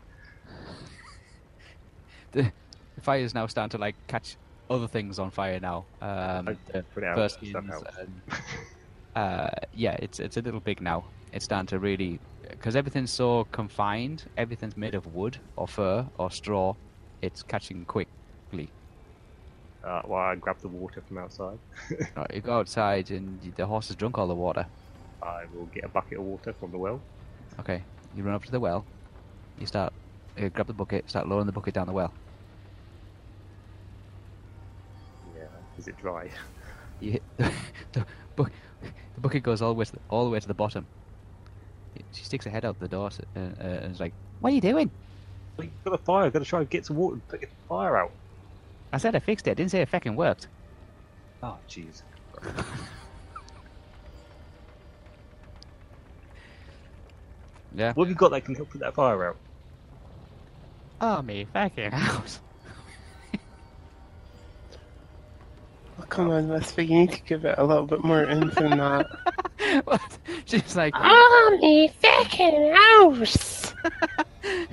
The, 2.32 2.52
the 2.96 3.02
fire 3.02 3.20
is 3.20 3.34
now 3.34 3.48
starting 3.48 3.70
to 3.72 3.78
like 3.78 3.96
catch 4.08 4.38
other 4.70 4.88
things 4.88 5.20
on 5.20 5.32
fire 5.32 5.60
now. 5.60 5.86
Um, 6.02 6.50
I 6.50 6.58
the 6.72 6.84
put 6.94 7.04
it 7.04 7.08
out. 7.08 7.16
first 7.16 7.40
and, 7.42 7.72
uh, 9.16 9.50
yeah, 9.74 9.98
it's 10.00 10.20
it's 10.20 10.38
a 10.38 10.42
little 10.42 10.60
big 10.60 10.82
now. 10.82 11.06
It's 11.32 11.46
starting 11.46 11.68
to 11.68 11.80
really 11.80 12.20
because 12.50 12.76
everything's 12.76 13.12
so 13.12 13.46
confined. 13.52 14.24
Everything's 14.38 14.78
made 14.78 14.96
of 14.96 15.14
wood 15.14 15.38
or 15.56 15.68
fur 15.68 16.08
or 16.18 16.32
straw. 16.32 16.76
It's 17.22 17.44
catching 17.44 17.86
quickly. 17.86 18.70
Uh, 19.84 20.02
well, 20.06 20.20
I 20.20 20.36
grab 20.36 20.60
the 20.60 20.70
water 20.70 21.02
from 21.08 21.18
outside. 21.18 21.60
Right, 22.16 22.32
you 22.34 22.42
go 22.42 22.60
outside 22.60 23.12
and 23.12 23.40
the 23.56 23.66
horse 23.66 23.88
has 23.88 23.96
drunk 23.96 24.18
all 24.18 24.28
the 24.28 24.36
water. 24.36 24.66
I 25.24 25.46
will 25.56 25.66
get 25.68 25.84
a 25.86 25.90
bucket 25.90 26.18
of 26.20 26.26
water 26.26 26.54
from 26.54 26.72
the 26.72 26.78
well. 26.78 27.02
Okay, 27.60 27.82
you 28.16 28.24
run 28.24 28.36
up 28.36 28.44
to 28.46 28.52
the 28.52 28.60
well. 28.60 28.86
You 29.60 29.66
start 29.66 29.94
uh, 30.42 30.50
grab 30.50 30.68
the 30.68 30.74
bucket, 30.74 31.10
start 31.10 31.28
lowering 31.28 31.46
the 31.46 31.52
bucket 31.52 31.74
down 31.74 31.88
the 31.88 31.94
well. 31.94 32.14
Yeah. 35.36 35.44
Is 35.78 35.88
it 35.88 35.98
dry? 35.98 36.30
You 37.00 37.12
hit 37.14 37.24
the, 37.38 37.52
the, 37.94 38.06
bu- 38.36 38.46
the 39.16 39.22
bucket 39.22 39.44
goes 39.44 39.62
all 39.62 39.74
the 39.74 39.80
way 39.80 39.86
to 39.86 39.92
the, 39.92 40.00
all 40.10 40.26
the 40.26 40.32
way 40.32 40.40
to 40.40 40.48
the 40.48 40.54
bottom. 40.54 40.86
She 42.12 42.24
sticks 42.26 42.46
her 42.46 42.52
head 42.52 42.66
out 42.66 42.80
the 42.80 42.88
door 42.88 43.08
s- 43.08 43.20
uh, 43.36 43.40
uh, 43.40 43.64
and 43.64 43.94
is 43.94 44.00
like, 44.00 44.14
"What 44.40 44.52
are 44.52 44.56
you 44.56 44.62
doing?" 44.62 44.90
You've 45.60 45.72
got 45.84 45.94
a 45.94 45.98
fire. 46.00 46.26
I've 46.26 46.34
got 46.34 46.40
to 46.40 46.46
try 46.46 46.60
and 46.62 46.70
get 46.70 46.86
some 46.86 46.98
water 46.98 47.14
and 47.16 47.28
put 47.28 47.42
the 47.42 47.48
fire 47.70 47.98
out. 47.98 48.12
I 48.92 48.98
said 48.98 49.16
I 49.16 49.20
fixed 49.20 49.48
it. 49.48 49.52
I 49.52 49.54
didn't 49.56 49.72
say 49.72 49.82
it 49.82 49.90
fucking 49.90 50.16
worked. 50.16 50.48
Oh, 51.44 51.58
jeez. 51.70 52.02
Yeah. 57.76 57.94
What 57.94 58.06
have 58.06 58.10
you 58.10 58.16
got 58.16 58.32
that 58.32 58.46
can 58.46 58.56
help 58.56 58.70
put 58.70 58.82
that 58.82 58.94
fire 58.94 59.30
out? 59.30 59.38
Oh 61.02 61.22
me 61.22 61.46
fucking 61.54 61.92
house. 61.92 62.40
Oh, 66.00 66.04
come 66.10 66.32
on, 66.32 66.48
Westby, 66.50 66.86
you 66.88 66.96
need 67.02 67.12
to 67.12 67.22
give 67.22 67.46
it 67.46 67.56
a 67.60 67.64
little 67.64 67.86
bit 67.86 68.04
more 68.04 68.24
in 68.24 68.50
than 68.50 68.78
that. 68.80 69.06
what? 69.84 70.18
She's 70.46 70.76
like, 70.76 70.94
Oh, 70.98 71.58
me 71.62 71.88
fucking 72.02 72.74
house! 72.74 73.74
I 73.86 74.66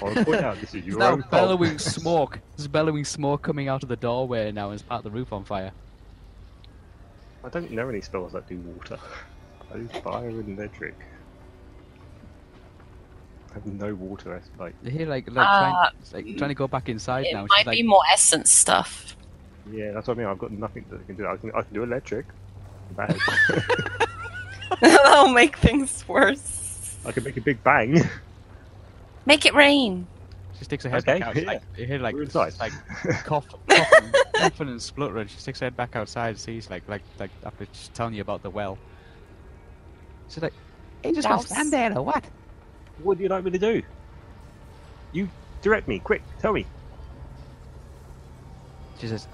want 0.00 0.16
to 0.16 0.24
point 0.24 0.40
out 0.42 0.56
this 0.60 0.74
is 0.74 0.82
There's 0.82 0.86
your 0.86 0.98
now 0.98 1.10
own 1.12 1.20
fault. 1.20 1.30
bellowing 1.32 1.78
smoke. 1.78 2.40
There's 2.56 2.66
bellowing 2.66 3.04
smoke 3.04 3.42
coming 3.42 3.68
out 3.68 3.82
of 3.82 3.90
the 3.90 3.96
doorway 3.96 4.50
now 4.52 4.70
and 4.70 4.74
it's 4.74 4.82
part 4.82 5.04
of 5.04 5.04
the 5.04 5.10
roof 5.10 5.34
on 5.34 5.44
fire. 5.44 5.70
I 7.44 7.50
don't 7.50 7.70
know 7.70 7.88
any 7.90 8.00
spells 8.00 8.32
that 8.32 8.48
do 8.48 8.56
water. 8.58 8.98
I 9.70 9.76
do 9.76 9.88
fire 10.02 10.28
and 10.30 10.58
electric. 10.58 10.94
I 13.54 13.58
have 13.58 13.66
no 13.66 13.94
water. 13.94 14.30
That's 14.30 14.50
like, 14.58 14.74
You 14.82 14.90
hear 14.90 15.06
like, 15.06 15.30
like, 15.30 15.46
Uh, 15.46 15.58
trying, 15.60 15.74
like 16.26 16.36
trying 16.38 16.50
to 16.50 16.54
go 16.54 16.66
back 16.66 16.88
inside 16.88 17.26
It 17.26 17.34
now. 17.34 17.42
might 17.42 17.58
She's 17.58 17.66
like, 17.66 17.76
be 17.76 17.82
more 17.84 18.02
essence 18.12 18.50
stuff. 18.50 19.16
yeah, 19.72 19.92
that's 19.92 20.08
what 20.08 20.16
I 20.16 20.18
mean. 20.20 20.26
I've 20.26 20.38
got 20.38 20.50
nothing 20.50 20.84
that 20.90 21.00
I 21.00 21.04
can 21.04 21.14
do. 21.16 21.26
I 21.26 21.36
can, 21.36 21.50
I 21.54 21.62
can 21.62 21.72
do 21.74 21.82
electric. 21.84 22.26
That'll 24.80 25.28
make 25.32 25.56
things 25.58 26.06
worse. 26.08 26.96
I 27.06 27.12
can 27.12 27.22
make 27.24 27.36
a 27.36 27.40
big 27.40 27.62
bang. 27.62 28.00
Make 29.26 29.46
it 29.46 29.54
rain. 29.54 30.06
she 30.58 30.64
sticks 30.64 30.84
her 30.84 30.90
head 30.90 31.00
Okay, 31.08 31.18
back 31.20 31.28
out. 31.28 31.36
yeah. 31.36 31.46
Like, 31.46 31.62
you 31.76 31.86
hear 31.86 31.98
like, 31.98 32.14
We're 32.14 32.26
like 32.26 32.72
cough, 33.24 33.46
coughing, 33.68 34.12
coughing 34.34 34.68
and 34.68 34.82
spluttering. 34.82 35.28
She 35.28 35.38
sticks 35.38 35.60
her 35.60 35.66
head 35.66 35.76
back 35.76 35.96
outside. 35.96 36.30
And 36.30 36.38
sees 36.38 36.68
like, 36.70 36.82
like, 36.88 37.02
like 37.18 37.30
after 37.44 37.66
she's 37.72 37.88
telling 37.94 38.14
you 38.14 38.20
about 38.22 38.42
the 38.42 38.50
well. 38.50 38.76
She's 40.28 40.42
like, 40.42 40.54
"You 41.04 41.12
just 41.14 41.28
gonna 41.28 41.40
Douse. 41.40 41.48
stand 41.50 41.72
there 41.72 41.96
or 41.96 42.02
what?" 42.02 42.24
What 43.02 43.16
do 43.18 43.22
you 43.22 43.28
like 43.28 43.44
me 43.44 43.50
to 43.50 43.58
do? 43.58 43.82
You 45.12 45.28
direct 45.62 45.88
me, 45.88 45.98
quick. 45.98 46.22
Tell 46.40 46.52
me. 46.52 46.66
She 48.98 49.08
says, 49.08 49.28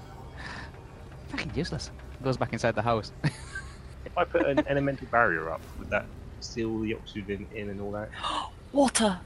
"Fucking 1.29 1.51
useless." 1.55 1.91
Goes 2.23 2.37
back 2.37 2.53
inside 2.53 2.75
the 2.75 2.81
house. 2.81 3.11
If 4.03 4.17
I 4.17 4.23
put 4.23 4.45
an 4.47 4.65
elemental 4.67 5.05
barrier 5.11 5.51
up, 5.51 5.61
would 5.77 5.89
that 5.91 6.05
seal 6.39 6.79
the 6.79 6.95
oxygen 6.95 7.47
in 7.53 7.69
and 7.69 7.79
all 7.79 7.91
that? 7.91 8.09
Water. 8.73 9.19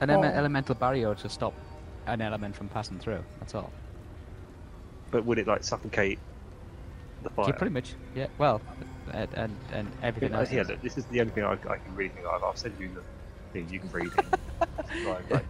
An 0.00 0.10
Oh. 0.10 0.20
elemental 0.22 0.74
barrier 0.74 1.14
to 1.14 1.28
stop 1.28 1.54
an 2.06 2.20
element 2.20 2.54
from 2.56 2.68
passing 2.68 2.98
through. 2.98 3.22
That's 3.38 3.54
all. 3.54 3.70
But 5.12 5.24
would 5.24 5.38
it 5.38 5.46
like 5.46 5.62
suffocate 5.62 6.18
the 7.22 7.30
fire? 7.30 7.46
Yeah, 7.48 7.52
pretty 7.56 7.72
much. 7.72 7.94
Yeah. 8.16 8.26
Well, 8.36 8.60
and 9.12 9.34
and, 9.34 9.60
and 9.70 9.96
everything 10.02 10.34
Yeah, 10.34 10.34
else. 10.34 10.50
yeah, 10.50 10.62
look, 10.62 10.80
this 10.82 10.96
is 10.96 11.06
the 11.08 11.20
only 11.20 11.32
thing 11.32 11.44
I, 11.44 11.52
I 11.54 11.78
can 11.78 11.94
really 11.94 12.10
think 12.12 12.26
of. 12.26 12.42
I'll 12.42 12.54
send 12.56 12.78
you 12.78 12.94
the 12.94 13.02
thing 13.52 13.68
you 13.68 13.80
can 13.80 13.90
read 13.90 14.14
it. 14.14 14.26
right, 15.02 15.24
right. 15.28 15.46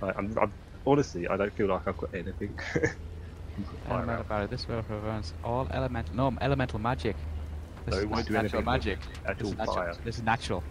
Right, 0.00 0.14
I'm, 0.16 0.36
I'm 0.38 0.54
honestly, 0.86 1.26
I 1.28 1.36
don't 1.36 1.54
feel 1.54 1.68
like 1.68 1.82
I've 1.86 1.96
got 1.96 2.10
anything. 2.14 2.56
to 3.56 3.64
put 3.70 3.82
fire 3.86 4.06
Elemental 4.06 4.24
barrier. 4.24 4.46
This 4.48 4.68
will 4.68 4.82
prevents 4.84 5.34
all 5.42 5.66
elemental. 5.70 6.14
No, 6.14 6.36
elemental 6.40 6.78
magic. 6.78 7.16
This 7.84 7.96
No, 7.96 8.00
it 8.00 8.08
is 8.10 8.10
won't 8.10 8.28
do 8.28 8.36
natural 8.36 8.62
anything 8.62 8.62
magic. 8.62 9.00
is 9.38 9.54
natural. 9.56 9.86
fire. 9.86 9.98
This 10.04 10.16
is 10.18 10.22
natural. 10.24 10.64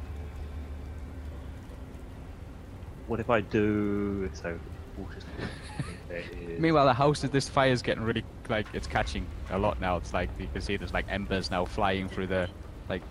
What 3.05 3.19
if 3.19 3.29
I 3.29 3.41
do 3.41 4.29
so? 4.33 4.59
is. 6.11 6.59
Meanwhile, 6.59 6.85
the 6.85 6.93
house 6.93 7.23
is 7.23 7.29
this 7.29 7.47
fire 7.49 7.71
is 7.71 7.81
getting 7.81 8.03
really 8.03 8.23
like 8.49 8.67
it's 8.73 8.87
catching 8.87 9.25
a 9.51 9.57
lot 9.57 9.79
now. 9.81 9.97
It's 9.97 10.13
like 10.13 10.29
you 10.39 10.47
can 10.51 10.61
see 10.61 10.77
there's 10.77 10.93
like 10.93 11.05
embers 11.09 11.51
now 11.51 11.65
flying 11.65 12.07
through 12.07 12.27
the 12.27 12.49
like 12.89 13.01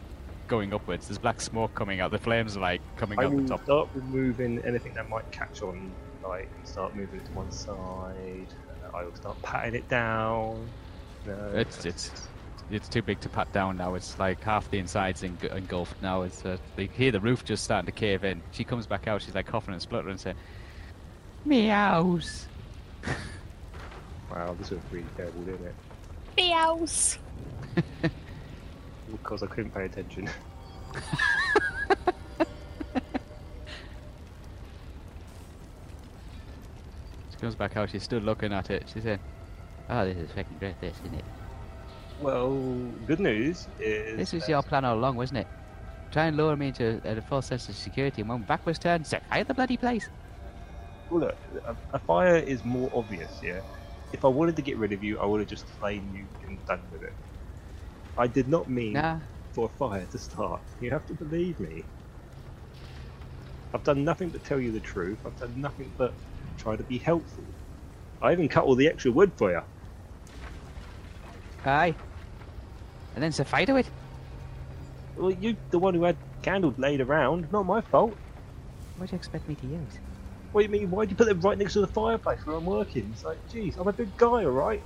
going 0.49 0.73
upwards. 0.73 1.09
There's 1.09 1.19
black 1.19 1.41
smoke 1.41 1.75
coming 1.75 2.01
out. 2.01 2.11
The 2.11 2.19
flames 2.19 2.57
are 2.57 2.61
like 2.61 2.81
coming 2.97 3.19
I 3.19 3.25
out 3.25 3.31
the 3.31 3.37
will 3.37 3.49
top. 3.49 3.65
start 3.65 3.89
removing 3.95 4.61
anything 4.65 4.95
that 4.95 5.09
might 5.09 5.31
catch 5.33 5.63
on, 5.63 5.91
like 6.23 6.49
start 6.65 6.95
moving 6.97 7.21
it 7.21 7.27
to 7.27 7.33
one 7.33 7.51
side. 7.51 8.47
Uh, 8.93 8.97
I 8.97 9.05
will 9.05 9.15
start 9.15 9.41
patting 9.43 9.75
it 9.75 9.89
down. 9.89 10.69
No, 11.27 11.51
It's 11.55 11.85
it's 11.85 12.11
it's 12.71 12.89
too 12.89 13.03
big 13.03 13.21
to 13.21 13.29
pat 13.29 13.53
down 13.53 13.77
now. 13.77 13.95
It's 13.95 14.19
like 14.19 14.41
half 14.43 14.69
the 14.71 14.79
inside's 14.79 15.23
eng- 15.23 15.39
engulfed 15.53 16.01
now. 16.03 16.23
It's 16.23 16.45
uh, 16.45 16.57
you 16.77 16.89
hear 16.93 17.13
the 17.13 17.21
roof 17.21 17.45
just 17.45 17.63
starting 17.65 17.87
to 17.87 17.93
cave 17.93 18.25
in. 18.25 18.43
She 18.53 18.65
comes 18.65 18.87
back 18.87 19.07
out. 19.07 19.23
She's 19.23 19.35
like 19.35 19.47
coughing 19.47 19.73
and 19.75 19.81
spluttering, 19.83 20.19
saying, 20.19 20.37
Meows. 21.45 22.47
Wow, 24.31 24.55
this 24.59 24.71
was 24.71 24.81
really 24.91 25.07
terrible, 25.17 25.43
didn't 25.43 25.67
it? 25.67 25.75
Meows. 26.37 27.19
Because 29.13 29.43
I 29.45 29.47
couldn't 29.47 29.71
pay 29.73 29.85
attention. 29.85 30.29
She 37.31 37.37
comes 37.39 37.55
back 37.55 37.77
out. 37.77 37.91
She's 37.91 38.03
still 38.03 38.21
looking 38.21 38.53
at 38.53 38.71
it. 38.71 38.85
She 38.93 39.01
said, 39.01 39.21
"Oh, 39.91 40.05
this 40.05 40.17
is 40.17 40.31
fucking 40.31 40.57
great, 40.59 40.81
this, 40.81 40.97
isn't 41.05 41.15
it? 41.19 41.25
Well, 42.21 42.55
good 43.07 43.21
news 43.21 43.67
is. 43.79 44.17
This 44.17 44.33
was 44.33 44.43
that- 44.43 44.49
your 44.51 44.63
plan 44.63 44.85
all 44.85 44.97
along, 44.97 45.17
wasn't 45.17 45.39
it? 45.41 45.47
Try 46.13 46.27
and 46.27 46.37
lure 46.37 46.57
me 46.57 46.69
into 46.69 47.01
a, 47.05 47.17
a 47.17 47.21
false 47.23 47.47
sense 47.47 47.69
of 47.69 47.75
security, 47.75 48.23
and 48.23 48.29
when 48.31 48.39
I'm 48.39 48.45
backwards 48.45 48.79
turn, 48.79 49.05
set 49.05 49.29
fire 49.29 49.45
the 49.45 49.55
bloody 49.55 49.77
place. 49.77 50.09
Well, 51.11 51.21
look, 51.21 51.39
a, 51.67 51.77
a 51.95 51.99
fire 51.99 52.37
is 52.37 52.65
more 52.65 52.91
obvious, 52.95 53.41
yeah? 53.43 53.61
If 54.13 54.25
I 54.25 54.29
wanted 54.29 54.57
to 54.57 54.63
get 54.63 54.79
rid 54.79 54.93
of 54.93 55.03
you, 55.03 55.19
I 55.19 55.27
would 55.27 55.41
have 55.41 55.49
just 55.49 55.67
claimed 55.79 56.15
you 56.15 56.27
and 56.47 56.65
done 56.67 56.83
with 56.91 57.03
it. 57.03 57.15
I 58.17 58.27
did 58.27 58.49
not 58.49 58.69
mean 58.69 58.95
Nah, 58.95 59.21
for 59.53 59.67
a 59.67 59.69
fire 59.69 60.07
to 60.07 60.19
start. 60.19 60.63
You 60.81 60.91
have 60.91 61.07
to 61.07 61.15
believe 61.15 61.61
me. 61.61 61.85
I've 63.75 63.85
done 63.85 64.05
nothing 64.05 64.31
but 64.31 64.45
tell 64.45 64.61
you 64.61 64.73
the 64.73 64.81
truth. 64.81 65.19
I've 65.27 65.39
done 65.39 65.61
nothing 65.61 65.93
but 65.99 66.15
try 66.57 66.77
to 66.77 66.83
be 66.85 66.99
helpful. 66.99 67.45
I 68.23 68.33
even 68.33 68.49
cut 68.49 68.65
all 68.65 68.75
the 68.75 68.89
extra 68.89 69.11
wood 69.13 69.33
for 69.37 69.51
you. 69.53 69.63
aye. 71.65 71.95
And 73.15 73.23
then 73.23 73.33
fire 73.33 73.67
to 73.67 73.77
it. 73.77 73.87
Well, 75.17 75.31
you're 75.31 75.57
the 75.71 75.79
one 75.79 75.95
who 75.95 76.05
had 76.05 76.17
candles 76.43 76.79
laid 76.79 77.01
around. 77.01 77.51
Not 77.51 77.65
my 77.67 77.81
fault. 77.81 78.17
What 78.99 79.11
do 79.11 79.15
you 79.15 79.17
expect 79.17 79.49
me 79.49 79.55
to 79.57 79.67
use? 79.67 79.99
What 80.57 80.63
do 80.63 80.73
you 80.73 80.81
mean? 80.81 80.91
Why'd 80.91 81.11
you 81.11 81.17
put 81.17 81.27
them 81.27 81.39
right 81.43 81.59
next 81.59 81.75
to 81.75 81.83
the 81.83 81.87
fireplace 81.87 82.39
where 82.47 82.57
I'm 82.57 82.65
working? 82.65 83.11
It's 83.13 83.27
like, 83.27 83.37
geez, 83.53 83.77
I'm 83.77 83.89
a 83.89 83.93
big 83.93 84.17
guy, 84.17 84.47
alright? 84.47 84.83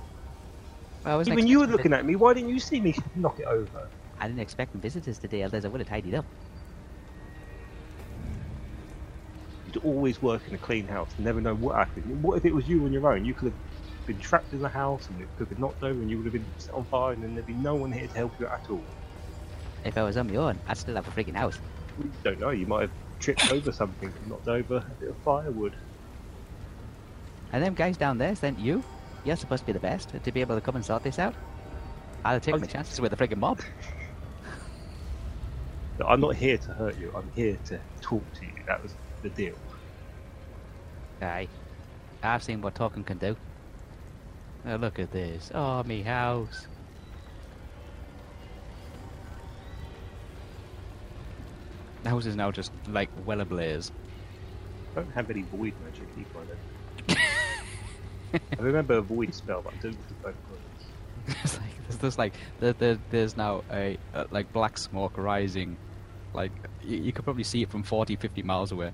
Well, 1.05 1.19
I 1.19 1.21
Even 1.21 1.47
you 1.47 1.61
were 1.61 1.65
looking 1.65 1.93
at 1.93 2.03
me. 2.03 2.17
Why 2.17 2.33
didn't 2.33 2.49
you 2.49 2.59
see 2.59 2.81
me 2.81 2.93
knock 3.15 3.39
it 3.39 3.45
over? 3.45 3.87
I 4.19 4.27
didn't 4.27 4.41
expect 4.41 4.75
visitors 4.75 5.17
today, 5.17 5.43
otherwise 5.43 5.63
I 5.63 5.69
would 5.69 5.79
have 5.79 5.87
tidied 5.87 6.15
up. 6.15 6.25
You'd 9.65 9.77
always 9.85 10.21
work 10.21 10.41
in 10.49 10.55
a 10.55 10.57
clean 10.57 10.87
house. 10.89 11.09
Never 11.17 11.39
know 11.39 11.55
what 11.55 11.77
happened. 11.77 12.21
What 12.21 12.35
if 12.35 12.43
it 12.43 12.53
was 12.53 12.67
you 12.67 12.83
on 12.83 12.91
your 12.91 13.09
own? 13.09 13.23
You 13.23 13.33
could 13.33 13.53
have 13.53 14.07
been 14.07 14.19
trapped 14.19 14.51
in 14.51 14.61
the 14.61 14.67
house 14.67 15.07
and 15.07 15.21
it 15.21 15.29
could 15.37 15.47
have 15.47 15.49
been 15.51 15.61
knocked 15.61 15.83
over 15.83 16.01
and 16.01 16.09
you 16.09 16.17
would 16.17 16.25
have 16.25 16.33
been 16.33 16.45
set 16.57 16.73
on 16.73 16.83
fire 16.83 17.13
and 17.13 17.23
then 17.23 17.33
there'd 17.33 17.47
be 17.47 17.53
no 17.53 17.75
one 17.75 17.93
here 17.93 18.07
to 18.07 18.13
help 18.13 18.37
you 18.41 18.47
at 18.47 18.69
all. 18.69 18.83
If 19.85 19.97
I 19.97 20.03
was 20.03 20.17
on 20.17 20.27
my 20.27 20.35
own, 20.35 20.59
I'd 20.67 20.75
still 20.75 20.95
have 20.95 21.07
a 21.07 21.11
freaking 21.11 21.37
house. 21.37 21.57
You 21.97 22.11
don't 22.25 22.41
know. 22.41 22.49
You 22.49 22.65
might 22.65 22.81
have 22.81 22.91
tripped 23.21 23.51
over 23.51 23.71
something 23.71 24.11
and 24.11 24.27
knocked 24.27 24.47
over 24.47 24.77
a 24.77 24.99
bit 24.99 25.09
of 25.09 25.17
firewood. 25.17 25.73
And 27.53 27.63
them 27.63 27.73
guys 27.73 27.97
down 27.97 28.17
there 28.17 28.35
sent 28.35 28.59
you? 28.59 28.83
You're 29.23 29.35
supposed 29.35 29.61
to 29.61 29.67
be 29.67 29.73
the 29.73 29.79
best 29.79 30.13
to 30.23 30.31
be 30.31 30.41
able 30.41 30.55
to 30.55 30.61
come 30.61 30.75
and 30.75 30.85
sort 30.85 31.03
this 31.03 31.19
out. 31.19 31.35
I'll 32.25 32.39
take 32.39 32.55
I 32.55 32.57
my 32.57 32.67
chances 32.67 32.99
with 32.99 33.11
the 33.11 33.17
friggin' 33.17 33.37
mob. 33.37 33.61
But 35.97 36.07
I'm 36.07 36.21
not 36.21 36.35
here 36.35 36.57
to 36.57 36.73
hurt 36.73 36.97
you. 36.97 37.11
I'm 37.15 37.29
here 37.35 37.59
to 37.65 37.79
talk 38.01 38.23
to 38.33 38.45
you. 38.45 38.53
That 38.65 38.81
was 38.81 38.95
the 39.21 39.29
deal. 39.29 39.53
Aye. 41.21 41.47
I've 42.23 42.41
seen 42.41 42.61
what 42.61 42.73
talking 42.73 43.03
can 43.03 43.19
do. 43.19 43.35
Now 44.65 44.77
look 44.77 44.97
at 44.97 45.11
this. 45.11 45.51
Oh, 45.53 45.83
me 45.83 46.01
house. 46.01 46.65
The 52.03 52.09
house 52.09 52.25
is 52.25 52.35
now 52.35 52.51
just 52.51 52.71
like 52.87 53.09
well 53.25 53.41
ablaze. 53.41 53.91
I 54.91 55.01
don't 55.01 55.11
have 55.11 55.29
any 55.29 55.43
void 55.43 55.73
magic 55.83 56.07
either. 56.17 56.39
I 57.09 57.13
don't. 57.13 57.21
I 58.59 58.61
remember 58.61 58.95
a 58.95 59.01
void 59.01 59.33
spell, 59.33 59.61
but 59.61 59.73
I 59.73 59.77
don't 59.77 59.93
think 59.93 60.19
I've 60.19 60.23
got 60.23 61.35
it. 61.35 61.37
it's 61.43 61.57
like 61.57 61.87
there's, 61.87 61.97
there's 61.97 62.17
like 62.17 62.33
there, 62.59 62.73
there, 62.73 62.97
there's 63.09 63.37
now 63.37 63.63
a 63.71 63.97
uh, 64.13 64.25
like 64.31 64.51
black 64.53 64.77
smoke 64.77 65.17
rising. 65.17 65.77
Like 66.33 66.51
you, 66.83 66.97
you 66.97 67.11
could 67.11 67.25
probably 67.25 67.43
see 67.43 67.61
it 67.61 67.69
from 67.69 67.83
40, 67.83 68.15
50 68.15 68.43
miles 68.43 68.71
away. 68.71 68.91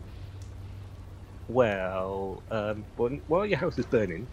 Well, 1.47 2.43
um, 2.51 2.83
while, 2.97 3.09
while 3.27 3.45
your 3.45 3.57
house 3.57 3.77
is 3.77 3.85
burning, 3.85 4.27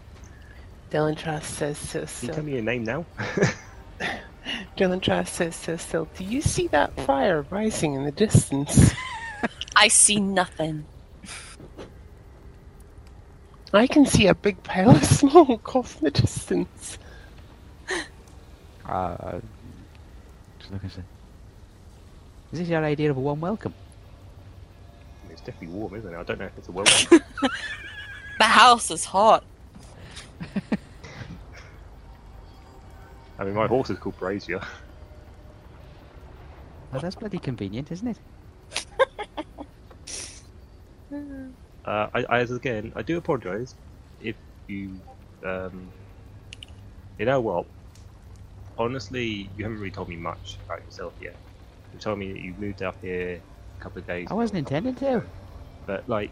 Dylan 0.91 1.17
Trask 1.17 1.45
says 1.45 1.91
to 1.91 2.05
can 2.05 2.27
you 2.27 2.33
tell 2.33 2.43
me 2.43 2.53
your 2.53 2.63
name 2.63 2.83
now? 2.83 3.05
Dylan 4.77 5.01
Trask 5.01 5.33
says 5.33 5.61
to 5.63 5.77
Sil, 5.79 6.07
do 6.17 6.23
you 6.25 6.41
see 6.41 6.67
that 6.67 6.93
fire 7.01 7.43
rising 7.49 7.93
in 7.93 8.03
the 8.03 8.11
distance? 8.11 8.93
I 9.75 9.87
see 9.87 10.19
nothing. 10.19 10.85
I 13.73 13.87
can 13.87 14.05
see 14.05 14.27
a 14.27 14.35
big 14.35 14.61
pile 14.63 14.89
of 14.91 15.03
smoke 15.05 15.75
off 15.75 15.97
in 15.99 16.05
the 16.05 16.11
distance. 16.11 16.97
Uh, 18.85 19.39
just 20.59 20.71
looking 20.71 20.89
at 20.89 20.97
Is 22.53 22.59
this 22.59 22.67
your 22.67 22.83
idea 22.83 23.11
of 23.11 23.17
a 23.17 23.19
warm 23.19 23.41
welcome? 23.41 23.73
it's 25.29 25.41
definitely 25.41 25.67
warm, 25.67 25.95
isn't 25.95 26.13
it? 26.13 26.17
I 26.17 26.23
don't 26.23 26.39
know 26.39 26.45
if 26.45 26.57
it's 26.57 26.67
a 26.69 26.71
welcome. 26.71 27.19
The 28.37 28.43
house 28.43 28.91
is 28.91 29.05
hot. 29.05 29.45
I 33.37 33.43
mean, 33.43 33.53
my 33.53 33.67
horse 33.67 33.89
is 33.89 33.99
called 33.99 34.17
Brazier. 34.17 34.61
Well, 36.91 37.01
that's 37.01 37.15
bloody 37.15 37.39
convenient, 37.39 37.91
isn't 37.91 38.07
it? 38.07 38.19
Uh, 41.85 42.07
I, 42.15 42.25
I, 42.29 42.39
again, 42.39 42.91
I 42.95 43.03
do 43.03 43.17
apologise 43.17 43.75
if 44.19 44.35
you, 44.65 44.99
um, 45.43 45.91
you 47.19 47.25
know 47.25 47.39
what? 47.39 47.67
Honestly, 48.77 49.49
you 49.55 49.63
haven't 49.63 49.77
really 49.77 49.91
told 49.91 50.09
me 50.09 50.15
much 50.15 50.57
about 50.65 50.83
yourself 50.83 51.13
yet. 51.21 51.35
You 51.93 51.99
told 51.99 52.17
me 52.17 52.31
that 52.33 52.41
you 52.41 52.55
moved 52.57 52.81
up 52.81 52.97
here 53.01 53.39
a 53.79 53.83
couple 53.83 53.99
of 53.99 54.07
days. 54.07 54.27
I 54.31 54.33
wasn't 54.33 54.59
intending 54.59 54.95
to. 54.95 55.23
but 55.85 56.09
like, 56.09 56.31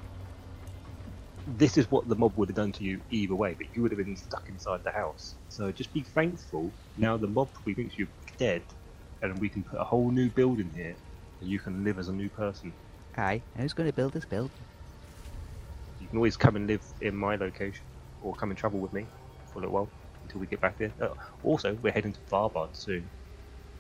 this 1.48 1.78
is 1.78 1.90
what 1.92 2.08
the 2.08 2.16
mob 2.16 2.38
would 2.38 2.50
have 2.50 2.56
done 2.56 2.72
to 2.74 2.84
you 2.84 3.02
either 3.10 3.36
way. 3.36 3.54
But 3.54 3.68
you 3.74 3.82
would 3.82 3.92
have 3.92 3.98
been 3.98 4.16
stuck 4.16 4.50
inside 4.50 4.82
the 4.84 4.92
house. 4.92 5.36
So 5.50 5.72
just 5.72 5.94
be 5.94 6.04
thankful. 6.04 6.74
Now 6.98 7.18
the 7.18 7.28
mob 7.28 7.54
probably 7.54 7.76
thinks 7.76 7.98
you're 7.98 8.08
dead, 8.38 8.64
and 9.22 9.40
we 9.40 9.50
can 9.50 9.64
put 9.64 9.80
a 9.80 9.84
whole 9.84 10.12
new 10.12 10.30
building 10.30 10.72
here, 10.74 10.98
and 11.42 11.50
you 11.50 11.60
can 11.60 11.84
live 11.84 12.00
as 12.00 12.08
a 12.10 12.14
new 12.14 12.30
person. 12.30 12.74
Aye, 13.18 13.44
who's 13.58 13.74
going 13.74 13.90
to 13.90 13.94
build 13.94 14.14
this 14.14 14.26
build? 14.26 14.52
You 16.00 16.08
can 16.08 16.18
always 16.18 16.38
come 16.38 16.56
and 16.56 16.68
live 16.68 16.84
in 17.02 17.16
my 17.16 17.36
location, 17.36 17.86
or 18.22 18.34
come 18.36 18.50
and 18.52 18.58
travel 18.58 18.80
with 18.80 18.94
me 18.94 19.08
for 19.46 19.60
a 19.60 19.62
little 19.62 19.74
while 19.76 19.92
until 20.24 20.40
we 20.40 20.48
get 20.48 20.62
back 20.62 20.78
there. 20.78 20.94
Uh, 21.02 21.10
also, 21.44 21.76
we're 21.76 21.94
heading 21.94 22.14
to 22.14 22.20
Farbard 22.32 22.76
soon. 22.76 23.10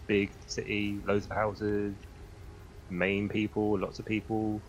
Big 0.08 0.34
city, 0.48 1.02
loads 1.06 1.26
of 1.26 1.32
houses, 1.32 1.96
main 2.90 3.30
people, 3.30 3.80
lots 3.80 4.00
of 4.00 4.06
people. 4.06 4.62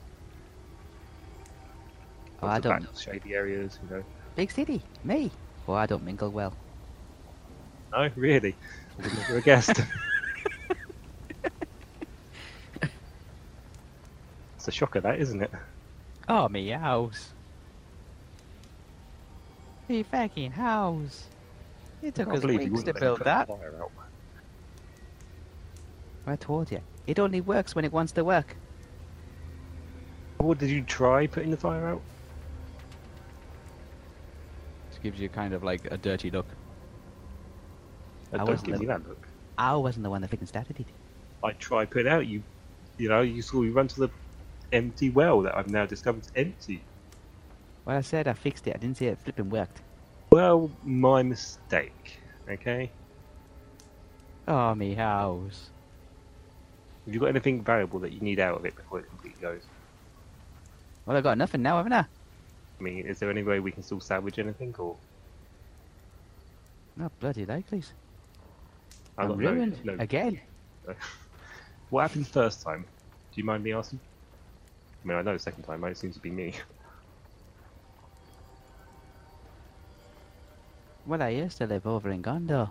Lots 2.44 2.58
I 2.58 2.60
don't 2.60 2.82
back 2.82 2.96
shady 2.98 3.34
areas, 3.34 3.78
you 3.82 3.96
know. 3.96 4.04
Big 4.36 4.50
city, 4.50 4.82
me. 5.02 5.30
Well, 5.66 5.76
I 5.76 5.86
don't 5.86 6.04
mingle 6.04 6.30
well. 6.30 6.54
No, 7.92 8.10
really. 8.16 8.54
Never 8.98 9.36
a 9.38 9.40
guest. 9.40 9.80
it's 14.56 14.68
a 14.68 14.70
shocker, 14.70 15.00
that 15.00 15.20
isn't 15.20 15.42
it? 15.42 15.50
Oh, 16.28 16.48
me 16.48 16.68
house. 16.70 17.32
Me 19.88 20.02
fucking 20.02 20.52
house. 20.52 21.24
It 22.02 22.14
took 22.14 22.32
us 22.32 22.42
weeks 22.42 22.82
to 22.82 22.94
build 22.94 23.20
that. 23.24 23.46
the 23.46 23.54
fire 23.54 23.74
out. 23.80 23.90
I 26.26 26.36
told 26.36 26.70
you. 26.70 26.80
It 27.06 27.18
only 27.18 27.40
works 27.40 27.74
when 27.74 27.84
it 27.84 27.92
wants 27.92 28.12
to 28.12 28.24
work. 28.24 28.56
Or 30.38 30.54
did 30.54 30.70
you 30.70 30.82
try 30.82 31.26
putting 31.26 31.50
the 31.50 31.56
fire 31.56 31.86
out? 31.86 32.02
Just 35.04 35.12
gives 35.12 35.20
you 35.20 35.28
kind 35.28 35.52
of 35.52 35.62
like 35.62 35.86
a 35.90 35.98
dirty 35.98 36.30
look. 36.30 36.46
I 38.32 38.38
don't 38.38 38.48
wasn't 38.48 38.68
give 38.68 38.80
me 38.80 38.86
the- 38.86 38.92
that 38.94 39.06
look. 39.06 39.28
I 39.58 39.76
wasn't 39.76 40.02
the 40.04 40.08
one 40.08 40.22
that 40.22 40.30
freaking 40.30 40.48
started 40.48 40.80
it. 40.80 40.86
I 41.42 41.52
tried 41.52 41.90
putting 41.90 42.06
it 42.06 42.10
out. 42.10 42.26
You, 42.26 42.42
you 42.96 43.10
know, 43.10 43.20
you 43.20 43.42
saw 43.42 43.60
me 43.60 43.68
run 43.68 43.86
to 43.88 44.00
the 44.00 44.08
empty 44.72 45.10
well 45.10 45.42
that 45.42 45.58
I've 45.58 45.68
now 45.68 45.84
discovered 45.84 46.22
is 46.22 46.30
empty. 46.34 46.86
Well, 47.84 47.98
I 47.98 48.00
said 48.00 48.26
I 48.26 48.32
fixed 48.32 48.66
it. 48.66 48.74
I 48.76 48.78
didn't 48.78 48.96
say 48.96 49.08
it 49.08 49.18
flipping 49.18 49.50
worked. 49.50 49.82
Well, 50.32 50.70
my 50.82 51.22
mistake. 51.22 52.18
Okay. 52.48 52.90
Oh, 54.48 54.74
me 54.74 54.94
house. 54.94 55.68
Have 57.04 57.12
you 57.12 57.20
got 57.20 57.26
anything 57.28 57.62
valuable 57.62 58.00
that 58.00 58.12
you 58.14 58.20
need 58.20 58.40
out 58.40 58.56
of 58.56 58.64
it 58.64 58.74
before 58.74 59.00
it 59.00 59.08
completely 59.10 59.42
goes? 59.42 59.66
Well, 61.04 61.14
I've 61.14 61.22
got 61.24 61.36
nothing 61.36 61.60
now, 61.60 61.76
haven't 61.76 61.92
I? 61.92 62.06
I 62.78 62.82
mean, 62.82 63.06
is 63.06 63.18
there 63.18 63.30
any 63.30 63.42
way 63.42 63.60
we 63.60 63.72
can 63.72 63.82
still 63.82 64.00
salvage 64.00 64.38
anything, 64.38 64.74
or...? 64.78 64.96
Not 66.96 67.12
bloody 67.18 67.46
likely. 67.46 67.82
I'm, 69.16 69.32
I'm 69.32 69.38
ruined, 69.38 69.84
no, 69.84 69.94
no. 69.94 70.02
again. 70.02 70.40
what 71.90 72.02
happened 72.02 72.28
first 72.28 72.62
time? 72.62 72.84
Do 73.32 73.40
you 73.40 73.44
mind 73.44 73.62
me 73.62 73.72
asking? 73.72 74.00
I 75.04 75.08
mean, 75.08 75.18
I 75.18 75.22
know 75.22 75.36
second 75.36 75.64
time, 75.64 75.82
right? 75.82 75.92
It 75.92 75.98
seems 75.98 76.14
to 76.14 76.20
be 76.20 76.30
me. 76.30 76.54
Well, 81.06 81.22
I 81.22 81.28
used 81.28 81.58
to 81.58 81.66
live 81.66 81.86
over 81.86 82.08
in 82.08 82.22
Gondor. 82.22 82.70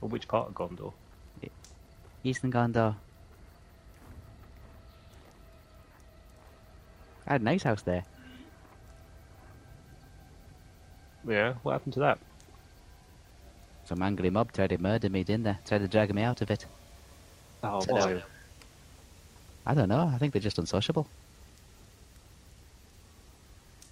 Well, 0.00 0.08
which 0.08 0.28
part 0.28 0.48
of 0.48 0.54
Gondor? 0.54 0.92
Eastern 2.22 2.52
Gondor. 2.52 2.96
I 7.26 7.32
had 7.32 7.40
a 7.40 7.44
nice 7.44 7.62
house 7.64 7.82
there. 7.82 8.04
Yeah, 11.26 11.54
what 11.62 11.72
happened 11.72 11.94
to 11.94 12.00
that? 12.00 12.18
Some 13.84 14.02
angry 14.02 14.30
mob 14.30 14.52
tried 14.52 14.70
to 14.70 14.78
murder 14.78 15.10
me, 15.10 15.24
didn't 15.24 15.44
they? 15.44 15.56
Tried 15.66 15.78
to 15.78 15.88
drag 15.88 16.14
me 16.14 16.22
out 16.22 16.40
of 16.40 16.50
it. 16.50 16.66
Oh, 17.62 17.80
So- 17.80 17.96
uh, 17.96 18.06
why? 18.06 18.22
I 19.68 19.74
don't 19.74 19.88
know. 19.88 20.08
I 20.12 20.18
think 20.18 20.32
they're 20.32 20.40
just 20.42 20.58
unsociable. 20.60 21.08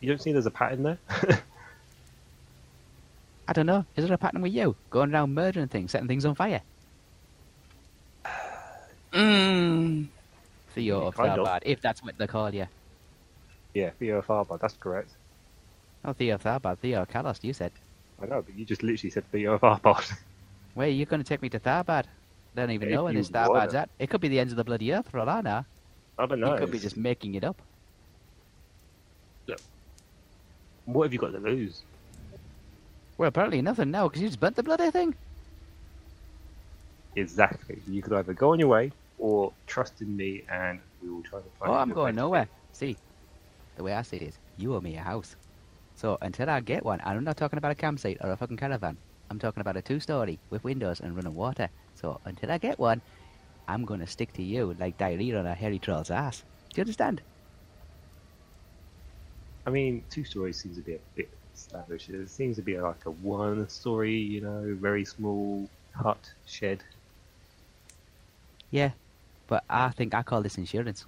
You 0.01 0.09
don't 0.09 0.23
see 0.23 0.31
there's 0.33 0.47
a 0.47 0.51
pattern 0.53 0.83
there? 0.85 0.99
I 3.49 3.53
don't 3.53 3.67
know. 3.67 3.85
Is 3.97 4.05
there 4.05 4.15
a 4.15 4.19
pattern 4.19 4.43
with 4.43 4.53
you? 4.53 4.77
Going 4.91 5.13
around 5.13 5.35
murdering 5.35 5.69
things, 5.69 5.93
setting 5.93 6.09
things 6.09 6.25
on 6.25 6.35
fire? 6.35 6.63
Mmm. 9.13 10.09
Theo 10.71 11.01
Yeah, 11.01 11.07
of 11.09 11.17
kind 11.17 11.39
of. 11.39 11.47
Tharbad, 11.47 11.61
if 11.65 11.81
that's 11.81 12.03
what 12.03 12.17
they 12.19 12.27
call 12.27 12.55
you. 12.55 12.67
Yeah, 13.75 13.91
Theo 13.99 14.23
Farbar, 14.23 14.59
that's 14.59 14.75
correct. 14.75 15.11
Oh, 16.05 16.13
Theo 16.13 16.35
of 16.37 16.43
Tharbad, 16.43 16.79
Theo 16.79 17.03
of 17.03 17.09
Kalos, 17.09 17.43
you 17.43 17.53
said. 17.53 17.73
I 18.23 18.27
know, 18.27 18.43
but 18.43 18.55
you 18.57 18.65
just 18.65 18.83
literally 18.83 19.11
said 19.11 19.25
Theo 19.33 19.59
Farbar. 19.59 20.13
Wait, 20.75 20.91
you're 20.93 21.07
going 21.07 21.23
to 21.23 21.29
take 21.29 21.43
me 21.43 21.49
to 21.51 21.61
Tharbad? 21.61 22.05
I 22.07 22.57
don't 22.57 22.71
even 22.71 22.89
If 22.89 22.95
know 22.95 23.05
when 23.05 23.15
you 23.15 23.21
this 23.23 23.31
Tharbad's 23.31 23.75
at. 23.75 23.89
It 23.99 24.11
could 24.11 24.21
be 24.21 24.29
the 24.29 24.39
end 24.39 24.51
of 24.51 24.57
the 24.57 24.65
bloody 24.65 24.93
earth 24.93 25.09
for 25.09 25.19
all 25.19 25.29
I 25.29 25.41
know. 25.41 25.65
I 26.19 26.27
don't 26.27 26.41
know. 26.41 26.53
You 26.53 26.59
could 26.59 26.71
be 26.71 26.79
just 26.79 26.97
making 26.97 27.35
it 27.35 27.45
up. 27.45 27.61
What 30.87 31.05
have 31.05 31.13
you 31.13 31.19
got 31.19 31.33
to 31.33 31.39
lose? 31.39 31.83
Well, 33.17 33.29
apparently 33.29 33.63
nothing 33.63 33.91
now, 33.91 34.09
because 34.09 34.21
you 34.21 34.29
just 34.29 34.41
burnt 34.41 34.57
the 34.57 34.63
bloody 34.63 34.91
thing. 34.91 35.15
Exactly. 37.17 37.79
You 37.89 38.03
could 38.03 38.13
either 38.13 38.35
go 38.35 38.53
on 38.53 38.59
your 38.59 38.69
way 38.69 38.93
or 39.19 39.53
trust 39.67 40.01
in 40.03 40.15
me 40.17 40.43
and 40.51 40.81
we 41.03 41.09
will 41.09 41.23
try 41.23 41.39
to 41.41 41.47
find 41.59 41.71
Oh, 41.73 41.75
I'm 41.75 41.91
going 41.91 42.17
nowhere. 42.17 42.49
See, 42.73 42.97
the 43.77 43.83
way 43.83 43.93
I 43.93 44.03
see 44.03 44.17
it 44.17 44.23
is, 44.23 44.39
you 44.57 44.75
owe 44.75 44.81
me 44.81 44.97
a 44.97 45.03
house. 45.03 45.37
So 45.95 46.19
until 46.23 46.51
I 46.51 46.61
get 46.61 46.85
one, 46.85 47.01
and 47.01 47.19
I'm 47.19 47.25
not 47.25 47.37
talking 47.37 47.59
about 47.59 47.73
a 47.73 47.77
campsite 47.77 48.19
or 48.21 48.31
a 48.31 48.37
fucking 48.37 48.57
caravan. 48.57 48.97
I'm 49.31 49.39
talking 49.39 49.61
about 49.61 49.77
a 49.77 49.83
two-story 49.83 50.39
with 50.51 50.65
windows 50.65 51.01
and 51.01 51.17
running 51.17 51.35
water. 51.35 51.69
So 51.95 52.21
until 52.25 52.51
I 52.51 52.59
get 52.59 52.79
one, 52.79 53.01
I'm 53.67 53.85
going 53.85 54.01
to 54.01 54.07
stick 54.07 54.33
to 54.35 54.43
you 54.43 54.77
like 54.79 54.99
diarrhea 54.99 55.39
on 55.39 55.47
a 55.47 55.55
hairy 55.55 55.79
troll's 55.79 56.11
ass. 56.11 56.45
Do 56.71 56.81
you 56.81 56.83
understand? 56.83 57.23
I 59.67 59.71
mean, 59.71 60.05
two 60.11 60.25
stories 60.25 60.59
seems 60.59 60.77
to 60.77 60.83
be 60.83 60.95
a 60.95 60.99
bit 61.15 61.31
lavish. 61.73 62.11
It 62.11 62.29
seems 62.29 62.57
to 62.57 62.63
be 62.63 62.79
like 62.79 63.07
a 63.07 63.11
one 63.11 63.69
story, 63.69 64.17
you 64.17 64.43
know, 64.43 64.77
very 64.79 65.05
small 65.05 65.69
hut, 65.95 66.33
shed. 66.47 66.85
Yeah, 68.71 68.91
but 69.47 69.65
I 69.71 69.91
think 69.91 70.15
I 70.15 70.23
call 70.23 70.43
this 70.43 70.59
insurance. 70.59 71.07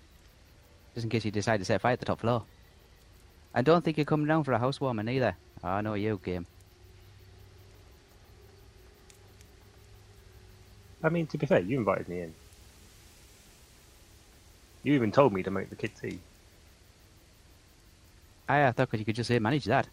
Just 0.95 1.05
in 1.05 1.11
case 1.11 1.25
you 1.25 1.31
decide 1.31 1.59
to 1.59 1.65
set 1.65 1.83
fire 1.83 1.93
at 1.93 2.01
the 2.01 2.07
top 2.07 2.21
floor. 2.21 2.45
And 3.57 3.65
don't 3.65 3.83
think 3.83 3.97
you're 3.97 4.05
coming 4.05 4.27
down 4.29 4.45
for 4.45 4.53
a 4.53 4.59
housewarming 4.59 5.09
either. 5.09 5.35
I 5.65 5.81
know 5.81 5.95
you, 5.95 6.21
game. 6.23 6.47
I 11.03 11.09
mean, 11.09 11.27
to 11.29 11.39
be 11.39 11.47
fair, 11.47 11.61
you 11.61 11.79
invited 11.79 12.09
me 12.09 12.21
in. 12.21 12.35
You 14.83 14.95
even 14.95 15.11
told 15.11 15.33
me 15.33 15.43
to 15.43 15.51
make 15.51 15.71
the 15.71 15.77
kid 15.77 15.93
tea. 16.01 16.21
I, 18.49 18.67
I 18.67 18.73
thought 18.73 18.93
you 18.93 19.05
could 19.05 19.17
just 19.17 19.29
say 19.29 19.39
manage 19.39 19.65
that. 19.65 19.89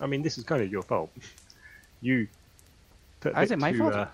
I 0.00 0.06
mean, 0.06 0.22
this 0.22 0.38
is 0.38 0.44
kind 0.44 0.62
of 0.62 0.70
your 0.70 0.82
fault. 0.82 1.10
You 2.02 2.28
put 3.20 3.32
a 3.32 3.34
How 3.34 3.42
is 3.42 3.50
bit 3.50 3.58
it 3.58 3.58
my 3.58 3.74
fault? 3.74 3.92
uh, 3.92 4.06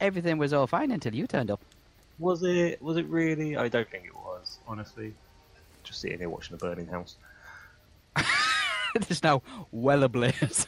Everything 0.00 0.38
was 0.38 0.54
all 0.54 0.66
fine 0.66 0.90
until 0.90 1.14
you 1.14 1.26
turned 1.26 1.50
up. 1.50 1.60
was 2.18 2.42
it? 2.42 2.80
Was 2.80 2.96
it 2.96 3.06
really? 3.06 3.56
I 3.58 3.68
don't 3.68 3.88
think 3.90 4.06
it 4.06 4.14
was. 4.16 4.58
Honestly, 4.66 5.12
just 5.90 6.00
sitting 6.02 6.18
here 6.18 6.28
watching 6.28 6.54
a 6.54 6.56
burning 6.56 6.86
house. 6.86 7.16
it's 8.94 9.22
now 9.24 9.42
well 9.72 10.04
ablaze. 10.04 10.66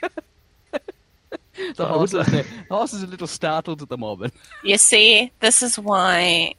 the, 0.02 0.10
I 1.78 1.88
horse 1.88 2.14
would 2.14 2.26
is, 2.28 2.32
the 2.32 2.46
horse 2.74 2.92
is 2.94 3.02
a 3.02 3.06
little 3.06 3.26
startled 3.26 3.82
at 3.82 3.88
the 3.90 3.98
moment. 3.98 4.32
You 4.64 4.78
see, 4.78 5.30
this 5.40 5.62
is 5.62 5.78
why. 5.78 6.54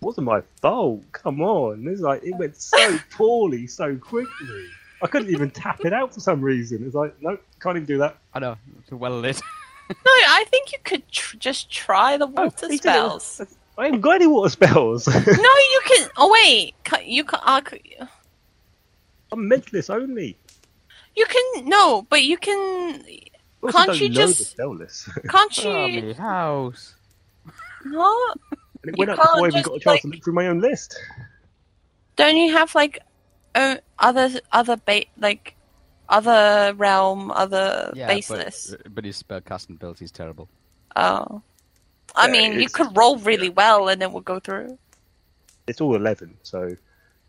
wasn't 0.00 0.26
my 0.26 0.40
fault. 0.60 1.04
Come 1.12 1.40
on, 1.40 1.86
it's 1.86 2.00
like 2.00 2.24
it 2.24 2.34
went 2.36 2.56
so 2.56 2.98
poorly 3.12 3.68
so 3.68 3.94
quickly. 3.96 4.66
I 5.02 5.06
couldn't 5.06 5.30
even 5.30 5.50
tap 5.50 5.84
it 5.84 5.92
out 5.92 6.12
for 6.12 6.18
some 6.20 6.40
reason. 6.40 6.84
It's 6.84 6.96
like, 6.96 7.14
nope, 7.20 7.40
can't 7.60 7.76
even 7.76 7.86
do 7.86 7.98
that. 7.98 8.16
I 8.34 8.40
know, 8.40 8.56
it's 8.80 8.90
well 8.90 9.20
lit. 9.20 9.40
No, 9.88 9.94
I 10.04 10.44
think 10.50 10.72
you 10.72 10.78
could 10.82 11.08
tr- 11.12 11.36
just 11.36 11.70
try 11.70 12.16
the 12.16 12.26
oh, 12.26 12.30
water 12.30 12.66
he 12.68 12.78
said 12.78 12.96
it 12.96 13.02
was- 13.04 13.22
spells. 13.24 13.56
I 13.78 13.86
haven't 13.86 14.00
got 14.00 14.16
any 14.16 14.26
water 14.26 14.48
spells. 14.50 15.06
no, 15.14 15.14
you 15.24 15.80
can. 15.86 16.08
Oh 16.16 16.30
wait, 16.32 16.74
you 17.04 17.24
can. 17.24 17.40
Uh, 17.44 17.60
c- 17.68 17.96
I'm 19.32 19.50
mentalist 19.50 19.90
only. 19.94 20.36
you 21.14 21.26
can. 21.26 21.68
No, 21.68 22.02
but 22.08 22.22
you 22.22 22.36
can. 22.38 23.02
Also 23.62 23.78
Can't 23.78 23.86
don't 23.88 24.00
you 24.00 24.08
know 24.08 24.14
just- 24.14 24.38
the 24.38 24.44
spell 24.44 24.74
list. 24.74 25.08
Can't 25.28 25.58
you? 25.58 26.02
me 26.02 26.12
house. 26.14 26.94
No, 27.84 28.34
and 28.82 28.90
it 28.90 28.94
You 28.98 29.06
went 29.06 29.10
up 29.10 29.16
before 29.18 29.46
I 29.46 29.50
can't 29.50 29.52
even 29.52 29.52
just, 29.52 29.64
got 29.68 29.74
a 29.76 29.80
chance 29.80 29.86
like- 29.86 30.02
to 30.02 30.08
look 30.08 30.24
through 30.24 30.32
my 30.34 30.46
own 30.48 30.60
list. 30.60 30.98
don't 32.16 32.36
you 32.36 32.52
have 32.52 32.74
like 32.74 33.00
uh, 33.54 33.76
other 33.98 34.40
other 34.52 34.76
ba- 34.76 35.04
like 35.18 35.54
other 36.08 36.72
realm, 36.76 37.30
other 37.32 37.92
base 37.94 38.30
list? 38.30 38.70
But, 38.82 38.94
but 38.94 39.04
his 39.04 39.16
spell 39.16 39.40
casting 39.40 39.76
ability 39.76 40.04
is 40.06 40.12
terrible. 40.12 40.48
Oh, 40.94 41.42
I 42.16 42.26
Yeah, 42.26 42.32
mean, 42.32 42.60
you 42.60 42.68
could 42.68 42.96
roll 42.96 43.18
really 43.18 43.50
well 43.50 43.88
and 43.88 44.02
it 44.02 44.10
will 44.10 44.20
go 44.22 44.40
through. 44.40 44.78
It's 45.66 45.80
all 45.80 45.96
11, 45.96 46.36
so 46.42 46.74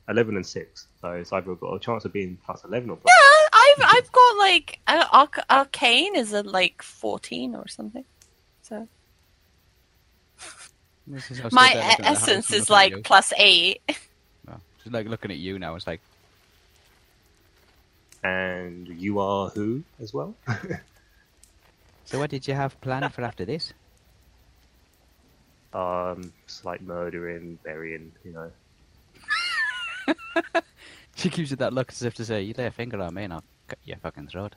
11 0.10 0.36
and 0.36 0.46
6. 0.46 0.88
So 1.02 1.12
it's 1.12 1.34
either 1.34 1.56
got 1.56 1.74
a 1.74 1.80
chance 1.80 2.06
of 2.06 2.14
being 2.14 2.38
plus 2.46 2.64
11 2.64 2.90
or 2.90 2.98
plus. 2.98 3.14
Yeah, 3.14 3.48
I've 3.54 3.96
I've 3.98 4.12
got 4.12 4.38
like 4.38 4.80
uh, 4.88 5.06
arc- 5.12 5.46
arcane 5.50 6.16
is 6.16 6.34
a 6.34 6.44
like 6.44 6.82
fourteen 6.82 7.56
or 7.56 7.68
something. 7.68 8.06
So 8.62 8.88
This 11.08 11.32
is 11.32 11.42
my 11.52 11.72
e- 11.72 11.76
looking 11.76 11.82
at 11.82 11.98
the 11.98 12.04
house 12.04 12.22
essence 12.22 12.54
is 12.54 12.70
like 12.70 12.92
you. 12.92 13.02
plus 13.04 13.34
eight. 13.38 13.82
No, 14.48 14.56
just 14.82 14.94
like 14.94 15.08
looking 15.08 15.32
at 15.32 15.38
you 15.38 15.60
now, 15.60 15.76
it's 15.76 15.88
like, 15.88 16.00
And 18.24 18.88
you 18.88 19.20
are 19.20 19.50
who 19.50 19.84
as 20.02 20.14
well? 20.14 20.34
so 22.06 22.20
what 22.20 22.30
did 22.30 22.48
you 22.48 22.54
have 22.54 22.80
planned 22.82 23.14
for 23.14 23.24
after 23.24 23.46
this? 23.46 23.74
Um, 25.78 26.34
slight 26.48 26.82
murdering, 26.82 27.60
burying, 27.64 28.12
you 28.24 28.34
know. 28.34 28.52
She 31.18 31.30
gives 31.30 31.50
you 31.50 31.58
that 31.58 31.74
look 31.74 31.92
as 31.92 32.04
if 32.04 32.14
to 32.16 32.26
say, 32.26 32.44
you 32.44 32.54
lay 32.56 32.68
a 32.68 32.72
finger 32.72 33.02
on 33.02 33.16
me 33.16 33.24
and 33.24 33.34
I'll 33.34 33.44
cut 33.68 33.80
your 33.86 33.98
fucking 33.98 34.28
throat. 34.28 34.54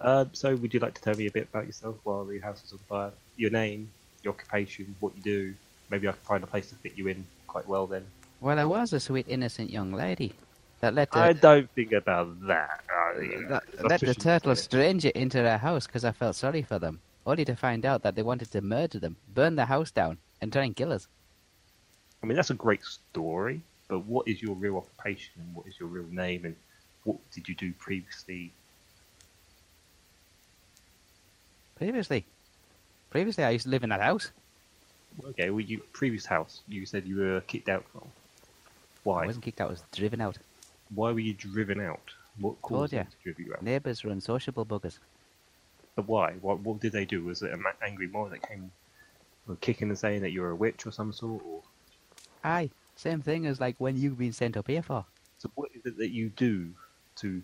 Uh, 0.00 0.24
so 0.32 0.56
would 0.56 0.72
you 0.72 0.80
like 0.80 0.94
to 0.94 1.02
tell 1.02 1.14
me 1.14 1.26
a 1.26 1.30
bit 1.30 1.48
about 1.52 1.66
yourself 1.66 1.96
while 2.04 2.24
the 2.24 2.38
house 2.38 2.64
is 2.64 2.72
on 2.72 2.78
fire? 2.88 3.12
Your 3.36 3.50
name, 3.50 3.90
your 4.22 4.32
occupation, 4.32 4.96
what 5.00 5.14
you 5.16 5.22
do. 5.22 5.54
Maybe 5.90 6.08
I 6.08 6.12
can 6.12 6.20
find 6.22 6.42
a 6.42 6.46
place 6.46 6.70
to 6.70 6.76
fit 6.76 6.92
you 6.96 7.08
in 7.08 7.26
quite 7.46 7.68
well 7.68 7.86
then. 7.86 8.06
Well, 8.40 8.58
I 8.58 8.64
was 8.64 8.94
a 8.94 9.00
sweet, 9.00 9.26
innocent 9.28 9.68
young 9.68 9.92
lady 9.92 10.32
that 10.80 10.94
let 10.94 11.08
I 11.16 11.32
don't 11.32 11.70
think 11.70 11.92
about 11.92 12.46
that. 12.46 12.80
Uh, 12.90 13.20
that, 13.48 13.62
let 13.82 14.00
the 14.00 14.14
turtle 14.14 14.54
stranger 14.56 15.08
into 15.10 15.38
their 15.38 15.58
house 15.58 15.86
because 15.86 16.04
I 16.04 16.12
felt 16.12 16.36
sorry 16.36 16.62
for 16.62 16.78
them, 16.78 17.00
only 17.26 17.44
to 17.44 17.56
find 17.56 17.86
out 17.86 18.02
that 18.02 18.14
they 18.14 18.22
wanted 18.22 18.50
to 18.52 18.60
murder 18.60 18.98
them, 18.98 19.16
burn 19.34 19.56
the 19.56 19.66
house 19.66 19.90
down, 19.90 20.18
and 20.40 20.52
try 20.52 20.64
and 20.64 20.76
kill 20.76 20.92
us. 20.92 21.08
I 22.22 22.26
mean, 22.26 22.36
that's 22.36 22.50
a 22.50 22.54
great 22.54 22.84
story, 22.84 23.60
but 23.88 24.04
what 24.04 24.28
is 24.28 24.42
your 24.42 24.54
real 24.54 24.76
occupation 24.76 25.32
and 25.38 25.54
what 25.54 25.66
is 25.66 25.78
your 25.78 25.88
real 25.88 26.08
name 26.10 26.44
and 26.44 26.56
what 27.04 27.16
did 27.32 27.48
you 27.48 27.54
do 27.54 27.72
previously? 27.74 28.52
Previously, 31.76 32.24
previously 33.10 33.44
I 33.44 33.50
used 33.50 33.64
to 33.64 33.70
live 33.70 33.84
in 33.84 33.90
that 33.90 34.00
house. 34.00 34.30
Okay, 35.24 35.50
well, 35.50 35.60
you 35.60 35.80
previous 35.92 36.26
house 36.26 36.60
you 36.68 36.84
said 36.84 37.06
you 37.06 37.16
were 37.16 37.40
kicked 37.42 37.68
out 37.68 37.84
from. 37.92 38.02
Why? 39.04 39.22
I 39.22 39.26
wasn't 39.26 39.44
kicked 39.44 39.60
out; 39.60 39.68
I 39.68 39.70
was 39.70 39.84
driven 39.92 40.20
out. 40.20 40.36
Why 40.94 41.12
were 41.12 41.20
you 41.20 41.34
driven 41.34 41.80
out? 41.80 42.10
What 42.38 42.60
caused 42.62 42.92
them 42.92 43.06
to 43.06 43.32
drive 43.32 43.46
you 43.46 43.54
out? 43.54 43.62
Neighbours 43.62 44.04
were 44.04 44.10
unsociable 44.10 44.66
buggers. 44.66 44.98
But 45.94 46.06
why? 46.06 46.32
What, 46.42 46.60
what 46.60 46.80
did 46.80 46.92
they 46.92 47.04
do? 47.06 47.24
Was 47.24 47.42
it 47.42 47.52
an 47.52 47.64
angry 47.82 48.06
mob 48.06 48.30
that 48.30 48.46
came 48.46 48.70
kicking 49.60 49.88
and 49.88 49.98
saying 49.98 50.22
that 50.22 50.32
you're 50.32 50.50
a 50.50 50.56
witch 50.56 50.86
or 50.86 50.92
some 50.92 51.12
sort? 51.12 51.42
Or 51.46 51.62
Aye, 52.44 52.70
same 52.96 53.22
thing 53.22 53.46
as 53.46 53.60
like 53.60 53.76
when 53.78 53.96
you've 53.96 54.18
been 54.18 54.32
sent 54.32 54.56
up 54.56 54.68
here 54.68 54.82
for. 54.82 55.04
so 55.38 55.50
what 55.54 55.70
is 55.74 55.86
it 55.86 55.96
that 55.98 56.10
you 56.10 56.28
do 56.30 56.70
to 57.16 57.42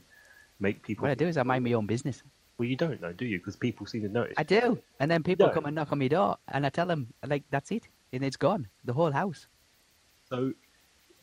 make 0.61 0.83
people? 0.83 1.03
What 1.03 1.11
I 1.11 1.15
do 1.15 1.27
is 1.27 1.37
I 1.37 1.43
mind 1.43 1.65
my 1.65 1.73
own 1.73 1.87
business. 1.87 2.23
Well, 2.59 2.69
you 2.69 2.77
don't 2.77 3.01
though, 3.01 3.13
do 3.13 3.25
you? 3.25 3.39
Because 3.39 3.57
people 3.57 3.87
seem 3.87 4.03
to 4.03 4.09
notice. 4.09 4.35
I 4.37 4.43
do, 4.43 4.79
and 5.01 5.11
then 5.11 5.23
people 5.23 5.49
come 5.49 5.65
and 5.65 5.75
knock 5.75 5.91
on 5.91 5.99
my 5.99 6.09
door, 6.09 6.37
and 6.49 6.67
I 6.67 6.69
tell 6.69 6.87
them 6.87 7.09
like 7.27 7.45
that's 7.51 7.71
it, 7.71 7.89
and 8.13 8.23
it's 8.23 8.37
gone, 8.37 8.69
the 8.85 8.93
whole 8.93 9.11
house. 9.11 9.47
So, 10.29 10.53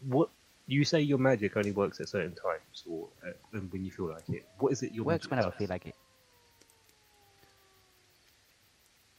what 0.07 0.29
you 0.69 0.83
say 0.85 1.01
your 1.01 1.17
magic 1.17 1.57
only 1.57 1.71
works 1.71 1.99
at 1.99 2.09
certain 2.09 2.35
times, 2.35 2.83
or 2.87 3.07
uh, 3.25 3.59
when 3.69 3.83
you 3.83 3.91
feel 3.91 4.09
like 4.09 4.29
it. 4.29 4.45
What 4.59 4.71
is 4.71 4.83
it 4.83 4.93
your 4.93 5.05
Works 5.05 5.29
whenever 5.29 5.47
I 5.49 5.51
feel 5.51 5.67
like 5.69 5.87
it. 5.87 5.95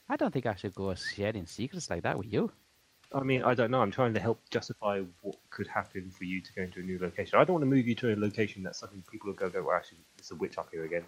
I 0.09 0.15
don't 0.15 0.33
think 0.33 0.45
I 0.45 0.55
should 0.55 0.73
go 0.73 0.93
sharing 0.95 1.45
secrets 1.45 1.89
like 1.89 2.03
that 2.03 2.17
with 2.17 2.31
you. 2.31 2.51
I 3.13 3.23
mean, 3.23 3.43
I 3.43 3.53
don't 3.53 3.71
know. 3.71 3.81
I'm 3.81 3.91
trying 3.91 4.13
to 4.13 4.19
help 4.21 4.39
justify 4.49 5.01
what 5.21 5.35
could 5.49 5.67
happen 5.67 6.09
for 6.09 6.23
you 6.23 6.39
to 6.39 6.53
go 6.53 6.61
into 6.61 6.79
a 6.79 6.83
new 6.83 6.97
location. 6.99 7.37
I 7.37 7.43
don't 7.43 7.55
want 7.55 7.63
to 7.63 7.69
move 7.69 7.87
you 7.87 7.95
to 7.95 8.13
a 8.13 8.15
location 8.15 8.63
that 8.63 8.75
suddenly 8.75 9.03
people 9.11 9.27
will 9.27 9.35
go, 9.35 9.49
go, 9.49 9.63
well, 9.63 9.75
actually, 9.75 9.99
it's 10.17 10.31
a 10.31 10.35
witch 10.35 10.57
up 10.57 10.69
here 10.71 10.85
again, 10.85 11.03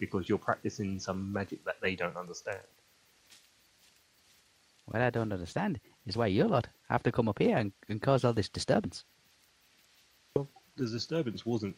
because 0.00 0.28
you're 0.28 0.38
practicing 0.38 0.98
some 0.98 1.32
magic 1.32 1.64
that 1.64 1.76
they 1.80 1.94
don't 1.94 2.16
understand. 2.16 2.58
What 4.86 5.02
I 5.02 5.10
don't 5.10 5.32
understand 5.32 5.80
is 6.06 6.16
why 6.16 6.26
you 6.26 6.44
lot 6.44 6.68
have 6.90 7.04
to 7.04 7.12
come 7.12 7.28
up 7.28 7.38
here 7.38 7.56
and, 7.56 7.72
and 7.88 8.02
cause 8.02 8.24
all 8.24 8.32
this 8.32 8.48
disturbance. 8.48 9.04
The 10.76 10.86
disturbance 10.86 11.46
wasn't, 11.46 11.76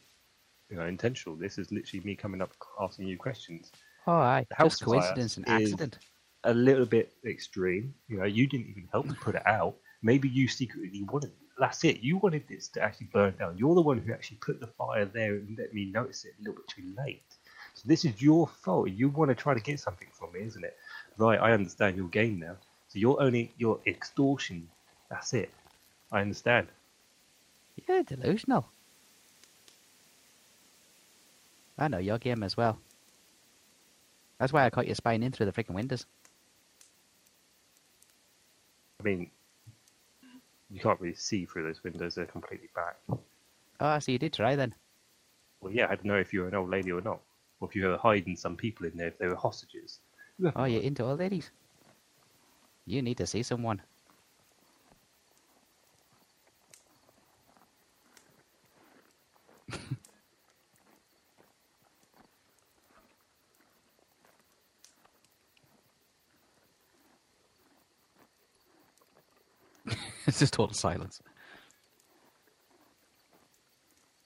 you 0.70 0.77
know, 0.77 0.86
intentional. 0.86 1.36
This 1.36 1.59
is 1.59 1.70
literally 1.70 2.05
me 2.05 2.14
coming 2.14 2.40
up 2.40 2.52
asking 2.81 3.06
you 3.09 3.18
questions. 3.18 3.70
Oh, 4.06 4.12
aye, 4.14 4.47
The 4.48 4.64
just 4.64 4.82
coincidence 4.82 5.36
and 5.36 5.48
accident. 5.48 5.98
A 6.44 6.55
little 6.55 6.86
bit 6.86 7.12
extreme. 7.27 7.94
You 8.09 8.18
know, 8.18 8.24
you 8.24 8.47
didn't 8.47 8.68
even 8.68 8.89
help 8.93 9.06
me 9.06 9.14
put 9.20 9.35
it 9.35 9.47
out. 9.47 9.74
Maybe 10.02 10.28
you 10.28 10.48
secretly 10.48 11.02
wanted. 11.02 11.32
That's 11.59 11.85
it. 11.85 12.01
You 12.01 12.18
wanted 12.18 12.47
this 12.48 12.68
to 12.68 12.82
actually 12.82 13.09
burn 13.12 13.35
down. 13.39 13.59
You're 13.59 13.74
the 13.74 13.81
one 13.81 13.98
who 13.98 14.12
actually 14.12 14.36
put 14.39 14.60
the 14.60 14.66
fire 14.66 15.05
there 15.06 15.35
and 15.35 15.56
let 15.59 15.74
me 15.74 15.86
notice 15.86 16.24
it 16.24 16.35
a 16.39 16.43
little 16.43 16.56
bit 16.56 16.68
too 16.68 16.94
late. 16.97 17.23
So 17.74 17.89
this 17.89 18.05
is 18.05 18.23
your 18.23 18.47
fault. 18.47 18.90
You 18.90 19.09
want 19.09 19.31
to 19.31 19.35
try 19.35 19.55
to 19.55 19.60
get 19.60 19.81
something 19.81 20.09
from 20.12 20.32
me, 20.32 20.40
isn't 20.44 20.64
it? 20.64 20.77
Right. 21.18 21.40
I 21.40 21.52
understand 21.52 21.97
your 21.97 22.09
game 22.09 22.39
now. 22.39 22.56
So 22.89 22.98
you're 22.98 23.20
only 23.20 23.52
your 23.59 23.81
extortion. 23.86 24.68
That's 25.10 25.35
it. 25.35 25.51
I 26.12 26.20
understand. 26.20 26.68
You're 27.89 28.02
delusional. 28.05 28.66
I 31.78 31.89
know 31.89 31.98
your 31.98 32.19
game 32.19 32.43
as 32.43 32.57
well. 32.57 32.78
That's 34.39 34.53
why 34.53 34.65
I 34.65 34.70
caught 34.70 34.86
you 34.86 34.94
spying 34.94 35.23
in 35.23 35.32
through 35.32 35.47
the 35.47 35.53
freaking 35.53 35.74
windows. 35.74 36.07
I 39.01 39.03
mean, 39.03 39.31
you 40.70 40.81
can't 40.81 41.01
really 41.01 41.15
see 41.15 41.44
through 41.47 41.65
those 41.65 41.82
windows. 41.85 42.15
They're 42.15 42.27
completely 42.27 42.69
back. 42.74 42.97
Oh, 43.81 43.98
so 43.98 44.12
you 44.12 44.19
did 44.19 44.32
try 44.32 44.57
then. 44.57 44.74
Well, 45.61 45.73
yeah, 45.73 45.86
I 45.86 45.97
don't 45.97 46.07
know 46.07 46.16
if 46.16 46.32
you're 46.32 46.48
an 46.48 46.55
old 46.55 46.70
lady 46.70 46.93
or 46.93 47.01
not, 47.01 47.20
or 47.61 47.69
if 47.69 47.77
you 47.77 47.86
were 47.86 47.97
hiding 47.97 48.36
some 48.36 48.57
people 48.57 48.86
in 48.86 48.97
there 48.97 49.09
if 49.09 49.19
they 49.19 49.28
were 49.28 49.36
hostages. 49.36 50.01
Oh, 50.55 50.65
you're 50.65 50.82
into 50.82 51.03
old 51.03 51.19
ladies? 51.19 51.51
You 52.85 53.01
need 53.01 53.16
to 53.16 53.27
see 53.27 53.43
someone. 53.43 53.81
it's 70.28 70.39
just 70.40 70.55
total 70.55 70.74
silence. 70.74 71.20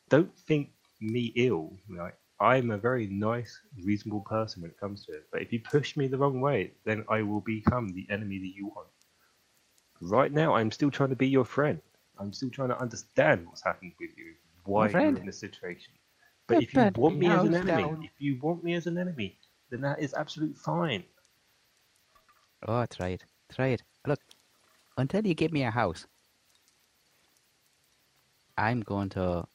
Don't 0.08 0.34
think 0.36 0.70
me 1.00 1.32
ill. 1.36 1.76
Like 1.88 2.16
I'm 2.40 2.70
a 2.70 2.78
very 2.78 3.06
nice, 3.06 3.60
reasonable 3.84 4.22
person 4.22 4.62
when 4.62 4.70
it 4.70 4.80
comes 4.80 5.04
to 5.06 5.12
it. 5.12 5.26
But 5.30 5.42
if 5.42 5.52
you 5.52 5.60
push 5.60 5.96
me 5.96 6.08
the 6.08 6.18
wrong 6.18 6.40
way, 6.40 6.72
then 6.84 7.04
I 7.08 7.22
will 7.22 7.40
become 7.42 7.88
the 7.88 8.06
enemy 8.10 8.38
that 8.38 8.54
you 8.56 8.68
want. 8.68 8.88
Right 10.00 10.32
now, 10.32 10.54
I'm 10.54 10.70
still 10.70 10.90
trying 10.90 11.10
to 11.10 11.16
be 11.16 11.28
your 11.28 11.44
friend. 11.44 11.80
I'm 12.18 12.32
still 12.32 12.50
trying 12.50 12.70
to 12.70 12.80
understand 12.80 13.46
what's 13.46 13.62
happened 13.62 13.92
with 14.00 14.10
you, 14.16 14.34
why 14.64 14.84
you're 14.84 14.90
friend? 14.92 15.18
in 15.18 15.26
this 15.26 15.38
situation. 15.38 15.92
But 16.48 16.56
You 16.56 16.62
if 16.62 16.74
you 16.74 16.90
want 16.96 17.18
me 17.18 17.26
me 17.26 17.26
as 17.28 17.44
an 17.44 17.54
enemy, 17.54 17.82
down. 17.82 18.04
if 18.04 18.12
you 18.18 18.38
want 18.40 18.64
me 18.64 18.74
as 18.74 18.86
an 18.86 18.98
enemy, 18.98 19.38
then 19.70 19.82
that 19.82 20.00
is 20.00 20.14
absolutely 20.14 20.56
fine. 20.56 21.04
Oh, 22.66 22.86
try 22.86 23.08
it. 23.08 23.24
Try 23.52 23.68
it. 23.68 23.82
Look, 24.06 24.20
until 25.00 25.26
you 25.26 25.34
give 25.34 25.52
me 25.52 25.64
a 25.64 25.70
house, 25.70 26.06
I'm 28.56 28.80
going 28.82 29.08
to 29.10 29.46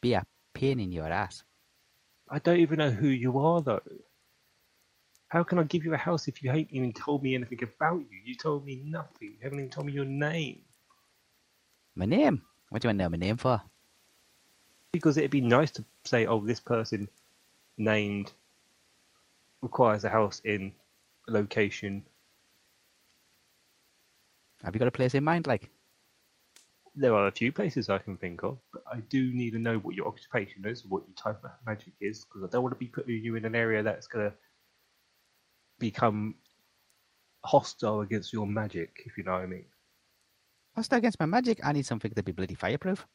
be 0.00 0.14
a 0.14 0.24
pain 0.54 0.80
in 0.80 0.92
your 0.92 1.06
ass. 1.06 1.44
I 2.28 2.38
don't 2.38 2.58
even 2.58 2.78
know 2.78 2.90
who 2.90 3.08
you 3.08 3.38
are, 3.38 3.62
though. 3.62 3.80
How 5.28 5.44
can 5.44 5.58
I 5.58 5.62
give 5.62 5.84
you 5.84 5.94
a 5.94 5.98
house 5.98 6.28
if 6.28 6.42
you 6.42 6.50
haven't 6.50 6.72
even 6.72 6.92
told 6.92 7.22
me 7.22 7.34
anything 7.34 7.62
about 7.62 8.00
you? 8.00 8.18
You 8.24 8.34
told 8.34 8.66
me 8.66 8.82
nothing. 8.84 9.36
You 9.38 9.38
haven't 9.42 9.60
even 9.60 9.70
told 9.70 9.86
me 9.86 9.92
your 9.92 10.04
name. 10.04 10.60
My 11.94 12.04
name? 12.04 12.42
What 12.68 12.82
do 12.82 12.86
you 12.86 12.88
want 12.88 12.98
to 12.98 13.04
know 13.04 13.08
my 13.10 13.16
name 13.16 13.36
for? 13.36 13.62
Because 14.92 15.16
it'd 15.16 15.30
be 15.30 15.40
nice 15.40 15.70
to 15.72 15.84
say, 16.04 16.26
oh, 16.26 16.40
this 16.44 16.60
person 16.60 17.08
named 17.78 18.32
requires 19.62 20.04
a 20.04 20.10
house 20.10 20.40
in 20.44 20.72
location. 21.28 22.04
Have 24.64 24.74
you 24.74 24.78
got 24.78 24.88
a 24.88 24.92
place 24.92 25.14
in 25.14 25.24
mind, 25.24 25.46
like? 25.46 25.70
There 26.94 27.14
are 27.14 27.26
a 27.26 27.32
few 27.32 27.52
places 27.52 27.88
I 27.88 27.98
can 27.98 28.16
think 28.16 28.42
of, 28.42 28.58
but 28.72 28.82
I 28.90 29.00
do 29.08 29.32
need 29.32 29.52
to 29.52 29.58
know 29.58 29.78
what 29.78 29.94
your 29.94 30.06
occupation 30.06 30.66
is, 30.66 30.84
what 30.84 31.04
your 31.06 31.16
type 31.16 31.42
of 31.42 31.50
magic 31.66 31.94
is, 32.00 32.24
because 32.24 32.44
I 32.44 32.50
don't 32.50 32.62
want 32.62 32.74
to 32.74 32.78
be 32.78 32.86
putting 32.86 33.24
you 33.24 33.36
in 33.36 33.44
an 33.44 33.54
area 33.54 33.82
that's 33.82 34.06
going 34.06 34.30
to 34.30 34.36
become 35.78 36.34
hostile 37.44 38.02
against 38.02 38.32
your 38.32 38.46
magic, 38.46 39.02
if 39.06 39.16
you 39.16 39.24
know 39.24 39.32
what 39.32 39.42
I 39.42 39.46
mean. 39.46 39.64
Hostile 40.74 40.98
against 40.98 41.18
my 41.18 41.26
magic, 41.26 41.60
I 41.64 41.72
need 41.72 41.86
something 41.86 42.12
to 42.12 42.22
be 42.22 42.32
bloody 42.32 42.54
fireproof. 42.54 43.06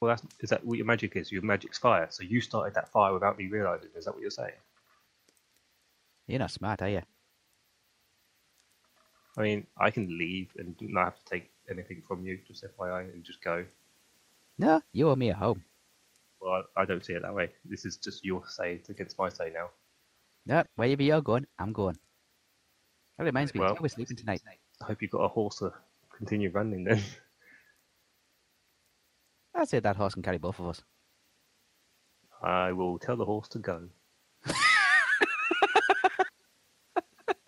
Well, 0.00 0.10
that's, 0.10 0.22
is 0.40 0.50
that 0.50 0.64
what 0.64 0.78
your 0.78 0.86
magic 0.86 1.16
is? 1.16 1.32
Your 1.32 1.42
magic's 1.42 1.78
fire. 1.78 2.06
So 2.10 2.22
you 2.22 2.40
started 2.40 2.74
that 2.74 2.88
fire 2.88 3.12
without 3.12 3.36
me 3.36 3.46
realizing. 3.46 3.90
Is 3.96 4.04
that 4.04 4.12
what 4.12 4.20
you're 4.20 4.30
saying? 4.30 4.52
You're 6.26 6.38
not 6.38 6.50
smart, 6.50 6.82
are 6.82 6.88
you? 6.88 7.02
I 9.36 9.42
mean, 9.42 9.66
I 9.76 9.90
can 9.90 10.16
leave 10.16 10.50
and 10.58 10.76
not 10.80 11.04
have 11.04 11.16
to 11.16 11.24
take 11.24 11.50
anything 11.70 12.02
from 12.06 12.24
you, 12.24 12.38
just 12.46 12.64
FYI, 12.64 13.12
and 13.12 13.24
just 13.24 13.42
go. 13.42 13.64
No, 14.58 14.80
you 14.92 15.08
owe 15.08 15.16
me 15.16 15.30
a 15.30 15.34
home. 15.34 15.64
Well, 16.40 16.62
I, 16.76 16.82
I 16.82 16.84
don't 16.84 17.04
see 17.04 17.14
it 17.14 17.22
that 17.22 17.34
way. 17.34 17.50
This 17.64 17.84
is 17.84 17.96
just 17.96 18.24
your 18.24 18.42
say 18.48 18.80
against 18.88 19.18
my 19.18 19.28
say 19.28 19.50
now. 19.52 19.70
No, 20.46 20.62
wherever 20.76 21.02
you're 21.02 21.22
going, 21.22 21.46
I'm 21.58 21.72
going. 21.72 21.98
That 23.18 23.24
reminds 23.24 23.54
me, 23.54 23.60
Well- 23.60 23.76
was 23.80 23.92
sleeping 23.92 24.16
tonight. 24.16 24.42
I 24.82 24.84
hope 24.86 25.00
you've 25.02 25.10
got 25.10 25.22
a 25.22 25.28
horse 25.28 25.58
to 25.58 25.72
continue 26.16 26.50
running 26.50 26.84
then. 26.84 27.02
I'd 29.54 29.68
say 29.68 29.78
that 29.80 29.96
horse 29.96 30.14
can 30.14 30.22
carry 30.22 30.38
both 30.38 30.58
of 30.58 30.66
us. 30.66 30.82
I 32.42 32.72
will 32.72 32.98
tell 32.98 33.16
the 33.16 33.24
horse 33.24 33.48
to 33.48 33.58
go. 33.58 33.88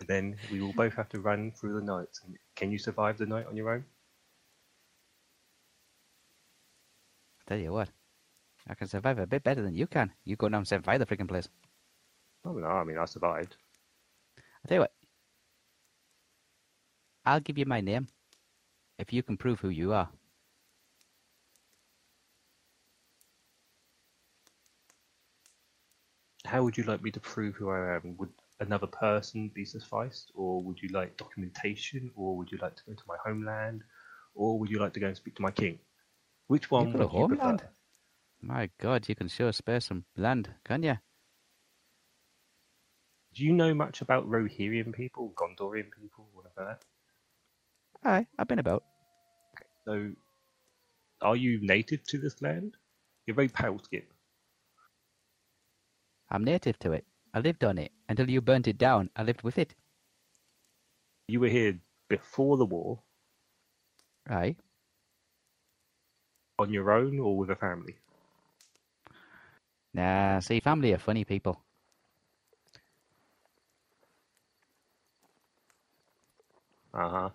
Then 0.07 0.37
we 0.51 0.61
will 0.61 0.73
both 0.73 0.93
have 0.95 1.09
to 1.09 1.19
run 1.19 1.51
through 1.51 1.79
the 1.79 1.85
night. 1.85 2.19
Can 2.55 2.71
you 2.71 2.77
survive 2.77 3.17
the 3.17 3.25
night 3.25 3.47
on 3.47 3.55
your 3.55 3.69
own? 3.69 3.85
I 7.41 7.49
tell 7.49 7.59
you 7.59 7.73
what, 7.73 7.89
I 8.67 8.75
can 8.75 8.87
survive 8.87 9.19
a 9.19 9.27
bit 9.27 9.43
better 9.43 9.61
than 9.61 9.75
you 9.75 9.87
can. 9.87 10.11
You 10.25 10.35
go 10.35 10.49
down 10.49 10.65
and 10.65 10.83
to 10.83 10.97
the 10.97 11.05
freaking 11.05 11.27
place. 11.27 11.49
Oh 12.45 12.53
no, 12.53 12.67
I 12.67 12.83
mean 12.83 12.97
I 12.97 13.05
survived. 13.05 13.55
I 14.63 14.67
tell 14.67 14.75
you 14.77 14.81
what, 14.81 14.93
I'll 17.25 17.39
give 17.41 17.57
you 17.57 17.65
my 17.65 17.81
name 17.81 18.07
if 18.97 19.13
you 19.13 19.23
can 19.23 19.37
prove 19.37 19.59
who 19.59 19.69
you 19.69 19.93
are. 19.93 20.09
How 26.45 26.63
would 26.63 26.77
you 26.77 26.83
like 26.85 27.03
me 27.03 27.11
to 27.11 27.19
prove 27.19 27.55
who 27.55 27.69
I 27.69 27.95
am? 27.95 28.15
Would 28.17 28.31
another 28.59 28.87
person 28.87 29.51
be 29.53 29.65
sufficed, 29.65 30.31
or 30.35 30.61
would 30.63 30.79
you 30.81 30.89
like 30.89 31.17
documentation, 31.17 32.11
or 32.15 32.35
would 32.37 32.51
you 32.51 32.57
like 32.61 32.75
to 32.75 32.83
go 32.87 32.93
to 32.93 33.03
my 33.07 33.17
homeland, 33.23 33.83
or 34.35 34.59
would 34.59 34.69
you 34.69 34.79
like 34.79 34.93
to 34.93 34.99
go 34.99 35.07
and 35.07 35.15
speak 35.15 35.35
to 35.35 35.41
my 35.41 35.51
king? 35.51 35.79
Which 36.47 36.71
one 36.71 36.93
would 36.93 37.13
you 37.13 37.27
prefer? 37.27 37.57
My 38.41 38.69
God, 38.79 39.09
you 39.09 39.15
can 39.15 39.27
sure 39.27 39.51
spare 39.51 39.79
some 39.79 40.05
land, 40.15 40.49
can 40.63 40.83
you? 40.83 40.97
Do 43.33 43.43
you 43.43 43.53
know 43.53 43.73
much 43.73 44.01
about 44.01 44.27
Rohirrian 44.29 44.93
people, 44.93 45.33
Gondorian 45.35 45.91
people, 45.91 46.27
whatever 46.33 46.77
that? 48.03 48.09
Aye, 48.09 48.27
I've 48.39 48.47
been 48.47 48.59
about. 48.59 48.83
So, 49.85 50.11
are 51.21 51.35
you 51.35 51.59
native 51.61 52.03
to 52.05 52.17
this 52.17 52.41
land? 52.41 52.77
You're 53.25 53.35
very 53.35 53.49
pale 53.49 53.79
skin. 53.79 54.03
I'm 56.29 56.43
native 56.43 56.79
to 56.79 56.93
it. 56.93 57.05
I 57.33 57.39
lived 57.39 57.63
on 57.63 57.77
it 57.77 57.91
until 58.09 58.29
you 58.29 58.41
burnt 58.41 58.67
it 58.67 58.77
down. 58.77 59.09
I 59.15 59.23
lived 59.23 59.43
with 59.43 59.57
it. 59.57 59.75
You 61.27 61.39
were 61.39 61.47
here 61.49 61.79
before 62.09 62.57
the 62.57 62.65
war, 62.65 63.03
Aye. 64.29 64.57
on 66.59 66.71
your 66.71 66.91
own 66.91 67.19
or 67.19 67.35
with 67.37 67.49
a 67.49 67.55
family. 67.55 67.97
Nah, 69.93 70.39
see, 70.39 70.59
family 70.59 70.93
are 70.93 70.97
funny 70.97 71.25
people. 71.25 71.63
Uh 76.93 77.09
huh. 77.09 77.29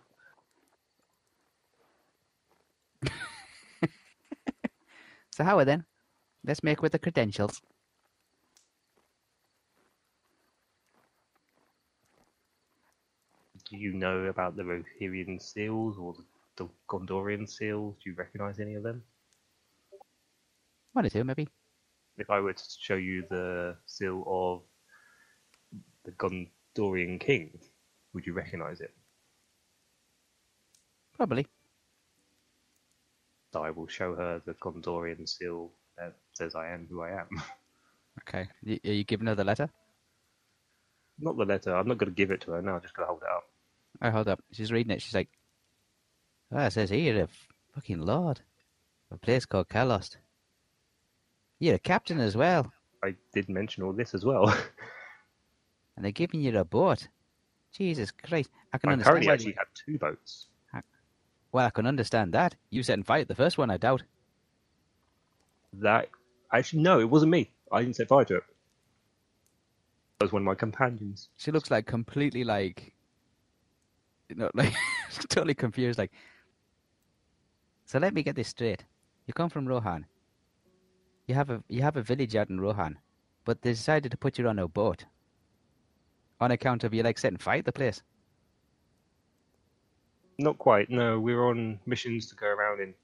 So 5.31 5.45
Howard 5.45 5.69
then, 5.69 5.87
let's 6.45 6.63
make 6.63 6.83
with 6.83 6.93
the 6.93 6.99
credentials. 6.99 7.61
Do 13.73 13.79
you 13.79 13.95
know 13.95 14.27
about 14.27 14.55
the 14.55 14.65
Rohirrian 14.65 15.41
seals 15.41 15.97
or 15.99 16.13
the, 16.13 16.25
the 16.57 16.69
Gondorian 16.91 17.49
seals? 17.49 17.97
Do 18.05 18.11
you 18.11 18.15
recognise 18.17 18.61
any 18.61 18.75
of 18.75 18.83
them? 18.83 19.03
One 20.93 21.07
or 21.07 21.09
two, 21.09 21.25
maybe. 21.25 21.49
If 22.19 22.29
I 22.29 22.41
were 22.41 22.53
to 22.53 22.65
show 22.79 22.97
you 22.97 23.25
the 23.31 23.77
seal 23.87 24.25
of 24.27 24.61
the 26.05 26.13
Gondorian 26.13 27.19
king, 27.19 27.59
would 28.13 28.27
you 28.27 28.35
recognise 28.35 28.83
it? 28.83 28.93
Probably. 31.17 31.47
So 33.55 33.65
I 33.65 33.71
will 33.71 33.89
show 33.89 34.15
her 34.15 34.43
the 34.45 34.53
Gondorian 34.53 35.27
seal 35.27 35.71
that 35.97 36.15
says 36.35 36.55
I 36.55 36.69
am 36.69 36.87
who 36.91 37.01
I 37.01 37.13
am. 37.13 37.29
Okay. 38.29 38.47
Are 38.85 38.93
you 38.93 39.05
giving 39.05 39.27
her 39.27 39.35
the 39.35 39.43
letter? 39.43 39.71
not 41.19 41.37
the 41.37 41.45
letter. 41.45 41.75
I'm 41.75 41.89
not 41.89 41.99
going 41.99 42.11
to 42.11 42.15
give 42.15 42.31
it 42.31 42.43
to 42.43 42.53
her 42.53 42.63
now. 42.63 42.75
I'm 42.75 42.83
just 42.83 42.95
going 42.95 43.07
to 43.07 43.09
hold 43.09 43.23
it 43.23 43.29
up. 43.29 43.45
Oh, 44.03 44.11
hold 44.11 44.29
up. 44.29 44.43
She's 44.51 44.73
reading 44.73 44.91
it. 44.91 45.01
She's 45.01 45.15
like, 45.15 45.29
oh, 46.51 46.59
it 46.59 46.73
says 46.73 46.91
here, 46.91 47.23
a 47.23 47.29
fucking 47.75 48.01
lord. 48.01 48.41
A 49.11 49.17
place 49.17 49.47
called 49.47 49.69
Kalost. 49.69 50.17
You're 51.61 51.77
a 51.77 51.79
captain 51.79 52.19
as 52.19 52.37
well. 52.37 52.73
I 53.05 53.15
did 53.33 53.49
mention 53.49 53.85
all 53.85 53.93
this 53.93 54.15
as 54.15 54.25
well. 54.25 54.55
And 55.95 56.05
they're 56.05 56.13
giving 56.13 56.41
you 56.41 56.59
a 56.59 56.65
boat. 56.65 57.09
Jesus 57.73 58.11
Christ. 58.11 58.51
I 58.73 58.79
can 58.79 58.89
I 58.89 58.93
understand 58.95 59.15
currently 59.15 59.33
actually 59.33 59.53
had 59.53 59.67
two 59.75 59.99
boats. 59.99 60.47
Well, 61.53 61.67
I 61.67 61.71
can 61.71 61.87
understand 61.87 62.33
that. 62.33 62.57
You 62.71 62.83
set 62.83 62.95
and 62.95 63.07
fight 63.07 63.29
the 63.29 63.35
first 63.35 63.59
one, 63.59 63.71
I 63.71 63.77
doubt. 63.77 64.03
That 65.75 66.09
actually 66.51 66.83
no, 66.83 66.99
it 66.99 67.11
wasn't 67.11 67.33
me. 67.33 67.51
I 67.71 67.83
didn't 67.83 67.97
set 67.97 68.09
fire 68.09 68.25
to 68.25 68.37
it. 68.37 68.43
That 70.19 70.27
was 70.27 70.33
one 70.33 70.43
of 70.43 70.47
my 70.47 70.55
companions. 70.55 71.29
She 71.37 71.51
looks 71.51 71.71
like 71.71 71.87
completely 71.87 72.43
like, 72.43 72.95
you 74.33 74.39
know, 74.43 74.51
like 74.55 74.75
totally 75.29 75.55
confused. 75.55 75.99
Like, 75.99 76.13
so 77.85 77.99
let 77.99 78.15
me 78.15 78.23
get 78.23 78.37
this 78.37 78.49
straight. 78.49 78.85
You 79.27 79.35
come 79.35 79.51
from 79.51 79.67
Rohan. 79.67 80.07
You 81.27 81.35
have 81.35 81.51
a 81.51 81.63
you 81.69 81.83
have 81.83 81.97
a 81.97 82.03
village 82.03 82.35
out 82.35 82.51
in 82.51 82.61
Rohan, 82.61 82.99
but 83.45 83.63
they 83.63 83.71
decided 83.71 84.11
to 84.11 84.17
put 84.17 84.39
you 84.39 84.49
on 84.49 84.59
a 84.59 84.69
boat. 84.69 85.05
On 86.41 86.51
account 86.51 86.83
of 86.83 86.93
you 86.93 87.03
like 87.03 87.19
setting 87.19 87.39
fire 87.39 87.59
to 87.59 87.65
the 87.65 87.73
place. 87.73 88.03
Not 90.39 90.59
quite. 90.59 90.91
No, 90.91 91.21
we 91.21 91.35
were 91.35 91.49
on 91.49 91.79
missions 91.87 92.27
to 92.31 92.35
go 92.35 92.47
around 92.49 92.81
and 92.81 92.95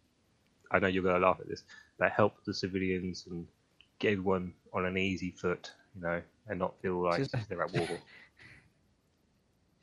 I 0.73 0.79
know 0.81 0.89
you're 0.89 1.05
going 1.05 1.21
to 1.21 1.25
laugh 1.25 1.39
at 1.41 1.49
this, 1.49 1.63
but 1.99 2.11
help 2.11 2.45
the 2.45 2.53
civilians 2.53 3.27
and 3.31 3.47
get 4.01 4.13
everyone 4.13 4.53
on 4.73 4.87
an 4.87 4.99
easy 4.99 5.31
foot, 5.31 5.71
you 5.95 6.03
know, 6.03 6.21
and 6.49 6.59
not 6.59 6.75
feel 6.83 7.01
like 7.01 7.19
Just- 7.19 7.49
they're 7.49 7.63
at 7.63 7.73
war. 7.73 7.89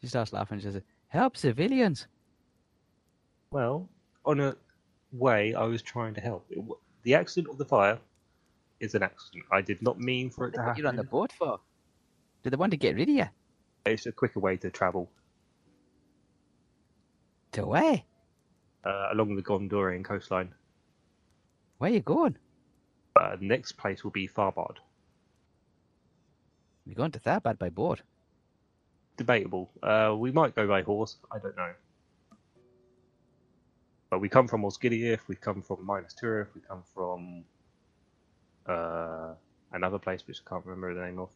She 0.02 0.10
starts 0.10 0.34
laughing. 0.34 0.60
She 0.60 0.66
says, 0.66 0.84
"Help 1.10 1.38
civilians." 1.38 2.08
well, 3.52 3.88
on 4.26 4.40
a 4.42 4.56
way, 5.14 5.54
I 5.54 5.64
was 5.64 5.82
trying 5.82 6.14
to 6.16 6.22
help. 6.22 6.46
It, 6.50 6.60
the 7.04 7.14
accident 7.16 7.52
of 7.52 7.58
the 7.58 7.66
fire 7.66 8.00
is 8.82 8.96
an 8.96 9.04
accident. 9.04 9.46
I 9.52 9.62
did 9.62 9.82
not 9.82 9.98
mean 10.00 10.30
for 10.30 10.48
it 10.48 10.52
to 10.54 10.58
What 10.60 10.66
happen. 10.68 10.82
you're 10.82 10.90
on 10.90 10.96
the 10.98 11.04
boat 11.04 11.32
for? 11.32 11.60
Do 12.44 12.50
they 12.50 12.58
want 12.58 12.72
to 12.72 12.78
get 12.78 12.96
rid 12.96 13.08
of 13.10 13.16
you? 13.16 13.26
It's 13.86 14.06
a 14.08 14.12
quicker 14.12 14.40
way 14.42 14.58
to 14.58 14.70
travel 14.70 15.10
To 17.54 17.66
where? 17.66 18.02
uh, 18.84 19.08
along 19.14 19.36
the 19.36 19.42
Gondorian 19.44 20.04
coastline. 20.04 20.54
Where 21.78 21.90
are 21.90 21.94
you 21.94 22.02
going? 22.02 22.38
Uh, 23.16 23.36
the 23.38 23.46
next 23.46 23.74
place 23.74 24.04
will 24.04 24.12
be 24.12 24.28
Farbard. 24.28 24.78
You're 26.86 26.96
going 26.96 27.12
to 27.12 27.20
Tharbad 27.20 27.58
by 27.58 27.70
boat. 27.70 28.02
Debatable. 29.18 29.70
Uh, 29.82 30.16
we 30.18 30.32
might 30.32 30.56
go 30.56 30.68
by 30.68 30.82
horse. 30.82 31.18
I 31.32 31.40
don't 31.40 31.56
know. 31.56 31.72
But 34.10 34.20
we 34.20 34.30
come 34.30 34.48
from 34.48 34.64
Osgiliath, 34.64 35.28
we 35.28 35.36
come 35.36 35.62
from 35.62 35.86
Minas 35.86 36.16
Tirith, 36.22 36.48
we 36.54 36.62
come 36.62 36.84
from 36.94 37.44
uh, 38.66 39.34
another 39.72 40.00
place 40.00 40.24
which 40.28 40.42
I 40.46 40.50
can't 40.50 40.66
remember 40.66 40.94
the 40.94 41.06
name 41.06 41.20
of. 41.20 41.30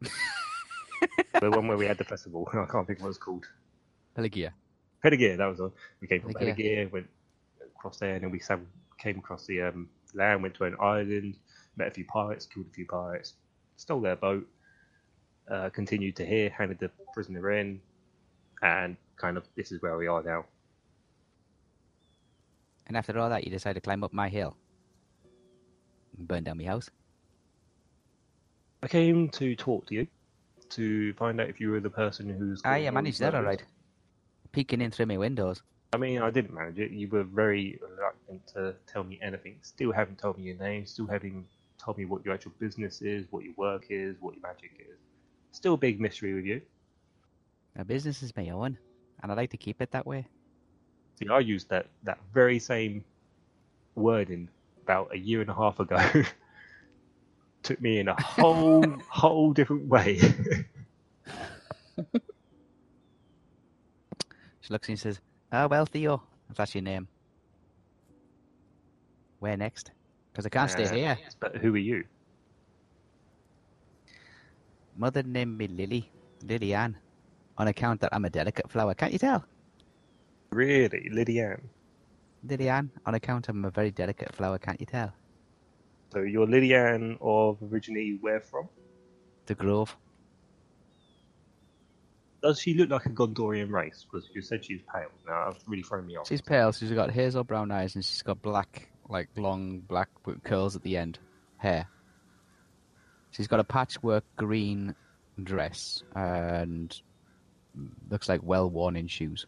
the 1.40 1.50
one 1.50 1.66
where 1.66 1.76
we 1.76 1.86
had 1.86 1.98
the 1.98 2.04
festival. 2.04 2.48
I 2.54 2.66
can't 2.70 2.86
think 2.86 3.00
what 3.00 3.08
it's 3.08 3.18
called. 3.18 3.44
Pelargir. 4.16 4.52
Pelargir, 5.04 5.36
that 5.36 5.46
was 5.46 5.60
on. 5.60 5.72
We 6.00 6.06
came 6.08 6.22
from 6.22 6.34
Pelargir, 6.34 6.90
went 6.90 7.08
across 7.76 7.98
there, 7.98 8.14
and 8.14 8.24
then 8.24 8.30
we 8.30 8.38
sam- 8.38 8.68
came 8.98 9.18
across 9.18 9.46
the 9.46 9.62
um, 9.62 9.88
land, 10.14 10.42
went 10.42 10.54
to 10.54 10.64
an 10.64 10.76
island, 10.80 11.36
met 11.76 11.88
a 11.88 11.90
few 11.90 12.04
pirates, 12.04 12.46
killed 12.46 12.66
a 12.70 12.72
few 12.72 12.86
pirates, 12.86 13.34
stole 13.76 14.00
their 14.00 14.16
boat, 14.16 14.46
uh, 15.50 15.70
continued 15.70 16.16
to 16.16 16.26
here, 16.26 16.50
handed 16.50 16.78
the 16.78 16.90
prisoner 17.12 17.50
in, 17.52 17.80
and 18.62 18.96
kind 19.16 19.36
of 19.36 19.44
this 19.56 19.72
is 19.72 19.82
where 19.82 19.96
we 19.96 20.06
are 20.06 20.22
now. 20.22 20.44
And 22.86 22.96
after 22.96 23.18
all 23.18 23.30
that, 23.30 23.44
you 23.44 23.50
decide 23.50 23.74
to 23.74 23.80
climb 23.80 24.04
up 24.04 24.12
my 24.12 24.28
hill. 24.28 24.56
And 26.18 26.28
burn 26.28 26.44
down 26.44 26.58
my 26.58 26.64
house. 26.64 26.90
I 28.82 28.88
came 28.88 29.28
to 29.30 29.54
talk 29.54 29.86
to 29.86 29.94
you 29.94 30.06
to 30.70 31.14
find 31.14 31.40
out 31.40 31.48
if 31.48 31.60
you 31.60 31.70
were 31.70 31.80
the 31.80 31.90
person 31.90 32.28
who's. 32.28 32.60
Ah, 32.64 32.74
yeah, 32.74 32.90
managed 32.90 33.20
that 33.20 33.34
all 33.34 33.42
right. 33.42 33.62
Peeking 34.50 34.80
in 34.80 34.90
through 34.90 35.06
my 35.06 35.16
windows. 35.16 35.62
I 35.94 35.98
mean, 35.98 36.20
I 36.20 36.30
didn't 36.30 36.54
manage 36.54 36.78
it. 36.78 36.90
You 36.90 37.08
were 37.08 37.22
very 37.22 37.78
reluctant 37.80 38.46
to 38.54 38.74
tell 38.86 39.04
me 39.04 39.18
anything. 39.22 39.58
Still 39.62 39.92
haven't 39.92 40.18
told 40.18 40.38
me 40.38 40.44
your 40.44 40.56
name. 40.56 40.86
Still 40.86 41.06
haven't 41.06 41.46
told 41.78 41.98
me 41.98 42.06
what 42.06 42.24
your 42.24 42.34
actual 42.34 42.52
business 42.58 43.02
is, 43.02 43.26
what 43.30 43.44
your 43.44 43.52
work 43.56 43.86
is, 43.90 44.16
what 44.20 44.34
your 44.34 44.42
magic 44.42 44.72
is. 44.78 44.98
Still 45.52 45.74
a 45.74 45.78
big 45.78 46.00
mystery 46.00 46.34
with 46.34 46.44
you. 46.44 46.62
My 47.76 47.84
business 47.84 48.22
is 48.22 48.36
my 48.36 48.48
own, 48.50 48.78
and 49.22 49.32
I 49.32 49.34
like 49.34 49.50
to 49.50 49.56
keep 49.56 49.80
it 49.80 49.90
that 49.92 50.06
way. 50.06 50.26
See, 51.18 51.28
I 51.28 51.38
used 51.40 51.68
that, 51.70 51.86
that 52.04 52.18
very 52.32 52.58
same 52.58 53.04
wording 53.94 54.48
about 54.82 55.14
a 55.14 55.18
year 55.18 55.40
and 55.40 55.50
a 55.50 55.54
half 55.54 55.78
ago. 55.80 55.98
Took 57.62 57.80
me 57.80 57.98
in 58.00 58.08
a 58.08 58.14
whole 58.20 58.84
whole 59.08 59.52
different 59.52 59.88
way. 59.88 60.18
She 64.60 64.72
looks 64.72 64.88
and 64.88 64.98
says, 64.98 65.20
Ah, 65.52 65.66
well, 65.66 65.86
Theo, 65.86 66.22
if 66.50 66.56
that's 66.56 66.74
your 66.74 66.82
name. 66.82 67.08
Where 69.40 69.56
next? 69.56 69.90
Because 70.32 70.46
I 70.46 70.50
can't 70.50 70.70
stay 70.70 70.84
Uh, 70.84 70.94
here. 70.94 71.18
But 71.40 71.56
who 71.56 71.74
are 71.74 71.78
you? 71.78 72.04
Mother 74.96 75.22
named 75.22 75.58
me 75.58 75.68
Lily, 75.68 76.10
Lily 76.44 76.74
Ann, 76.74 76.96
on 77.58 77.68
account 77.68 78.00
that 78.00 78.10
I'm 78.12 78.24
a 78.24 78.30
delicate 78.30 78.70
flower. 78.70 78.94
Can't 78.94 79.12
you 79.12 79.18
tell? 79.18 79.44
Really? 80.50 81.08
Lily 81.10 81.40
Ann, 82.68 82.90
on 83.06 83.14
account 83.14 83.48
I'm 83.48 83.64
a 83.64 83.70
very 83.70 83.90
delicate 83.90 84.34
flower. 84.34 84.58
Can't 84.58 84.80
you 84.80 84.86
tell? 84.86 85.12
So 86.12 86.20
you're 86.20 86.46
Lydianne 86.46 87.16
of 87.22 87.56
originally 87.72 88.18
where 88.20 88.40
from? 88.40 88.68
The 89.46 89.54
Grove. 89.54 89.96
Does 92.42 92.60
she 92.60 92.74
look 92.74 92.90
like 92.90 93.06
a 93.06 93.10
Gondorian 93.10 93.70
race? 93.70 94.04
Because 94.04 94.28
you 94.34 94.42
said 94.42 94.62
she's 94.62 94.82
pale. 94.92 95.08
Now 95.26 95.50
that's 95.50 95.66
really 95.66 95.82
thrown 95.82 96.06
me 96.06 96.16
off. 96.16 96.28
She's 96.28 96.42
pale. 96.42 96.72
She's 96.72 96.90
got 96.90 97.10
hazel 97.12 97.44
brown 97.44 97.70
eyes, 97.70 97.94
and 97.94 98.04
she's 98.04 98.20
got 98.20 98.42
black, 98.42 98.90
like 99.08 99.28
long 99.36 99.78
black 99.78 100.08
curls 100.44 100.76
at 100.76 100.82
the 100.82 100.98
end, 100.98 101.18
hair. 101.56 101.86
She's 103.32 103.48
got 103.48 103.60
a 103.60 103.64
patchwork 103.64 104.24
green 104.36 104.94
dress 105.42 106.02
and 106.14 106.94
looks 108.10 108.28
like 108.28 108.40
well 108.42 108.70
worn 108.70 108.94
in 108.94 109.08
shoes. 109.08 109.46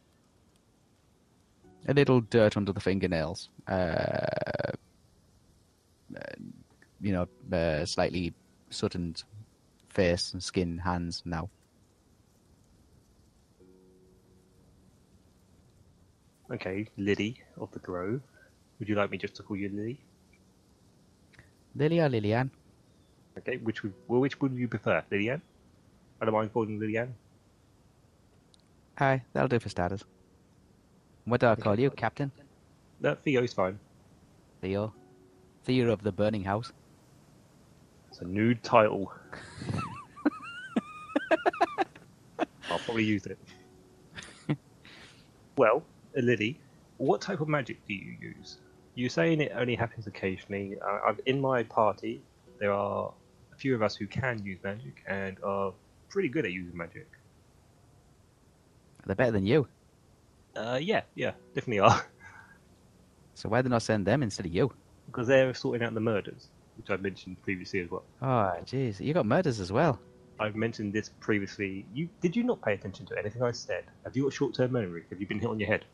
A 1.86 1.92
little 1.92 2.22
dirt 2.22 2.56
under 2.56 2.72
the 2.72 2.80
fingernails. 2.80 3.50
Uh, 3.68 4.72
you 7.00 7.12
know, 7.12 7.28
uh, 7.56 7.84
slightly 7.84 8.32
sootened 8.70 9.22
face 9.90 10.32
and 10.32 10.42
skin, 10.42 10.78
hands 10.78 11.22
now. 11.26 11.50
Okay, 16.50 16.88
Liddy 16.96 17.42
of 17.58 17.70
the 17.72 17.80
Grove. 17.80 18.22
Would 18.78 18.88
you 18.88 18.94
like 18.94 19.10
me 19.10 19.18
just 19.18 19.34
to 19.36 19.42
call 19.42 19.56
you 19.56 19.68
Lily? 19.68 20.00
Lily 21.74 22.00
or 22.00 22.08
Lillian? 22.08 22.50
Okay, 23.38 23.58
which 23.58 23.82
would 23.82 23.92
well, 24.08 24.20
which 24.20 24.40
would 24.40 24.54
you 24.54 24.68
prefer, 24.68 25.02
Lillian? 25.10 25.42
I 26.20 26.24
don't 26.24 26.34
mind 26.34 26.52
calling 26.52 26.70
you 26.70 26.78
Lillian. 26.78 27.14
Aye, 28.98 29.22
that'll 29.32 29.48
do 29.48 29.58
for 29.58 29.68
starters. 29.68 30.04
What 31.24 31.40
do 31.40 31.48
I 31.48 31.56
call 31.56 31.78
you, 31.78 31.90
Captain? 31.90 32.30
No, 33.00 33.14
Theo's 33.14 33.52
fine. 33.52 33.78
Theo. 34.60 34.92
Theo 35.64 35.90
of 35.90 36.02
the 36.02 36.12
Burning 36.12 36.44
House. 36.44 36.72
It's 38.10 38.20
a 38.20 38.24
nude 38.24 38.62
title. 38.62 39.12
I'll 42.70 42.78
probably 42.78 43.04
use 43.04 43.26
it. 43.26 43.38
well, 45.56 45.82
uh, 46.16 46.20
Lily, 46.20 46.60
what 46.98 47.20
type 47.20 47.40
of 47.40 47.48
magic 47.48 47.78
do 47.88 47.94
you 47.94 48.16
use? 48.20 48.58
You're 48.94 49.10
saying 49.10 49.40
it 49.40 49.52
only 49.56 49.74
happens 49.74 50.06
occasionally. 50.06 50.76
I've, 51.04 51.20
in 51.26 51.40
my 51.40 51.64
party, 51.64 52.22
there 52.60 52.72
are 52.72 53.12
a 53.54 53.58
few 53.58 53.74
of 53.74 53.82
us 53.82 53.94
who 53.96 54.06
can 54.06 54.44
use 54.44 54.58
magic 54.64 55.02
and 55.06 55.36
are 55.44 55.72
pretty 56.08 56.28
good 56.28 56.44
at 56.44 56.52
using 56.52 56.76
magic. 56.76 57.06
They're 59.06 59.16
better 59.16 59.32
than 59.32 59.46
you. 59.46 59.68
Uh, 60.56 60.78
yeah, 60.80 61.02
yeah, 61.14 61.32
definitely 61.54 61.80
are. 61.80 62.04
So 63.36 63.48
why 63.48 63.62
did 63.62 63.70
not 63.70 63.82
send 63.82 64.06
them 64.06 64.22
instead 64.22 64.46
of 64.46 64.52
you? 64.54 64.72
because 65.06 65.26
they're 65.26 65.52
sorting 65.52 65.84
out 65.84 65.92
the 65.92 66.00
murders, 66.00 66.48
which 66.76 66.88
I 66.88 66.96
mentioned 66.96 67.36
previously 67.42 67.80
as 67.80 67.90
well. 67.90 68.04
Oh, 68.22 68.52
jeez. 68.64 69.00
You 69.00 69.12
got 69.12 69.26
murders 69.26 69.58
as 69.60 69.70
well. 69.72 70.00
I've 70.38 70.54
mentioned 70.56 70.92
this 70.92 71.10
previously. 71.20 71.84
You 71.92 72.08
did 72.22 72.36
you 72.36 72.42
not 72.44 72.62
pay 72.62 72.74
attention 72.74 73.06
to 73.06 73.18
anything 73.18 73.42
I 73.42 73.50
said? 73.50 73.84
Have 74.04 74.16
you 74.16 74.22
got 74.22 74.32
short-term 74.32 74.72
memory? 74.72 75.02
Have 75.10 75.20
you 75.20 75.26
been 75.26 75.40
hit 75.40 75.50
on 75.50 75.58
your 75.60 75.68
head? 75.68 75.84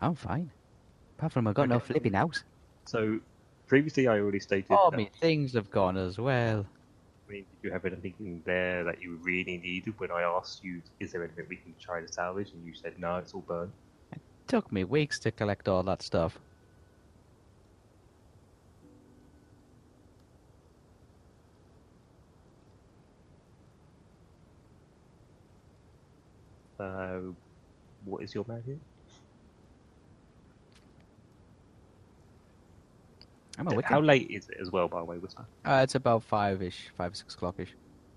I'm 0.00 0.14
fine. 0.14 0.50
Apart 1.18 1.32
from 1.32 1.46
I've 1.46 1.54
got 1.54 1.68
no 1.68 1.76
Okay. 1.76 1.86
flipping 1.86 2.14
out. 2.14 2.42
So 2.86 3.20
previously, 3.74 4.06
I 4.06 4.20
already 4.20 4.38
stated. 4.38 4.70
Oh, 4.70 4.92
me 4.92 5.10
things 5.20 5.54
have 5.54 5.68
gone 5.68 5.96
as 5.96 6.16
well. 6.16 6.64
I 7.28 7.32
mean, 7.32 7.44
did 7.50 7.58
you 7.60 7.72
have 7.72 7.84
anything 7.84 8.14
in 8.20 8.40
there 8.46 8.84
that 8.84 9.02
you 9.02 9.18
really 9.20 9.56
needed 9.56 9.98
when 9.98 10.12
I 10.12 10.22
asked 10.22 10.62
you, 10.62 10.80
is 11.00 11.10
there 11.10 11.24
anything 11.24 11.46
we 11.48 11.56
can 11.56 11.74
try 11.80 12.00
to 12.00 12.12
salvage? 12.12 12.52
And 12.52 12.64
you 12.64 12.72
said, 12.72 13.00
no, 13.00 13.16
it's 13.16 13.34
all 13.34 13.40
burned. 13.40 13.72
It 14.12 14.20
took 14.46 14.70
me 14.70 14.84
weeks 14.84 15.18
to 15.20 15.32
collect 15.32 15.68
all 15.68 15.82
that 15.82 16.02
stuff. 16.02 16.38
Uh, 26.78 27.18
what 28.04 28.22
is 28.22 28.36
your 28.36 28.44
magic? 28.46 28.60
I'm 28.60 28.62
a 28.62 28.66
wicked. 33.24 33.42
How 33.84 34.00
late 34.00 34.30
is 34.30 34.48
it 34.48 34.56
as 34.60 34.70
well, 34.70 34.88
by 34.88 34.98
the 34.98 35.04
way, 35.04 35.18
Whisper? 35.18 35.44
Uh, 35.64 35.80
it's 35.84 35.94
about 35.94 36.24
five-ish, 36.24 36.88
five 36.96 37.16
six 37.16 37.34
o'clock-ish. 37.34 37.72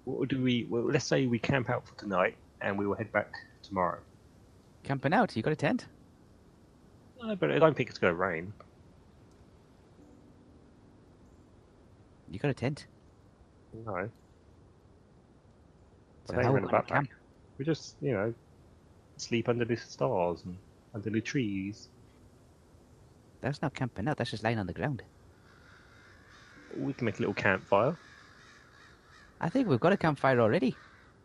What 0.05 0.30
do 0.30 0.41
we, 0.41 0.65
well, 0.69 0.84
let's 0.84 1.05
say 1.05 1.27
we 1.27 1.38
camp 1.38 1.69
out 1.69 1.88
for 1.88 1.95
tonight 1.95 2.38
and 2.61 2.77
we 2.77 2.88
will 2.88 2.95
head 2.95 3.11
back 3.11 3.31
tomorrow. 3.61 3.99
Camping 4.84 5.14
out. 5.14 5.35
You 5.35 5.43
got 5.43 5.53
a 5.53 5.57
tent? 5.57 5.85
No, 7.22 7.35
but 7.35 7.51
I 7.51 7.59
don't 7.59 7.76
think 7.76 7.89
it's 7.89 7.99
going 7.99 8.14
to 8.14 8.18
rain. 8.18 8.53
You 12.31 12.39
got 12.39 12.51
a 12.51 12.53
tent? 12.53 12.88
No. 13.85 14.09
So 16.26 16.41
how 16.41 16.51
we 16.51 16.61
camp? 16.88 17.09
We 17.57 17.65
just, 17.65 17.95
you 18.01 18.11
know, 18.14 18.34
sleep 19.18 19.49
under 19.49 19.65
the 19.65 19.77
stars 19.77 20.41
and 20.45 20.57
under 20.93 21.09
the 21.09 21.22
trees. 21.22 21.89
That's 23.41 23.61
not 23.61 23.73
camping 23.73 24.07
out. 24.07 24.18
That's 24.18 24.31
just 24.31 24.43
lying 24.43 24.59
on 24.59 24.68
the 24.68 24.73
ground. 24.73 25.03
We 26.76 26.94
can 26.94 27.06
make 27.06 27.15
a 27.15 27.19
little 27.19 27.34
campfire. 27.34 27.95
I 29.39 29.49
think 29.49 29.68
we've 29.68 29.80
got 29.80 29.94
a 29.94 29.98
campfire 29.98 30.39
already. 30.39 30.76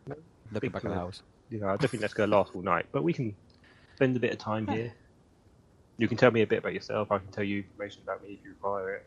No, 0.07 0.15
Looking 0.51 0.69
back 0.69 0.85
at 0.85 0.91
the 0.91 0.95
house. 0.95 1.23
Know, 1.49 1.67
I 1.67 1.77
don't 1.77 1.87
think 1.89 2.01
that's 2.01 2.13
going 2.13 2.29
to 2.29 2.35
last 2.35 2.55
all 2.55 2.61
night, 2.61 2.87
but 2.91 3.03
we 3.03 3.13
can 3.13 3.35
spend 3.95 4.15
a 4.15 4.19
bit 4.19 4.31
of 4.31 4.39
time 4.39 4.67
here. 4.67 4.91
You 5.97 6.07
can 6.07 6.17
tell 6.17 6.31
me 6.31 6.41
a 6.41 6.47
bit 6.47 6.59
about 6.59 6.73
yourself. 6.73 7.11
I 7.11 7.19
can 7.19 7.27
tell 7.27 7.43
you 7.43 7.59
information 7.59 8.01
about 8.03 8.23
me 8.23 8.33
if 8.33 8.43
you 8.43 8.51
require 8.51 8.95
it. 8.95 9.05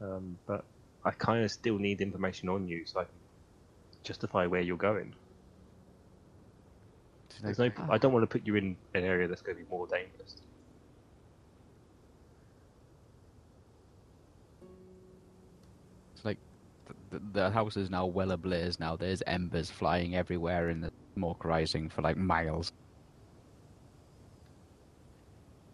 Um, 0.00 0.38
but 0.46 0.64
I 1.04 1.10
kind 1.10 1.44
of 1.44 1.50
still 1.50 1.78
need 1.78 2.00
information 2.00 2.48
on 2.48 2.66
you 2.66 2.86
so 2.86 3.00
I 3.00 3.04
can 3.04 3.12
justify 4.02 4.46
where 4.46 4.62
you're 4.62 4.78
going. 4.78 5.14
There's 7.42 7.58
no, 7.58 7.70
I 7.88 7.98
don't 7.98 8.12
want 8.12 8.22
to 8.22 8.26
put 8.26 8.46
you 8.46 8.54
in 8.56 8.76
an 8.94 9.04
area 9.04 9.28
that's 9.28 9.42
going 9.42 9.56
to 9.56 9.64
be 9.64 9.70
more 9.70 9.86
dangerous. 9.86 10.36
The, 17.10 17.50
house 17.50 17.76
is 17.76 17.90
now 17.90 18.06
well 18.06 18.30
ablaze 18.32 18.78
now. 18.78 18.96
There's 18.96 19.22
embers 19.26 19.70
flying 19.70 20.16
everywhere 20.16 20.68
and 20.68 20.84
the 20.84 20.92
smoke 21.14 21.44
rising 21.44 21.88
for 21.88 22.02
like 22.02 22.16
miles. 22.16 22.72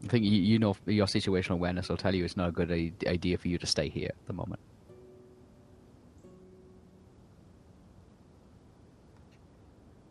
I 0.05 0.09
think 0.09 0.25
you, 0.25 0.33
you 0.33 0.59
know 0.59 0.77
your 0.87 1.07
situational 1.07 1.55
awareness 1.55 1.89
will 1.89 1.97
tell 1.97 2.15
you 2.15 2.25
it's 2.25 2.37
not 2.37 2.49
a 2.49 2.53
good 2.53 2.71
idea 3.07 3.39
for 3.39 3.49
you 3.49 3.59
to 3.59 3.67
stay 3.67 3.89
here 3.89 4.11
at 4.11 4.27
the 4.27 4.33
moment. 4.33 4.61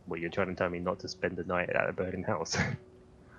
Well, 0.07 0.19
you're 0.19 0.29
trying 0.29 0.47
to 0.47 0.55
tell 0.55 0.69
me 0.69 0.79
not 0.79 0.99
to 0.99 1.07
spend 1.07 1.37
the 1.37 1.43
night 1.43 1.69
at 1.69 1.89
a 1.89 1.93
burning 1.93 2.23
house? 2.23 2.57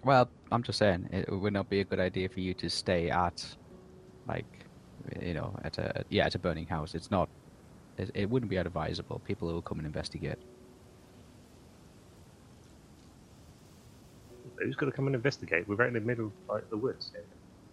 Well, 0.06 0.28
I'm 0.52 0.62
just 0.62 0.78
saying 0.78 1.08
it 1.10 1.28
would 1.28 1.52
not 1.52 1.68
be 1.68 1.80
a 1.80 1.84
good 1.84 1.98
idea 1.98 2.28
for 2.28 2.38
you 2.38 2.54
to 2.54 2.70
stay 2.70 3.10
at, 3.10 3.44
like, 4.28 4.46
you 5.20 5.34
know, 5.34 5.52
at 5.64 5.78
a 5.78 6.04
yeah 6.10 6.26
at 6.26 6.36
a 6.36 6.38
burning 6.38 6.66
house. 6.66 6.94
It's 6.94 7.10
not. 7.10 7.28
It, 7.98 8.10
it 8.14 8.31
wouldn't 8.31 8.51
be 8.51 8.56
advisable. 8.56 9.20
People 9.20 9.52
will 9.52 9.62
come 9.62 9.78
and 9.78 9.86
investigate. 9.86 10.39
Who's 14.59 14.77
going 14.77 14.90
to 14.90 14.97
come 14.97 15.06
and 15.06 15.14
investigate? 15.14 15.68
We're 15.68 15.77
right 15.77 15.89
in 15.89 15.94
the 15.94 16.01
middle 16.01 16.27
of 16.27 16.32
like, 16.48 16.70
the 16.70 16.77
woods. 16.77 17.12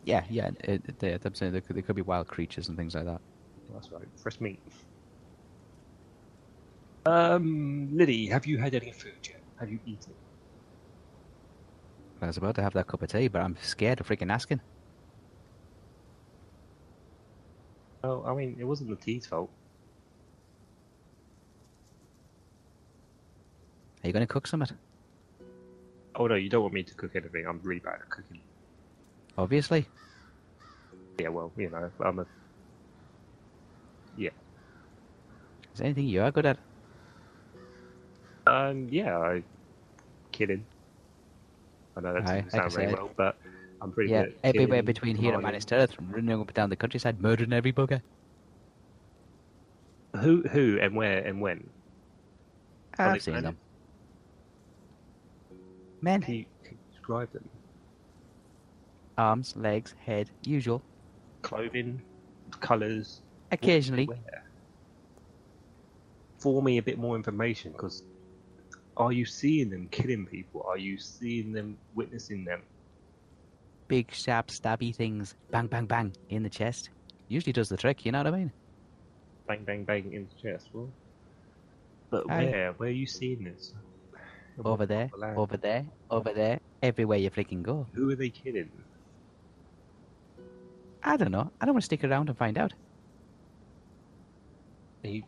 Yeah, 0.04 0.24
yeah. 0.30 0.52
It, 0.64 0.82
it, 0.86 1.00
they, 1.00 1.18
I'm 1.24 1.34
saying 1.34 1.52
there 1.52 1.62
could, 1.62 1.76
there 1.76 1.84
could 1.84 1.96
be 1.96 2.02
wild 2.02 2.28
creatures 2.28 2.68
and 2.68 2.78
things 2.78 2.96
like 2.96 3.06
that. 3.06 3.22
That's 3.74 3.92
right. 3.92 4.08
Fresh 4.22 4.40
meat. 4.42 4.60
Um, 7.06 7.90
Liddy, 7.92 8.28
have 8.28 8.46
you 8.46 8.58
had 8.58 8.76
any 8.76 8.92
food 8.92 9.14
yet? 9.28 9.42
Have 9.60 9.70
you 9.70 9.80
eaten? 9.86 10.14
I 12.22 12.28
was 12.28 12.38
about 12.38 12.56
to 12.56 12.64
have 12.64 12.74
that 12.74 12.88
cup 12.88 13.02
of 13.02 13.10
tea, 13.12 13.28
but 13.28 13.42
I'm 13.42 13.58
scared 13.62 14.00
of 14.00 14.08
freaking 14.08 14.32
asking. 14.32 14.62
Oh, 18.06 18.24
I 18.26 18.34
mean, 18.34 18.56
it 18.60 18.64
wasn't 18.64 18.90
the 18.90 18.96
tea's 18.96 19.26
fault. 19.26 19.50
Are 24.04 24.08
you 24.08 24.14
going 24.14 24.26
to 24.26 24.32
cook 24.32 24.48
some 24.48 24.60
something? 24.60 24.78
Oh 26.16 26.28
no, 26.28 26.36
you 26.36 26.50
don't 26.50 26.62
want 26.62 26.74
me 26.74 26.84
to 26.84 26.94
cook 26.94 27.16
anything. 27.16 27.48
I'm 27.48 27.60
really 27.64 27.80
bad 27.80 27.96
at 27.96 28.10
cooking. 28.10 28.42
Obviously. 29.38 29.88
Yeah, 31.20 31.30
well, 31.30 31.52
you 31.58 31.70
know, 31.70 31.90
I'm 32.02 32.20
a. 32.20 32.26
Yeah. 34.18 34.30
Is 35.74 35.80
there 35.80 35.86
anything 35.86 36.08
you 36.08 36.22
are 36.22 36.32
good 36.32 36.46
at? 36.46 36.58
Um, 38.46 38.88
yeah, 38.92 39.18
I. 39.18 39.44
Kidding. 40.32 40.66
I 41.96 42.02
know 42.02 42.14
that 42.14 42.26
doesn't 42.26 42.52
sound 42.52 42.74
very 42.74 42.94
well, 42.94 43.12
but 43.16 43.38
I'm 43.82 43.92
pretty 43.92 44.12
Yeah, 44.12 44.24
good 44.24 44.36
at 44.44 44.56
everywhere 44.56 44.84
between 44.84 45.16
here 45.16 45.34
and. 45.34 45.44
Manchester, 45.44 45.88
running 46.12 46.42
up 46.42 46.48
and 46.48 46.54
down 46.54 46.70
the 46.70 46.76
countryside, 46.76 47.22
murdering 47.22 47.54
every 47.54 47.72
bugger. 47.72 48.02
Who, 50.18 50.42
who, 50.44 50.80
and 50.80 50.96
where, 50.96 51.20
and 51.20 51.40
when? 51.42 51.70
I've 52.98 53.22
seen 53.22 53.42
them. 53.42 53.58
Men, 56.04 56.22
Can 56.22 56.34
you, 56.36 56.46
can 56.66 56.78
describe 56.92 57.32
them? 57.32 57.48
arms, 59.18 59.56
legs, 59.56 59.96
head, 60.06 60.30
usual. 60.44 60.84
Clothing, 61.44 62.02
colours. 62.60 63.22
Occasionally. 63.52 64.10
For 66.40 66.62
me, 66.62 66.78
a 66.78 66.84
bit 66.84 66.98
more 66.98 67.16
information, 67.16 67.72
because 67.72 68.04
are 68.98 69.14
you 69.14 69.26
seeing 69.26 69.70
them 69.70 69.88
killing 69.92 70.26
people? 70.26 70.66
Are 70.68 70.78
you 70.78 70.98
seeing 70.98 71.54
them 71.54 71.78
witnessing 71.96 72.44
them? 72.44 72.64
big, 73.88 74.12
sharp, 74.12 74.48
stabby 74.48 74.96
things. 74.96 75.36
Bang, 75.52 75.68
bang, 75.68 75.86
bang 75.86 76.12
in 76.30 76.42
the 76.42 76.50
chest. 76.50 76.90
Usually 77.28 77.54
does 77.54 77.70
the 77.70 77.78
trick, 77.78 78.06
you 78.06 78.12
know 78.12 78.20
what 78.20 78.28
I 78.28 78.32
mean? 78.32 78.52
Bang, 79.48 79.64
bang, 79.64 79.84
bang 79.84 80.12
in 80.12 80.28
the 80.28 80.42
chest. 80.42 80.70
Well, 80.74 80.90
but 82.10 82.30
Aye. 82.30 82.46
where? 82.46 82.72
Where 82.74 82.90
are 82.90 82.92
you 82.92 83.06
seeing 83.06 83.44
this? 83.44 83.74
Over 84.64 84.86
there, 84.86 85.10
the 85.18 85.36
over 85.36 85.58
there, 85.58 85.86
over 86.12 86.32
there, 86.32 86.60
everywhere 86.84 87.18
you 87.18 87.32
freaking 87.32 87.64
go. 87.64 87.88
Who 87.94 88.10
are 88.12 88.16
they 88.16 88.30
killing? 88.30 88.70
I 91.04 91.18
don't 91.18 91.32
know. 91.32 91.52
I 91.60 91.66
don't 91.66 91.74
want 91.74 91.82
to 91.82 91.86
stick 91.86 92.04
around 92.04 92.30
and 92.30 92.38
find 92.38 92.58
out. 92.58 92.74
You 95.04 95.24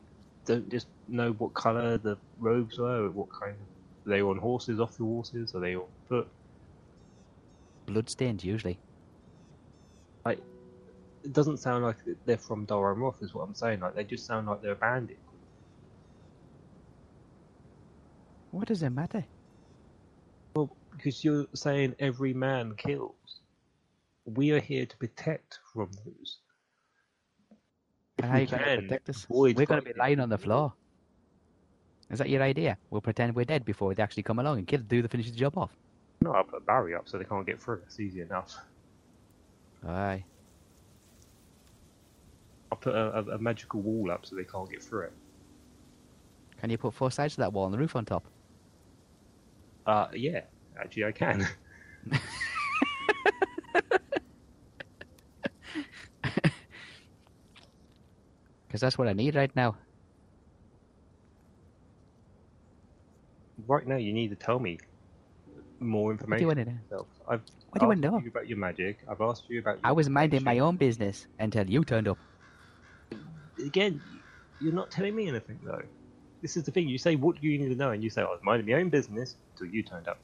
don't 0.46 0.70
just 0.70 0.88
know 1.08 1.32
what 1.34 1.54
colour 1.54 1.98
the 1.98 2.18
robes 2.40 2.78
were, 2.78 3.06
or 3.06 3.10
what 3.10 3.30
kind 3.32 3.52
of. 3.54 4.08
Are 4.08 4.10
they 4.16 4.22
on 4.22 4.38
horses, 4.38 4.80
off 4.80 4.98
the 4.98 5.04
horses? 5.04 5.56
Are 5.56 5.60
they 5.60 5.76
on 5.76 5.88
foot? 6.08 6.28
Bloodstained, 7.88 8.44
usually. 8.44 8.78
Like, 10.24 10.40
it 11.24 11.34
doesn't 11.34 11.58
sound 11.58 11.84
like 11.84 11.98
they're 12.26 12.38
from 12.38 12.66
Dol 12.66 12.84
Amroth, 12.84 13.24
is 13.24 13.34
what 13.34 13.48
I'm 13.48 13.56
saying. 13.56 13.80
Like, 13.80 13.96
they 13.96 14.04
just 14.04 14.28
sound 14.28 14.48
like 14.48 14.62
they're 14.62 14.74
a 14.74 14.76
bandit. 14.76 15.18
What 18.56 18.70
does 18.70 18.84
it 18.84 18.92
matter? 18.92 19.26
Well, 20.56 20.74
because 20.92 21.26
you're 21.26 21.46
saying 21.54 21.94
every 22.00 22.34
man 22.34 22.74
kills. 22.78 23.42
We 24.24 24.52
are 24.52 24.62
here 24.62 24.86
to 24.86 24.96
protect 24.96 25.60
from 25.74 25.92
those. 26.06 26.38
If 28.18 28.24
And 28.24 28.32
how 28.32 28.38
you 28.38 28.48
going 28.48 28.64
to 28.64 28.82
protect 28.84 29.10
us? 29.10 29.28
We're 29.28 29.54
going 29.54 29.82
to 29.82 29.82
be 29.82 29.92
lying 30.00 30.22
on 30.22 30.30
the 30.30 30.38
floor. 30.38 30.72
Is 32.10 32.20
that 32.20 32.30
your 32.30 32.42
idea? 32.44 32.78
We'll 32.92 33.02
pretend 33.02 33.36
we're 33.36 33.44
dead 33.44 33.66
before 33.66 33.94
they 33.94 34.02
actually 34.02 34.24
come 34.24 34.40
along 34.40 34.60
and 34.60 34.68
kill, 34.68 34.80
do 34.80 35.02
the 35.02 35.10
finish 35.10 35.30
the 35.30 35.36
job 35.36 35.58
off. 35.58 35.72
No, 36.22 36.32
I'll 36.32 36.46
put 36.46 36.62
a 36.62 36.66
barrier 36.66 36.98
up 36.98 37.10
so 37.10 37.18
they 37.18 37.26
can't 37.26 37.46
get 37.46 37.62
through. 37.62 37.82
It's 37.86 38.00
easy 38.00 38.22
enough. 38.22 38.56
Aye. 39.86 40.24
I'll 42.72 42.78
put 42.78 42.96
a, 42.96 43.18
a, 43.18 43.24
a 43.36 43.38
magical 43.38 43.82
wall 43.82 44.12
up 44.12 44.26
so 44.26 44.38
they 44.38 44.46
can't 44.46 44.72
get 44.72 44.82
through 44.82 45.08
it. 45.08 45.14
Can 46.62 46.70
you 46.70 46.78
put 46.78 46.94
four 46.94 47.12
sides 47.12 47.36
to 47.36 47.42
that 47.42 47.52
wall 47.52 47.66
and 47.66 47.74
the 47.74 47.78
roof 47.78 47.98
on 47.98 48.06
top? 48.06 48.24
Uh, 49.86 50.08
yeah, 50.14 50.42
actually 50.80 51.06
I 51.06 51.12
can. 51.12 51.48
Because 58.68 58.82
that's 58.82 58.98
what 58.98 59.08
I 59.08 59.14
need 59.14 59.36
right 59.36 59.56
now. 59.56 59.78
right 63.68 63.88
now, 63.88 63.96
you 63.98 64.14
need 64.14 64.30
to 64.30 64.36
tell 64.36 64.60
me 64.60 64.78
more 65.80 66.12
What 66.28 66.38
do 66.38 66.44
you 66.44 66.48
information. 66.48 66.48
want 66.48 66.60
to 66.60 66.66
know? 66.66 67.08
I've 67.28 67.42
What 67.70 67.80
do 67.80 67.86
you 67.86 67.88
wanna 67.88 68.02
know? 68.02 68.24
you 68.24 68.30
about 68.30 68.48
your 68.48 68.58
magic. 68.58 69.00
I've 69.10 69.22
asked 69.22 69.44
you 69.50 69.60
about. 69.60 69.80
I 69.84 69.92
was 69.92 70.10
minding 70.10 70.44
my 70.44 70.60
own 70.60 70.78
business 70.78 71.28
until 71.40 71.70
you 71.70 71.84
turned 71.84 72.08
up. 72.08 72.20
Again, 73.66 74.02
you're 74.60 74.74
not 74.74 74.92
telling 74.92 75.16
me 75.16 75.28
anything 75.28 75.60
though. 75.64 75.82
This 76.42 76.58
is 76.58 76.64
the 76.64 76.72
thing. 76.72 76.88
You 76.88 76.98
say 76.98 77.16
what 77.16 77.42
do 77.42 77.48
you 77.48 77.58
need 77.58 77.70
to 77.70 77.76
know, 77.76 77.92
and 77.92 78.04
you 78.04 78.10
say 78.10 78.22
oh, 78.22 78.26
I 78.26 78.30
was 78.32 78.40
minding 78.44 78.68
my 78.68 78.80
own 78.80 78.90
business 78.90 79.36
until 79.52 79.74
you 79.74 79.84
turned 79.84 80.08
up. 80.08 80.20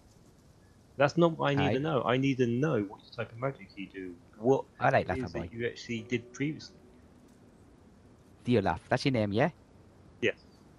That's 0.98 1.18
not 1.18 1.38
what 1.38 1.52
I 1.52 1.56
need 1.56 1.70
Aye. 1.70 1.74
to 1.74 1.80
know. 1.80 2.04
I 2.04 2.18
need 2.18 2.38
to 2.38 2.48
know 2.48 2.82
what 2.82 3.00
type 3.16 3.32
of 3.32 3.40
magic 3.40 3.70
you 3.76 3.88
do. 3.90 4.14
What 4.38 4.66
All 4.80 4.92
right, 4.92 5.06
it 5.06 5.10
laugh 5.10 5.18
is 5.20 5.34
boy. 5.34 5.42
that 5.42 5.54
you 5.54 5.68
actually 5.68 6.02
did 6.10 6.32
previously. 6.34 6.78
Do 8.44 8.52
you 8.52 8.62
laugh. 8.62 8.82
That's 8.90 9.06
your 9.06 9.14
name, 9.14 9.32
yeah? 9.32 9.50
Yes. 10.22 10.36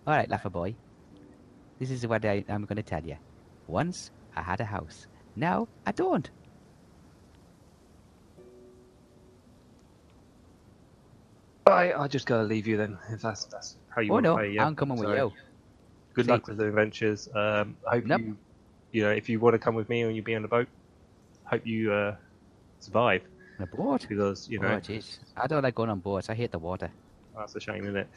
All 0.06 0.14
right, 0.14 0.28
laugher 0.28 0.50
boy. 0.50 0.76
This 1.78 1.90
is 1.90 2.06
what 2.06 2.24
I, 2.24 2.44
I'm 2.48 2.64
going 2.64 2.76
to 2.76 2.82
tell 2.82 3.04
you. 3.04 3.18
Once 3.66 4.10
I 4.36 4.42
had 4.42 4.60
a 4.60 4.64
house. 4.66 5.06
Now 5.34 5.68
I 5.86 5.92
don't. 5.92 6.30
I 11.66 11.92
I 11.92 12.08
just 12.08 12.26
gotta 12.26 12.42
leave 12.44 12.66
you 12.66 12.76
then. 12.76 12.98
If 13.10 13.22
that's 13.22 13.46
that's 13.46 13.76
how 13.94 14.00
you 14.02 14.10
oh 14.10 14.14
want 14.14 14.24
to 14.24 14.30
no, 14.30 14.36
play. 14.36 14.50
Yeah. 14.52 14.66
I'm 14.66 14.76
coming 14.76 14.98
with 14.98 15.08
you. 15.10 15.32
Good 16.14 16.26
See- 16.26 16.30
luck 16.30 16.46
with 16.46 16.58
the 16.58 16.68
adventures. 16.68 17.28
Um, 17.34 17.76
I 17.90 17.96
hope 17.96 18.04
Nope. 18.06 18.20
you, 18.20 18.36
you 18.92 19.02
know, 19.02 19.10
if 19.10 19.28
you 19.28 19.40
want 19.40 19.54
to 19.54 19.58
come 19.58 19.74
with 19.74 19.88
me 19.88 20.02
and 20.02 20.14
you 20.14 20.22
be 20.22 20.34
on 20.34 20.42
the 20.42 20.48
boat, 20.48 20.68
hope 21.44 21.66
you 21.66 21.92
uh, 21.92 22.16
survive 22.80 23.22
On 23.58 23.64
a 23.64 23.76
boat? 23.76 24.06
because 24.08 24.48
you 24.48 24.58
know, 24.58 24.68
oh, 24.68 24.80
jeez. 24.80 25.18
I 25.36 25.46
don't 25.46 25.62
like 25.62 25.74
going 25.74 25.90
on 25.90 26.00
boats. 26.00 26.28
I 26.30 26.34
hate 26.34 26.52
the 26.52 26.58
water. 26.58 26.90
that's 27.36 27.54
a 27.56 27.60
shame, 27.60 27.82
isn't 27.84 27.96
it? 27.96 28.08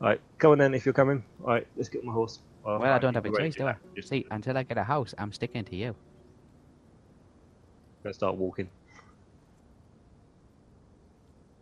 All 0.00 0.08
right, 0.08 0.20
come 0.38 0.52
on 0.52 0.58
then 0.58 0.74
if 0.74 0.84
you're 0.84 0.92
coming. 0.92 1.22
All 1.42 1.48
right, 1.48 1.66
let's 1.76 1.88
get 1.88 2.04
my 2.04 2.12
horse. 2.12 2.40
Well, 2.64 2.82
I 2.82 2.98
don't 2.98 3.14
have 3.14 3.24
a 3.24 3.30
choice, 3.30 3.54
do 3.54 3.66
I? 3.68 3.76
Just 3.94 4.08
See, 4.08 4.26
until 4.32 4.58
I 4.58 4.64
get 4.64 4.76
a 4.76 4.82
house, 4.82 5.14
I'm 5.18 5.32
sticking 5.32 5.64
to 5.64 5.76
you. 5.76 5.94
gonna 8.02 8.12
start 8.12 8.34
walking. 8.34 8.68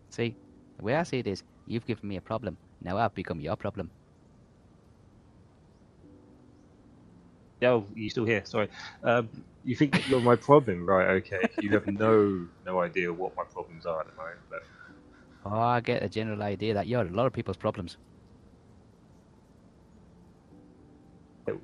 See, 0.09 0.35
the 0.79 0.85
way 0.85 0.95
I 0.97 1.03
see 1.03 1.19
it 1.19 1.27
is, 1.27 1.43
you've 1.67 1.85
given 1.87 2.09
me 2.09 2.17
a 2.17 2.21
problem. 2.23 2.57
Now 2.85 2.99
I've 2.99 3.15
become 3.15 3.41
your 3.41 3.57
problem. 3.57 3.91
Oh, 7.63 7.87
you 7.95 8.11
still 8.11 8.27
here? 8.27 8.43
Sorry. 8.45 8.69
Um, 9.03 9.29
you 9.65 9.75
think 9.75 10.07
you're 10.09 10.21
my 10.21 10.37
problem, 10.37 10.87
right? 10.87 11.09
Okay. 11.23 11.41
You 11.61 11.71
have 11.71 11.87
no 11.87 12.47
no 12.67 12.81
idea 12.81 13.13
what 13.13 13.35
my 13.37 13.45
problems 13.45 13.87
are 13.87 14.01
at 14.01 14.07
the 14.07 14.15
moment, 14.17 14.41
but 14.51 14.63
Oh, 15.47 15.59
I 15.59 15.81
get 15.81 16.03
a 16.03 16.09
general 16.09 16.43
idea 16.43 16.75
that 16.75 16.87
you're 16.87 17.03
a 17.03 17.11
lot 17.11 17.27
of 17.27 17.33
people's 17.33 17.57
problems. 17.57 17.97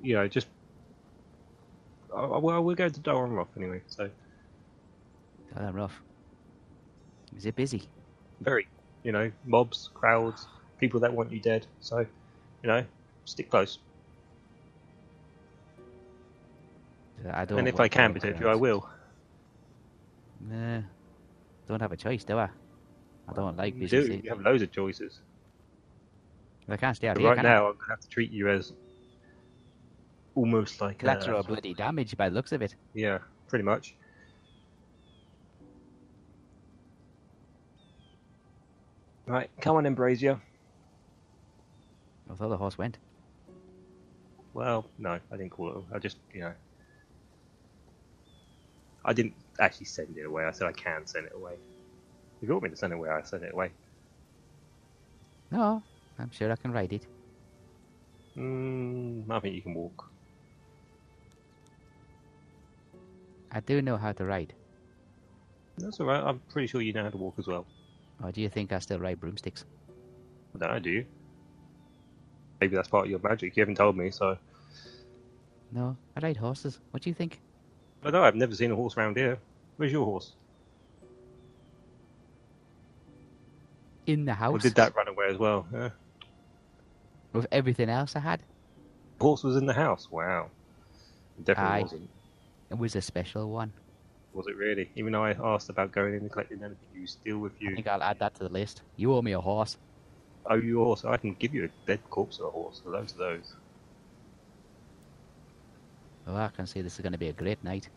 you 0.01 0.13
know, 0.15 0.27
just. 0.27 0.47
Well, 2.09 2.63
we're 2.63 2.75
going 2.75 2.91
to 2.91 3.13
Rock 3.13 3.49
anyway, 3.57 3.81
so 3.87 4.09
I'm 5.55 5.75
rough. 5.75 6.01
Is 7.35 7.45
it 7.45 7.55
busy? 7.55 7.83
very, 8.41 8.67
you 9.03 9.11
know, 9.11 9.31
mobs, 9.45 9.89
crowds, 9.93 10.47
people 10.81 10.99
that 10.99 11.13
want 11.13 11.31
you 11.31 11.39
dead. 11.39 11.65
So, 11.79 11.99
you 11.99 12.67
know, 12.67 12.83
stick 13.23 13.49
close. 13.49 13.79
I 17.31 17.45
don't. 17.45 17.59
and 17.59 17.67
if 17.67 17.79
I 17.79 17.87
can 17.87 18.11
protect 18.13 18.41
you, 18.41 18.49
I 18.49 18.55
will. 18.55 18.89
Nah, 20.41 20.81
don't 21.67 21.79
have 21.79 21.91
a 21.91 21.97
choice, 21.97 22.23
do 22.23 22.37
I? 22.37 22.49
I 23.29 23.33
don't 23.33 23.55
like 23.55 23.75
you 23.77 23.87
do. 23.87 24.19
You 24.23 24.29
have 24.31 24.41
loads 24.41 24.63
of 24.63 24.71
choices. 24.71 25.21
I 26.67 26.77
can't 26.77 26.95
stay 26.95 27.07
out 27.07 27.17
here. 27.17 27.29
right 27.29 27.41
now, 27.41 27.67
I'm 27.67 27.73
gonna 27.73 27.89
have 27.89 27.99
to 27.99 28.07
treat 28.07 28.31
you 28.31 28.49
as 28.49 28.73
almost 30.35 30.81
like 30.81 30.97
collateral 30.99 31.39
uh, 31.39 31.43
bloody 31.43 31.73
damage 31.73 32.17
by 32.17 32.29
the 32.29 32.35
looks 32.35 32.51
of 32.51 32.61
it. 32.61 32.75
Yeah, 32.95 33.19
pretty 33.47 33.63
much. 33.63 33.95
Right, 39.27 39.49
come 39.61 39.75
on, 39.75 39.83
then, 39.83 39.93
Brazier. 39.93 40.41
I 42.31 42.35
thought 42.35 42.49
the 42.49 42.57
horse 42.57 42.77
went. 42.77 42.97
Well, 44.53 44.89
no, 44.97 45.19
I 45.31 45.37
didn't 45.37 45.51
call 45.51 45.69
it. 45.69 45.95
I 45.95 45.99
just, 45.99 46.17
you 46.33 46.41
know, 46.41 46.53
I 49.03 49.13
didn't 49.13 49.35
actually 49.59 49.87
send 49.87 50.17
it 50.17 50.25
away. 50.25 50.45
I 50.45 50.51
said 50.51 50.67
I 50.67 50.71
can 50.71 51.05
send 51.07 51.25
it 51.25 51.33
away. 51.35 51.53
If 52.41 52.47
you 52.47 52.53
want 52.53 52.63
me 52.63 52.69
to 52.69 52.77
send 52.77 52.93
it 52.93 52.97
away, 52.97 53.09
I 53.09 53.21
send 53.23 53.43
it 53.43 53.53
away. 53.53 53.71
No, 55.51 55.83
I'm 56.17 56.31
sure 56.31 56.51
I 56.51 56.55
can 56.55 56.71
ride 56.71 56.93
it. 56.93 57.05
Mm, 58.37 59.29
I 59.29 59.39
think 59.39 59.55
you 59.55 59.61
can 59.61 59.73
walk. 59.73 60.11
I 63.51 63.59
do 63.59 63.81
know 63.81 63.97
how 63.97 64.13
to 64.13 64.25
ride. 64.25 64.53
That's 65.77 65.99
all 65.99 66.05
right. 66.05 66.23
I'm 66.23 66.39
pretty 66.49 66.67
sure 66.67 66.81
you 66.81 66.93
know 66.93 67.03
how 67.03 67.09
to 67.09 67.17
walk 67.17 67.35
as 67.39 67.47
well. 67.47 67.67
Or 68.23 68.31
do 68.31 68.41
you 68.41 68.49
think 68.49 68.71
I 68.71 68.79
still 68.79 68.99
ride 68.99 69.19
broomsticks? 69.19 69.65
No, 70.53 70.67
I 70.67 70.79
do. 70.79 71.05
Maybe 72.61 72.75
that's 72.75 72.87
part 72.87 73.05
of 73.05 73.11
your 73.11 73.19
magic. 73.19 73.57
You 73.57 73.61
haven't 73.61 73.75
told 73.75 73.97
me, 73.97 74.11
so. 74.11 74.37
No, 75.71 75.97
I 76.15 76.19
ride 76.19 76.37
horses. 76.37 76.79
What 76.91 77.01
do 77.01 77.09
you 77.09 77.15
think? 77.15 77.41
But 78.01 78.13
no, 78.13 78.23
I've 78.23 78.35
never 78.35 78.53
seen 78.53 78.71
a 78.71 78.75
horse 78.75 78.95
around 78.95 79.17
here. 79.17 79.39
Where's 79.77 79.91
your 79.91 80.05
horse? 80.05 80.33
In 84.05 84.25
the 84.25 84.33
house. 84.33 84.53
Or 84.53 84.59
did 84.59 84.75
that 84.75 84.95
run 84.95 85.07
away 85.07 85.25
as 85.29 85.37
well? 85.37 85.65
Yeah. 85.73 85.89
With 87.33 87.47
everything 87.51 87.89
else 87.89 88.15
I 88.15 88.19
had. 88.19 88.41
Horse 89.19 89.43
was 89.43 89.55
in 89.55 89.65
the 89.65 89.73
house. 89.73 90.07
Wow. 90.11 90.49
It 91.39 91.45
definitely 91.45 91.71
Aye. 91.71 91.81
wasn't. 91.81 92.09
It 92.69 92.77
was 92.77 92.95
a 92.95 93.01
special 93.01 93.49
one. 93.49 93.73
Was 94.33 94.47
it 94.47 94.55
really? 94.55 94.91
Even 94.95 95.13
though 95.13 95.23
I 95.23 95.31
asked 95.31 95.69
about 95.69 95.91
going 95.91 96.13
in 96.13 96.21
and 96.21 96.31
collecting 96.31 96.59
anything, 96.59 96.77
you 96.95 97.07
still 97.07 97.39
with 97.39 97.53
you 97.59 97.71
I 97.71 97.75
think 97.75 97.87
I'll 97.87 98.03
add 98.03 98.19
that 98.19 98.35
to 98.35 98.43
the 98.43 98.49
list. 98.49 98.81
You 98.97 99.13
owe 99.13 99.21
me 99.21 99.31
a 99.31 99.41
horse. 99.41 99.77
Oh, 100.49 100.55
you 100.55 100.83
horse. 100.83 101.05
I 101.05 101.17
can 101.17 101.35
give 101.35 101.53
you 101.53 101.65
a 101.65 101.69
dead 101.87 102.01
corpse 102.09 102.39
of 102.39 102.47
a 102.47 102.49
horse. 102.51 102.81
Loads 102.85 103.13
of 103.13 103.19
those. 103.19 103.55
Oh, 106.27 106.35
I 106.35 106.49
can 106.49 106.67
see 106.67 106.81
this 106.81 106.95
is 106.95 107.01
going 107.01 107.11
to 107.13 107.17
be 107.17 107.29
a 107.29 107.33
great 107.33 107.63
night. 107.63 107.89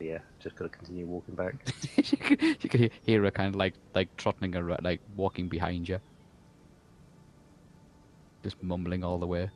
Yeah, 0.00 0.18
just 0.42 0.56
gotta 0.56 0.70
continue 0.70 1.06
walking 1.06 1.34
back. 1.34 1.54
you 1.96 2.16
could, 2.18 2.42
you 2.62 2.68
could 2.68 2.90
hear 3.02 3.22
her 3.22 3.30
kind 3.30 3.48
of 3.48 3.56
like 3.56 3.74
like 3.94 4.10
trotting 4.16 4.54
around, 4.54 4.84
like 4.84 5.00
walking 5.16 5.48
behind 5.48 5.88
you, 5.88 6.00
just 8.44 8.62
mumbling 8.62 9.02
all 9.02 9.18
the 9.18 9.26
way. 9.26 9.50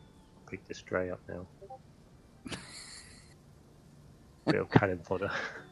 Pick 0.49 0.67
the 0.67 0.75
stray 0.75 1.11
up 1.11 1.21
now. 1.29 1.47
Of 4.47 4.71
cannon 4.71 4.99
fodder. 5.05 5.31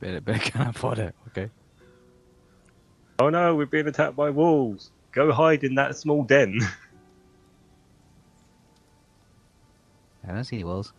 Bit, 0.00 0.24
bit 0.24 0.36
of 0.36 0.52
kind 0.52 0.68
of 0.68 0.76
fodder. 0.76 1.12
Okay. 1.28 1.50
Oh 3.18 3.30
no, 3.30 3.54
we're 3.54 3.66
being 3.66 3.86
attacked 3.86 4.14
by 4.16 4.30
wolves. 4.30 4.90
Go 5.12 5.32
hide 5.32 5.64
in 5.64 5.74
that 5.76 5.96
small 5.96 6.22
den. 6.22 6.60
I 10.28 10.32
don't 10.32 10.44
see 10.44 10.56
any 10.56 10.64
wolves. 10.64 10.92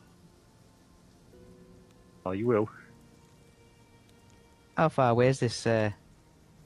oh, 2.26 2.32
you 2.32 2.48
will. 2.48 2.68
How 4.76 4.90
far 4.90 5.12
away 5.12 5.28
is 5.28 5.40
this 5.40 5.68
uh, 5.68 5.92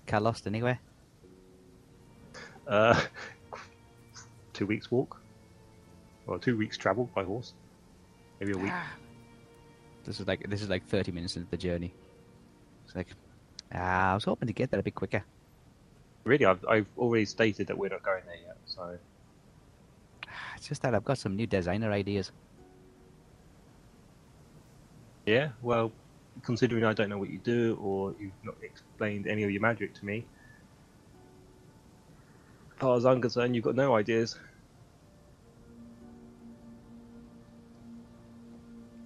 Calost 0.06 0.48
anyway? 0.48 0.80
Uh, 2.68 3.02
two 4.54 4.66
weeks 4.66 4.92
walk. 4.92 5.20
Well, 6.26 6.40
two 6.40 6.58
weeks 6.58 6.78
travel 6.78 7.10
by 7.16 7.24
horse. 7.24 7.54
Maybe 8.40 8.54
a 8.54 8.58
week. 8.58 8.72
This 10.06 10.20
is 10.20 10.28
like 10.28 10.50
this 10.50 10.62
is 10.62 10.70
like 10.70 10.88
thirty 10.88 11.12
minutes 11.12 11.36
into 11.36 11.50
the 11.50 11.58
journey. 11.58 11.94
It's 12.92 12.96
like, 12.98 13.08
uh, 13.74 13.78
I 13.78 14.14
was 14.16 14.26
hoping 14.26 14.48
to 14.48 14.54
get 14.54 14.70
that 14.72 14.80
a 14.80 14.84
bit 14.84 14.96
quicker. 14.96 15.24
Really, 16.26 16.46
I've, 16.46 16.64
I've 16.66 16.88
already 16.98 17.24
stated 17.24 17.68
that 17.68 17.78
we're 17.78 17.90
not 17.90 18.04
going 18.04 18.24
there 18.26 18.36
yet, 18.36 18.58
so. 18.66 18.98
It's 20.58 20.68
just 20.68 20.82
that 20.82 20.94
I've 20.94 21.06
got 21.06 21.18
some 21.18 21.36
new 21.36 21.48
designer 21.48 21.92
ideas. 21.92 22.32
Yeah, 25.26 25.50
well, 25.62 25.92
considering 26.44 26.84
I 26.84 26.94
don't 26.94 27.10
know 27.10 27.18
what 27.18 27.30
you 27.30 27.40
do 27.40 27.80
or 27.82 28.14
you've 28.20 28.32
not 28.44 28.56
explained 28.62 29.26
any 29.26 29.44
of 29.44 29.52
your 29.52 29.62
magic 29.62 29.94
to 29.96 30.06
me, 30.06 30.26
as 32.74 32.80
far 32.80 32.98
as 32.98 33.06
I'm 33.06 33.22
concerned, 33.22 33.56
you've 33.56 33.64
got 33.64 33.76
no 33.76 33.96
ideas. 33.96 34.38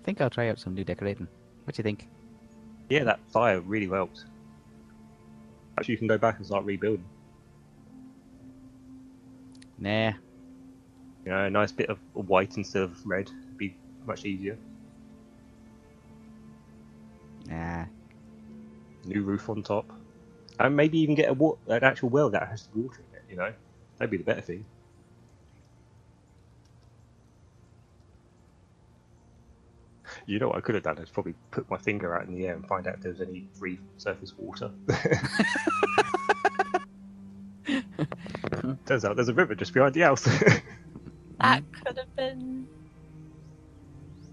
I 0.01 0.05
think 0.05 0.21
I'll 0.21 0.29
try 0.29 0.49
out 0.49 0.59
some 0.59 0.73
new 0.73 0.83
decorating. 0.83 1.27
What 1.65 1.75
do 1.75 1.79
you 1.79 1.83
think? 1.83 2.07
Yeah, 2.89 3.03
that 3.05 3.19
fire 3.31 3.59
really 3.61 3.87
helped. 3.87 4.25
Actually, 5.77 5.93
you 5.93 5.97
can 5.97 6.07
go 6.07 6.17
back 6.17 6.37
and 6.37 6.45
start 6.45 6.65
rebuilding. 6.65 7.05
Nah. 9.77 10.13
You 11.25 11.31
know, 11.31 11.45
a 11.45 11.49
nice 11.49 11.71
bit 11.71 11.89
of 11.89 11.99
white 12.13 12.57
instead 12.57 12.83
of 12.83 13.05
red 13.05 13.29
would 13.47 13.57
be 13.57 13.75
much 14.05 14.25
easier. 14.25 14.57
Nah. 17.47 17.85
New 19.05 19.23
roof 19.23 19.49
on 19.49 19.63
top, 19.63 19.91
and 20.59 20.75
maybe 20.75 20.99
even 20.99 21.15
get 21.15 21.29
a 21.29 21.33
wa- 21.33 21.57
an 21.67 21.83
actual 21.83 22.09
well 22.09 22.29
that 22.29 22.47
has 22.47 22.69
water 22.73 23.01
in 23.11 23.17
it. 23.17 23.23
You 23.29 23.37
know, 23.37 23.53
that'd 23.97 24.11
be 24.11 24.17
the 24.17 24.23
better 24.23 24.41
thing. 24.41 24.65
You 30.27 30.39
know 30.39 30.47
what 30.47 30.57
I 30.57 30.61
could 30.61 30.75
have 30.75 30.83
done 30.83 30.97
is 30.97 31.09
probably 31.09 31.35
put 31.51 31.69
my 31.69 31.77
finger 31.77 32.15
out 32.15 32.27
in 32.27 32.33
the 32.33 32.47
air 32.47 32.55
and 32.55 32.65
find 32.67 32.87
out 32.87 32.95
if 32.95 33.01
there 33.01 33.11
was 33.11 33.21
any 33.21 33.47
free 33.53 33.79
surface 33.97 34.33
water. 34.37 34.71
Turns 38.85 39.05
out 39.05 39.15
there's 39.15 39.29
a 39.29 39.33
river 39.33 39.55
just 39.55 39.73
behind 39.73 39.93
the 39.93 40.01
house. 40.01 40.27
That 41.39 41.63
could 41.73 41.97
have 41.97 42.15
been 42.15 42.65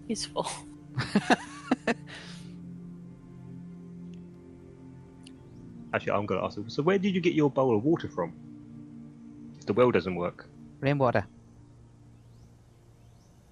useful. 0.07 0.49
Actually, 5.93 6.13
I'm 6.13 6.27
going 6.27 6.41
to 6.41 6.47
ask 6.47 6.57
you. 6.57 6.65
So, 6.69 6.83
where 6.83 6.99
did 6.99 7.15
you 7.15 7.21
get 7.21 7.35
your 7.35 7.51
bowl 7.51 7.77
of 7.77 7.85
water 7.85 8.09
from? 8.09 8.33
If 9.59 9.67
the 9.67 9.73
well 9.73 9.91
doesn't 9.91 10.15
work, 10.15 10.47
Rainwater. 10.81 11.27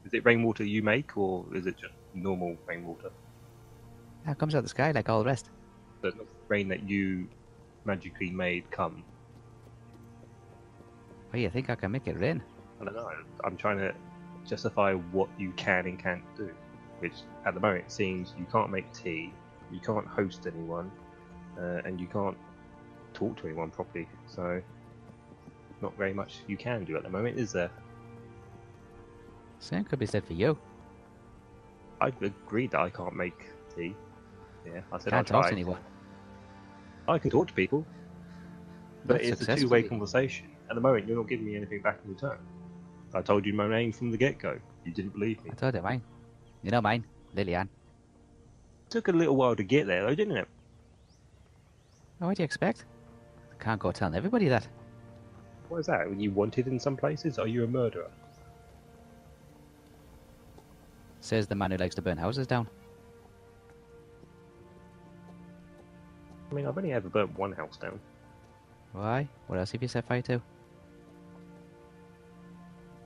is 0.07 0.15
it 0.15 0.25
rainwater 0.25 0.65
you 0.65 0.83
make, 0.83 1.17
or 1.17 1.45
is 1.55 1.67
it 1.67 1.77
just 1.77 1.93
normal 2.15 2.57
rainwater? 2.67 3.11
That 4.27 4.39
comes 4.39 4.55
out 4.55 4.59
of 4.59 4.65
the 4.65 4.71
sky 4.71 4.91
like 4.93 5.09
all 5.09 5.21
the 5.21 5.27
rest. 5.27 5.51
The 6.03 6.13
rain 6.49 6.69
that 6.69 6.89
you 6.89 7.29
magically 7.85 8.31
made 8.31 8.71
come. 8.71 9.03
Oh, 11.33 11.37
you 11.37 11.49
think 11.51 11.71
I 11.71 11.75
can 11.75 11.93
make 11.93 12.07
it 12.07 12.19
rain? 12.19 12.43
I 12.81 12.85
don't 12.85 12.95
know. 12.95 13.11
I'm 13.45 13.57
trying 13.57 13.79
to 13.79 13.95
justify 14.47 14.95
what 14.95 15.29
you 15.39 15.53
can 15.53 15.87
and 15.87 15.99
can't 15.99 16.23
do, 16.37 16.51
which 16.99 17.13
at 17.47 17.55
the 17.55 17.61
moment 17.61 17.85
it 17.87 17.93
seems 17.93 18.35
you 18.39 18.47
can't 18.51 18.71
make 18.71 18.93
tea, 18.93 19.33
you 19.71 19.81
can't 19.81 20.07
host 20.07 20.47
anyone, 20.47 20.91
uh, 21.59 21.83
and 21.85 22.01
you 22.01 22.07
can't 22.07 22.37
talk 23.15 23.37
to 23.39 23.47
anyone 23.47 23.71
properly. 23.71 24.09
So, 24.27 24.61
not 25.83 25.97
very 25.97 26.13
much 26.13 26.41
you 26.47 26.57
can 26.57 26.85
do 26.85 26.97
at 26.97 27.03
the 27.03 27.11
moment, 27.11 27.39
is 27.39 27.53
there? 27.53 27.71
Same 29.59 29.85
could 29.85 29.99
be 29.99 30.07
said 30.07 30.25
for 30.25 30.33
you. 30.33 30.59
I 32.01 32.09
agreed 32.09 32.71
that 32.73 32.81
I 32.81 32.91
can't 32.91 33.15
make 33.15 33.47
tea. 33.75 33.95
Yeah, 34.67 34.81
I 34.93 34.99
said 34.99 35.13
I 35.13 35.17
Can't 35.17 35.33
I'll 35.33 35.43
talk 35.43 35.47
to 35.49 35.53
anyone. 35.53 35.79
I 37.09 37.19
can 37.19 37.31
talk 37.31 37.49
to 37.49 37.55
people, 37.55 37.85
but 39.05 39.15
Not 39.15 39.23
it's 39.23 39.43
a 39.43 39.57
two-way 39.57 39.83
conversation. 39.83 40.49
At 40.69 40.77
the 40.77 40.81
moment, 40.81 41.09
you're 41.09 41.17
not 41.17 41.29
giving 41.29 41.47
me 41.47 41.57
anything 41.57 41.83
back 41.83 41.99
in 42.05 42.11
return. 42.11 42.39
I 43.13 43.23
told 43.23 43.45
you 43.45 43.53
my 43.53 43.69
name 43.69 43.93
from 43.93 44.11
the 44.11 44.17
get-go. 44.17 44.59
You 44.85 44.93
didn't 44.93 45.13
believe 45.13 45.43
me. 45.45 45.51
I 45.53 45.55
told 45.55 45.75
you 45.75 45.83
mine. 45.83 46.03
You 46.63 46.71
know 46.71 46.81
mine, 46.81 47.05
Lillian. 47.35 47.69
took 48.89 49.09
a 49.09 49.13
little 49.13 49.37
while 49.37 49.57
to 49.57 49.65
get 49.65 49.87
there, 49.87 50.07
though, 50.07 50.15
didn't 50.15 50.37
it? 50.37 50.49
Oh, 52.21 52.27
what 52.27 52.37
do 52.37 52.43
you 52.43 52.45
expect? 52.45 52.85
I 53.51 53.63
can't 53.63 53.81
go 53.81 53.91
telling 53.91 54.15
everybody 54.15 54.49
that. 54.49 54.69
What 55.69 55.79
is 55.79 55.87
that? 55.87 56.09
When 56.09 56.21
you 56.21 56.31
wanted 56.31 56.69
in 56.69 56.79
some 56.79 56.97
places? 56.97 57.39
Are 57.39 57.47
you 57.47 57.65
a 57.65 57.67
murderer? 57.67 58.11
Says 61.21 61.47
the 61.47 61.55
man 61.55 61.71
who 61.71 61.77
likes 61.77 61.95
to 61.97 62.03
burn 62.03 62.19
houses 62.19 62.47
down. 62.47 62.69
I 66.51 66.55
mean, 66.55 66.67
I've 66.67 66.77
only 66.77 66.93
ever 66.93 67.09
burnt 67.09 67.39
one 67.39 67.53
house 67.53 67.77
down. 67.77 68.01
Why? 68.93 69.29
What 69.47 69.59
else 69.59 69.71
have 69.73 69.83
you 69.83 69.89
set 69.89 70.07
fire 70.07 70.23
to? 70.23 70.43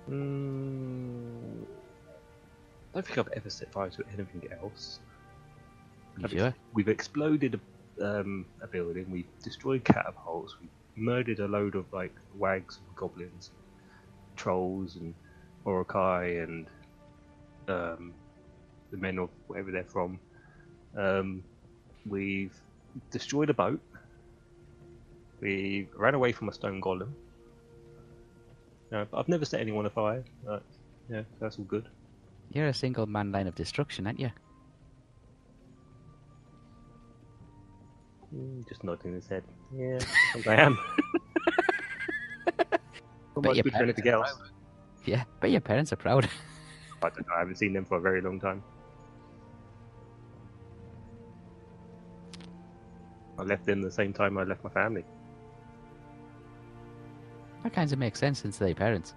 Mm, 0.08 1.64
I 1.64 2.94
don't 2.94 3.06
think 3.06 3.18
I've 3.18 3.32
ever 3.34 3.50
set 3.50 3.72
fire 3.72 3.90
to 3.90 4.04
anything 4.14 4.48
else. 4.62 5.00
You 6.18 6.24
I've 6.24 6.34
ex- 6.34 6.56
We've 6.72 6.88
exploded 6.88 7.60
a, 8.00 8.20
um, 8.20 8.46
a 8.62 8.66
building. 8.66 9.10
We've 9.10 9.28
destroyed 9.42 9.84
catapults. 9.84 10.56
We've 10.60 10.70
murdered 10.96 11.40
a 11.40 11.48
load 11.48 11.74
of 11.74 11.86
like 11.92 12.14
wargs 12.38 12.78
and 12.78 12.96
goblins, 12.96 13.50
trolls 14.36 14.96
and 14.96 15.14
Uruk-hai 15.66 16.24
and 16.24 16.66
um, 17.68 18.12
the 18.90 18.96
men 18.96 19.18
of 19.18 19.30
wherever 19.46 19.70
they're 19.70 19.84
from. 19.84 20.18
Um, 20.96 21.42
we've 22.06 22.54
destroyed 23.10 23.50
a 23.50 23.54
boat. 23.54 23.80
We 25.40 25.88
ran 25.96 26.14
away 26.14 26.32
from 26.32 26.48
a 26.48 26.52
stone 26.52 26.80
golem. 26.80 27.12
No, 28.90 29.06
I've 29.12 29.28
never 29.28 29.44
set 29.44 29.60
anyone 29.60 29.86
afire. 29.86 30.24
Uh, 30.48 30.60
yeah, 31.10 31.22
that's 31.40 31.58
all 31.58 31.64
good. 31.64 31.88
You're 32.52 32.68
a 32.68 32.74
single 32.74 33.06
man 33.06 33.32
line 33.32 33.46
of 33.46 33.54
destruction, 33.54 34.06
aren't 34.06 34.20
you? 34.20 34.30
Mm, 38.34 38.68
Just 38.68 38.84
nodding 38.84 39.12
his 39.14 39.26
head. 39.26 39.42
Yeah, 39.76 39.98
I 40.46 40.50
I 40.50 40.54
am. 40.62 40.78
Bet 43.42 43.56
your 43.56 43.64
parents 43.64 44.00
are 44.00 44.08
else. 44.08 44.36
Yeah, 45.04 45.24
but 45.40 45.50
your 45.50 45.60
parents 45.60 45.92
are 45.92 45.96
proud. 45.96 46.28
I 47.04 47.10
don't 47.10 47.26
know. 47.28 47.34
I 47.36 47.38
haven't 47.40 47.56
seen 47.56 47.72
them 47.72 47.84
for 47.84 47.98
a 47.98 48.00
very 48.00 48.20
long 48.20 48.40
time. 48.40 48.62
I 53.38 53.42
left 53.42 53.66
them 53.66 53.82
the 53.82 53.90
same 53.90 54.12
time 54.12 54.38
I 54.38 54.44
left 54.44 54.64
my 54.64 54.70
family. 54.70 55.04
that 57.64 57.72
kind 57.72 57.90
of 57.90 57.98
makes 57.98 58.20
sense 58.20 58.40
since 58.40 58.58
they're 58.58 58.74
parents. 58.74 59.14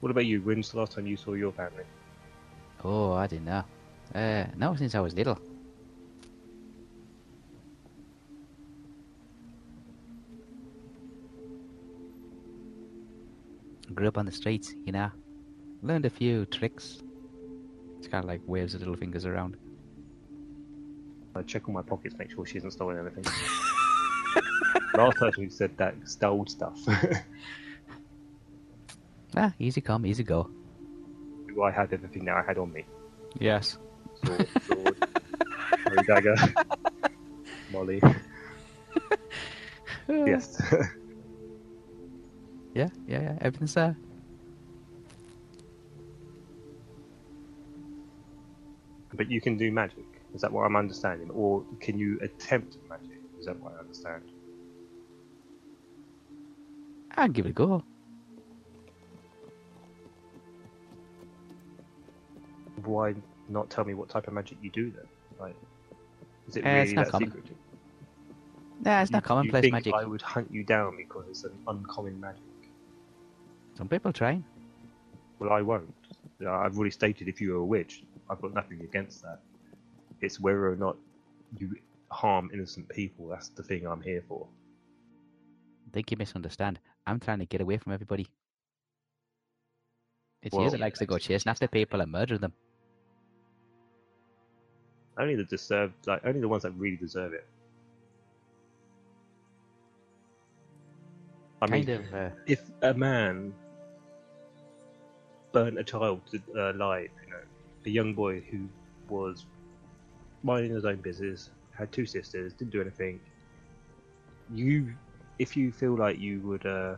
What 0.00 0.10
about 0.10 0.26
you? 0.26 0.40
When's 0.40 0.70
the 0.70 0.78
last 0.78 0.92
time 0.92 1.06
you 1.06 1.16
saw 1.16 1.34
your 1.34 1.52
family? 1.52 1.84
Oh, 2.84 3.12
I 3.12 3.26
didn't 3.26 3.46
know. 3.46 3.64
Uh, 4.14 4.44
no, 4.56 4.74
since 4.76 4.94
I 4.94 5.00
was 5.00 5.14
little. 5.14 5.38
Grew 13.96 14.08
up 14.08 14.18
on 14.18 14.26
the 14.26 14.32
streets, 14.32 14.74
you 14.84 14.92
know. 14.92 15.10
Learned 15.82 16.04
a 16.04 16.10
few 16.10 16.44
tricks. 16.46 17.02
It's 17.98 18.06
kind 18.06 18.22
of 18.22 18.28
like 18.28 18.42
waves 18.46 18.74
the 18.74 18.78
little 18.78 18.94
fingers 18.94 19.24
around. 19.24 19.56
I 21.34 21.42
check 21.42 21.66
all 21.66 21.74
my 21.74 21.82
pockets, 21.82 22.14
make 22.18 22.30
sure 22.30 22.44
she 22.44 22.54
hasn't 22.54 22.74
stolen 22.74 22.98
anything. 22.98 23.24
Last 24.94 25.16
person 25.16 25.44
who 25.44 25.50
said 25.50 25.76
that 25.78 25.94
stole 26.04 26.46
stuff. 26.46 26.78
Ah, 29.38 29.52
easy 29.58 29.82
come, 29.82 30.06
easy 30.06 30.22
go. 30.22 30.48
I 31.62 31.70
had 31.70 31.92
everything 31.92 32.24
that 32.24 32.36
I 32.36 32.42
had 32.42 32.56
on 32.56 32.72
me. 32.72 32.84
Yes. 33.38 33.76
Sword, 34.24 34.48
sword, 34.62 34.96
dagger, 36.06 36.36
Molly. 37.70 38.00
yes. 40.08 40.62
Yeah, 42.76 42.90
yeah, 43.08 43.22
yeah. 43.22 43.38
Everything's 43.40 43.72
there. 43.72 43.96
But 49.14 49.30
you 49.30 49.40
can 49.40 49.56
do 49.56 49.72
magic. 49.72 50.04
Is 50.34 50.42
that 50.42 50.52
what 50.52 50.64
I'm 50.66 50.76
understanding? 50.76 51.30
Or 51.30 51.64
can 51.80 51.98
you 51.98 52.18
attempt 52.20 52.76
magic? 52.86 53.18
Is 53.40 53.46
that 53.46 53.58
what 53.60 53.72
I 53.76 53.80
understand? 53.80 54.24
I'd 57.16 57.32
give 57.32 57.46
it 57.46 57.50
a 57.50 57.52
go. 57.54 57.82
Why 62.84 63.14
not 63.48 63.70
tell 63.70 63.86
me 63.86 63.94
what 63.94 64.10
type 64.10 64.28
of 64.28 64.34
magic 64.34 64.58
you 64.60 64.68
do 64.70 64.90
then? 64.90 65.06
Like, 65.40 65.56
is 66.46 66.58
it 66.58 66.66
Uh, 66.66 66.68
it's 66.68 66.90
really 66.90 66.92
not 66.96 67.04
that 67.06 67.10
common. 67.12 67.28
secretive? 67.30 67.56
Nah, 68.84 69.00
it's 69.00 69.10
You- 69.10 69.14
not 69.14 69.24
commonplace 69.24 69.54
you 69.64 69.70
think 69.70 69.72
magic. 69.72 69.94
I 69.94 70.04
would 70.04 70.20
hunt 70.20 70.50
you 70.50 70.62
down 70.62 70.94
because 70.98 71.26
it's 71.30 71.44
an 71.44 71.58
uncommon 71.66 72.20
magic. 72.20 72.42
Some 73.76 73.88
people 73.88 74.12
train. 74.12 74.44
Well, 75.38 75.52
I 75.52 75.62
won't. 75.62 75.92
I've 76.40 76.76
already 76.76 76.90
stated 76.90 77.28
if 77.28 77.40
you're 77.40 77.56
a 77.56 77.64
witch, 77.64 78.04
I've 78.30 78.40
got 78.40 78.54
nothing 78.54 78.80
against 78.82 79.22
that. 79.22 79.40
It's 80.20 80.40
whether 80.40 80.70
or 80.70 80.76
not 80.76 80.96
you 81.58 81.76
harm 82.10 82.50
innocent 82.52 82.88
people. 82.88 83.28
That's 83.28 83.48
the 83.50 83.62
thing 83.62 83.86
I'm 83.86 84.00
here 84.00 84.22
for. 84.26 84.46
I 85.86 85.90
think 85.92 86.10
you 86.10 86.16
misunderstand. 86.16 86.80
I'm 87.06 87.20
trying 87.20 87.38
to 87.40 87.46
get 87.46 87.60
away 87.60 87.76
from 87.76 87.92
everybody. 87.92 88.26
It's 90.42 90.54
you 90.54 90.60
Well- 90.60 90.70
that 90.70 90.80
likes 90.80 90.98
to 91.00 91.06
go 91.06 91.18
chasing 91.18 91.50
after 91.50 91.68
people 91.68 92.00
and 92.00 92.10
murder 92.10 92.38
them. 92.38 92.52
Only 95.18 95.34
the 95.34 95.44
deserve, 95.44 95.92
like 96.06 96.24
only 96.26 96.40
the 96.40 96.48
ones 96.48 96.62
that 96.64 96.72
really 96.72 96.96
deserve 96.96 97.32
it. 97.32 97.46
I 101.62 101.66
mean, 101.66 101.86
kind 101.86 102.04
of. 102.06 102.14
Uh, 102.14 102.30
if 102.46 102.70
a 102.82 102.92
man 102.92 103.54
burnt 105.56 105.78
a 105.78 105.84
child 105.84 106.20
to, 106.30 106.38
uh, 106.54 106.72
alive, 106.72 107.08
you 107.24 107.30
know, 107.32 107.40
a 107.86 107.90
young 107.90 108.12
boy 108.12 108.42
who 108.50 108.68
was 109.08 109.46
minding 110.42 110.70
his 110.74 110.84
own 110.84 110.96
business, 110.96 111.48
had 111.70 111.90
two 111.90 112.04
sisters, 112.04 112.52
didn't 112.52 112.72
do 112.72 112.82
anything, 112.82 113.18
you, 114.52 114.92
if 115.38 115.56
you 115.56 115.72
feel 115.72 115.96
like 115.96 116.18
you 116.18 116.40
would 116.40 116.66
uh, 116.66 116.96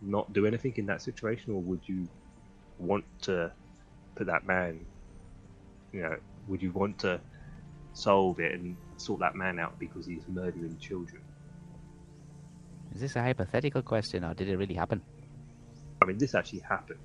not 0.00 0.32
do 0.32 0.46
anything 0.46 0.72
in 0.76 0.86
that 0.86 1.02
situation, 1.02 1.52
or 1.52 1.60
would 1.60 1.82
you 1.84 2.08
want 2.78 3.04
to 3.20 3.52
put 4.14 4.26
that 4.26 4.46
man, 4.46 4.80
you 5.92 6.00
know, 6.00 6.16
would 6.48 6.62
you 6.62 6.72
want 6.72 6.98
to 7.00 7.20
solve 7.92 8.40
it 8.40 8.54
and 8.54 8.78
sort 8.96 9.20
that 9.20 9.34
man 9.34 9.58
out 9.58 9.78
because 9.78 10.06
he's 10.06 10.26
murdering 10.26 10.74
children? 10.78 11.20
is 12.94 13.00
this 13.00 13.16
a 13.16 13.22
hypothetical 13.22 13.82
question 13.82 14.24
or 14.24 14.34
did 14.34 14.48
it 14.48 14.56
really 14.56 14.74
happen? 14.74 15.00
I 16.02 16.06
mean, 16.06 16.18
this 16.18 16.34
actually 16.34 16.60
happened. 16.60 16.98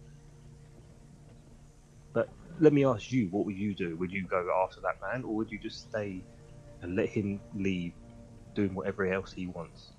But 2.16 2.30
let 2.62 2.72
me 2.72 2.86
ask 2.86 3.12
you, 3.12 3.28
what 3.28 3.46
would 3.46 3.58
you 3.58 3.76
do? 3.76 3.98
Would 3.98 4.12
you 4.12 4.26
go 4.26 4.50
after 4.64 4.80
that 4.82 5.02
man, 5.02 5.26
or 5.26 5.36
would 5.36 5.52
you 5.52 5.60
just 5.60 5.90
stay 5.90 6.24
and 6.82 6.96
let 6.96 7.10
him 7.10 7.42
leave, 7.54 7.92
doing 8.56 8.74
whatever 8.74 9.06
else 9.06 9.34
he 9.34 9.48
wants? 9.48 9.92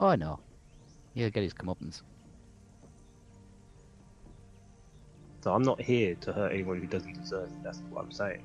Oh 0.00 0.14
no. 0.14 0.40
He'll 1.14 1.30
get 1.30 1.42
his 1.42 1.52
comeuppance. 1.52 2.00
So 5.42 5.52
I'm 5.52 5.62
not 5.62 5.78
here 5.78 6.14
to 6.22 6.32
hurt 6.32 6.52
anyone 6.52 6.80
who 6.80 6.86
doesn't 6.86 7.12
deserve 7.20 7.48
it. 7.48 7.62
That's 7.62 7.82
what 7.90 8.02
I'm 8.02 8.10
saying. 8.10 8.42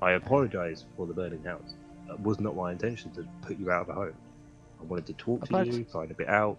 I 0.00 0.12
apologise 0.12 0.86
for 0.96 1.06
the 1.06 1.12
burning 1.12 1.44
house. 1.44 1.74
It 2.08 2.18
was 2.20 2.40
not 2.40 2.56
my 2.56 2.72
intention 2.72 3.10
to 3.12 3.26
put 3.42 3.58
you 3.58 3.70
out 3.70 3.82
of 3.82 3.86
the 3.88 3.92
home. 3.92 4.16
I 4.80 4.84
wanted 4.84 5.06
to 5.06 5.12
talk 5.12 5.46
to 5.48 5.64
you, 5.66 5.84
find 5.84 6.10
a 6.10 6.14
bit 6.14 6.28
out. 6.28 6.58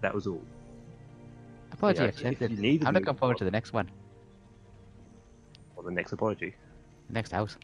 That 0.00 0.14
was 0.14 0.26
all. 0.26 0.42
Apology 1.74 2.02
Yeah, 2.02 2.08
accepted. 2.08 2.52
I'm 2.86 2.94
looking 2.94 3.14
forward 3.16 3.38
to 3.38 3.44
the 3.44 3.50
next 3.50 3.72
one. 3.72 3.90
For 5.74 5.82
the 5.82 5.90
next 5.90 6.12
apology. 6.12 6.54
The 7.08 7.12
next 7.12 7.32
house. 7.32 7.56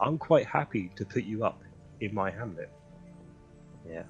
I'm 0.00 0.16
quite 0.16 0.46
happy 0.46 0.90
to 0.96 1.04
put 1.04 1.24
you 1.24 1.44
up 1.44 1.62
in 2.00 2.14
my 2.14 2.30
hamlet. 2.30 2.70
Yeah, 3.88 4.04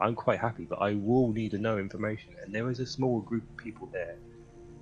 I'm 0.00 0.16
quite 0.16 0.40
happy, 0.40 0.64
but 0.64 0.80
I 0.80 0.94
will 0.94 1.28
need 1.32 1.52
to 1.52 1.58
know 1.58 1.78
information. 1.78 2.34
And 2.42 2.52
there 2.52 2.68
is 2.68 2.80
a 2.80 2.86
small 2.86 3.20
group 3.20 3.48
of 3.48 3.56
people 3.56 3.88
there. 3.92 4.16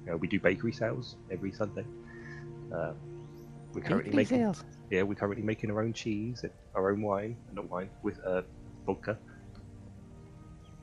You 0.05 0.13
know, 0.13 0.17
we 0.17 0.27
do 0.27 0.41
bakery 0.41 0.73
sales 0.73 1.17
every 1.31 1.53
Sunday. 1.53 1.85
Uh, 2.75 2.93
we're 3.75 3.83
currently 3.83 4.11
Bakery 4.11 4.17
making 4.17 4.39
sales. 4.39 4.65
yeah, 4.91 5.03
we're 5.03 5.15
currently 5.15 5.45
making 5.45 5.71
our 5.71 5.83
own 5.83 5.93
cheese 5.93 6.45
and 6.45 6.53
our 6.75 6.91
own 6.91 7.03
wine, 7.03 7.37
and 7.49 7.57
not 7.57 7.69
wine, 7.71 7.91
with 8.03 8.19
uh, 8.25 8.43
vodka, 8.87 9.19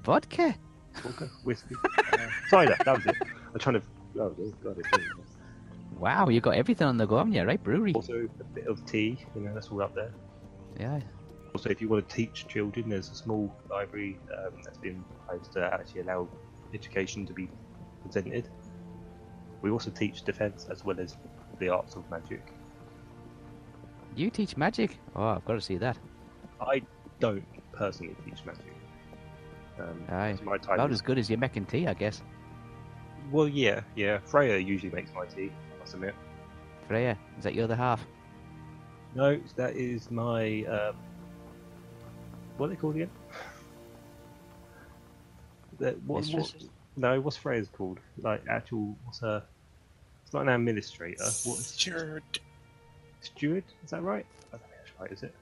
Vodka. 0.04 0.56
Vodka, 1.02 1.30
whiskey, 1.44 1.76
uh, 2.14 2.18
cider. 2.50 2.76
That 2.86 2.98
was 2.98 3.06
it. 3.06 3.16
I'm 3.54 3.60
trying 3.60 3.76
to. 3.76 3.84
Oh, 4.20 4.36
God, 4.64 4.78
Wow, 5.98 6.30
you 6.30 6.40
got 6.40 6.56
everything 6.56 6.88
on 6.88 6.98
the 6.98 7.06
go, 7.06 7.18
haven't 7.18 7.34
you? 7.34 7.44
Right, 7.44 7.62
brewery. 7.62 7.94
also 7.94 8.28
a 8.40 8.44
bit 8.56 8.68
of 8.68 8.86
tea. 8.86 9.20
You 9.36 9.42
know, 9.42 9.54
that's 9.54 9.68
all 9.68 9.82
up 9.82 9.94
there. 9.96 10.14
Yeah. 10.80 11.00
Also, 11.54 11.70
if 11.70 11.82
you 11.82 11.90
want 11.90 12.08
to 12.08 12.16
teach 12.16 12.48
children, 12.48 12.90
there's 12.90 13.10
a 13.10 13.16
small 13.16 13.54
library 13.70 14.20
um, 14.38 14.54
that's 14.64 14.78
been 14.78 15.04
proposed 15.26 15.52
to 15.54 15.74
actually 15.74 16.02
allow 16.02 16.28
education 16.74 17.26
to 17.26 17.34
be 17.34 17.50
presented. 18.04 18.50
We 19.62 19.72
also 19.72 19.92
teach 19.92 20.24
defence 20.24 20.68
as 20.72 20.86
well 20.86 21.00
as 21.00 21.18
the 21.60 21.70
arts 21.70 21.96
of 21.96 22.10
magic. 22.10 22.54
You 24.16 24.30
teach 24.30 24.56
magic? 24.58 25.00
Oh, 25.16 25.24
I've 25.24 25.46
got 25.46 25.54
to 25.54 25.62
see 25.62 25.78
that. 25.78 25.98
I 26.62 26.82
don't 27.20 27.46
personally 27.74 28.16
teach 28.26 28.46
magic. 28.46 28.74
Um, 29.80 30.04
Aye. 30.10 30.30
it's 30.30 30.42
my 30.42 30.58
time. 30.58 30.76
About 30.76 30.92
is- 30.92 30.96
as 30.98 31.02
good 31.02 31.18
as 31.18 31.30
your 31.30 31.40
making 31.40 31.66
tea, 31.66 31.88
I 31.88 31.94
guess. 31.94 32.22
Well, 33.32 33.48
yeah, 33.48 33.82
yeah. 33.96 34.20
Freya 34.26 34.58
usually 34.58 34.92
makes 34.92 35.14
my 35.14 35.26
tea. 35.26 35.52
I 35.76 35.80
must 35.80 35.94
admit. 35.94 36.16
Freya, 36.88 37.18
is 37.38 37.44
that 37.44 37.54
your 37.54 37.66
other 37.66 37.76
half? 37.76 38.06
No, 39.16 39.40
that 39.56 39.76
is 39.76 40.10
my 40.10 40.64
um, 40.66 40.96
what 42.58 42.68
are 42.68 42.70
they 42.70 42.76
called 42.76 42.96
again? 42.96 43.10
The, 45.80 45.92
what, 46.06 46.26
what, 46.28 46.54
no, 46.98 47.22
what's 47.22 47.38
Freya's 47.38 47.70
called? 47.70 48.00
Like 48.22 48.44
actual, 48.50 48.98
what's 49.06 49.20
her? 49.20 49.42
It's 50.24 50.34
not 50.34 50.42
an 50.42 50.50
administrator. 50.50 51.24
What 51.24 51.58
is 51.58 51.68
Steward. 51.68 52.24
steward? 53.22 53.64
Is 53.86 53.92
that 53.92 54.04
right? 54.04 54.26
I 54.52 54.58
don't 54.58 54.62
think 54.62 54.74
that's 54.84 55.00
right. 55.00 55.12
Is 55.14 55.24
it? 55.24 55.34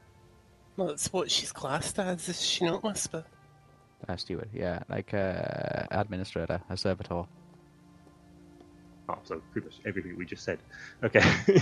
Well, 0.76 0.90
that's 0.90 1.12
what 1.12 1.32
she's 1.32 1.52
classed 1.52 1.98
as, 1.98 2.30
is 2.30 2.40
she 2.40 2.66
not, 2.66 2.84
Whisper? 2.84 3.26
Ah, 4.08 4.16
steward, 4.16 4.50
yeah. 4.54 4.80
Like 4.90 5.14
uh, 5.14 5.88
administrator, 5.92 6.62
a 6.70 6.78
servitor. 6.78 7.26
Oh, 9.10 9.18
so 9.24 9.42
pretty 9.52 9.68
much 9.68 9.80
everything 9.86 10.18
we 10.18 10.26
just 10.26 10.44
said. 10.44 10.60
Okay. 11.04 11.22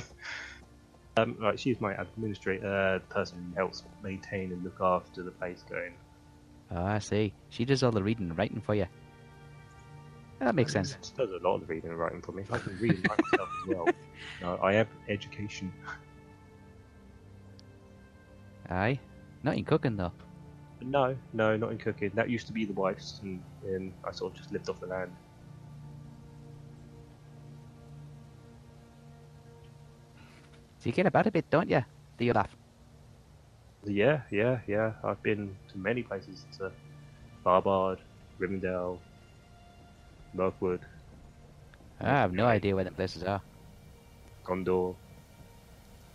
um, 1.18 1.38
right, 1.40 1.60
she's 1.60 1.80
my 1.80 1.94
administrator, 1.94 3.00
the 3.00 3.14
person 3.14 3.38
who 3.50 3.56
helps 3.56 3.84
maintain 4.04 4.52
and 4.52 4.64
look 4.64 4.80
after 4.82 5.24
the 5.24 5.32
place 5.32 5.64
going. 5.70 5.94
Oh, 6.72 6.84
I 6.84 7.00
see. 7.00 7.34
She 7.50 7.64
does 7.66 7.84
all 7.84 7.92
the 7.92 8.04
reading 8.04 8.30
and 8.30 8.38
writing 8.38 8.62
for 8.62 8.76
you. 8.76 8.88
That 10.40 10.56
makes 10.56 10.74
sense. 10.74 10.98
She 11.02 11.14
does 11.16 11.30
a 11.32 11.48
lot 11.48 11.62
of 11.62 11.70
reading 11.70 11.92
and 11.92 12.00
writing 12.00 12.22
for 12.22 12.32
me. 12.34 12.44
I 12.52 12.58
can 12.58 12.78
read 12.80 12.96
and 12.96 13.10
write 13.10 13.22
myself 13.32 13.50
as 13.62 13.76
well. 13.76 13.88
No, 14.42 14.60
I 14.62 14.74
have 14.74 14.88
education. 15.08 15.72
Aye. 18.70 19.00
Not 19.44 19.56
in 19.56 19.64
cooking, 19.64 19.98
though. 19.98 20.12
No, 20.82 21.18
no, 21.34 21.58
not 21.58 21.72
in 21.72 21.78
cooking. 21.78 22.12
That 22.16 22.30
used 22.30 22.48
to 22.48 22.54
be 22.54 22.66
the 22.66 22.74
wife's, 22.74 23.20
and, 23.24 23.42
and 23.64 23.94
I 24.04 24.12
sort 24.12 24.34
of 24.34 24.38
just 24.38 24.52
lived 24.52 24.70
off 24.70 24.80
the 24.80 24.88
land. 24.88 25.12
So 30.80 30.90
you 30.90 30.92
get 30.92 31.08
about 31.08 31.28
a 31.28 31.32
bit, 31.32 31.50
don't 31.50 31.70
you? 31.70 31.84
Do 32.18 32.26
you 32.26 32.34
laugh? 32.34 32.56
Yeah, 33.86 34.22
yeah, 34.32 34.60
yeah. 34.68 34.94
I've 35.04 35.22
been 35.24 35.56
to 35.72 35.78
many 35.78 36.04
places 36.04 36.46
to 36.58 36.72
Barbard, 37.44 38.00
Rivendell, 38.40 39.00
Mirkwood, 40.34 40.82
I 42.02 42.10
have 42.10 42.34
no 42.34 42.46
idea 42.46 42.76
where 42.76 42.84
the 42.84 42.92
places 42.92 43.24
are. 43.24 43.42
Gondor, 44.46 44.96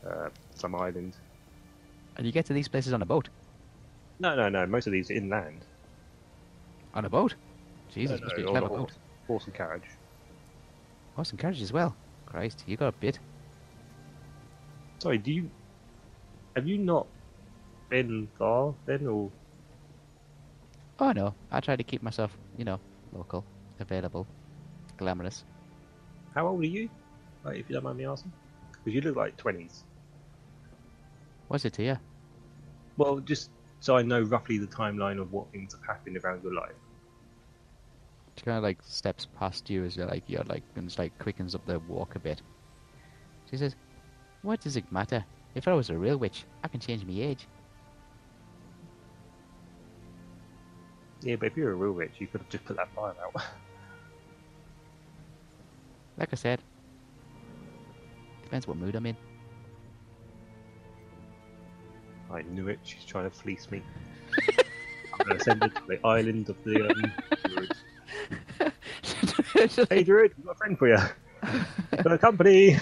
uh, 0.07 0.29
some 0.55 0.75
island. 0.75 1.17
And 2.17 2.27
you 2.27 2.33
get 2.33 2.47
to 2.47 2.53
these 2.53 2.69
places 2.69 2.93
on 2.93 3.03
a 3.03 3.07
boat? 3.07 3.29
No, 4.21 4.37
no, 4.37 4.49
no. 4.49 4.67
Most 4.67 4.87
of 4.87 4.93
these 4.93 5.11
are 5.11 5.15
inland. 5.15 5.65
On 6.95 7.05
a 7.05 7.09
boat? 7.11 7.35
Jesus, 7.89 8.21
No, 8.21 8.25
must 8.27 8.37
be 8.37 8.43
a 8.43 8.45
on 8.45 8.49
a 8.57 8.61
clever 8.61 8.69
boat. 8.69 8.79
horse, 8.79 8.99
horse 9.27 9.45
and 9.47 9.55
carriage. 9.55 9.89
Horse 11.17 11.31
and 11.31 11.39
carriage 11.41 11.63
as 11.63 11.73
well. 11.73 11.97
Christ, 12.27 12.65
you 12.67 12.77
got 12.77 12.89
a 12.95 12.99
bit. 12.99 13.19
Sorry, 14.99 15.19
do 15.19 15.33
you 15.33 15.51
have 16.55 16.67
you 16.67 16.79
not 16.79 17.07
been 17.89 18.29
far 18.39 18.75
then, 18.87 19.07
or 19.07 19.31
Oh 20.99 21.13
no, 21.13 21.35
I 21.51 21.61
try 21.61 21.77
to 21.77 21.83
keep 21.83 22.03
myself, 22.03 22.37
you 22.59 22.65
know, 22.65 22.79
local, 23.13 23.45
available, 23.81 24.27
glamorous. 24.99 25.45
how 26.35 26.47
old 26.47 26.63
are 26.63 26.67
you? 26.67 26.89
Like, 27.43 27.57
if 27.59 27.69
you 27.71 27.75
don't 27.75 27.85
mind 27.85 27.97
me 27.97 28.05
asking, 28.05 28.33
because 28.73 28.95
you 28.95 29.01
look 29.01 29.17
like 29.17 29.37
twenties. 29.39 29.85
What's 31.49 31.65
it 31.65 31.73
to 31.75 31.83
you? 31.83 31.99
Well, 32.97 33.19
just 33.21 33.51
so 33.81 33.97
I 33.97 34.03
know 34.03 34.21
roughly 34.23 34.59
the 34.59 34.67
timeline 34.67 35.21
of 35.21 35.33
what 35.33 35.51
things 35.53 35.73
have 35.73 35.83
happened 35.85 36.19
around 36.23 36.43
your 36.43 36.55
life. 36.55 36.75
She 38.37 38.45
kind 38.45 38.59
of 38.59 38.63
like 38.63 38.79
steps 38.83 39.27
past 39.39 39.69
you 39.69 39.85
as 39.85 39.97
you're 39.97 40.07
like, 40.07 40.25
you're 40.27 40.45
like, 40.45 40.63
and 40.77 40.87
it's 40.87 40.99
like 40.99 41.19
quickens 41.19 41.55
up 41.55 41.65
the 41.67 41.79
walk 41.81 42.15
a 42.15 42.19
bit. 42.19 42.41
She 43.51 43.57
says, 43.57 43.75
What 44.43 44.61
does 44.61 44.77
it 44.77 44.91
matter? 44.93 45.25
If 45.55 45.67
I 45.67 45.73
was 45.73 45.91
a 45.91 45.99
real 45.99 46.17
witch, 46.17 46.45
I 46.63 46.69
can 46.69 46.79
change 46.79 47.05
my 47.05 47.21
age. 47.21 47.47
Yeah, 51.23 51.37
but 51.37 51.49
if 51.49 51.57
you're 51.57 51.73
a 51.73 51.75
real 51.75 51.93
witch, 51.93 52.13
you 52.19 52.27
could 52.27 52.41
have 52.41 52.49
just 52.49 52.65
put 52.65 52.77
that 52.77 52.89
fire 52.95 53.15
out. 53.25 53.43
Like 56.19 56.29
I 56.33 56.37
said, 56.37 56.61
depends 58.43 58.69
what 58.69 58.77
mood 58.77 58.95
I'm 58.95 59.07
in. 59.07 59.17
I 62.33 62.43
knew 62.43 62.69
it. 62.69 62.79
She's 62.83 63.05
trying 63.05 63.25
to 63.25 63.37
fleece 63.37 63.71
me. 63.71 63.83
I'm 65.13 65.27
gonna 65.27 65.41
send 65.41 65.63
her 65.63 65.69
to 65.69 65.83
the 65.89 66.07
island 66.07 66.49
of 66.49 66.57
the 66.65 66.89
um, 66.89 67.13
druids. 67.45 67.81
Hey, 69.91 70.03
druid, 70.05 70.33
we've 70.37 70.47
got 70.47 70.53
a 70.53 70.55
friend 70.55 70.79
for 70.79 70.89
you. 70.89 70.99
For 72.03 72.09
the 72.09 72.19
company. 72.19 72.79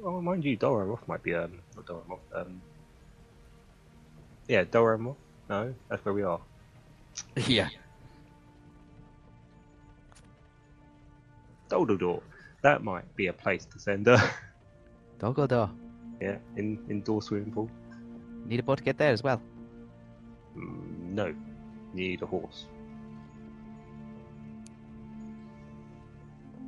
Well, 0.00 0.20
mind 0.20 0.44
you, 0.44 0.56
Dol 0.56 0.76
Amroth 0.76 1.06
might 1.06 1.22
be 1.22 1.34
um, 1.34 1.60
not 1.74 1.86
Dol 1.86 2.02
Amroth. 2.08 2.40
Um, 2.40 2.60
yeah. 4.48 4.64
No, 5.48 5.74
that's 5.88 6.04
where 6.04 6.14
we 6.14 6.22
are. 6.22 6.40
yeah. 7.46 7.68
Doldledor. 11.68 12.22
That 12.62 12.82
might 12.82 13.14
be 13.16 13.28
a 13.28 13.32
place 13.32 13.64
to 13.66 13.78
send 13.78 14.06
her. 14.06 14.30
Doggo 15.18 15.46
door. 15.46 15.70
Yeah, 16.20 16.36
in 16.56 16.78
indoor 16.88 17.22
swimming 17.22 17.52
pool. 17.52 17.70
Need 18.44 18.60
a 18.60 18.62
boat 18.62 18.78
to 18.78 18.84
get 18.84 18.98
there 18.98 19.12
as 19.12 19.22
well. 19.22 19.40
Mm, 20.56 21.12
no, 21.12 21.34
need 21.92 22.22
a 22.22 22.26
horse. 22.26 22.66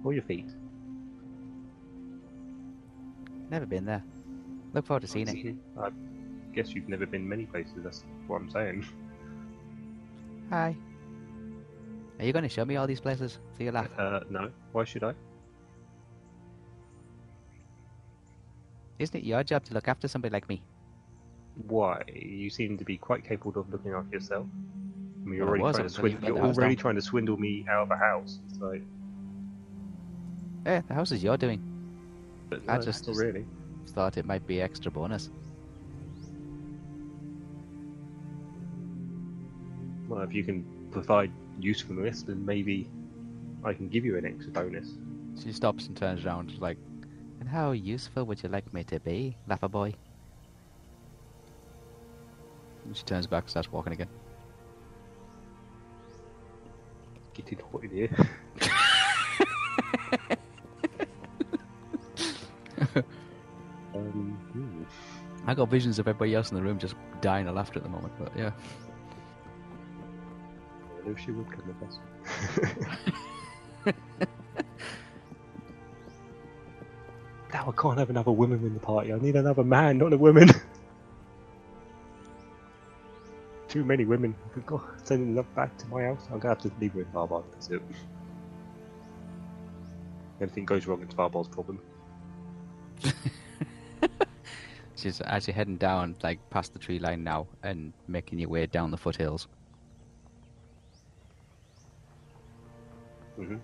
Or 0.04 0.12
your 0.12 0.22
feet. 0.22 0.48
Never 3.50 3.66
been 3.66 3.84
there. 3.84 4.04
Look 4.74 4.86
forward 4.86 5.00
to 5.00 5.06
seeing 5.06 5.28
it. 5.28 5.56
I 5.80 5.90
guess 6.54 6.74
you've 6.74 6.88
never 6.88 7.06
been 7.06 7.28
many 7.28 7.46
places. 7.46 7.74
That's 7.78 8.04
what 8.26 8.40
I'm 8.40 8.50
saying. 8.50 8.86
Hi. 10.50 10.76
Are 12.18 12.24
you 12.24 12.32
going 12.32 12.42
to 12.42 12.48
show 12.48 12.64
me 12.64 12.76
all 12.76 12.86
these 12.86 13.00
places? 13.00 13.38
See 13.56 13.64
you 13.64 13.72
laugh. 13.72 13.88
Uh, 13.98 14.20
no. 14.28 14.50
Why 14.72 14.84
should 14.84 15.04
I? 15.04 15.14
Isn't 18.98 19.16
it 19.16 19.24
your 19.24 19.42
job 19.44 19.64
to 19.64 19.74
look 19.74 19.88
after 19.88 20.08
somebody 20.08 20.32
like 20.32 20.48
me? 20.48 20.62
Why? 21.66 22.02
You 22.12 22.50
seem 22.50 22.78
to 22.78 22.84
be 22.84 22.96
quite 22.96 23.24
capable 23.24 23.60
of 23.60 23.70
looking 23.72 23.92
after 23.92 24.10
yourself. 24.14 24.46
I 24.46 25.24
mean, 25.28 25.34
you're 25.36 25.46
Well, 25.46 25.60
already, 25.62 25.62
was 25.62 25.76
trying 25.76 25.88
to, 25.88 25.94
swindle, 25.94 26.28
you're 26.28 26.38
already 26.46 26.76
trying 26.76 26.94
to 26.96 27.02
swindle 27.02 27.36
me 27.36 27.66
out 27.68 27.82
of 27.82 27.90
a 27.90 27.96
house. 27.96 28.38
It's 28.48 28.58
like, 28.60 28.82
Eh, 30.66 30.82
the 30.86 30.94
house 30.94 31.12
is 31.12 31.22
your 31.22 31.36
doing. 31.36 31.60
but 32.50 32.60
I 32.68 32.76
no, 32.78 32.82
just- 32.82 33.06
really. 33.08 33.44
Thought 33.88 34.18
it 34.18 34.26
might 34.26 34.46
be 34.46 34.60
extra 34.60 34.90
bonus. 34.90 35.30
Well, 40.08 40.22
if 40.22 40.32
you 40.34 40.44
can 40.44 40.64
provide 40.90 41.30
usefulness, 41.60 42.22
then 42.22 42.44
maybe 42.44 42.88
I 43.64 43.72
can 43.72 43.88
give 43.88 44.04
you 44.04 44.16
an 44.18 44.24
extra 44.26 44.52
bonus. 44.52 44.92
She 45.42 45.52
stops 45.52 45.86
and 45.86 45.96
turns 45.96 46.24
around 46.24 46.58
like, 46.60 46.78
and 47.40 47.48
how 47.48 47.72
useful 47.72 48.24
would 48.24 48.42
you 48.42 48.48
like 48.48 48.72
me 48.74 48.84
to 48.84 49.00
be, 49.00 49.36
Laffer 49.48 49.70
boy? 49.70 49.94
She 52.92 53.02
turns 53.04 53.26
back 53.26 53.44
and 53.44 53.50
starts 53.50 53.70
walking 53.70 53.92
again. 53.92 54.08
Get 57.34 57.52
it 57.52 57.60
what 57.70 57.84
here. 57.84 58.10
um, 63.94 64.38
hmm. 64.52 64.82
I 65.46 65.54
got 65.54 65.68
visions 65.68 65.98
of 65.98 66.08
everybody 66.08 66.34
else 66.34 66.50
in 66.50 66.56
the 66.56 66.62
room 66.62 66.78
just 66.78 66.94
dying 67.20 67.46
of 67.46 67.54
laughter 67.56 67.78
at 67.78 67.82
the 67.82 67.90
moment, 67.90 68.14
but 68.18 68.32
yeah. 68.36 68.52
I 71.04 71.08
know 71.08 71.14
she 71.14 71.30
would 71.30 71.50
come 71.52 71.64
with 71.66 71.82
us. 71.88 73.14
now 77.52 77.68
I 77.68 77.72
can't 77.80 77.98
have 77.98 78.10
another 78.10 78.30
woman 78.30 78.64
in 78.64 78.74
the 78.74 78.80
party. 78.80 79.12
I 79.12 79.18
need 79.18 79.36
another 79.36 79.64
man, 79.64 79.98
not 79.98 80.12
a 80.12 80.18
woman. 80.18 80.50
Too 83.68 83.84
many 83.84 84.04
women. 84.04 84.34
God, 84.66 84.80
sending 85.04 85.34
them 85.34 85.46
back 85.54 85.76
to 85.78 85.86
my 85.88 86.04
house. 86.04 86.26
I'm 86.32 86.38
gonna 86.38 86.54
have 86.54 86.62
to 86.62 86.70
leave 86.80 86.92
her 86.92 87.00
in 87.00 87.06
Farbar. 87.06 87.44
That's 87.52 87.68
it. 87.68 87.82
Anything 90.40 90.64
goes 90.64 90.86
wrong, 90.86 91.02
it's 91.02 91.14
Farbar's 91.14 91.48
problem. 91.48 91.80
She's 94.94 95.20
actually 95.24 95.52
heading 95.52 95.76
down, 95.76 96.16
like 96.22 96.38
past 96.50 96.72
the 96.72 96.78
tree 96.78 96.98
line 96.98 97.22
now, 97.24 97.46
and 97.62 97.92
making 98.06 98.38
your 98.38 98.48
way 98.48 98.66
down 98.66 98.90
the 98.90 98.96
foothills. 98.96 99.48
Mm-hmm. 103.38 103.56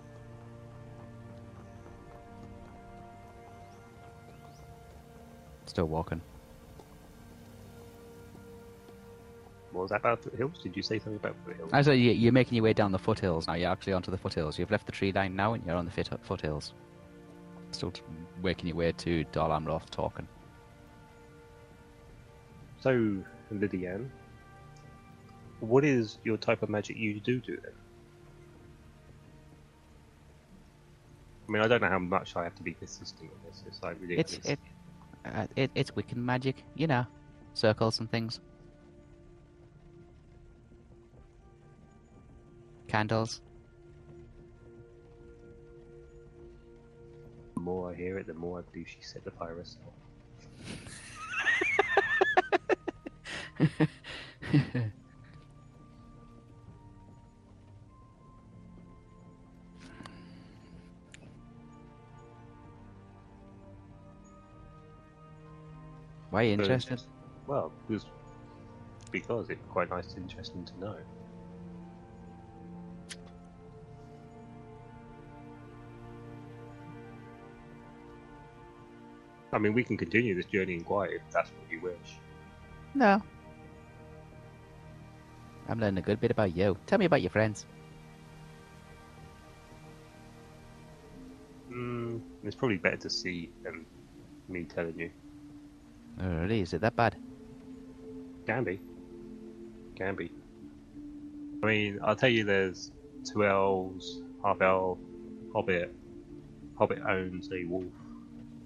Still 5.75 5.89
walking. 5.89 6.21
What 9.73 9.81
was 9.81 9.89
that 9.89 9.99
about 9.99 10.23
foothills? 10.23 10.57
Did 10.63 10.73
you 10.77 10.81
say 10.81 10.99
something 10.99 11.17
about 11.17 11.35
foothills? 11.45 11.69
As 11.73 11.87
you- 11.87 11.95
you're 11.95 12.31
making 12.31 12.55
your 12.55 12.63
way 12.63 12.71
down 12.71 12.93
the 12.93 12.97
foothills 12.97 13.45
now. 13.45 13.55
You're 13.55 13.71
actually 13.71 13.91
onto 13.91 14.09
the 14.09 14.17
foothills. 14.17 14.57
You've 14.57 14.71
left 14.71 14.85
the 14.85 14.93
tree 14.93 15.11
line 15.11 15.35
now, 15.35 15.51
and 15.51 15.65
you're 15.65 15.75
on 15.75 15.83
the 15.83 15.91
fit- 15.91 16.17
foothills. 16.21 16.73
Still 17.71 17.91
making 18.41 18.69
your 18.69 18.77
way 18.77 18.93
to 18.93 19.25
Dol 19.33 19.49
Amroth 19.49 19.89
talking. 19.89 20.29
So, 22.79 23.21
Lydian, 23.51 24.09
what 25.59 25.83
is 25.83 26.19
your 26.23 26.37
type 26.37 26.63
of 26.63 26.69
magic 26.69 26.95
you 26.95 27.19
do 27.19 27.41
do 27.41 27.57
then? 27.61 27.73
I 31.49 31.51
mean, 31.51 31.61
I 31.61 31.67
don't 31.67 31.81
know 31.81 31.89
how 31.89 31.99
much 31.99 32.37
I 32.37 32.45
have 32.45 32.55
to 32.55 32.63
be 32.63 32.73
consistent 32.73 33.29
with 33.29 33.43
this. 33.43 33.63
It's 33.67 33.83
like 33.83 33.99
ridiculous. 33.99 34.37
It's 34.37 34.49
it, 34.51 34.59
uh, 35.33 35.47
it 35.55 35.71
it's 35.75 35.91
Wiccan 35.91 36.17
magic, 36.17 36.63
you 36.75 36.87
know, 36.87 37.05
circles 37.53 37.99
and 37.99 38.09
things. 38.09 38.39
Candles. 42.87 43.41
The 47.55 47.61
more 47.61 47.91
I 47.91 47.95
hear 47.95 48.17
it, 48.19 48.27
the 48.27 48.33
more 48.33 48.59
I 48.59 48.61
believe 48.71 48.87
she 48.87 49.01
set 49.01 49.23
the 49.23 49.31
fire 49.31 49.55
herself. 49.55 49.93
Why 66.35 66.41
are 66.41 66.47
you 66.47 66.57
But- 66.57 66.63
interested? 66.65 67.01
Well, 67.47 67.71
just 67.89 68.07
because 69.09 69.49
it's 69.49 69.65
quite 69.69 69.89
nice 69.89 70.15
and 70.15 70.23
interesting 70.23 70.65
to 70.65 70.79
know. 70.81 70.97
I 79.53 79.57
mean, 79.59 79.73
we 79.73 79.85
can 79.85 79.95
continue 79.95 80.35
this 80.35 80.47
journey 80.47 80.73
in 80.73 80.83
quiet 80.83 81.13
if 81.13 81.21
that's 81.31 81.51
what 81.51 81.71
you 81.71 81.79
wish. 81.79 82.19
No. 82.93 83.21
I'm 85.69 85.79
learning 85.79 85.99
a 85.99 86.01
good 86.01 86.19
bit 86.19 86.31
about 86.31 86.53
you. 86.53 86.77
Tell 86.85 86.97
me 86.99 87.05
about 87.05 87.21
your 87.21 87.31
friends. 87.31 87.65
Mm, 91.71 92.19
it's 92.43 92.57
probably 92.57 92.75
better 92.75 92.97
to 92.97 93.09
see 93.09 93.51
than 93.63 93.85
me 94.49 94.65
telling 94.65 94.99
you. 94.99 95.11
Oh, 96.21 96.27
really? 96.27 96.61
Is 96.61 96.73
it 96.73 96.81
that 96.81 96.95
bad? 96.95 97.15
Can 98.45 98.63
be. 98.63 98.79
Can 99.95 100.15
be. 100.15 100.31
I 101.63 101.65
mean, 101.65 101.99
I'll 102.03 102.15
tell 102.15 102.29
you 102.29 102.43
there's 102.43 102.91
two 103.23 103.45
elves, 103.45 104.21
half 104.43 104.61
elf, 104.61 104.97
hobbit. 105.53 105.93
Hobbit 106.77 106.99
owns 107.07 107.49
a 107.51 107.63
wolf, 107.65 107.85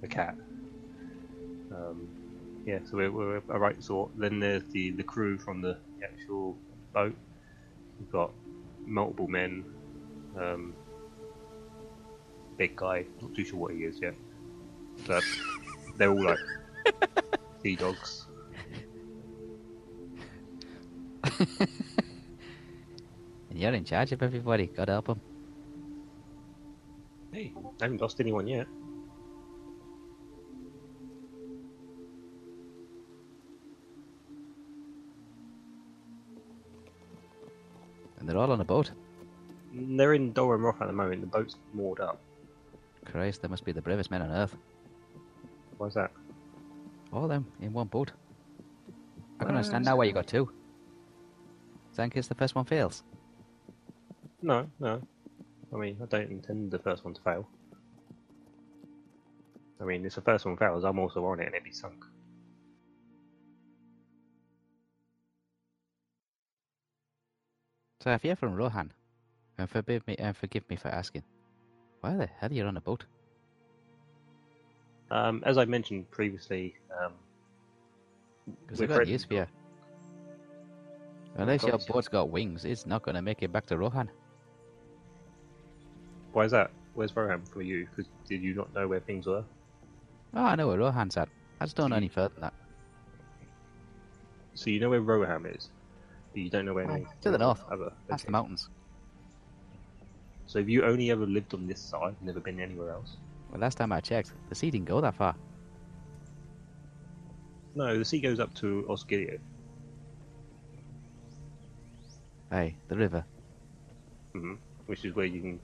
a 0.03 0.07
cat. 0.07 0.35
Um, 1.71 2.07
yeah, 2.65 2.80
so 2.85 2.97
we're, 2.97 3.11
we're 3.11 3.38
a 3.38 3.59
right 3.59 3.81
sort. 3.84 4.11
Then 4.17 4.39
there's 4.39 4.63
the, 4.71 4.91
the 4.91 5.03
crew 5.03 5.38
from 5.38 5.61
the 5.61 5.77
actual 6.03 6.57
boat. 6.93 7.15
We've 7.99 8.11
got 8.11 8.31
multiple 8.85 9.27
men. 9.27 9.63
Um, 10.38 10.73
big 12.57 12.76
guy, 12.76 13.05
not 13.21 13.34
too 13.34 13.45
sure 13.45 13.59
what 13.59 13.73
he 13.73 13.80
is 13.84 13.99
yet. 14.01 14.15
But 15.07 15.23
they're 15.97 16.11
all 16.11 16.23
like 16.23 16.39
sea 17.61 17.76
dogs. 17.76 18.26
And 23.49 23.60
you're 23.60 23.73
in 23.73 23.84
charge 23.84 24.11
of 24.11 24.22
everybody. 24.22 24.68
Gotta 24.68 24.94
help 24.94 25.07
them. 25.07 25.22
Hey, 27.31 27.53
I 27.81 27.86
haven't 27.86 28.02
lost 28.02 28.19
anyone 28.19 28.48
yet. 28.48 28.68
And 38.19 38.27
they're 38.27 38.38
all 38.38 38.52
on 38.52 38.61
a 38.61 38.65
boat. 38.65 38.91
Mm, 39.73 39.98
they're 39.98 40.14
in 40.14 40.34
Dol 40.34 40.49
Amroth 40.49 40.81
at 40.81 40.88
the 40.88 40.94
moment. 40.94 41.22
The 41.22 41.27
boat's 41.27 41.56
moored 41.73 41.99
up. 41.99 42.19
Christ, 43.06 43.41
they 43.41 43.48
must 43.48 43.65
be 43.65 43.72
the 43.72 43.81
bravest 43.81 44.11
men 44.11 44.22
on 44.22 44.30
earth. 44.30 44.56
Why's 45.77 45.94
that? 45.94 46.11
All 47.11 47.23
of 47.23 47.30
them 47.30 47.45
in 47.60 47.73
one 47.73 47.88
boat. 47.88 48.11
I 49.40 49.45
can 49.45 49.56
understand 49.56 49.86
now 49.86 49.95
why 49.95 50.06
you 50.06 50.14
got 50.14 50.27
two. 50.27 50.52
So 51.91 52.03
in 52.03 52.10
case 52.10 52.27
the 52.27 52.36
first 52.36 52.56
one 52.56 52.65
fails. 52.65 53.03
No, 54.41 54.68
no. 54.80 55.02
I 55.73 55.77
mean, 55.77 55.98
I 56.02 56.06
don't 56.06 56.30
intend 56.30 56.72
the 56.72 56.80
first 56.80 57.03
one 57.03 57.14
to 57.14 57.22
fail. 57.22 57.48
I 59.81 59.86
mean, 59.86 60.06
if 60.06 60.15
the 60.15 60.22
first 60.22 60.45
one 60.45 60.57
fails, 60.57 60.84
I'm 60.84 60.99
also 60.99 61.26
on 61.26 61.40
it 61.40 61.45
and 61.45 61.56
it'd 61.56 61.64
be 61.64 61.72
sunk. 61.72 62.03
So 68.02 68.11
if 68.11 68.23
you're 68.23 68.36
from 68.36 68.56
Rohan, 68.56 68.91
and 69.57 69.69
forgive 69.69 70.07
me 70.07 70.15
and 70.18 70.36
forgive 70.36 70.69
me 70.69 70.77
for 70.77 70.88
asking, 70.88 71.23
why 71.99 72.15
the 72.15 72.27
hell 72.27 72.49
are 72.49 72.53
you 72.53 72.65
on 72.65 72.77
a 72.77 72.81
boat? 72.81 73.06
Um, 75.11 75.44
as 75.45 75.57
I 75.57 75.65
mentioned 75.65 76.10
previously, 76.11 76.76
um, 77.03 77.14
Because 78.45 78.80
We're 78.80 78.84
I've 78.86 79.07
got 79.07 79.22
for 79.22 79.34
you. 79.34 79.48
Unless 81.36 81.64
your 81.64 81.77
boat's 81.77 82.07
got 82.07 82.30
wings, 82.30 82.65
it's 82.65 82.86
not 82.86 83.02
going 83.03 83.15
to 83.15 83.22
make 83.22 83.41
it 83.41 83.52
back 83.52 83.65
to 83.68 83.77
Rohan. 83.77 84.10
Why 86.34 86.45
is 86.45 86.52
that? 86.52 86.72
Where's 86.94 87.15
Rohan 87.15 87.44
for 87.45 87.61
you? 87.61 87.88
Because 87.88 88.11
did 88.27 88.41
you 88.41 88.53
not 88.53 88.73
know 88.73 88.88
where 88.88 88.99
things 88.99 89.26
were? 89.26 89.44
Oh, 90.34 90.44
I 90.44 90.56
know 90.56 90.68
where 90.68 90.77
Rohan's 90.77 91.18
at. 91.18 91.30
I 91.61 91.65
just 91.65 91.76
don't 91.76 91.90
know 91.91 91.95
any 91.95 92.10
further 92.10 92.34
than 92.36 92.41
that. 92.41 92.53
So 94.53 94.69
you 94.69 94.80
know 94.80 94.90
where 94.90 95.02
Rohan 95.02 95.45
is, 95.45 95.69
but 96.34 96.41
you 96.41 96.49
don't 96.49 96.65
know 96.65 96.73
where 96.73 96.90
Oh, 96.90 96.95
any 96.95 97.07
to 97.22 97.31
the 97.31 97.38
north. 97.38 97.64
Other. 97.72 97.91
Past 98.10 98.26
the 98.26 98.31
mountains. 98.31 98.69
So 100.45 100.60
have 100.60 100.69
you 100.69 100.84
only 100.84 101.11
ever 101.11 101.26
lived 101.26 101.53
on 101.53 101.68
this 101.68 101.80
side, 101.80 102.15
never 102.22 102.40
been 102.40 102.60
anywhere 102.60 102.91
else? 102.91 103.18
Well, 103.51 103.61
last 103.61 103.76
time 103.76 103.91
I 103.91 103.99
checked, 103.99 104.34
the 104.49 104.55
sea 104.55 104.71
didn't 104.71 104.88
go 104.88 105.01
that 105.01 105.15
far. 105.15 105.35
No, 107.76 107.97
the 107.97 108.05
sea 108.05 108.19
goes 108.19 108.39
up 108.39 108.53
to 108.55 108.85
Osgiliath. 108.89 109.39
Hey, 112.51 112.76
the 112.88 112.95
river. 112.95 113.26
hmm 114.34 114.55
which 114.88 115.05
is 115.05 115.13
where 115.15 115.27
you 115.27 115.39
can 115.39 115.59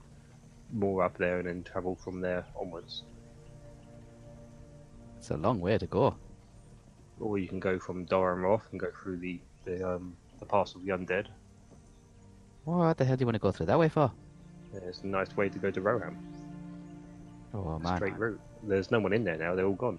moor 0.72 1.02
up 1.02 1.18
there 1.18 1.40
and 1.40 1.48
then 1.48 1.64
travel 1.64 1.96
from 1.96 2.20
there 2.20 2.44
onwards. 2.60 3.02
It's 5.18 5.30
a 5.30 5.36
long 5.36 5.60
way 5.60 5.78
to 5.78 5.86
go. 5.86 6.16
Or 7.18 7.36
you 7.36 7.48
can 7.48 7.58
go 7.58 7.80
from 7.80 8.04
Dol 8.04 8.22
Amroth 8.22 8.70
and 8.70 8.78
go 8.78 8.88
through 9.02 9.16
the 9.18 9.40
the 9.64 9.96
um 9.96 10.16
the 10.38 10.46
pass 10.46 10.76
of 10.76 10.84
the 10.84 10.92
undead. 10.92 11.26
What 12.64 12.98
the 12.98 13.04
hell 13.04 13.16
do 13.16 13.22
you 13.22 13.26
want 13.26 13.34
to 13.34 13.40
go 13.40 13.50
through 13.50 13.66
that 13.66 13.78
way 13.78 13.88
for? 13.88 14.12
Yeah, 14.72 14.80
it's 14.86 15.02
a 15.02 15.06
nice 15.08 15.36
way 15.36 15.48
to 15.48 15.58
go 15.58 15.72
to 15.72 15.80
Rohan. 15.80 16.16
Oh, 17.56 17.78
man. 17.78 17.96
Straight 17.96 18.18
route. 18.18 18.40
There's 18.62 18.90
no 18.90 19.00
one 19.00 19.12
in 19.12 19.24
there 19.24 19.36
now. 19.36 19.54
They're 19.54 19.66
all 19.66 19.74
gone. 19.74 19.98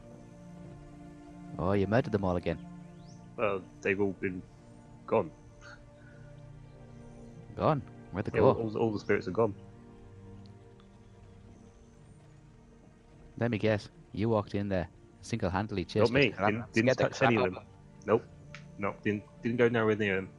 Oh, 1.57 1.71
you 1.73 1.87
murdered 1.87 2.11
them 2.11 2.23
all 2.23 2.35
again. 2.35 2.59
Well, 3.35 3.61
they've 3.81 3.99
all 3.99 4.15
been 4.19 4.41
gone. 5.07 5.31
Gone. 7.55 7.81
Where'd 8.11 8.25
they 8.25 8.31
Yeah, 8.37 8.41
go? 8.41 8.49
all, 8.51 8.61
all, 8.61 8.77
all 8.77 8.91
the 8.91 8.99
spirits 8.99 9.27
are 9.27 9.31
gone. 9.31 9.55
Let 13.39 13.51
me 13.51 13.57
guess. 13.57 13.89
You 14.11 14.29
walked 14.29 14.55
in 14.55 14.69
there, 14.69 14.87
single-handedly 15.21 15.85
chased 15.85 16.11
Not 16.11 16.19
me. 16.19 16.33
Didn't, 16.39 16.73
didn't 16.73 16.97
touch 16.97 17.21
any 17.21 17.37
of 17.37 17.43
them. 17.43 17.59
Nope. 18.05 18.23
Nope. 18.79 19.01
Didn't 19.03 19.23
didn't 19.41 19.57
go 19.57 19.67
nowhere 19.67 19.95
near 19.95 20.15
them. 20.15 20.29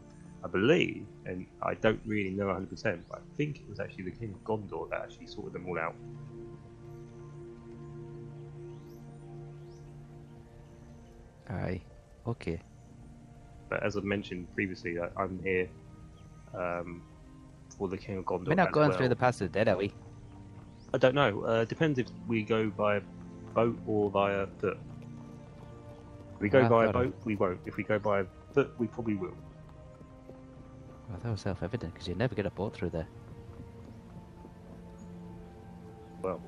I 0.45 0.49
believe, 0.49 1.05
and 1.27 1.47
I 1.63 1.75
don't 1.75 2.01
really 2.07 2.31
know 2.31 2.47
100%, 2.47 3.01
but 3.09 3.19
I 3.19 3.37
think 3.37 3.61
it 3.61 3.69
was 3.69 3.81
actually 3.81 4.05
the 4.05 4.13
King 4.13 4.35
of 4.35 4.45
Gondor 4.45 4.89
that 4.91 5.01
actually 5.03 5.27
sorted 5.27 5.53
them 5.53 5.67
all 5.69 5.79
out. 5.79 5.97
Aye. 11.51 11.81
Okay. 12.27 12.61
But 13.69 13.83
as 13.83 13.97
I've 13.97 14.05
mentioned 14.05 14.53
previously, 14.55 14.99
I, 14.99 15.09
I'm 15.17 15.41
here 15.43 15.69
um, 16.55 17.03
for 17.77 17.89
the 17.89 17.97
King 17.97 18.19
of 18.19 18.25
Gondor. 18.25 18.49
We're 18.49 18.55
not 18.55 18.73
going 18.73 18.91
well. 18.91 18.99
through 18.99 19.09
the 19.09 19.17
pass 19.17 19.41
of 19.41 19.53
the 19.53 19.59
dead, 19.59 19.69
are 19.69 19.77
we? 19.77 19.93
I 20.95 20.99
don't 20.99 21.15
know. 21.15 21.43
Uh, 21.43 21.65
depends 21.65 21.99
if 21.99 22.07
we 22.27 22.43
go 22.43 22.71
by 22.71 23.01
boat 23.55 23.79
or 23.87 24.11
via 24.11 24.47
foot. 24.59 24.79
If 26.37 26.41
we 26.41 26.49
go 26.49 26.69
by 26.69 26.87
it. 26.87 26.93
boat, 26.93 27.15
we 27.25 27.37
won't. 27.37 27.61
If 27.67 27.77
we 27.77 27.85
go 27.85 27.99
by 27.99 28.25
foot, 28.55 28.73
we 28.79 28.87
probably 28.87 29.17
will. 29.17 29.37
Well, 31.09 31.19
that 31.23 31.31
was 31.31 31.41
self-evident, 31.41 31.93
because 31.93 32.07
you'd 32.07 32.19
never 32.19 32.35
get 32.35 32.47
a 32.47 32.51
boat 32.51 32.75
through 32.75 32.91
there. 32.91 33.09
Well, 36.23 36.41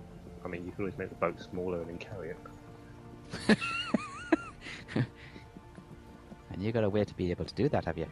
I 0.44 0.48
mean, 0.48 0.64
you 0.64 0.72
can 0.72 0.82
always 0.82 0.98
make 0.98 1.08
the 1.08 1.14
boat 1.16 1.40
smaller 1.40 1.80
and 1.80 1.88
then 1.88 1.98
carry 1.98 2.30
it. 2.30 3.58
And 6.52 6.60
you 6.62 6.72
got 6.72 6.84
a 6.84 6.90
way 6.90 7.04
to 7.04 7.14
be 7.14 7.30
able 7.30 7.44
to 7.44 7.54
do 7.54 7.68
that, 7.68 7.84
have 7.84 7.96
you? 7.96 8.06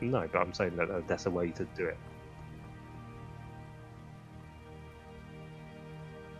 No, 0.00 0.28
but 0.30 0.38
I'm 0.38 0.52
saying 0.52 0.76
that 0.76 0.90
uh, 0.90 1.02
that's 1.06 1.26
a 1.26 1.30
way 1.30 1.50
to 1.52 1.64
do 1.76 1.86
it. 1.86 1.96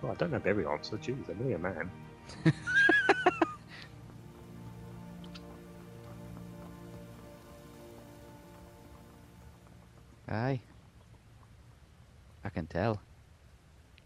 Well, 0.03 0.13
I 0.13 0.15
don't 0.17 0.33
have 0.33 0.47
every 0.47 0.67
answer. 0.67 0.99
Jeez, 0.99 1.29
I'm 1.29 1.41
only 1.41 1.55
a 1.55 1.59
man. 1.59 1.91
Aye. 10.29 10.61
I 12.45 12.49
can 12.51 12.67
tell. 12.67 13.01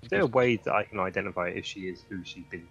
Is 0.02 0.10
there 0.10 0.20
a 0.20 0.26
way 0.26 0.56
that 0.56 0.72
I 0.72 0.84
can 0.84 1.00
identify 1.00 1.48
if 1.48 1.66
she 1.66 1.88
is 1.88 2.04
who 2.08 2.24
she's 2.24 2.44
been? 2.44 2.68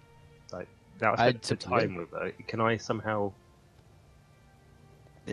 Like, 1.00 1.18
now 1.18 1.22
I 1.22 1.28
I'd 1.28 1.44
spent 1.44 1.62
some 1.62 1.70
time 1.70 1.94
with 1.96 2.10
her. 2.10 2.32
Can 2.46 2.60
I 2.60 2.76
somehow? 2.76 3.32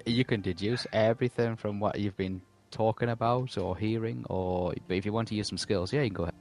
You 0.06 0.26
can 0.26 0.42
deduce 0.42 0.86
everything 0.94 1.56
from 1.56 1.80
what 1.80 2.00
you've 2.00 2.18
been 2.18 2.42
talking 2.72 3.10
about 3.10 3.58
or 3.58 3.78
hearing, 3.78 4.26
or 4.30 4.74
but 4.88 4.98
if 4.98 5.06
you 5.06 5.14
want 5.14 5.30
to 5.30 5.36
use 5.36 5.48
some 5.48 5.58
skills, 5.58 5.94
yeah, 5.94 6.02
you 6.02 6.10
can 6.10 6.16
go 6.16 6.24
ahead. 6.24 6.34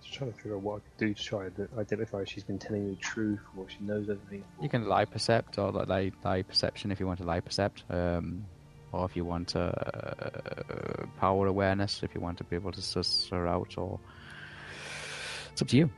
Just 0.00 0.14
trying 0.14 0.32
to 0.32 0.36
figure 0.36 0.56
out 0.56 0.62
what 0.62 0.76
I 0.76 0.78
could 0.78 0.96
do 0.98 1.14
to 1.14 1.22
try 1.22 1.46
and 1.46 1.68
identify 1.76 2.20
if 2.20 2.28
she's 2.28 2.44
been 2.44 2.58
telling 2.58 2.86
me 2.88 2.94
the 2.94 3.00
truth 3.00 3.40
or 3.56 3.64
if 3.64 3.72
she 3.72 3.78
knows 3.80 4.08
everything. 4.08 4.44
You 4.62 4.68
can 4.68 4.86
lie 4.86 5.04
percept 5.04 5.58
or 5.58 5.70
lie, 5.72 6.12
lie 6.24 6.42
perception 6.42 6.92
if 6.92 7.00
you 7.00 7.06
want 7.06 7.18
to 7.18 7.26
lie 7.26 7.40
percept, 7.40 7.84
um, 7.90 8.46
or 8.92 9.04
if 9.04 9.16
you 9.16 9.24
want 9.24 9.54
uh, 9.56 9.72
power 11.18 11.46
awareness 11.46 12.02
if 12.02 12.14
you 12.14 12.20
want 12.20 12.38
to 12.38 12.44
be 12.44 12.56
able 12.56 12.72
to 12.72 12.80
suss 12.80 13.28
her 13.30 13.46
out, 13.46 13.76
or 13.76 13.98
it's 15.52 15.60
up 15.60 15.68
to 15.68 15.76
you. 15.76 15.90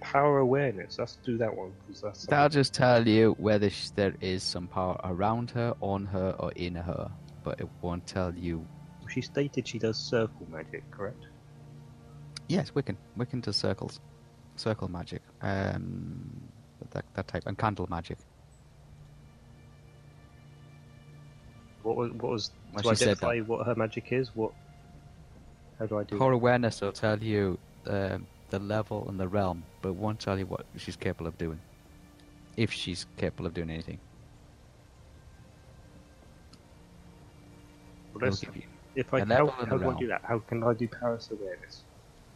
Power 0.00 0.38
awareness. 0.38 0.98
Let's 0.98 1.16
do 1.24 1.36
that 1.38 1.54
one 1.54 1.72
because 1.86 2.02
that's. 2.02 2.26
That'll 2.26 2.48
just 2.48 2.74
tell 2.74 3.06
you 3.06 3.34
whether 3.38 3.70
sh- 3.70 3.90
there 3.94 4.14
is 4.20 4.42
some 4.42 4.66
power 4.66 4.98
around 5.04 5.50
her, 5.52 5.74
on 5.80 6.06
her, 6.06 6.34
or 6.38 6.52
in 6.52 6.74
her, 6.74 7.10
but 7.44 7.60
it 7.60 7.68
won't 7.80 8.06
tell 8.06 8.34
you. 8.34 8.66
She 9.08 9.20
stated 9.20 9.68
she 9.68 9.78
does 9.78 9.98
circle 9.98 10.46
magic, 10.50 10.90
correct? 10.90 11.26
Yes, 12.48 12.70
Wiccan. 12.70 12.96
Wiccan 13.18 13.42
does 13.42 13.56
circles, 13.56 14.00
circle 14.56 14.88
magic, 14.88 15.22
um, 15.42 16.42
that 16.90 17.04
that 17.14 17.28
type, 17.28 17.44
and 17.46 17.56
candle 17.58 17.86
magic. 17.90 18.18
What 21.82 21.96
was 21.96 22.10
what 22.12 22.32
was 22.32 22.50
Well, 22.72 22.82
to 22.82 22.90
identify 22.90 23.38
what 23.40 23.66
her 23.66 23.74
magic 23.74 24.12
is? 24.12 24.34
What? 24.34 24.52
How 25.78 25.86
do 25.86 25.98
I 25.98 26.04
do? 26.04 26.18
Power 26.18 26.32
awareness 26.32 26.80
will 26.80 26.92
tell 26.92 27.18
you 27.22 27.58
um, 27.86 28.26
the 28.52 28.58
level 28.60 29.08
and 29.08 29.18
the 29.18 29.26
realm, 29.26 29.64
but 29.80 29.94
won't 29.94 30.20
tell 30.20 30.38
you 30.38 30.46
what 30.46 30.66
she's 30.76 30.94
capable 30.96 31.26
of 31.26 31.36
doing. 31.38 31.58
If 32.56 32.70
she's 32.70 33.06
capable 33.16 33.46
of 33.46 33.54
doing 33.54 33.70
anything. 33.70 33.98
Well, 38.14 38.24
let's- 38.26 38.42
It'll 38.42 38.54
give 38.54 38.62
you- 38.62 38.68
if 38.94 39.12
I 39.14 39.20
how, 39.24 39.46
how 39.48 39.78
do 39.78 39.88
I 39.90 39.98
do 39.98 40.06
that? 40.08 40.22
How 40.22 40.38
can 40.40 40.62
I 40.62 40.74
do 40.74 40.86
power 40.86 41.18
awareness? 41.30 41.82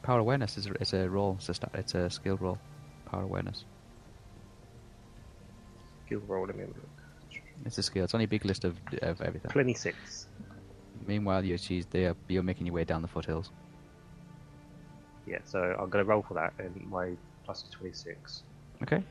Power 0.03 0.21
awareness 0.21 0.57
is 0.57 0.67
a, 0.67 0.73
is 0.81 0.95
a 0.95 1.09
roll. 1.11 1.35
It's 1.39 1.49
a, 1.51 1.55
sta- 1.55 1.69
it's 1.75 1.95
a 1.95 2.09
skill 2.09 2.39
roll. 2.39 2.59
Power 3.05 3.23
awareness. 3.25 3.65
Skill 6.07 6.21
roll. 6.27 6.47
Let 6.47 6.57
me 6.57 6.65
look. 6.65 6.77
It's 7.67 7.77
a 7.77 7.83
skill. 7.83 8.05
It's 8.05 8.15
only 8.15 8.25
a 8.25 8.29
big 8.29 8.45
list 8.47 8.65
of, 8.65 8.79
of 9.03 9.21
everything. 9.21 9.51
Twenty 9.51 9.75
six. 9.75 10.29
Meanwhile, 11.07 11.45
you're, 11.45 11.59
she's 11.59 11.85
there. 11.87 12.15
You're 12.29 12.43
making 12.43 12.67
your 12.67 12.75
way 12.75 12.85
down 12.85 13.03
the 13.03 13.09
foothills. 13.09 13.51
Yeah, 15.27 15.39
so 15.45 15.77
I'm 15.79 15.91
gonna 15.91 16.05
roll 16.05 16.23
for 16.23 16.35
that, 16.35 16.53
and 16.59 16.75
my 16.89 17.13
plus 17.45 17.65
is 17.65 17.71
twenty 17.71 17.93
six. 17.93 18.43
Okay. 18.83 19.03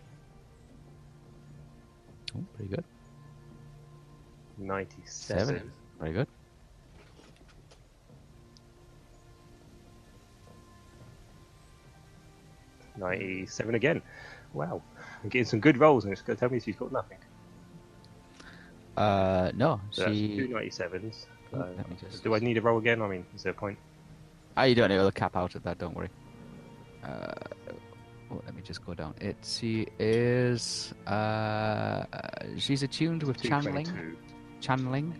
Oh, 2.38 2.44
pretty 2.56 2.70
good. 2.76 2.84
Ninety 4.58 5.02
seven. 5.06 5.46
Seven. 5.46 5.72
Very 6.00 6.14
good. 6.14 6.28
Ninety 12.98 13.46
seven 13.46 13.76
again. 13.76 14.02
Wow, 14.54 14.82
I'm 15.24 15.30
getting 15.30 15.46
some 15.46 15.60
good 15.60 15.78
rolls, 15.78 16.06
and 16.06 16.14
it's 16.14 16.22
gonna 16.22 16.38
tell 16.38 16.50
me 16.50 16.60
she's 16.60 16.76
got 16.78 16.92
nothing. 16.92 17.18
Uh, 18.96 19.52
no, 19.56 19.82
So 19.92 20.04
that's 20.06 20.18
two 20.18 20.48
she. 20.48 20.54
ninety 20.54 20.70
sevens. 20.70 21.26
Let 21.52 22.00
just- 22.00 22.24
Do 22.24 22.34
I 22.36 22.40
need 22.40 22.58
a 22.58 22.62
roll 22.62 22.78
again? 22.78 23.02
I 23.02 23.08
mean, 23.08 23.26
is 23.36 23.44
there 23.44 23.52
a 23.52 23.56
point? 23.56 23.78
Ah, 24.58 24.64
you 24.64 24.76
don't 24.76 24.90
need 24.90 24.98
to 24.98 25.12
cap 25.12 25.36
out 25.36 25.56
at 25.56 25.64
that. 25.64 25.78
Don't 25.78 25.96
worry. 25.96 26.10
Uh, 27.04 27.34
oh, 28.32 28.42
let 28.46 28.56
me 28.56 28.62
just 28.62 28.86
go 28.86 28.94
down. 28.94 29.14
It 29.20 29.38
she 29.44 29.88
is. 30.00 30.94
Uh, 31.06 32.06
she's 32.58 32.82
attuned 32.84 33.24
with 33.24 33.42
channeling, 33.42 34.16
channeling, 34.62 35.14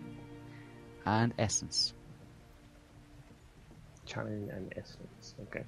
and 1.04 1.34
essence. 1.38 1.92
Channeling 4.06 4.50
and 4.50 4.72
essence. 4.76 5.34
Okay. 5.42 5.64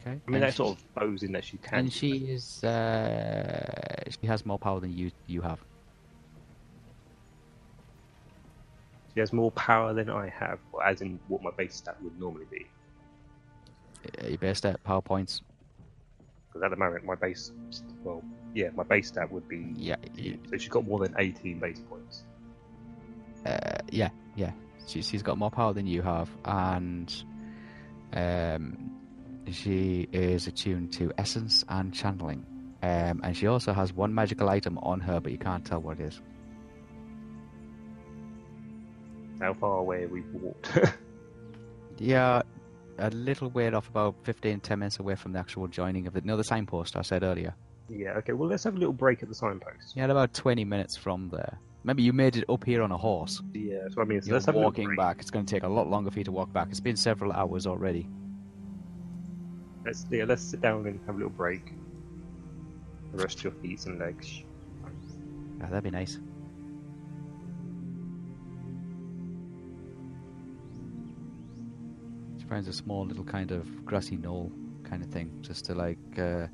Okay. 0.00 0.10
I 0.10 0.30
mean, 0.30 0.34
And 0.34 0.42
that 0.42 0.54
sort 0.54 0.76
of 0.78 0.94
bows 0.94 1.22
in 1.22 1.32
that 1.32 1.44
she 1.44 1.56
can. 1.58 1.78
And 1.80 1.88
do 1.90 1.94
she 1.94 2.10
is. 2.10 2.62
Uh, 2.64 4.02
she 4.20 4.26
has 4.26 4.44
more 4.44 4.58
power 4.58 4.80
than 4.80 4.92
you 4.96 5.10
you 5.26 5.40
have. 5.40 5.60
She 9.18 9.20
has 9.20 9.32
more 9.32 9.50
power 9.50 9.92
than 9.94 10.08
I 10.08 10.28
have, 10.28 10.60
as 10.86 11.00
in 11.00 11.18
what 11.26 11.42
my 11.42 11.50
base 11.50 11.74
stat 11.74 11.96
would 12.04 12.16
normally 12.20 12.44
be. 12.52 12.68
Uh, 14.22 14.28
Your 14.28 14.38
base 14.38 14.58
stat, 14.58 14.78
power 14.84 15.02
points. 15.02 15.42
Because 16.46 16.62
at 16.62 16.70
the 16.70 16.76
moment, 16.76 17.04
my 17.04 17.16
base, 17.16 17.50
well, 18.04 18.22
yeah, 18.54 18.68
my 18.76 18.84
base 18.84 19.08
stat 19.08 19.28
would 19.32 19.48
be. 19.48 19.72
Yeah, 19.74 19.96
y- 20.16 20.38
So 20.48 20.56
she's 20.56 20.68
got 20.68 20.86
more 20.86 21.00
than 21.00 21.16
18 21.18 21.58
base 21.58 21.80
points. 21.90 22.22
uh, 23.44 23.78
yeah, 23.90 24.10
yeah. 24.36 24.52
She, 24.86 25.02
she's 25.02 25.24
got 25.24 25.36
more 25.36 25.50
power 25.50 25.72
than 25.72 25.88
you 25.88 26.00
have, 26.02 26.30
and 26.44 27.12
um, 28.12 28.92
she 29.50 30.06
is 30.12 30.46
attuned 30.46 30.92
to 30.92 31.10
essence 31.18 31.64
and 31.68 31.92
channeling. 31.92 32.46
Um, 32.84 33.20
and 33.24 33.36
she 33.36 33.48
also 33.48 33.72
has 33.72 33.92
one 33.92 34.14
magical 34.14 34.48
item 34.48 34.78
on 34.78 35.00
her, 35.00 35.18
but 35.18 35.32
you 35.32 35.38
can't 35.38 35.64
tell 35.64 35.80
what 35.80 35.98
it 35.98 36.04
is. 36.04 36.20
How 39.40 39.54
far 39.54 39.78
away 39.78 40.06
we've 40.06 40.32
walked? 40.34 40.78
Yeah, 42.00 42.42
a 42.98 43.10
little 43.10 43.50
way 43.50 43.68
off, 43.72 43.88
about 43.88 44.14
15, 44.22 44.60
10 44.60 44.78
minutes 44.78 45.00
away 45.00 45.16
from 45.16 45.32
the 45.32 45.40
actual 45.40 45.66
joining 45.66 46.06
of 46.06 46.12
the, 46.12 46.20
no, 46.20 46.36
the 46.36 46.44
signpost 46.44 46.96
I 46.96 47.02
said 47.02 47.24
earlier. 47.24 47.54
yeah, 47.88 48.10
okay, 48.18 48.34
well, 48.34 48.48
let's 48.48 48.62
have 48.64 48.76
a 48.76 48.78
little 48.78 48.92
break 48.92 49.22
at 49.22 49.28
the 49.28 49.34
signpost. 49.34 49.96
Yeah, 49.96 50.04
about 50.04 50.32
20 50.32 50.64
minutes 50.64 50.96
from 50.96 51.28
there. 51.30 51.58
Maybe 51.82 52.04
you 52.04 52.12
made 52.12 52.36
it 52.36 52.44
up 52.48 52.64
here 52.64 52.82
on 52.82 52.92
a 52.92 52.96
horse. 52.96 53.42
Yeah, 53.52 53.78
that's 53.82 53.96
what 53.96 54.04
I 54.04 54.06
mean. 54.06 54.22
So 54.22 54.28
You're 54.28 54.34
let's 54.34 54.46
have 54.46 54.54
a 54.54 54.60
walking 54.60 54.94
back. 54.94 55.16
It's 55.20 55.30
going 55.30 55.44
to 55.44 55.52
take 55.52 55.64
a 55.64 55.68
lot 55.68 55.88
longer 55.88 56.10
for 56.12 56.18
you 56.18 56.24
to 56.24 56.32
walk 56.32 56.52
back. 56.52 56.68
It's 56.70 56.80
been 56.80 56.96
several 56.96 57.32
hours 57.32 57.66
already. 57.66 58.08
Let's, 59.84 60.06
yeah, 60.10 60.24
let's 60.24 60.42
sit 60.42 60.60
down 60.60 60.86
and 60.86 61.00
have 61.06 61.14
a 61.16 61.18
little 61.18 61.30
break. 61.30 61.72
Rest 63.12 63.42
your 63.42 63.52
feet 63.54 63.86
and 63.86 63.98
legs. 63.98 64.42
Yeah, 65.58 65.66
that'd 65.66 65.82
be 65.82 65.90
nice. 65.90 66.20
Finds 72.48 72.68
a 72.68 72.72
small 72.72 73.04
little 73.04 73.24
kind 73.24 73.50
of 73.50 73.84
grassy 73.84 74.16
knoll 74.16 74.50
kind 74.84 75.02
of 75.02 75.10
thing, 75.10 75.30
just 75.42 75.66
to 75.66 75.74
like 75.74 75.98
uh, 76.18 76.46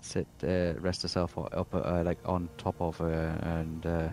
sit, 0.00 0.26
uh, 0.44 0.74
rest 0.80 1.02
herself 1.02 1.36
up, 1.36 1.74
uh, 1.74 2.02
like 2.04 2.18
on 2.24 2.48
top 2.58 2.80
of 2.80 2.96
her, 2.98 3.38
and 3.42 3.86
uh, 3.86 4.08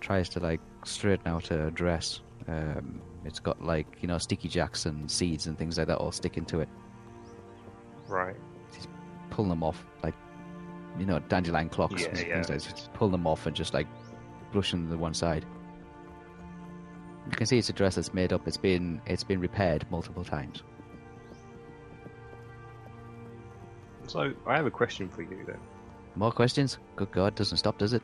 tries 0.00 0.28
to 0.30 0.40
like 0.40 0.60
straighten 0.84 1.28
out 1.28 1.46
her 1.48 1.70
dress. 1.70 2.20
Um, 2.48 3.00
it's 3.24 3.40
got 3.40 3.62
like 3.62 3.86
you 4.00 4.08
know 4.08 4.18
sticky 4.18 4.48
jacks 4.48 4.86
and 4.86 5.10
seeds 5.10 5.46
and 5.46 5.58
things 5.58 5.78
like 5.78 5.88
that 5.88 5.98
all 5.98 6.12
sticking 6.12 6.44
to 6.46 6.60
it. 6.60 6.68
Right. 8.06 8.36
Pulling 9.30 9.50
them 9.50 9.64
off, 9.64 9.84
like 10.02 10.14
you 10.98 11.06
know 11.06 11.18
dandelion 11.18 11.68
clocks 11.68 12.02
Yeah, 12.02 12.08
and 12.08 12.18
yeah, 12.18 12.24
things 12.42 12.50
like 12.50 12.62
that. 12.62 12.76
Just 12.76 12.92
pull 12.92 13.08
them 13.08 13.26
off 13.26 13.46
and 13.46 13.56
just 13.56 13.74
like 13.74 13.88
brushing 14.52 14.82
them 14.82 14.96
to 14.96 15.02
one 15.02 15.14
side. 15.14 15.44
You 17.30 17.36
can 17.36 17.46
see 17.46 17.58
it's 17.58 17.68
a 17.68 17.72
dress 17.72 17.96
that's 17.96 18.14
made 18.14 18.32
up. 18.32 18.46
It's 18.46 18.56
been 18.56 19.00
it's 19.06 19.24
been 19.24 19.40
repaired 19.40 19.84
multiple 19.90 20.24
times. 20.24 20.62
So, 24.06 24.32
I 24.46 24.56
have 24.56 24.66
a 24.66 24.70
question 24.70 25.08
for 25.08 25.22
you 25.22 25.44
then. 25.46 25.58
More 26.14 26.30
questions? 26.30 26.78
Good 26.94 27.10
God, 27.10 27.34
doesn't 27.34 27.56
stop, 27.58 27.76
does 27.76 27.92
it? 27.92 28.02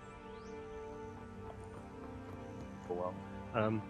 For 2.87 2.93
a 2.93 2.97
while. 2.97 3.15
Um, 3.55 3.81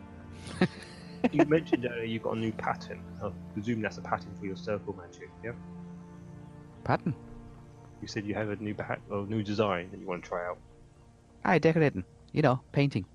you 1.32 1.44
mentioned 1.46 1.88
earlier 1.90 2.04
you've 2.04 2.22
got 2.22 2.36
a 2.36 2.38
new 2.38 2.52
pattern. 2.52 3.02
I 3.22 3.30
presume 3.54 3.80
that's 3.80 3.96
a 3.96 4.02
pattern 4.02 4.30
for 4.38 4.44
your 4.44 4.56
circle 4.56 4.94
magic, 4.94 5.30
yeah? 5.42 5.52
Pattern. 6.84 7.14
You 8.02 8.08
said 8.08 8.26
you 8.26 8.34
have 8.34 8.50
a 8.50 8.56
new 8.56 8.74
pat- 8.74 9.00
or 9.10 9.26
new 9.26 9.42
design 9.42 9.88
that 9.90 9.98
you 9.98 10.06
want 10.06 10.22
to 10.22 10.28
try 10.28 10.46
out. 10.46 10.58
Aye, 11.44 11.58
decorating. 11.58 12.04
You 12.32 12.42
know, 12.42 12.60
painting. 12.72 13.06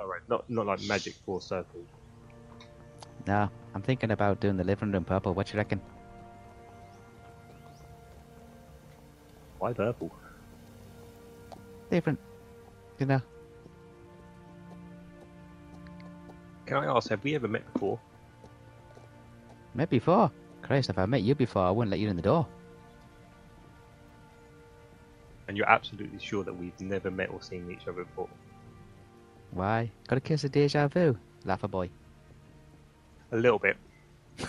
Alright, 0.00 0.22
not 0.28 0.48
not 0.48 0.66
like 0.66 0.82
magic 0.84 1.14
four 1.26 1.40
circle. 1.42 1.84
No, 3.26 3.50
I'm 3.74 3.82
thinking 3.82 4.12
about 4.12 4.40
doing 4.40 4.56
the 4.56 4.64
living 4.64 4.90
room 4.92 5.04
purple. 5.04 5.34
What 5.34 5.52
you 5.52 5.58
reckon? 5.58 5.80
Why 9.58 9.74
purple? 9.74 10.10
Different. 11.90 12.18
You 12.98 13.06
know. 13.06 13.20
Can 16.64 16.78
I 16.78 16.86
ask, 16.86 17.10
have 17.10 17.22
we 17.22 17.34
ever 17.34 17.48
met 17.48 17.70
before? 17.72 17.98
Met 19.74 19.90
before. 19.90 20.30
Christ, 20.62 20.88
if 20.88 20.98
I 20.98 21.04
met 21.04 21.22
you 21.22 21.34
before, 21.34 21.62
I 21.62 21.70
wouldn't 21.70 21.90
let 21.90 22.00
you 22.00 22.08
in 22.08 22.16
the 22.16 22.22
door. 22.22 22.46
And 25.48 25.56
you're 25.56 25.68
absolutely 25.68 26.20
sure 26.20 26.44
that 26.44 26.54
we've 26.54 26.80
never 26.80 27.10
met 27.10 27.30
or 27.30 27.42
seen 27.42 27.70
each 27.70 27.88
other 27.88 28.04
before? 28.04 28.28
Why? 29.52 29.90
Got 30.08 30.18
a 30.18 30.20
kiss 30.20 30.44
of 30.44 30.52
deja 30.52 30.88
vu? 30.88 31.16
Laugh 31.44 31.64
a 31.64 31.68
boy. 31.68 31.90
A 33.32 33.36
little 33.36 33.58
bit. 33.58 33.76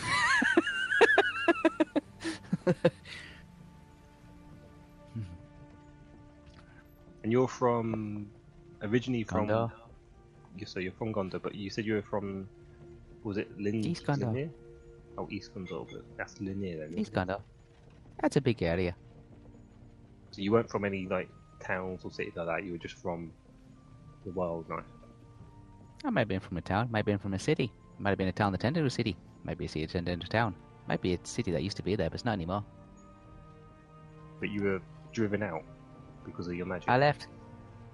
and 7.23 7.31
you're 7.31 7.47
from 7.47 8.29
originally 8.81 9.23
from 9.23 9.47
Gondor. 9.47 9.71
You 10.57 10.65
so 10.65 10.79
you're 10.79 10.91
from 10.91 11.13
Gondor, 11.13 11.41
but 11.41 11.55
you 11.55 11.69
said 11.69 11.85
you 11.85 11.95
were 11.95 12.01
from 12.01 12.47
was 13.23 13.37
it 13.37 13.49
Lin- 13.59 13.85
East 13.85 14.05
Gondor. 14.05 14.33
Linier? 14.33 14.49
Oh, 15.17 15.27
East 15.31 15.53
Gondor, 15.53 15.87
but 15.91 16.03
that's 16.17 16.39
Linier 16.39 16.79
then. 16.79 16.89
He's 16.89 17.07
isn't 17.07 17.13
it? 17.13 17.15
gone 17.15 17.29
up. 17.29 17.43
That's 18.21 18.35
a 18.35 18.41
big 18.41 18.61
area. 18.61 18.95
So 20.31 20.41
you 20.41 20.51
weren't 20.51 20.69
from 20.69 20.85
any 20.85 21.07
like 21.07 21.29
towns 21.59 22.01
or 22.03 22.11
cities 22.11 22.33
like 22.35 22.47
that. 22.47 22.63
You 22.63 22.73
were 22.73 22.77
just 22.77 22.95
from 22.95 23.31
the 24.25 24.31
world 24.31 24.65
life. 24.69 24.83
I 26.03 26.09
might 26.09 26.21
have 26.21 26.27
been 26.27 26.39
from 26.39 26.57
a 26.57 26.61
town, 26.61 26.89
might 26.91 26.99
have 26.99 27.05
been 27.05 27.19
from 27.19 27.33
a 27.33 27.39
city. 27.39 27.71
Might 27.99 28.09
have 28.09 28.17
been 28.17 28.27
a 28.27 28.31
town 28.31 28.51
that 28.51 28.61
turned 28.61 28.77
into 28.77 28.87
a 28.87 28.89
city. 28.89 29.15
Might 29.43 29.57
be 29.57 29.65
a 29.65 29.69
city 29.69 29.85
that 29.85 29.93
turned 29.93 30.09
into 30.09 30.25
a 30.25 30.29
town. 30.29 30.55
Might 30.87 31.01
be 31.01 31.13
a 31.13 31.19
city 31.23 31.51
that 31.51 31.61
used 31.61 31.77
to 31.77 31.83
be 31.83 31.95
there, 31.95 32.09
but 32.09 32.15
it's 32.15 32.25
not 32.25 32.33
anymore. 32.33 32.63
But 34.39 34.49
you 34.49 34.63
were 34.63 34.81
driven 35.11 35.43
out 35.43 35.63
because 36.25 36.47
of 36.47 36.55
your 36.55 36.65
magic. 36.65 36.89
I 36.89 36.97
left. 36.97 37.27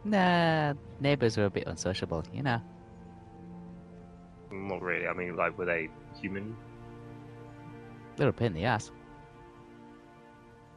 Nah, 0.06 0.74
neighbours 1.02 1.36
were 1.38 1.46
a 1.46 1.50
bit 1.50 1.68
unsociable, 1.68 2.24
you 2.34 2.44
know. 2.44 2.62
Not 4.52 4.82
really. 4.82 5.08
I 5.08 5.14
mean, 5.14 5.36
like, 5.36 5.58
were 5.58 5.66
they 5.66 5.90
human? 6.20 6.56
They 8.16 8.24
were 8.24 8.30
a 8.30 8.34
pain 8.34 8.48
in 8.48 8.54
the 8.54 8.66
ass. 8.66 8.92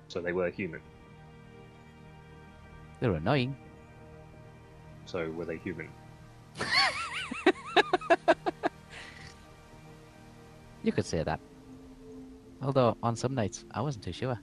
So 0.09 0.21
they 0.21 0.33
were 0.33 0.51
human. 0.51 0.81
They 3.01 3.09
were 3.09 3.17
annoying. 3.17 3.57
So 5.11 5.29
were 5.31 5.45
they 5.45 5.57
human? 5.59 5.89
You 10.83 10.93
could 10.93 11.05
say 11.05 11.23
that. 11.23 11.41
Although, 12.63 12.97
on 13.03 13.15
some 13.15 13.35
nights, 13.35 13.65
I 13.71 13.83
wasn't 13.83 14.05
too 14.05 14.13
sure. 14.13 14.41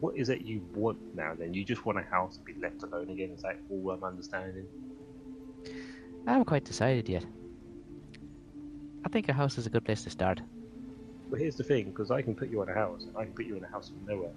What 0.00 0.16
is 0.16 0.28
it 0.28 0.42
you 0.42 0.62
want 0.74 0.98
now? 1.16 1.34
Then 1.34 1.52
you 1.52 1.64
just 1.64 1.84
want 1.84 1.98
a 1.98 2.02
house 2.02 2.36
to 2.36 2.42
be 2.44 2.54
left 2.60 2.82
alone 2.84 3.10
again? 3.10 3.30
Is 3.30 3.42
that 3.42 3.58
all 3.70 3.90
I'm 3.90 4.04
understanding? 4.04 4.66
I 6.26 6.32
haven't 6.32 6.44
quite 6.44 6.64
decided 6.64 7.08
yet. 7.08 7.24
I 9.04 9.08
think 9.08 9.28
a 9.28 9.32
house 9.32 9.58
is 9.58 9.66
a 9.66 9.70
good 9.70 9.84
place 9.84 10.02
to 10.04 10.10
start. 10.10 10.40
But 11.30 11.40
here's 11.40 11.56
the 11.56 11.64
thing, 11.64 11.86
because 11.86 12.10
I 12.10 12.22
can 12.22 12.36
put 12.36 12.50
you 12.50 12.60
on 12.60 12.68
a 12.68 12.74
house, 12.74 13.04
and 13.04 13.16
I 13.16 13.24
can 13.24 13.32
put 13.32 13.46
you 13.46 13.56
in 13.56 13.64
a 13.64 13.68
house 13.68 13.88
from 13.88 14.06
nowhere. 14.06 14.34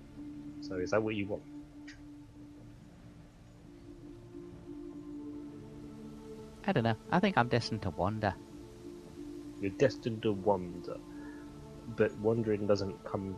So 0.61 0.75
is 0.75 0.89
that 0.89 1.03
what 1.03 1.15
you 1.15 1.27
want? 1.27 1.43
I 6.71 6.73
don't 6.73 6.85
know. 6.85 6.95
I 7.11 7.19
think 7.19 7.37
I'm 7.37 7.49
destined 7.49 7.81
to 7.81 7.89
wander. 7.89 8.33
You're 9.59 9.71
destined 9.71 10.21
to 10.23 10.31
wander, 10.31 10.95
but 11.97 12.17
wandering 12.19 12.65
doesn't 12.65 13.03
come. 13.03 13.35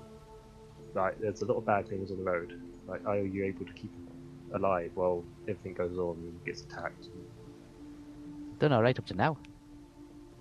Like, 0.94 1.20
there's 1.20 1.42
a 1.42 1.46
lot 1.46 1.58
of 1.58 1.66
bad 1.66 1.88
things 1.88 2.12
on 2.12 2.18
the 2.18 2.24
road. 2.24 2.62
Like, 2.88 3.04
are 3.08 3.18
you 3.18 3.44
able 3.46 3.66
to 3.66 3.74
keep 3.74 3.92
alive 4.54 4.92
while 4.94 5.24
everything 5.48 5.74
goes 5.74 5.98
on 5.98 6.18
and 6.18 6.46
gets 6.46 6.62
attacked? 6.62 7.08
Done 8.60 8.72
alright 8.72 9.00
up 9.00 9.08
to 9.08 9.16
now. 9.16 9.36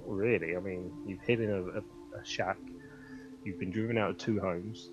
Not 0.00 0.10
really. 0.14 0.54
I 0.54 0.60
mean, 0.60 0.92
you've 1.06 1.22
hidden 1.22 1.50
a, 1.50 1.78
a, 1.78 2.20
a 2.20 2.24
shack. 2.24 2.58
You've 3.42 3.58
been 3.58 3.70
driven 3.70 3.96
out 3.96 4.10
of 4.10 4.18
two 4.18 4.38
homes, 4.38 4.90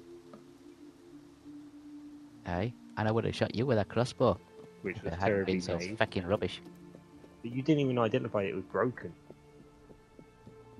Aye. 2.45 2.71
And 2.95 3.09
I 3.09 3.11
would 3.11 3.25
have 3.25 3.35
shot 3.35 3.53
you 3.53 3.65
with 3.65 3.77
a 3.77 3.83
crossbow. 3.83 4.39
which 4.83 5.03
was 5.03 5.15
terribly 5.19 5.55
been 5.55 5.61
so 5.61 5.77
fucking 5.97 6.25
rubbish. 6.25 6.61
But 7.41 7.51
you 7.51 7.61
didn't 7.61 7.81
even 7.81 7.97
identify 7.97 8.43
it 8.43 8.55
was 8.55 8.65
broken. 8.65 9.13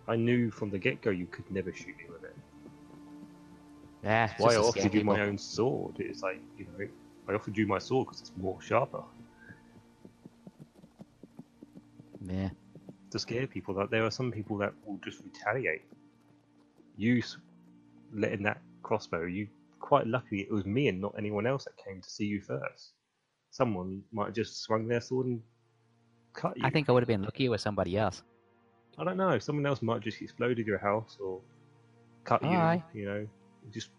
I 0.07 0.15
knew 0.15 0.49
from 0.51 0.69
the 0.69 0.79
get 0.79 1.01
go 1.01 1.11
you 1.11 1.27
could 1.27 1.49
never 1.51 1.71
shoot 1.71 1.95
me 1.97 2.05
with 2.11 2.23
it. 2.23 2.35
Yeah, 4.03 4.31
why 4.37 4.53
I 4.53 4.57
offered 4.57 4.93
you 4.93 5.03
my 5.03 5.21
own 5.21 5.37
sword. 5.37 5.99
It's 5.99 6.21
like, 6.23 6.41
you 6.57 6.65
know, 6.65 6.87
I 7.27 7.33
offered 7.33 7.57
you 7.57 7.67
my 7.67 7.79
sword 7.79 8.07
because 8.07 8.21
it's 8.21 8.31
more 8.37 8.59
sharper. 8.61 9.03
Yeah. 12.25 12.49
To 13.11 13.19
scare 13.19 13.47
people, 13.47 13.73
that 13.75 13.91
there 13.91 14.05
are 14.05 14.11
some 14.11 14.31
people 14.31 14.57
that 14.57 14.73
will 14.85 14.99
just 15.03 15.21
retaliate. 15.23 15.83
You 16.97 17.21
letting 18.13 18.43
that 18.43 18.61
crossbow, 18.83 19.25
you 19.25 19.47
quite 19.79 20.07
lucky 20.07 20.41
it 20.41 20.51
was 20.51 20.65
me 20.65 20.87
and 20.87 21.01
not 21.01 21.15
anyone 21.17 21.45
else 21.45 21.65
that 21.65 21.77
came 21.83 22.01
to 22.01 22.09
see 22.09 22.25
you 22.25 22.41
first. 22.41 22.93
Someone 23.51 24.03
might 24.11 24.25
have 24.25 24.35
just 24.35 24.61
swung 24.61 24.87
their 24.87 25.01
sword 25.01 25.27
and 25.27 25.41
cut 26.33 26.57
you. 26.57 26.63
I 26.65 26.69
think 26.69 26.89
I 26.89 26.91
would 26.91 27.03
have 27.03 27.07
been 27.07 27.23
luckier 27.23 27.49
with 27.49 27.61
somebody 27.61 27.97
else. 27.97 28.23
I 28.97 29.03
don't 29.03 29.17
know. 29.17 29.39
Someone 29.39 29.65
else 29.65 29.81
might 29.81 30.01
just 30.01 30.21
exploded 30.21 30.67
your 30.67 30.77
house, 30.77 31.17
or 31.21 31.39
cut 32.25 32.41
you. 32.43 32.49
Aye. 32.49 32.83
You 32.93 33.05
know, 33.05 33.27
just 33.71 33.89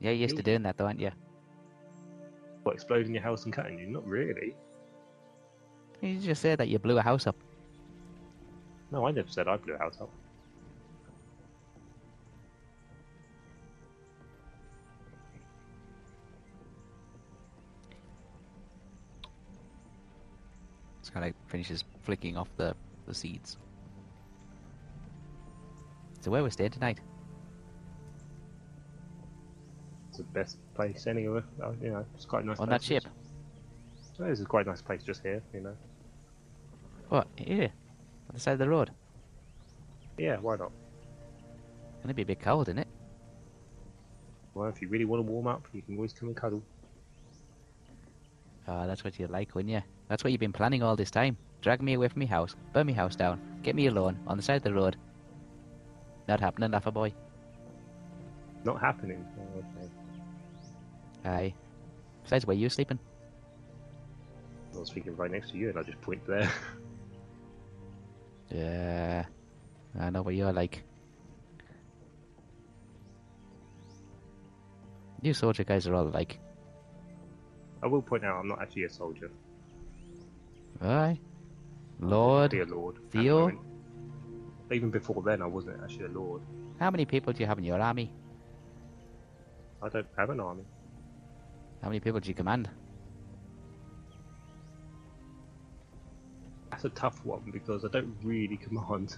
Yeah, 0.00 0.10
you're 0.10 0.22
used 0.22 0.36
to 0.36 0.42
doing 0.42 0.62
that, 0.62 0.76
though, 0.76 0.86
aren't 0.86 1.00
you? 1.00 1.10
what, 2.62 2.74
exploding 2.74 3.14
your 3.14 3.22
house 3.22 3.44
and 3.44 3.52
cutting 3.52 3.78
you. 3.78 3.86
Not 3.86 4.04
really. 4.06 4.56
You 6.00 6.18
just 6.18 6.42
said 6.42 6.58
that 6.58 6.68
you 6.68 6.78
blew 6.80 6.98
a 6.98 7.02
house 7.02 7.26
up. 7.26 7.36
No, 8.90 9.06
I 9.06 9.12
never 9.12 9.28
said 9.28 9.46
I 9.46 9.56
blew 9.56 9.74
a 9.74 9.78
house 9.78 9.98
up. 10.00 10.10
Kind 21.16 21.30
of 21.30 21.50
finishes 21.50 21.82
flicking 22.02 22.36
off 22.36 22.48
the, 22.58 22.74
the 23.06 23.14
seeds. 23.14 23.56
So 26.20 26.30
where 26.30 26.42
we're 26.42 26.50
staying 26.50 26.72
tonight? 26.72 27.00
It's 30.10 30.18
the 30.18 30.24
best 30.24 30.58
place 30.74 31.06
anywhere. 31.06 31.44
Uh, 31.62 31.72
you 31.80 31.90
know, 31.90 32.04
it's 32.14 32.26
quite 32.26 32.44
a 32.44 32.46
nice. 32.46 32.58
On 32.58 32.68
place. 32.68 32.80
that 32.80 32.86
ship? 32.86 33.04
Oh, 34.20 34.28
This 34.28 34.40
is 34.40 34.46
quite 34.46 34.66
a 34.66 34.68
nice 34.68 34.82
place 34.82 35.02
just 35.02 35.22
here. 35.22 35.42
You 35.54 35.60
know. 35.60 35.76
What? 37.08 37.28
Here? 37.36 37.70
On 38.28 38.34
the 38.34 38.40
side 38.40 38.52
of 38.52 38.58
the 38.58 38.68
road? 38.68 38.90
Yeah, 40.18 40.36
why 40.36 40.56
not? 40.56 40.72
Gonna 42.02 42.12
be 42.12 42.22
a 42.22 42.26
bit 42.26 42.40
cold, 42.40 42.68
isn't 42.68 42.80
it? 42.80 42.88
Well, 44.52 44.68
if 44.68 44.82
you 44.82 44.88
really 44.88 45.06
want 45.06 45.26
to 45.26 45.32
warm 45.32 45.46
up, 45.46 45.66
you 45.72 45.80
can 45.80 45.96
always 45.96 46.12
come 46.12 46.28
and 46.28 46.36
cuddle. 46.36 46.62
Oh, 48.68 48.86
that's 48.86 49.02
what 49.02 49.18
you 49.18 49.28
like, 49.28 49.54
wouldn't 49.54 49.72
you? 49.72 49.82
That's 50.08 50.22
what 50.22 50.32
you've 50.32 50.40
been 50.40 50.52
planning 50.52 50.82
all 50.82 50.96
this 50.96 51.10
time. 51.10 51.36
Drag 51.62 51.82
me 51.82 51.94
away 51.94 52.08
from 52.08 52.20
my 52.20 52.26
house, 52.26 52.54
burn 52.72 52.86
my 52.86 52.92
house 52.92 53.16
down, 53.16 53.40
get 53.62 53.74
me 53.74 53.86
alone 53.86 54.18
on 54.26 54.36
the 54.36 54.42
side 54.42 54.58
of 54.58 54.62
the 54.62 54.72
road. 54.72 54.96
Not 56.28 56.40
happening, 56.40 56.70
Laffer 56.70 56.92
boy. 56.92 57.12
Not 58.64 58.80
happening. 58.80 59.24
Oh, 59.38 59.58
okay. 59.58 59.90
Aye. 61.24 61.54
Besides, 62.22 62.46
where 62.46 62.56
you 62.56 62.68
sleeping? 62.68 62.98
I 64.74 64.78
was 64.78 64.88
speaking 64.88 65.16
right 65.16 65.30
next 65.30 65.50
to 65.50 65.56
you, 65.56 65.70
and 65.70 65.78
I 65.78 65.82
just 65.82 66.00
point 66.00 66.24
there. 66.26 66.50
Yeah. 68.48 69.24
I 69.98 70.10
know 70.10 70.22
what 70.22 70.34
you're 70.34 70.52
like. 70.52 70.84
You 75.22 75.34
soldier 75.34 75.64
guys 75.64 75.86
are 75.88 75.94
all 75.94 76.06
alike. 76.06 76.38
I 77.82 77.86
will 77.86 78.02
point 78.02 78.24
out 78.24 78.38
I'm 78.38 78.48
not 78.48 78.60
actually 78.62 78.84
a 78.84 78.90
soldier. 78.90 79.30
Aye. 80.82 81.18
Lord. 82.00 82.50
Be 82.50 82.60
a 82.60 82.64
lord. 82.64 82.96
Theo? 83.10 83.52
Even 84.70 84.90
before 84.90 85.22
then, 85.22 85.42
I 85.42 85.46
wasn't 85.46 85.80
actually 85.82 86.06
a 86.06 86.08
lord. 86.08 86.42
How 86.78 86.90
many 86.90 87.04
people 87.04 87.32
do 87.32 87.40
you 87.40 87.46
have 87.46 87.58
in 87.58 87.64
your 87.64 87.80
army? 87.80 88.12
I 89.82 89.88
don't 89.88 90.06
have 90.16 90.30
an 90.30 90.40
army. 90.40 90.64
How 91.82 91.88
many 91.88 92.00
people 92.00 92.20
do 92.20 92.28
you 92.28 92.34
command? 92.34 92.68
That's 96.70 96.84
a 96.84 96.90
tough 96.90 97.24
one 97.24 97.42
because 97.52 97.84
I 97.84 97.88
don't 97.88 98.14
really 98.22 98.56
command. 98.62 99.16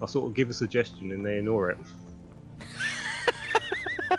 I 0.00 0.06
sort 0.06 0.26
of 0.28 0.34
give 0.34 0.50
a 0.50 0.52
suggestion 0.52 1.12
and 1.12 1.24
they 1.24 1.38
ignore 1.38 1.70
it. 1.70 1.78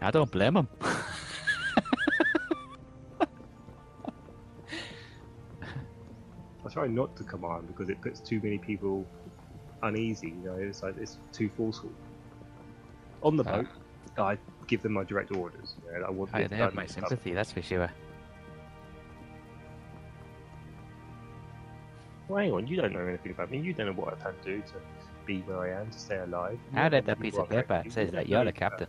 I 0.00 0.10
don't 0.10 0.30
blame 0.30 0.54
them. 0.54 0.68
try 6.74 6.86
not 6.88 7.14
to 7.16 7.22
command 7.24 7.68
because 7.68 7.88
it 7.88 8.00
puts 8.00 8.18
too 8.20 8.40
many 8.42 8.58
people 8.58 9.06
uneasy. 9.84 10.30
You 10.30 10.50
know, 10.50 10.56
it's 10.56 10.82
like 10.82 10.96
it's 10.98 11.18
too 11.32 11.48
forceful. 11.48 11.90
On 13.22 13.36
the 13.36 13.44
Ah. 13.44 13.52
boat, 13.62 13.66
I 14.18 14.38
give 14.66 14.82
them 14.82 14.92
my 14.92 15.04
direct 15.04 15.30
orders. 15.32 15.76
You 15.86 16.00
know, 16.00 16.06
I 16.06 16.10
want 16.10 16.34
I 16.34 16.46
they 16.48 16.56
have 16.56 16.74
my 16.74 16.86
sympathy, 16.86 17.32
that's 17.32 17.52
for 17.52 17.62
sure. 17.62 17.90
Well, 22.26 22.38
hang 22.38 22.52
on, 22.52 22.66
you 22.66 22.76
don't 22.76 22.92
know 22.92 23.06
anything 23.06 23.32
about 23.32 23.50
me. 23.50 23.58
You 23.58 23.72
don't 23.72 23.86
know 23.86 23.92
what 23.92 24.12
I've 24.14 24.22
had 24.22 24.42
to 24.42 24.56
do 24.56 24.62
to 24.62 24.74
be 25.26 25.40
where 25.42 25.60
I 25.60 25.80
am, 25.80 25.90
to 25.90 25.98
stay 25.98 26.18
alive. 26.18 26.58
You 26.72 26.78
How 26.78 26.88
did 26.88 27.06
that 27.06 27.20
piece 27.20 27.36
of 27.36 27.48
paper 27.48 27.84
says 27.88 28.10
that 28.12 28.28
you're 28.28 28.44
the 28.44 28.52
captain? 28.52 28.88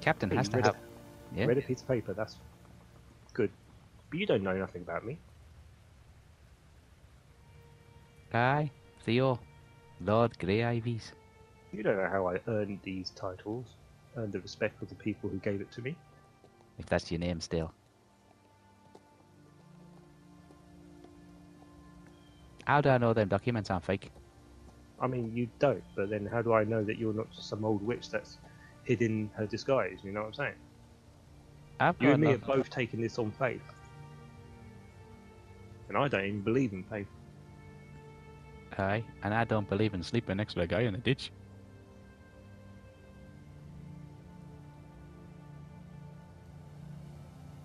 Captain 0.00 0.30
has 0.30 0.48
to 0.50 0.62
have. 0.62 0.74
it. 0.76 0.80
Yeah. 1.34 1.46
Read 1.46 1.58
a 1.58 1.62
piece 1.62 1.82
of 1.82 1.88
paper, 1.88 2.12
that's 2.14 2.36
good. 3.32 3.50
But 4.10 4.18
you 4.18 4.26
don't 4.26 4.42
know 4.42 4.56
nothing 4.56 4.82
about 4.82 5.04
me. 5.04 5.18
Aye. 8.32 8.70
Theo. 9.00 9.38
Lord 10.00 10.38
Grey 10.38 10.62
Ivies. 10.62 11.12
You 11.72 11.82
don't 11.82 11.96
know 11.96 12.08
how 12.10 12.28
I 12.28 12.40
earned 12.46 12.80
these 12.82 13.10
titles, 13.10 13.66
earned 14.16 14.32
the 14.32 14.40
respect 14.40 14.80
of 14.82 14.88
the 14.88 14.94
people 14.94 15.28
who 15.28 15.38
gave 15.38 15.60
it 15.60 15.70
to 15.72 15.82
me. 15.82 15.96
If 16.78 16.86
that's 16.86 17.10
your 17.10 17.20
name 17.20 17.40
still. 17.40 17.72
How 22.64 22.80
do 22.80 22.90
I 22.90 22.98
know 22.98 23.12
them 23.12 23.28
documents 23.28 23.70
aren't 23.70 23.84
fake? 23.84 24.10
I 25.00 25.06
mean, 25.06 25.32
you 25.34 25.48
don't, 25.58 25.82
but 25.96 26.10
then 26.10 26.26
how 26.26 26.42
do 26.42 26.52
I 26.52 26.64
know 26.64 26.84
that 26.84 26.98
you're 26.98 27.14
not 27.14 27.30
just 27.30 27.48
some 27.48 27.64
old 27.64 27.82
witch 27.82 28.10
that's 28.10 28.38
hidden 28.84 29.30
her 29.34 29.46
disguise? 29.46 29.98
You 30.02 30.12
know 30.12 30.20
what 30.20 30.28
I'm 30.28 30.34
saying? 30.34 30.54
I've 31.80 31.96
You 32.00 32.10
and 32.10 32.22
me 32.22 32.30
have 32.32 32.44
both 32.44 32.68
taken 32.70 33.00
this 33.00 33.18
on 33.18 33.30
faith. 33.32 33.62
And 35.88 35.96
I 35.96 36.08
don't 36.08 36.24
even 36.24 36.42
believe 36.42 36.72
in 36.72 36.84
faith. 36.84 37.06
Aye, 38.78 39.02
and 39.22 39.34
I 39.34 39.44
don't 39.44 39.68
believe 39.68 39.94
in 39.94 40.02
sleeping 40.02 40.36
next 40.36 40.54
to 40.54 40.60
a 40.60 40.66
guy 40.66 40.82
in 40.82 40.94
a 40.94 40.98
ditch. 40.98 41.32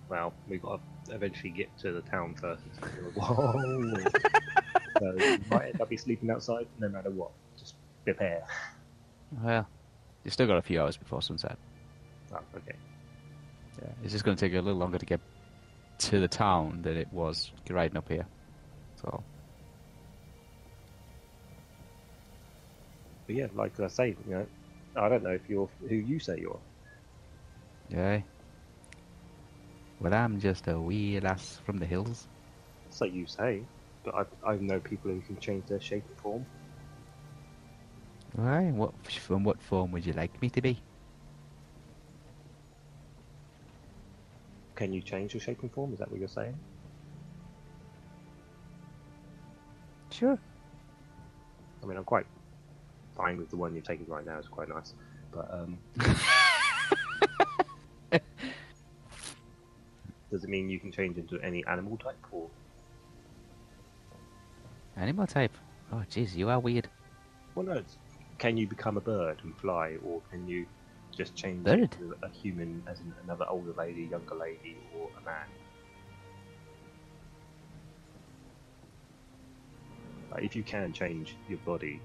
Well, 0.09 0.33
we've 0.47 0.61
got 0.61 0.79
to 1.05 1.15
eventually 1.15 1.49
get 1.49 1.75
to 1.79 1.91
the 1.91 2.01
town 2.01 2.35
first. 2.35 2.63
Whoa! 3.15 3.93
so 4.99 5.13
you 5.17 5.39
might 5.49 5.69
end 5.69 5.81
up 5.81 5.89
be 5.89 5.97
sleeping 5.97 6.29
outside 6.29 6.67
no 6.79 6.89
matter 6.89 7.09
what. 7.09 7.31
Just 7.57 7.75
prepare. 8.03 8.43
Well, 9.41 9.67
you've 10.23 10.33
still 10.33 10.47
got 10.47 10.57
a 10.57 10.61
few 10.61 10.81
hours 10.81 10.97
before 10.97 11.21
sunset. 11.21 11.57
Oh, 12.31 12.39
okay. 12.55 12.75
Yeah, 13.81 13.89
it's 14.03 14.11
just 14.11 14.23
going 14.23 14.37
to 14.37 14.41
take 14.45 14.53
you 14.53 14.59
a 14.59 14.61
little 14.61 14.79
longer 14.79 14.97
to 14.97 15.05
get 15.05 15.19
to 16.09 16.19
the 16.19 16.27
town 16.27 16.81
than 16.83 16.97
it 16.97 17.11
was 17.11 17.51
riding 17.69 17.97
up 17.97 18.09
here. 18.09 18.27
So, 18.95 19.23
But 23.25 23.35
yeah, 23.35 23.47
like 23.53 23.79
I 23.79 23.87
say, 23.87 24.09
you 24.25 24.33
know, 24.33 24.47
I 24.95 25.09
don't 25.09 25.23
know 25.23 25.31
if 25.31 25.49
you're 25.49 25.69
who 25.87 25.95
you 25.95 26.19
say 26.19 26.39
you're. 26.39 26.61
yeah. 27.89 28.21
Well, 29.99 30.13
I'm 30.13 30.39
just 30.39 30.67
a 30.67 30.79
wee 30.79 31.19
lass 31.19 31.57
from 31.57 31.77
the 31.77 31.85
hills. 31.85 32.27
So 32.89 33.05
you 33.05 33.25
say, 33.27 33.67
but 34.03 34.15
I, 34.15 34.51
I 34.51 34.55
know 34.57 34.79
people 34.79 35.11
who 35.11 35.21
can 35.21 35.37
change 35.37 35.67
their 35.67 35.79
shape 35.81 36.05
and 36.09 36.17
form. 36.17 36.45
Why? 38.33 38.71
What? 38.71 38.93
From 39.07 39.43
what 39.43 39.61
form 39.61 39.91
would 39.91 40.05
you 40.05 40.13
like 40.13 40.41
me 40.41 40.49
to 40.51 40.61
be? 40.61 40.83
Can 44.75 44.91
you 44.91 45.01
change 45.01 45.33
your 45.33 45.41
shape 45.41 45.61
and 45.61 45.71
form? 45.71 45.93
Is 45.93 45.99
that 45.99 46.09
what 46.09 46.19
you're 46.19 46.27
saying? 46.27 46.57
Sure. 50.09 50.37
I 51.81 51.85
mean, 51.85 51.97
I'm 51.97 52.03
quite 52.03 52.25
fine 53.15 53.37
with 53.37 53.49
the 53.49 53.57
one 53.57 53.73
you're 53.73 53.83
taking 53.83 54.07
right 54.07 54.25
now. 54.25 54.37
It's 54.37 54.47
quite 54.47 54.69
nice, 54.69 54.93
but 55.31 55.53
um, 55.53 55.77
does 60.31 60.43
it 60.43 60.49
mean 60.49 60.69
you 60.69 60.79
can 60.79 60.91
change 60.91 61.17
into 61.17 61.39
any 61.41 61.65
animal 61.65 61.97
type 61.97 62.17
or? 62.31 62.49
Animal 64.95 65.27
type. 65.27 65.55
Oh, 65.91 66.03
jeez, 66.09 66.35
you 66.35 66.49
are 66.49 66.59
weird. 66.59 66.87
Well, 67.55 67.65
no. 67.65 67.73
It's, 67.73 67.97
can 68.37 68.57
you 68.57 68.67
become 68.67 68.97
a 68.97 69.01
bird 69.01 69.39
and 69.43 69.55
fly, 69.57 69.97
or 70.05 70.21
can 70.29 70.47
you 70.47 70.65
just 71.15 71.35
change 71.35 71.63
Bird? 71.63 71.79
into 71.79 72.15
a 72.23 72.29
human, 72.29 72.83
as 72.87 72.99
in 72.99 73.13
another 73.23 73.45
older 73.49 73.73
lady, 73.73 74.03
younger 74.03 74.35
lady, 74.35 74.77
or 74.97 75.09
a 75.21 75.25
man? 75.25 75.47
Like, 80.31 80.43
if 80.43 80.55
you 80.55 80.63
can 80.63 80.93
change 80.93 81.35
your 81.47 81.59
body, 81.59 82.01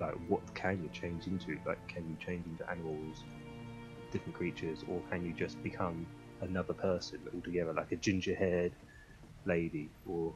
like, 0.00 0.14
what 0.28 0.54
can 0.54 0.82
you 0.82 0.88
change 0.92 1.26
into? 1.26 1.58
Like, 1.66 1.86
can 1.88 2.08
you 2.08 2.16
change 2.24 2.46
into 2.46 2.68
animals, 2.70 3.24
different 4.12 4.34
creatures, 4.34 4.84
or 4.88 5.00
can 5.10 5.24
you 5.24 5.32
just 5.32 5.62
become 5.62 6.06
another 6.40 6.74
person 6.74 7.20
altogether, 7.34 7.72
like 7.72 7.92
a 7.92 7.96
ginger-haired 7.96 8.72
lady, 9.44 9.90
or 10.06 10.34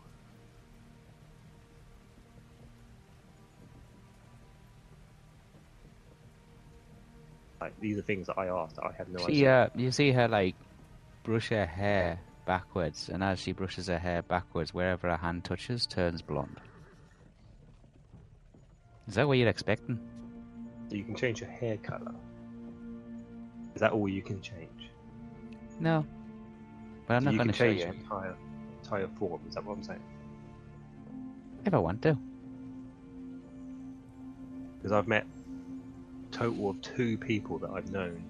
like 7.67 7.81
these 7.81 7.99
are 7.99 8.03
things 8.03 8.29
that 8.29 8.39
I 8.39 8.47
asked. 8.47 8.77
that 8.77 8.85
I 8.85 8.93
have 8.97 9.09
no 9.09 9.19
She, 9.27 9.47
idea. 9.47 9.65
uh, 9.65 9.69
you 9.75 9.91
see 9.91 10.13
her 10.13 10.29
like 10.29 10.55
brush 11.25 11.49
her 11.49 11.67
hair 11.67 12.21
backwards, 12.47 13.09
and 13.09 13.25
as 13.25 13.41
she 13.41 13.53
brushes 13.53 13.89
her 13.89 13.99
hair 13.99 14.23
backwards, 14.23 14.73
wherever 14.73 15.09
her 15.09 15.17
hand 15.17 15.45
touches, 15.45 15.85
turns 15.87 16.23
blonde. 16.23 16.61
Is 19.09 19.15
that 19.17 19.27
what 19.27 19.39
you're 19.39 19.49
expecting? 19.49 19.99
You 20.91 21.03
can 21.05 21.17
change 21.17 21.41
your 21.41 21.51
hair 21.51 21.77
color. 21.79 22.15
Is 23.75 23.81
that 23.81 23.93
all 23.93 24.09
you 24.09 24.23
can 24.23 24.41
change? 24.41 24.91
No. 25.81 26.07
But 27.09 27.15
I'm 27.15 27.25
So 27.25 27.31
not 27.31 27.37
going 27.37 27.49
to 27.49 27.53
change 27.53 27.81
your 27.81 27.89
entire 27.93 28.37
entire 28.83 29.09
form. 29.19 29.41
Is 29.49 29.55
that 29.55 29.65
what 29.65 29.77
I'm 29.77 29.83
saying? 29.83 30.03
if 31.65 31.75
I 31.75 31.79
want 31.79 32.01
to. 32.03 32.17
Because 34.79 34.93
I've 34.93 35.09
met 35.09 35.27
total 36.37 36.71
of 36.71 36.83
two 36.83 37.17
people 37.19 37.59
that 37.59 37.71
I've 37.71 37.91
known 37.91 38.23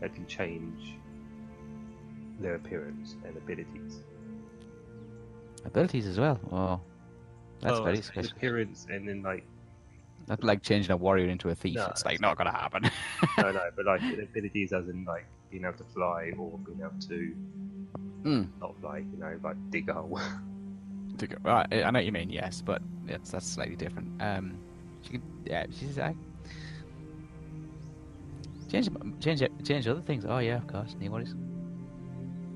that 0.00 0.14
can 0.14 0.26
change 0.26 0.96
their 2.40 2.56
appearance 2.56 3.14
and 3.24 3.36
abilities. 3.36 4.00
Abilities 5.64 6.06
as 6.06 6.18
well. 6.18 6.38
Oh, 6.52 6.80
that's 7.60 7.78
Oh, 7.78 7.84
very 7.84 7.98
it's 7.98 8.08
special. 8.08 8.30
Appearance 8.36 8.86
and 8.90 9.08
then 9.08 9.22
like 9.22 9.44
Not 10.28 10.42
like 10.42 10.62
changing 10.62 10.90
a 10.92 10.96
warrior 10.96 11.28
into 11.28 11.48
a 11.50 11.54
thief. 11.54 11.76
No, 11.76 11.86
it's 11.86 12.04
like 12.04 12.20
not 12.20 12.36
to 12.38 12.44
happen. 12.50 12.82
no, 13.38 13.52
no, 13.52 13.60
but 13.76 13.84
like 13.86 14.02
abilities 14.22 14.72
as 14.72 14.88
in 14.88 15.04
like 15.04 15.26
being 15.50 15.64
able 15.64 15.74
to 15.78 15.84
fly 15.84 16.32
or 16.38 16.58
being 16.58 16.80
able 16.80 16.98
to 17.08 17.34
Hmm. 18.24 18.44
not 18.60 18.74
fly, 18.80 18.98
you 18.98 19.18
know, 19.18 19.38
like 19.42 19.56
dig 19.70 19.88
a 19.90 19.92
hole. 19.94 20.18
To 21.18 21.26
go- 21.26 21.36
Right, 21.44 21.66
I 21.72 21.90
know 21.90 21.98
what 21.98 22.06
you 22.06 22.12
mean. 22.12 22.30
Yes, 22.30 22.62
but 22.64 22.82
yes, 23.06 23.30
that's 23.30 23.46
slightly 23.46 23.76
different. 23.76 24.20
Um, 24.20 24.58
she 25.02 25.10
could, 25.12 25.22
yeah, 25.44 25.66
she's 25.70 25.98
like 25.98 26.16
change, 28.74 28.88
change, 29.20 29.42
change 29.64 29.88
other 29.88 30.00
things. 30.00 30.24
Oh 30.24 30.38
yeah, 30.38 30.56
of 30.56 30.66
course, 30.66 30.96
no 30.98 31.10
worries. 31.10 31.34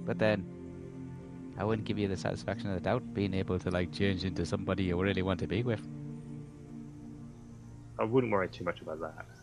But 0.05 0.19
then, 0.19 0.45
I 1.57 1.65
wouldn't 1.65 1.87
give 1.87 1.99
you 1.99 2.09
the 2.09 2.17
satisfaction 2.17 2.71
of 2.71 2.75
the 2.75 2.81
doubt 2.81 3.15
being 3.15 3.35
able 3.35 3.59
to 3.59 3.71
like 3.71 3.93
change 3.93 4.25
into 4.25 4.45
somebody 4.47 4.85
you 4.85 5.01
really 5.01 5.23
want 5.23 5.41
to 5.41 5.47
be 5.47 5.63
with. 5.63 5.87
I 7.99 8.05
wouldn't 8.05 8.33
worry 8.33 8.49
too 8.49 8.65
much 8.65 8.81
about 8.81 9.01
that. 9.01 9.27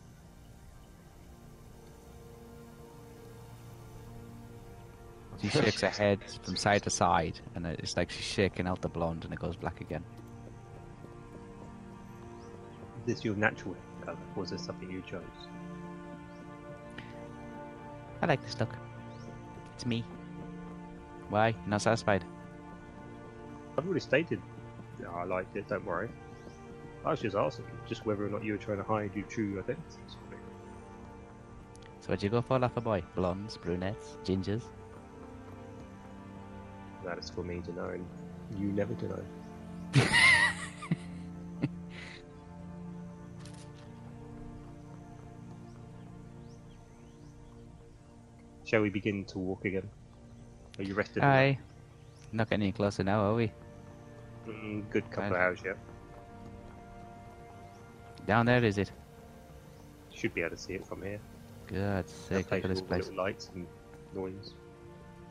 She 5.41 5.49
shakes 5.49 5.81
her 5.81 5.89
head 5.89 6.19
from 6.43 6.55
side 6.55 6.83
to 6.83 6.89
side, 6.89 7.41
and 7.55 7.67
it's 7.67 7.97
like 7.97 8.09
she's 8.09 8.23
shaking 8.23 8.67
out 8.67 8.81
the 8.81 8.87
blonde, 8.87 9.25
and 9.25 9.33
it 9.33 9.39
goes 9.39 9.57
black 9.57 9.81
again. 9.81 10.03
Is 13.01 13.15
this 13.15 13.25
your 13.25 13.35
natural 13.35 13.75
color, 14.03 14.17
or 14.37 14.43
is 14.45 14.51
this 14.51 14.63
something 14.63 14.89
you 14.89 15.03
chose? 15.07 15.21
I 18.21 18.25
like 18.25 18.43
this 18.43 18.59
look. 18.59 18.73
It's 19.75 19.85
me. 19.85 20.03
Why? 21.29 21.55
Not 21.67 21.81
satisfied? 21.81 22.23
I've 23.77 23.85
already 23.85 23.99
stated 23.99 24.41
that 24.99 25.09
I 25.09 25.23
like 25.23 25.47
it. 25.53 25.67
Don't 25.67 25.85
worry. 25.85 26.09
I 27.03 27.11
was 27.11 27.19
just 27.19 27.35
asking, 27.35 27.65
just 27.87 28.05
whether 28.05 28.25
or 28.25 28.29
not 28.29 28.43
you 28.43 28.53
were 28.53 28.57
trying 28.57 28.77
to 28.77 28.83
hide 28.83 29.11
your 29.15 29.25
true 29.25 29.59
identity. 29.59 29.81
sort 30.07 30.23
of 30.23 30.29
thing. 30.29 30.39
So 31.99 32.07
what'd 32.07 32.23
you 32.23 32.29
go 32.29 32.41
for, 32.41 32.57
Laffer 32.57 32.83
boy? 32.83 33.03
Blondes, 33.15 33.57
brunettes, 33.57 34.17
gingers? 34.23 34.63
That 37.03 37.19
is 37.19 37.29
for 37.29 37.43
me 37.43 37.61
to 37.61 37.73
know, 37.73 37.89
and 37.89 38.05
you 38.57 38.67
never 38.71 38.95
to 38.95 39.07
know. 39.07 39.23
Shall 48.65 48.81
we 48.81 48.89
begin 48.89 49.25
to 49.25 49.37
walk 49.37 49.63
again? 49.63 49.87
Are 50.79 50.83
you 50.83 50.95
rested? 50.95 51.23
Aye. 51.23 51.59
Not 52.31 52.49
getting 52.49 52.63
any 52.63 52.71
closer 52.71 53.03
now, 53.03 53.21
are 53.21 53.35
we? 53.35 53.51
Mm, 54.47 54.89
good 54.89 55.09
couple 55.11 55.35
of 55.35 55.41
hours 55.41 55.59
yeah. 55.63 55.73
Down 58.25 58.47
there, 58.47 58.63
is 58.63 58.77
it? 58.77 58.91
Should 60.11 60.33
be 60.33 60.41
able 60.41 60.51
to 60.51 60.57
see 60.57 60.73
it 60.73 60.85
from 60.85 61.03
here. 61.03 61.19
God's 61.67 62.11
sake, 62.11 62.51
look 62.51 62.63
at 62.65 62.69
this 62.69 62.81
place. 62.81 63.09
lights 63.11 63.51
and 63.53 63.67
noise. 64.13 64.53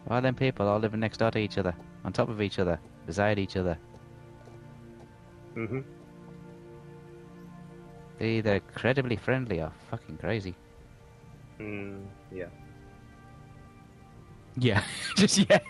All 0.09 0.21
them 0.21 0.35
people 0.35 0.69
all 0.69 0.79
living 0.79 1.01
next 1.01 1.19
door 1.19 1.31
to 1.33 1.39
each 1.39 1.59
other, 1.59 1.75
on 2.05 2.13
top 2.13 2.29
of 2.29 2.41
each 2.41 2.59
other, 2.59 2.79
beside 3.07 3.39
each 3.39 3.57
other. 3.57 3.79
Mm-hmm. 5.57 5.81
They're 8.19 8.29
either 8.29 8.55
incredibly 8.55 9.17
friendly 9.17 9.61
or 9.61 9.73
fucking 9.91 10.19
crazy. 10.19 10.55
Mm, 11.59 12.05
yeah. 12.33 12.47
Yeah, 14.57 14.83
just 15.17 15.39
yeah. 15.39 15.59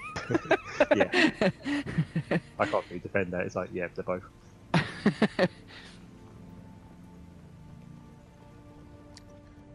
Yeah. 0.96 1.08
I 2.58 2.66
can't 2.66 2.84
really 2.88 2.98
defend 3.00 3.32
that. 3.32 3.42
It's 3.42 3.54
like, 3.56 3.70
yeah, 3.72 3.86
they're 3.94 4.02
both. 4.04 4.22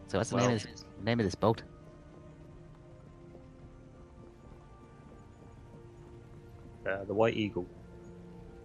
so 0.08 0.18
what's 0.18 0.30
the 0.30 0.36
Well- 0.36 0.46
name 0.48 0.56
of 0.56 0.62
this 0.62 0.84
name 1.02 1.20
of 1.20 1.24
this 1.26 1.34
boat? 1.34 1.62
Uh, 6.86 7.04
the 7.04 7.14
White 7.14 7.36
Eagle. 7.36 7.66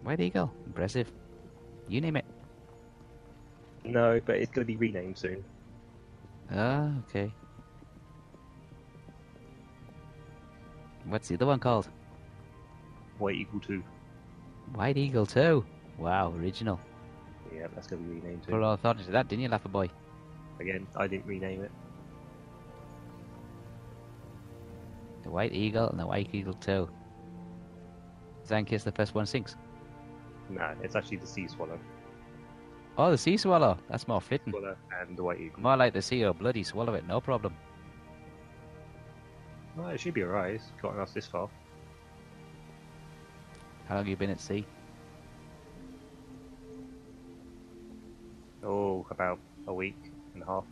White 0.04 0.20
Eagle. 0.20 0.52
Impressive. 0.66 1.12
You 1.88 2.02
name 2.02 2.16
it. 2.16 2.26
No, 3.84 4.20
but 4.26 4.38
it's 4.38 4.52
going 4.52 4.66
to 4.66 4.74
be 4.74 4.78
renamed 4.78 5.18
soon. 5.18 5.44
Ah, 6.52 6.90
okay. 7.10 7.32
What's 11.08 11.28
the 11.28 11.36
other 11.36 11.46
one 11.46 11.60
called? 11.60 11.90
White 13.20 13.36
Eagle 13.36 13.60
2. 13.60 13.84
White 14.74 14.98
Eagle 14.98 15.26
2? 15.26 15.64
Wow, 15.98 16.34
original. 16.34 16.80
Yeah, 17.54 17.68
that's 17.74 17.88
going 17.88 18.04
to 18.04 18.10
be 18.10 18.20
renamed 18.20 18.42
Put 18.44 18.52
soon. 18.52 18.64
all 18.64 18.74
authority 18.74 19.04
to 19.06 19.12
that, 19.12 19.28
didn't 19.28 19.44
you, 19.44 19.50
Laffer 19.50 19.72
boy? 19.72 19.90
Again, 20.60 20.88
I 20.96 21.08
didn't 21.08 21.26
rename 21.26 21.64
it. 21.64 21.72
The 25.24 25.30
White 25.30 25.54
Eagle 25.54 25.90
and 25.90 26.00
the 26.00 26.06
White 26.06 26.30
Eagle 26.34 26.54
too. 26.54 26.90
Is 28.44 28.50
that 28.50 28.58
in 28.58 28.66
case 28.66 28.84
the 28.84 28.92
first 28.92 29.16
one 29.16 29.26
sinks? 29.26 29.56
No, 30.50 30.74
it's 30.84 30.96
actually 30.96 31.18
the 31.18 31.28
Sea 31.28 31.48
Swallow. 31.48 31.80
Oh, 32.98 33.12
the 33.12 33.18
sea 33.18 33.36
swallow. 33.36 33.78
That's 33.90 34.08
more 34.08 34.22
fitting. 34.22 34.54
Swallow 34.54 34.76
and 35.02 35.18
the 35.18 35.24
White 35.24 35.42
Eagle. 35.42 35.60
More 35.62 35.76
like 35.76 35.94
the 35.94 36.02
sea 36.02 36.24
or 36.24 36.34
bloody 36.34 36.64
swallow 36.64 36.94
it, 36.94 37.06
no 37.08 37.20
problem. 37.20 37.54
Well, 39.76 39.90
it 39.90 40.00
should 40.00 40.14
be 40.14 40.24
alright. 40.24 40.56
It's 40.56 40.72
gotten 40.82 41.00
us 41.00 41.12
this 41.12 41.28
far. 41.28 41.50
How 43.88 43.96
long 43.96 44.04
have 44.04 44.08
you 44.08 44.16
been 44.16 44.30
at 44.30 44.40
sea? 44.40 44.66
Oh, 48.64 49.06
about 49.12 49.40
a 49.68 49.74
week 49.74 49.98
and 50.34 50.44
a 50.44 50.46
half. 50.46 50.64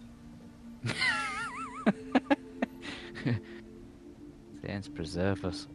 Saints 4.66 4.88
preserve 4.88 5.46
us. 5.46 5.68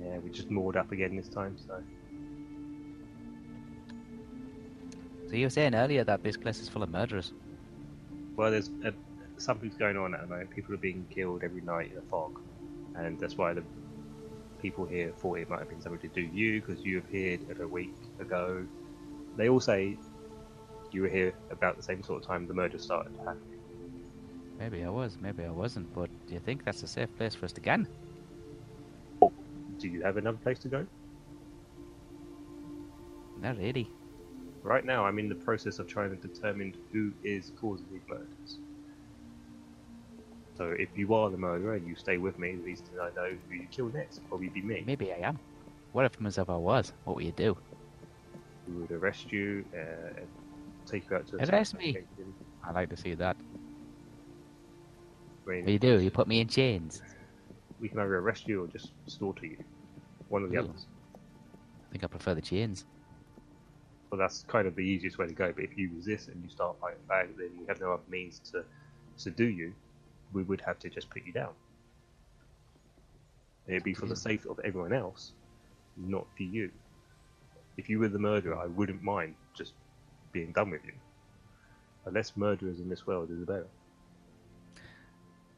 Yeah, 0.00 0.18
we 0.18 0.30
just 0.30 0.50
moored 0.50 0.76
up 0.76 0.92
again 0.92 1.16
this 1.16 1.28
time, 1.28 1.56
so. 1.58 1.82
So 5.28 5.34
you 5.34 5.46
were 5.46 5.50
saying 5.50 5.74
earlier 5.74 6.04
that 6.04 6.22
this 6.22 6.36
place 6.36 6.60
is 6.60 6.68
full 6.68 6.82
of 6.82 6.90
murderers. 6.90 7.32
Well, 8.36 8.50
there's 8.52 8.70
uh, 8.86 8.92
something's 9.38 9.76
going 9.76 9.96
on 9.96 10.14
at 10.14 10.20
the 10.20 10.26
moment. 10.26 10.50
People 10.50 10.74
are 10.74 10.78
being 10.78 11.06
killed 11.10 11.42
every 11.42 11.60
night 11.60 11.90
in 11.92 11.98
a 11.98 12.02
fog, 12.02 12.38
and 12.94 13.18
that's 13.18 13.36
why 13.36 13.52
the 13.54 13.62
people 14.60 14.84
here 14.84 15.12
thought 15.12 15.38
it 15.38 15.48
might 15.48 15.60
have 15.60 15.68
been 15.68 15.80
something 15.80 16.00
to 16.00 16.08
do 16.08 16.20
you 16.20 16.60
because 16.60 16.84
you 16.84 16.98
appeared 16.98 17.40
a 17.60 17.66
week 17.66 17.94
ago. 18.20 18.66
They 19.36 19.48
all 19.48 19.60
say 19.60 19.96
you 20.90 21.02
were 21.02 21.08
here 21.08 21.32
about 21.50 21.76
the 21.76 21.82
same 21.82 22.02
sort 22.02 22.22
of 22.22 22.28
time 22.28 22.46
the 22.46 22.54
murder 22.54 22.78
started 22.78 23.12
happening. 23.18 23.60
Maybe 24.58 24.82
I 24.84 24.88
was, 24.88 25.18
maybe 25.20 25.44
I 25.44 25.50
wasn't, 25.50 25.92
but 25.94 26.10
do 26.26 26.34
you 26.34 26.40
think 26.40 26.64
that's 26.64 26.82
a 26.82 26.88
safe 26.88 27.14
place 27.16 27.34
for 27.34 27.44
us 27.44 27.52
to 27.52 27.60
gan? 27.60 27.86
Oh, 29.22 29.32
do 29.78 29.88
you 29.88 30.02
have 30.02 30.16
another 30.16 30.38
place 30.38 30.58
to 30.60 30.68
go? 30.68 30.86
Not 33.40 33.56
really. 33.58 33.88
Right 34.64 34.84
now, 34.84 35.06
I'm 35.06 35.20
in 35.20 35.28
the 35.28 35.36
process 35.36 35.78
of 35.78 35.86
trying 35.86 36.10
to 36.10 36.16
determine 36.16 36.74
who 36.92 37.12
is 37.22 37.52
causing 37.60 37.86
these 37.92 38.02
murders. 38.08 38.58
So 40.58 40.74
if 40.76 40.98
you 40.98 41.14
are 41.14 41.30
the 41.30 41.36
murderer 41.38 41.74
and 41.74 41.86
you 41.86 41.94
stay 41.94 42.18
with 42.18 42.36
me, 42.38 42.54
at 42.54 42.64
least 42.64 42.90
then 42.90 43.00
I 43.00 43.10
know 43.14 43.30
who 43.48 43.54
you 43.54 43.68
kill 43.70 43.90
next. 43.90 44.20
Probably 44.28 44.48
be 44.48 44.60
me. 44.62 44.84
Maybe 44.86 45.12
I 45.12 45.18
am. 45.18 45.38
What 45.92 46.04
if 46.04 46.20
myself 46.20 46.50
I 46.50 46.56
was? 46.56 46.92
What 47.04 47.16
would 47.16 47.24
you 47.24 47.32
do? 47.32 47.56
We 48.66 48.74
would 48.74 48.90
arrest 48.90 49.32
you 49.32 49.64
uh, 49.72 50.20
and 50.20 50.28
take 50.86 51.08
you 51.08 51.16
out 51.16 51.28
to 51.28 51.36
a 51.36 51.40
Arrest 51.40 51.74
me? 51.74 51.96
location. 51.96 52.34
I'd 52.66 52.74
like 52.74 52.90
to 52.90 52.96
see 52.96 53.14
that. 53.14 53.36
I 55.46 55.50
mean, 55.50 55.64
What 55.64 55.66
do 55.66 55.72
you 55.72 55.78
do? 55.78 56.00
You 56.02 56.10
put 56.10 56.28
me 56.28 56.40
in 56.40 56.48
chains. 56.48 57.00
we 57.80 57.88
can 57.88 58.00
either 58.00 58.18
arrest 58.18 58.48
you 58.48 58.64
or 58.64 58.66
just 58.68 58.92
slaughter 59.06 59.46
you. 59.46 59.58
One 60.28 60.42
of 60.42 60.50
the 60.50 60.56
Ooh. 60.56 60.60
others. 60.60 60.86
I 61.86 61.90
think 61.92 62.04
I 62.04 62.06
prefer 62.08 62.34
the 62.34 62.42
chains. 62.42 62.84
Well, 64.10 64.18
that's 64.18 64.42
kind 64.44 64.66
of 64.66 64.74
the 64.74 64.82
easiest 64.82 65.18
way 65.18 65.26
to 65.26 65.34
go. 65.34 65.52
But 65.52 65.64
if 65.64 65.76
you 65.76 65.90
resist 65.94 66.28
and 66.28 66.42
you 66.42 66.48
start 66.48 66.76
fighting 66.80 67.04
back, 67.08 67.28
then 67.36 67.50
we 67.58 67.66
have 67.68 67.80
no 67.80 67.92
other 67.92 68.02
means 68.08 68.40
to 68.52 68.64
subdue 69.16 69.48
you. 69.48 69.74
We 70.32 70.42
would 70.42 70.60
have 70.62 70.78
to 70.80 70.90
just 70.90 71.10
put 71.10 71.24
you 71.26 71.32
down. 71.32 71.52
It'd 73.66 73.84
be 73.84 73.94
for 73.94 74.06
the 74.06 74.16
sake 74.16 74.44
of 74.46 74.58
everyone 74.64 74.92
else, 74.92 75.32
not 75.96 76.26
for 76.36 76.42
you. 76.42 76.70
if 77.76 77.88
you 77.88 77.98
were 78.00 78.08
the 78.08 78.18
murderer, 78.18 78.56
I 78.56 78.66
wouldn't 78.66 79.02
mind 79.02 79.34
just 79.54 79.72
being 80.32 80.52
done 80.52 80.70
with 80.70 80.84
you. 80.84 80.92
The 82.04 82.10
less 82.10 82.36
murderers 82.36 82.80
in 82.80 82.88
this 82.88 83.06
world, 83.06 83.30
is 83.30 83.38
the 83.38 83.46
better. 83.46 83.66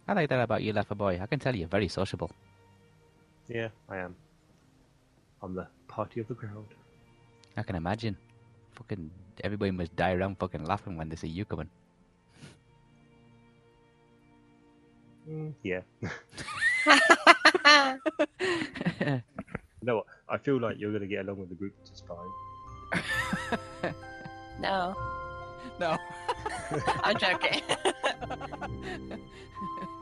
I 0.07 0.13
like 0.13 0.29
that 0.29 0.41
about 0.41 0.63
you, 0.63 0.73
Leffer 0.73 0.97
boy. 0.97 1.19
I 1.23 1.27
can 1.27 1.39
tell 1.39 1.55
you're 1.55 1.69
very 1.69 1.89
sociable. 1.89 2.31
Yeah, 3.49 3.69
I 3.89 3.99
am. 3.99 4.15
I'm 5.43 5.55
the 5.55 5.67
party 5.89 6.21
of 6.21 6.29
the 6.29 6.35
crowd. 6.35 6.67
I 7.57 7.63
can 7.63 7.77
imagine. 7.77 8.17
Fucking 8.73 9.11
everybody 9.43 9.71
must 9.71 9.95
die 9.97 10.13
around 10.13 10.39
fucking 10.39 10.65
laughing 10.65 10.97
when 10.97 11.09
they 11.09 11.17
see 11.17 11.29
you 11.29 11.45
coming. 11.45 11.71
Mm, 15.29 15.55
yeah. 15.63 15.81
You 19.83 19.87
know 19.87 19.97
what? 19.97 20.07
I 20.29 20.37
feel 20.37 20.61
like 20.61 20.77
you're 20.79 20.91
going 20.91 21.01
to 21.01 21.09
get 21.09 21.25
along 21.25 21.39
with 21.39 21.49
the 21.49 21.55
group 21.55 21.73
just 21.87 22.05
fine. 22.07 23.03
no, 24.61 24.95
No. 25.79 25.97
I'm 27.03 27.17
joking. 27.17 27.63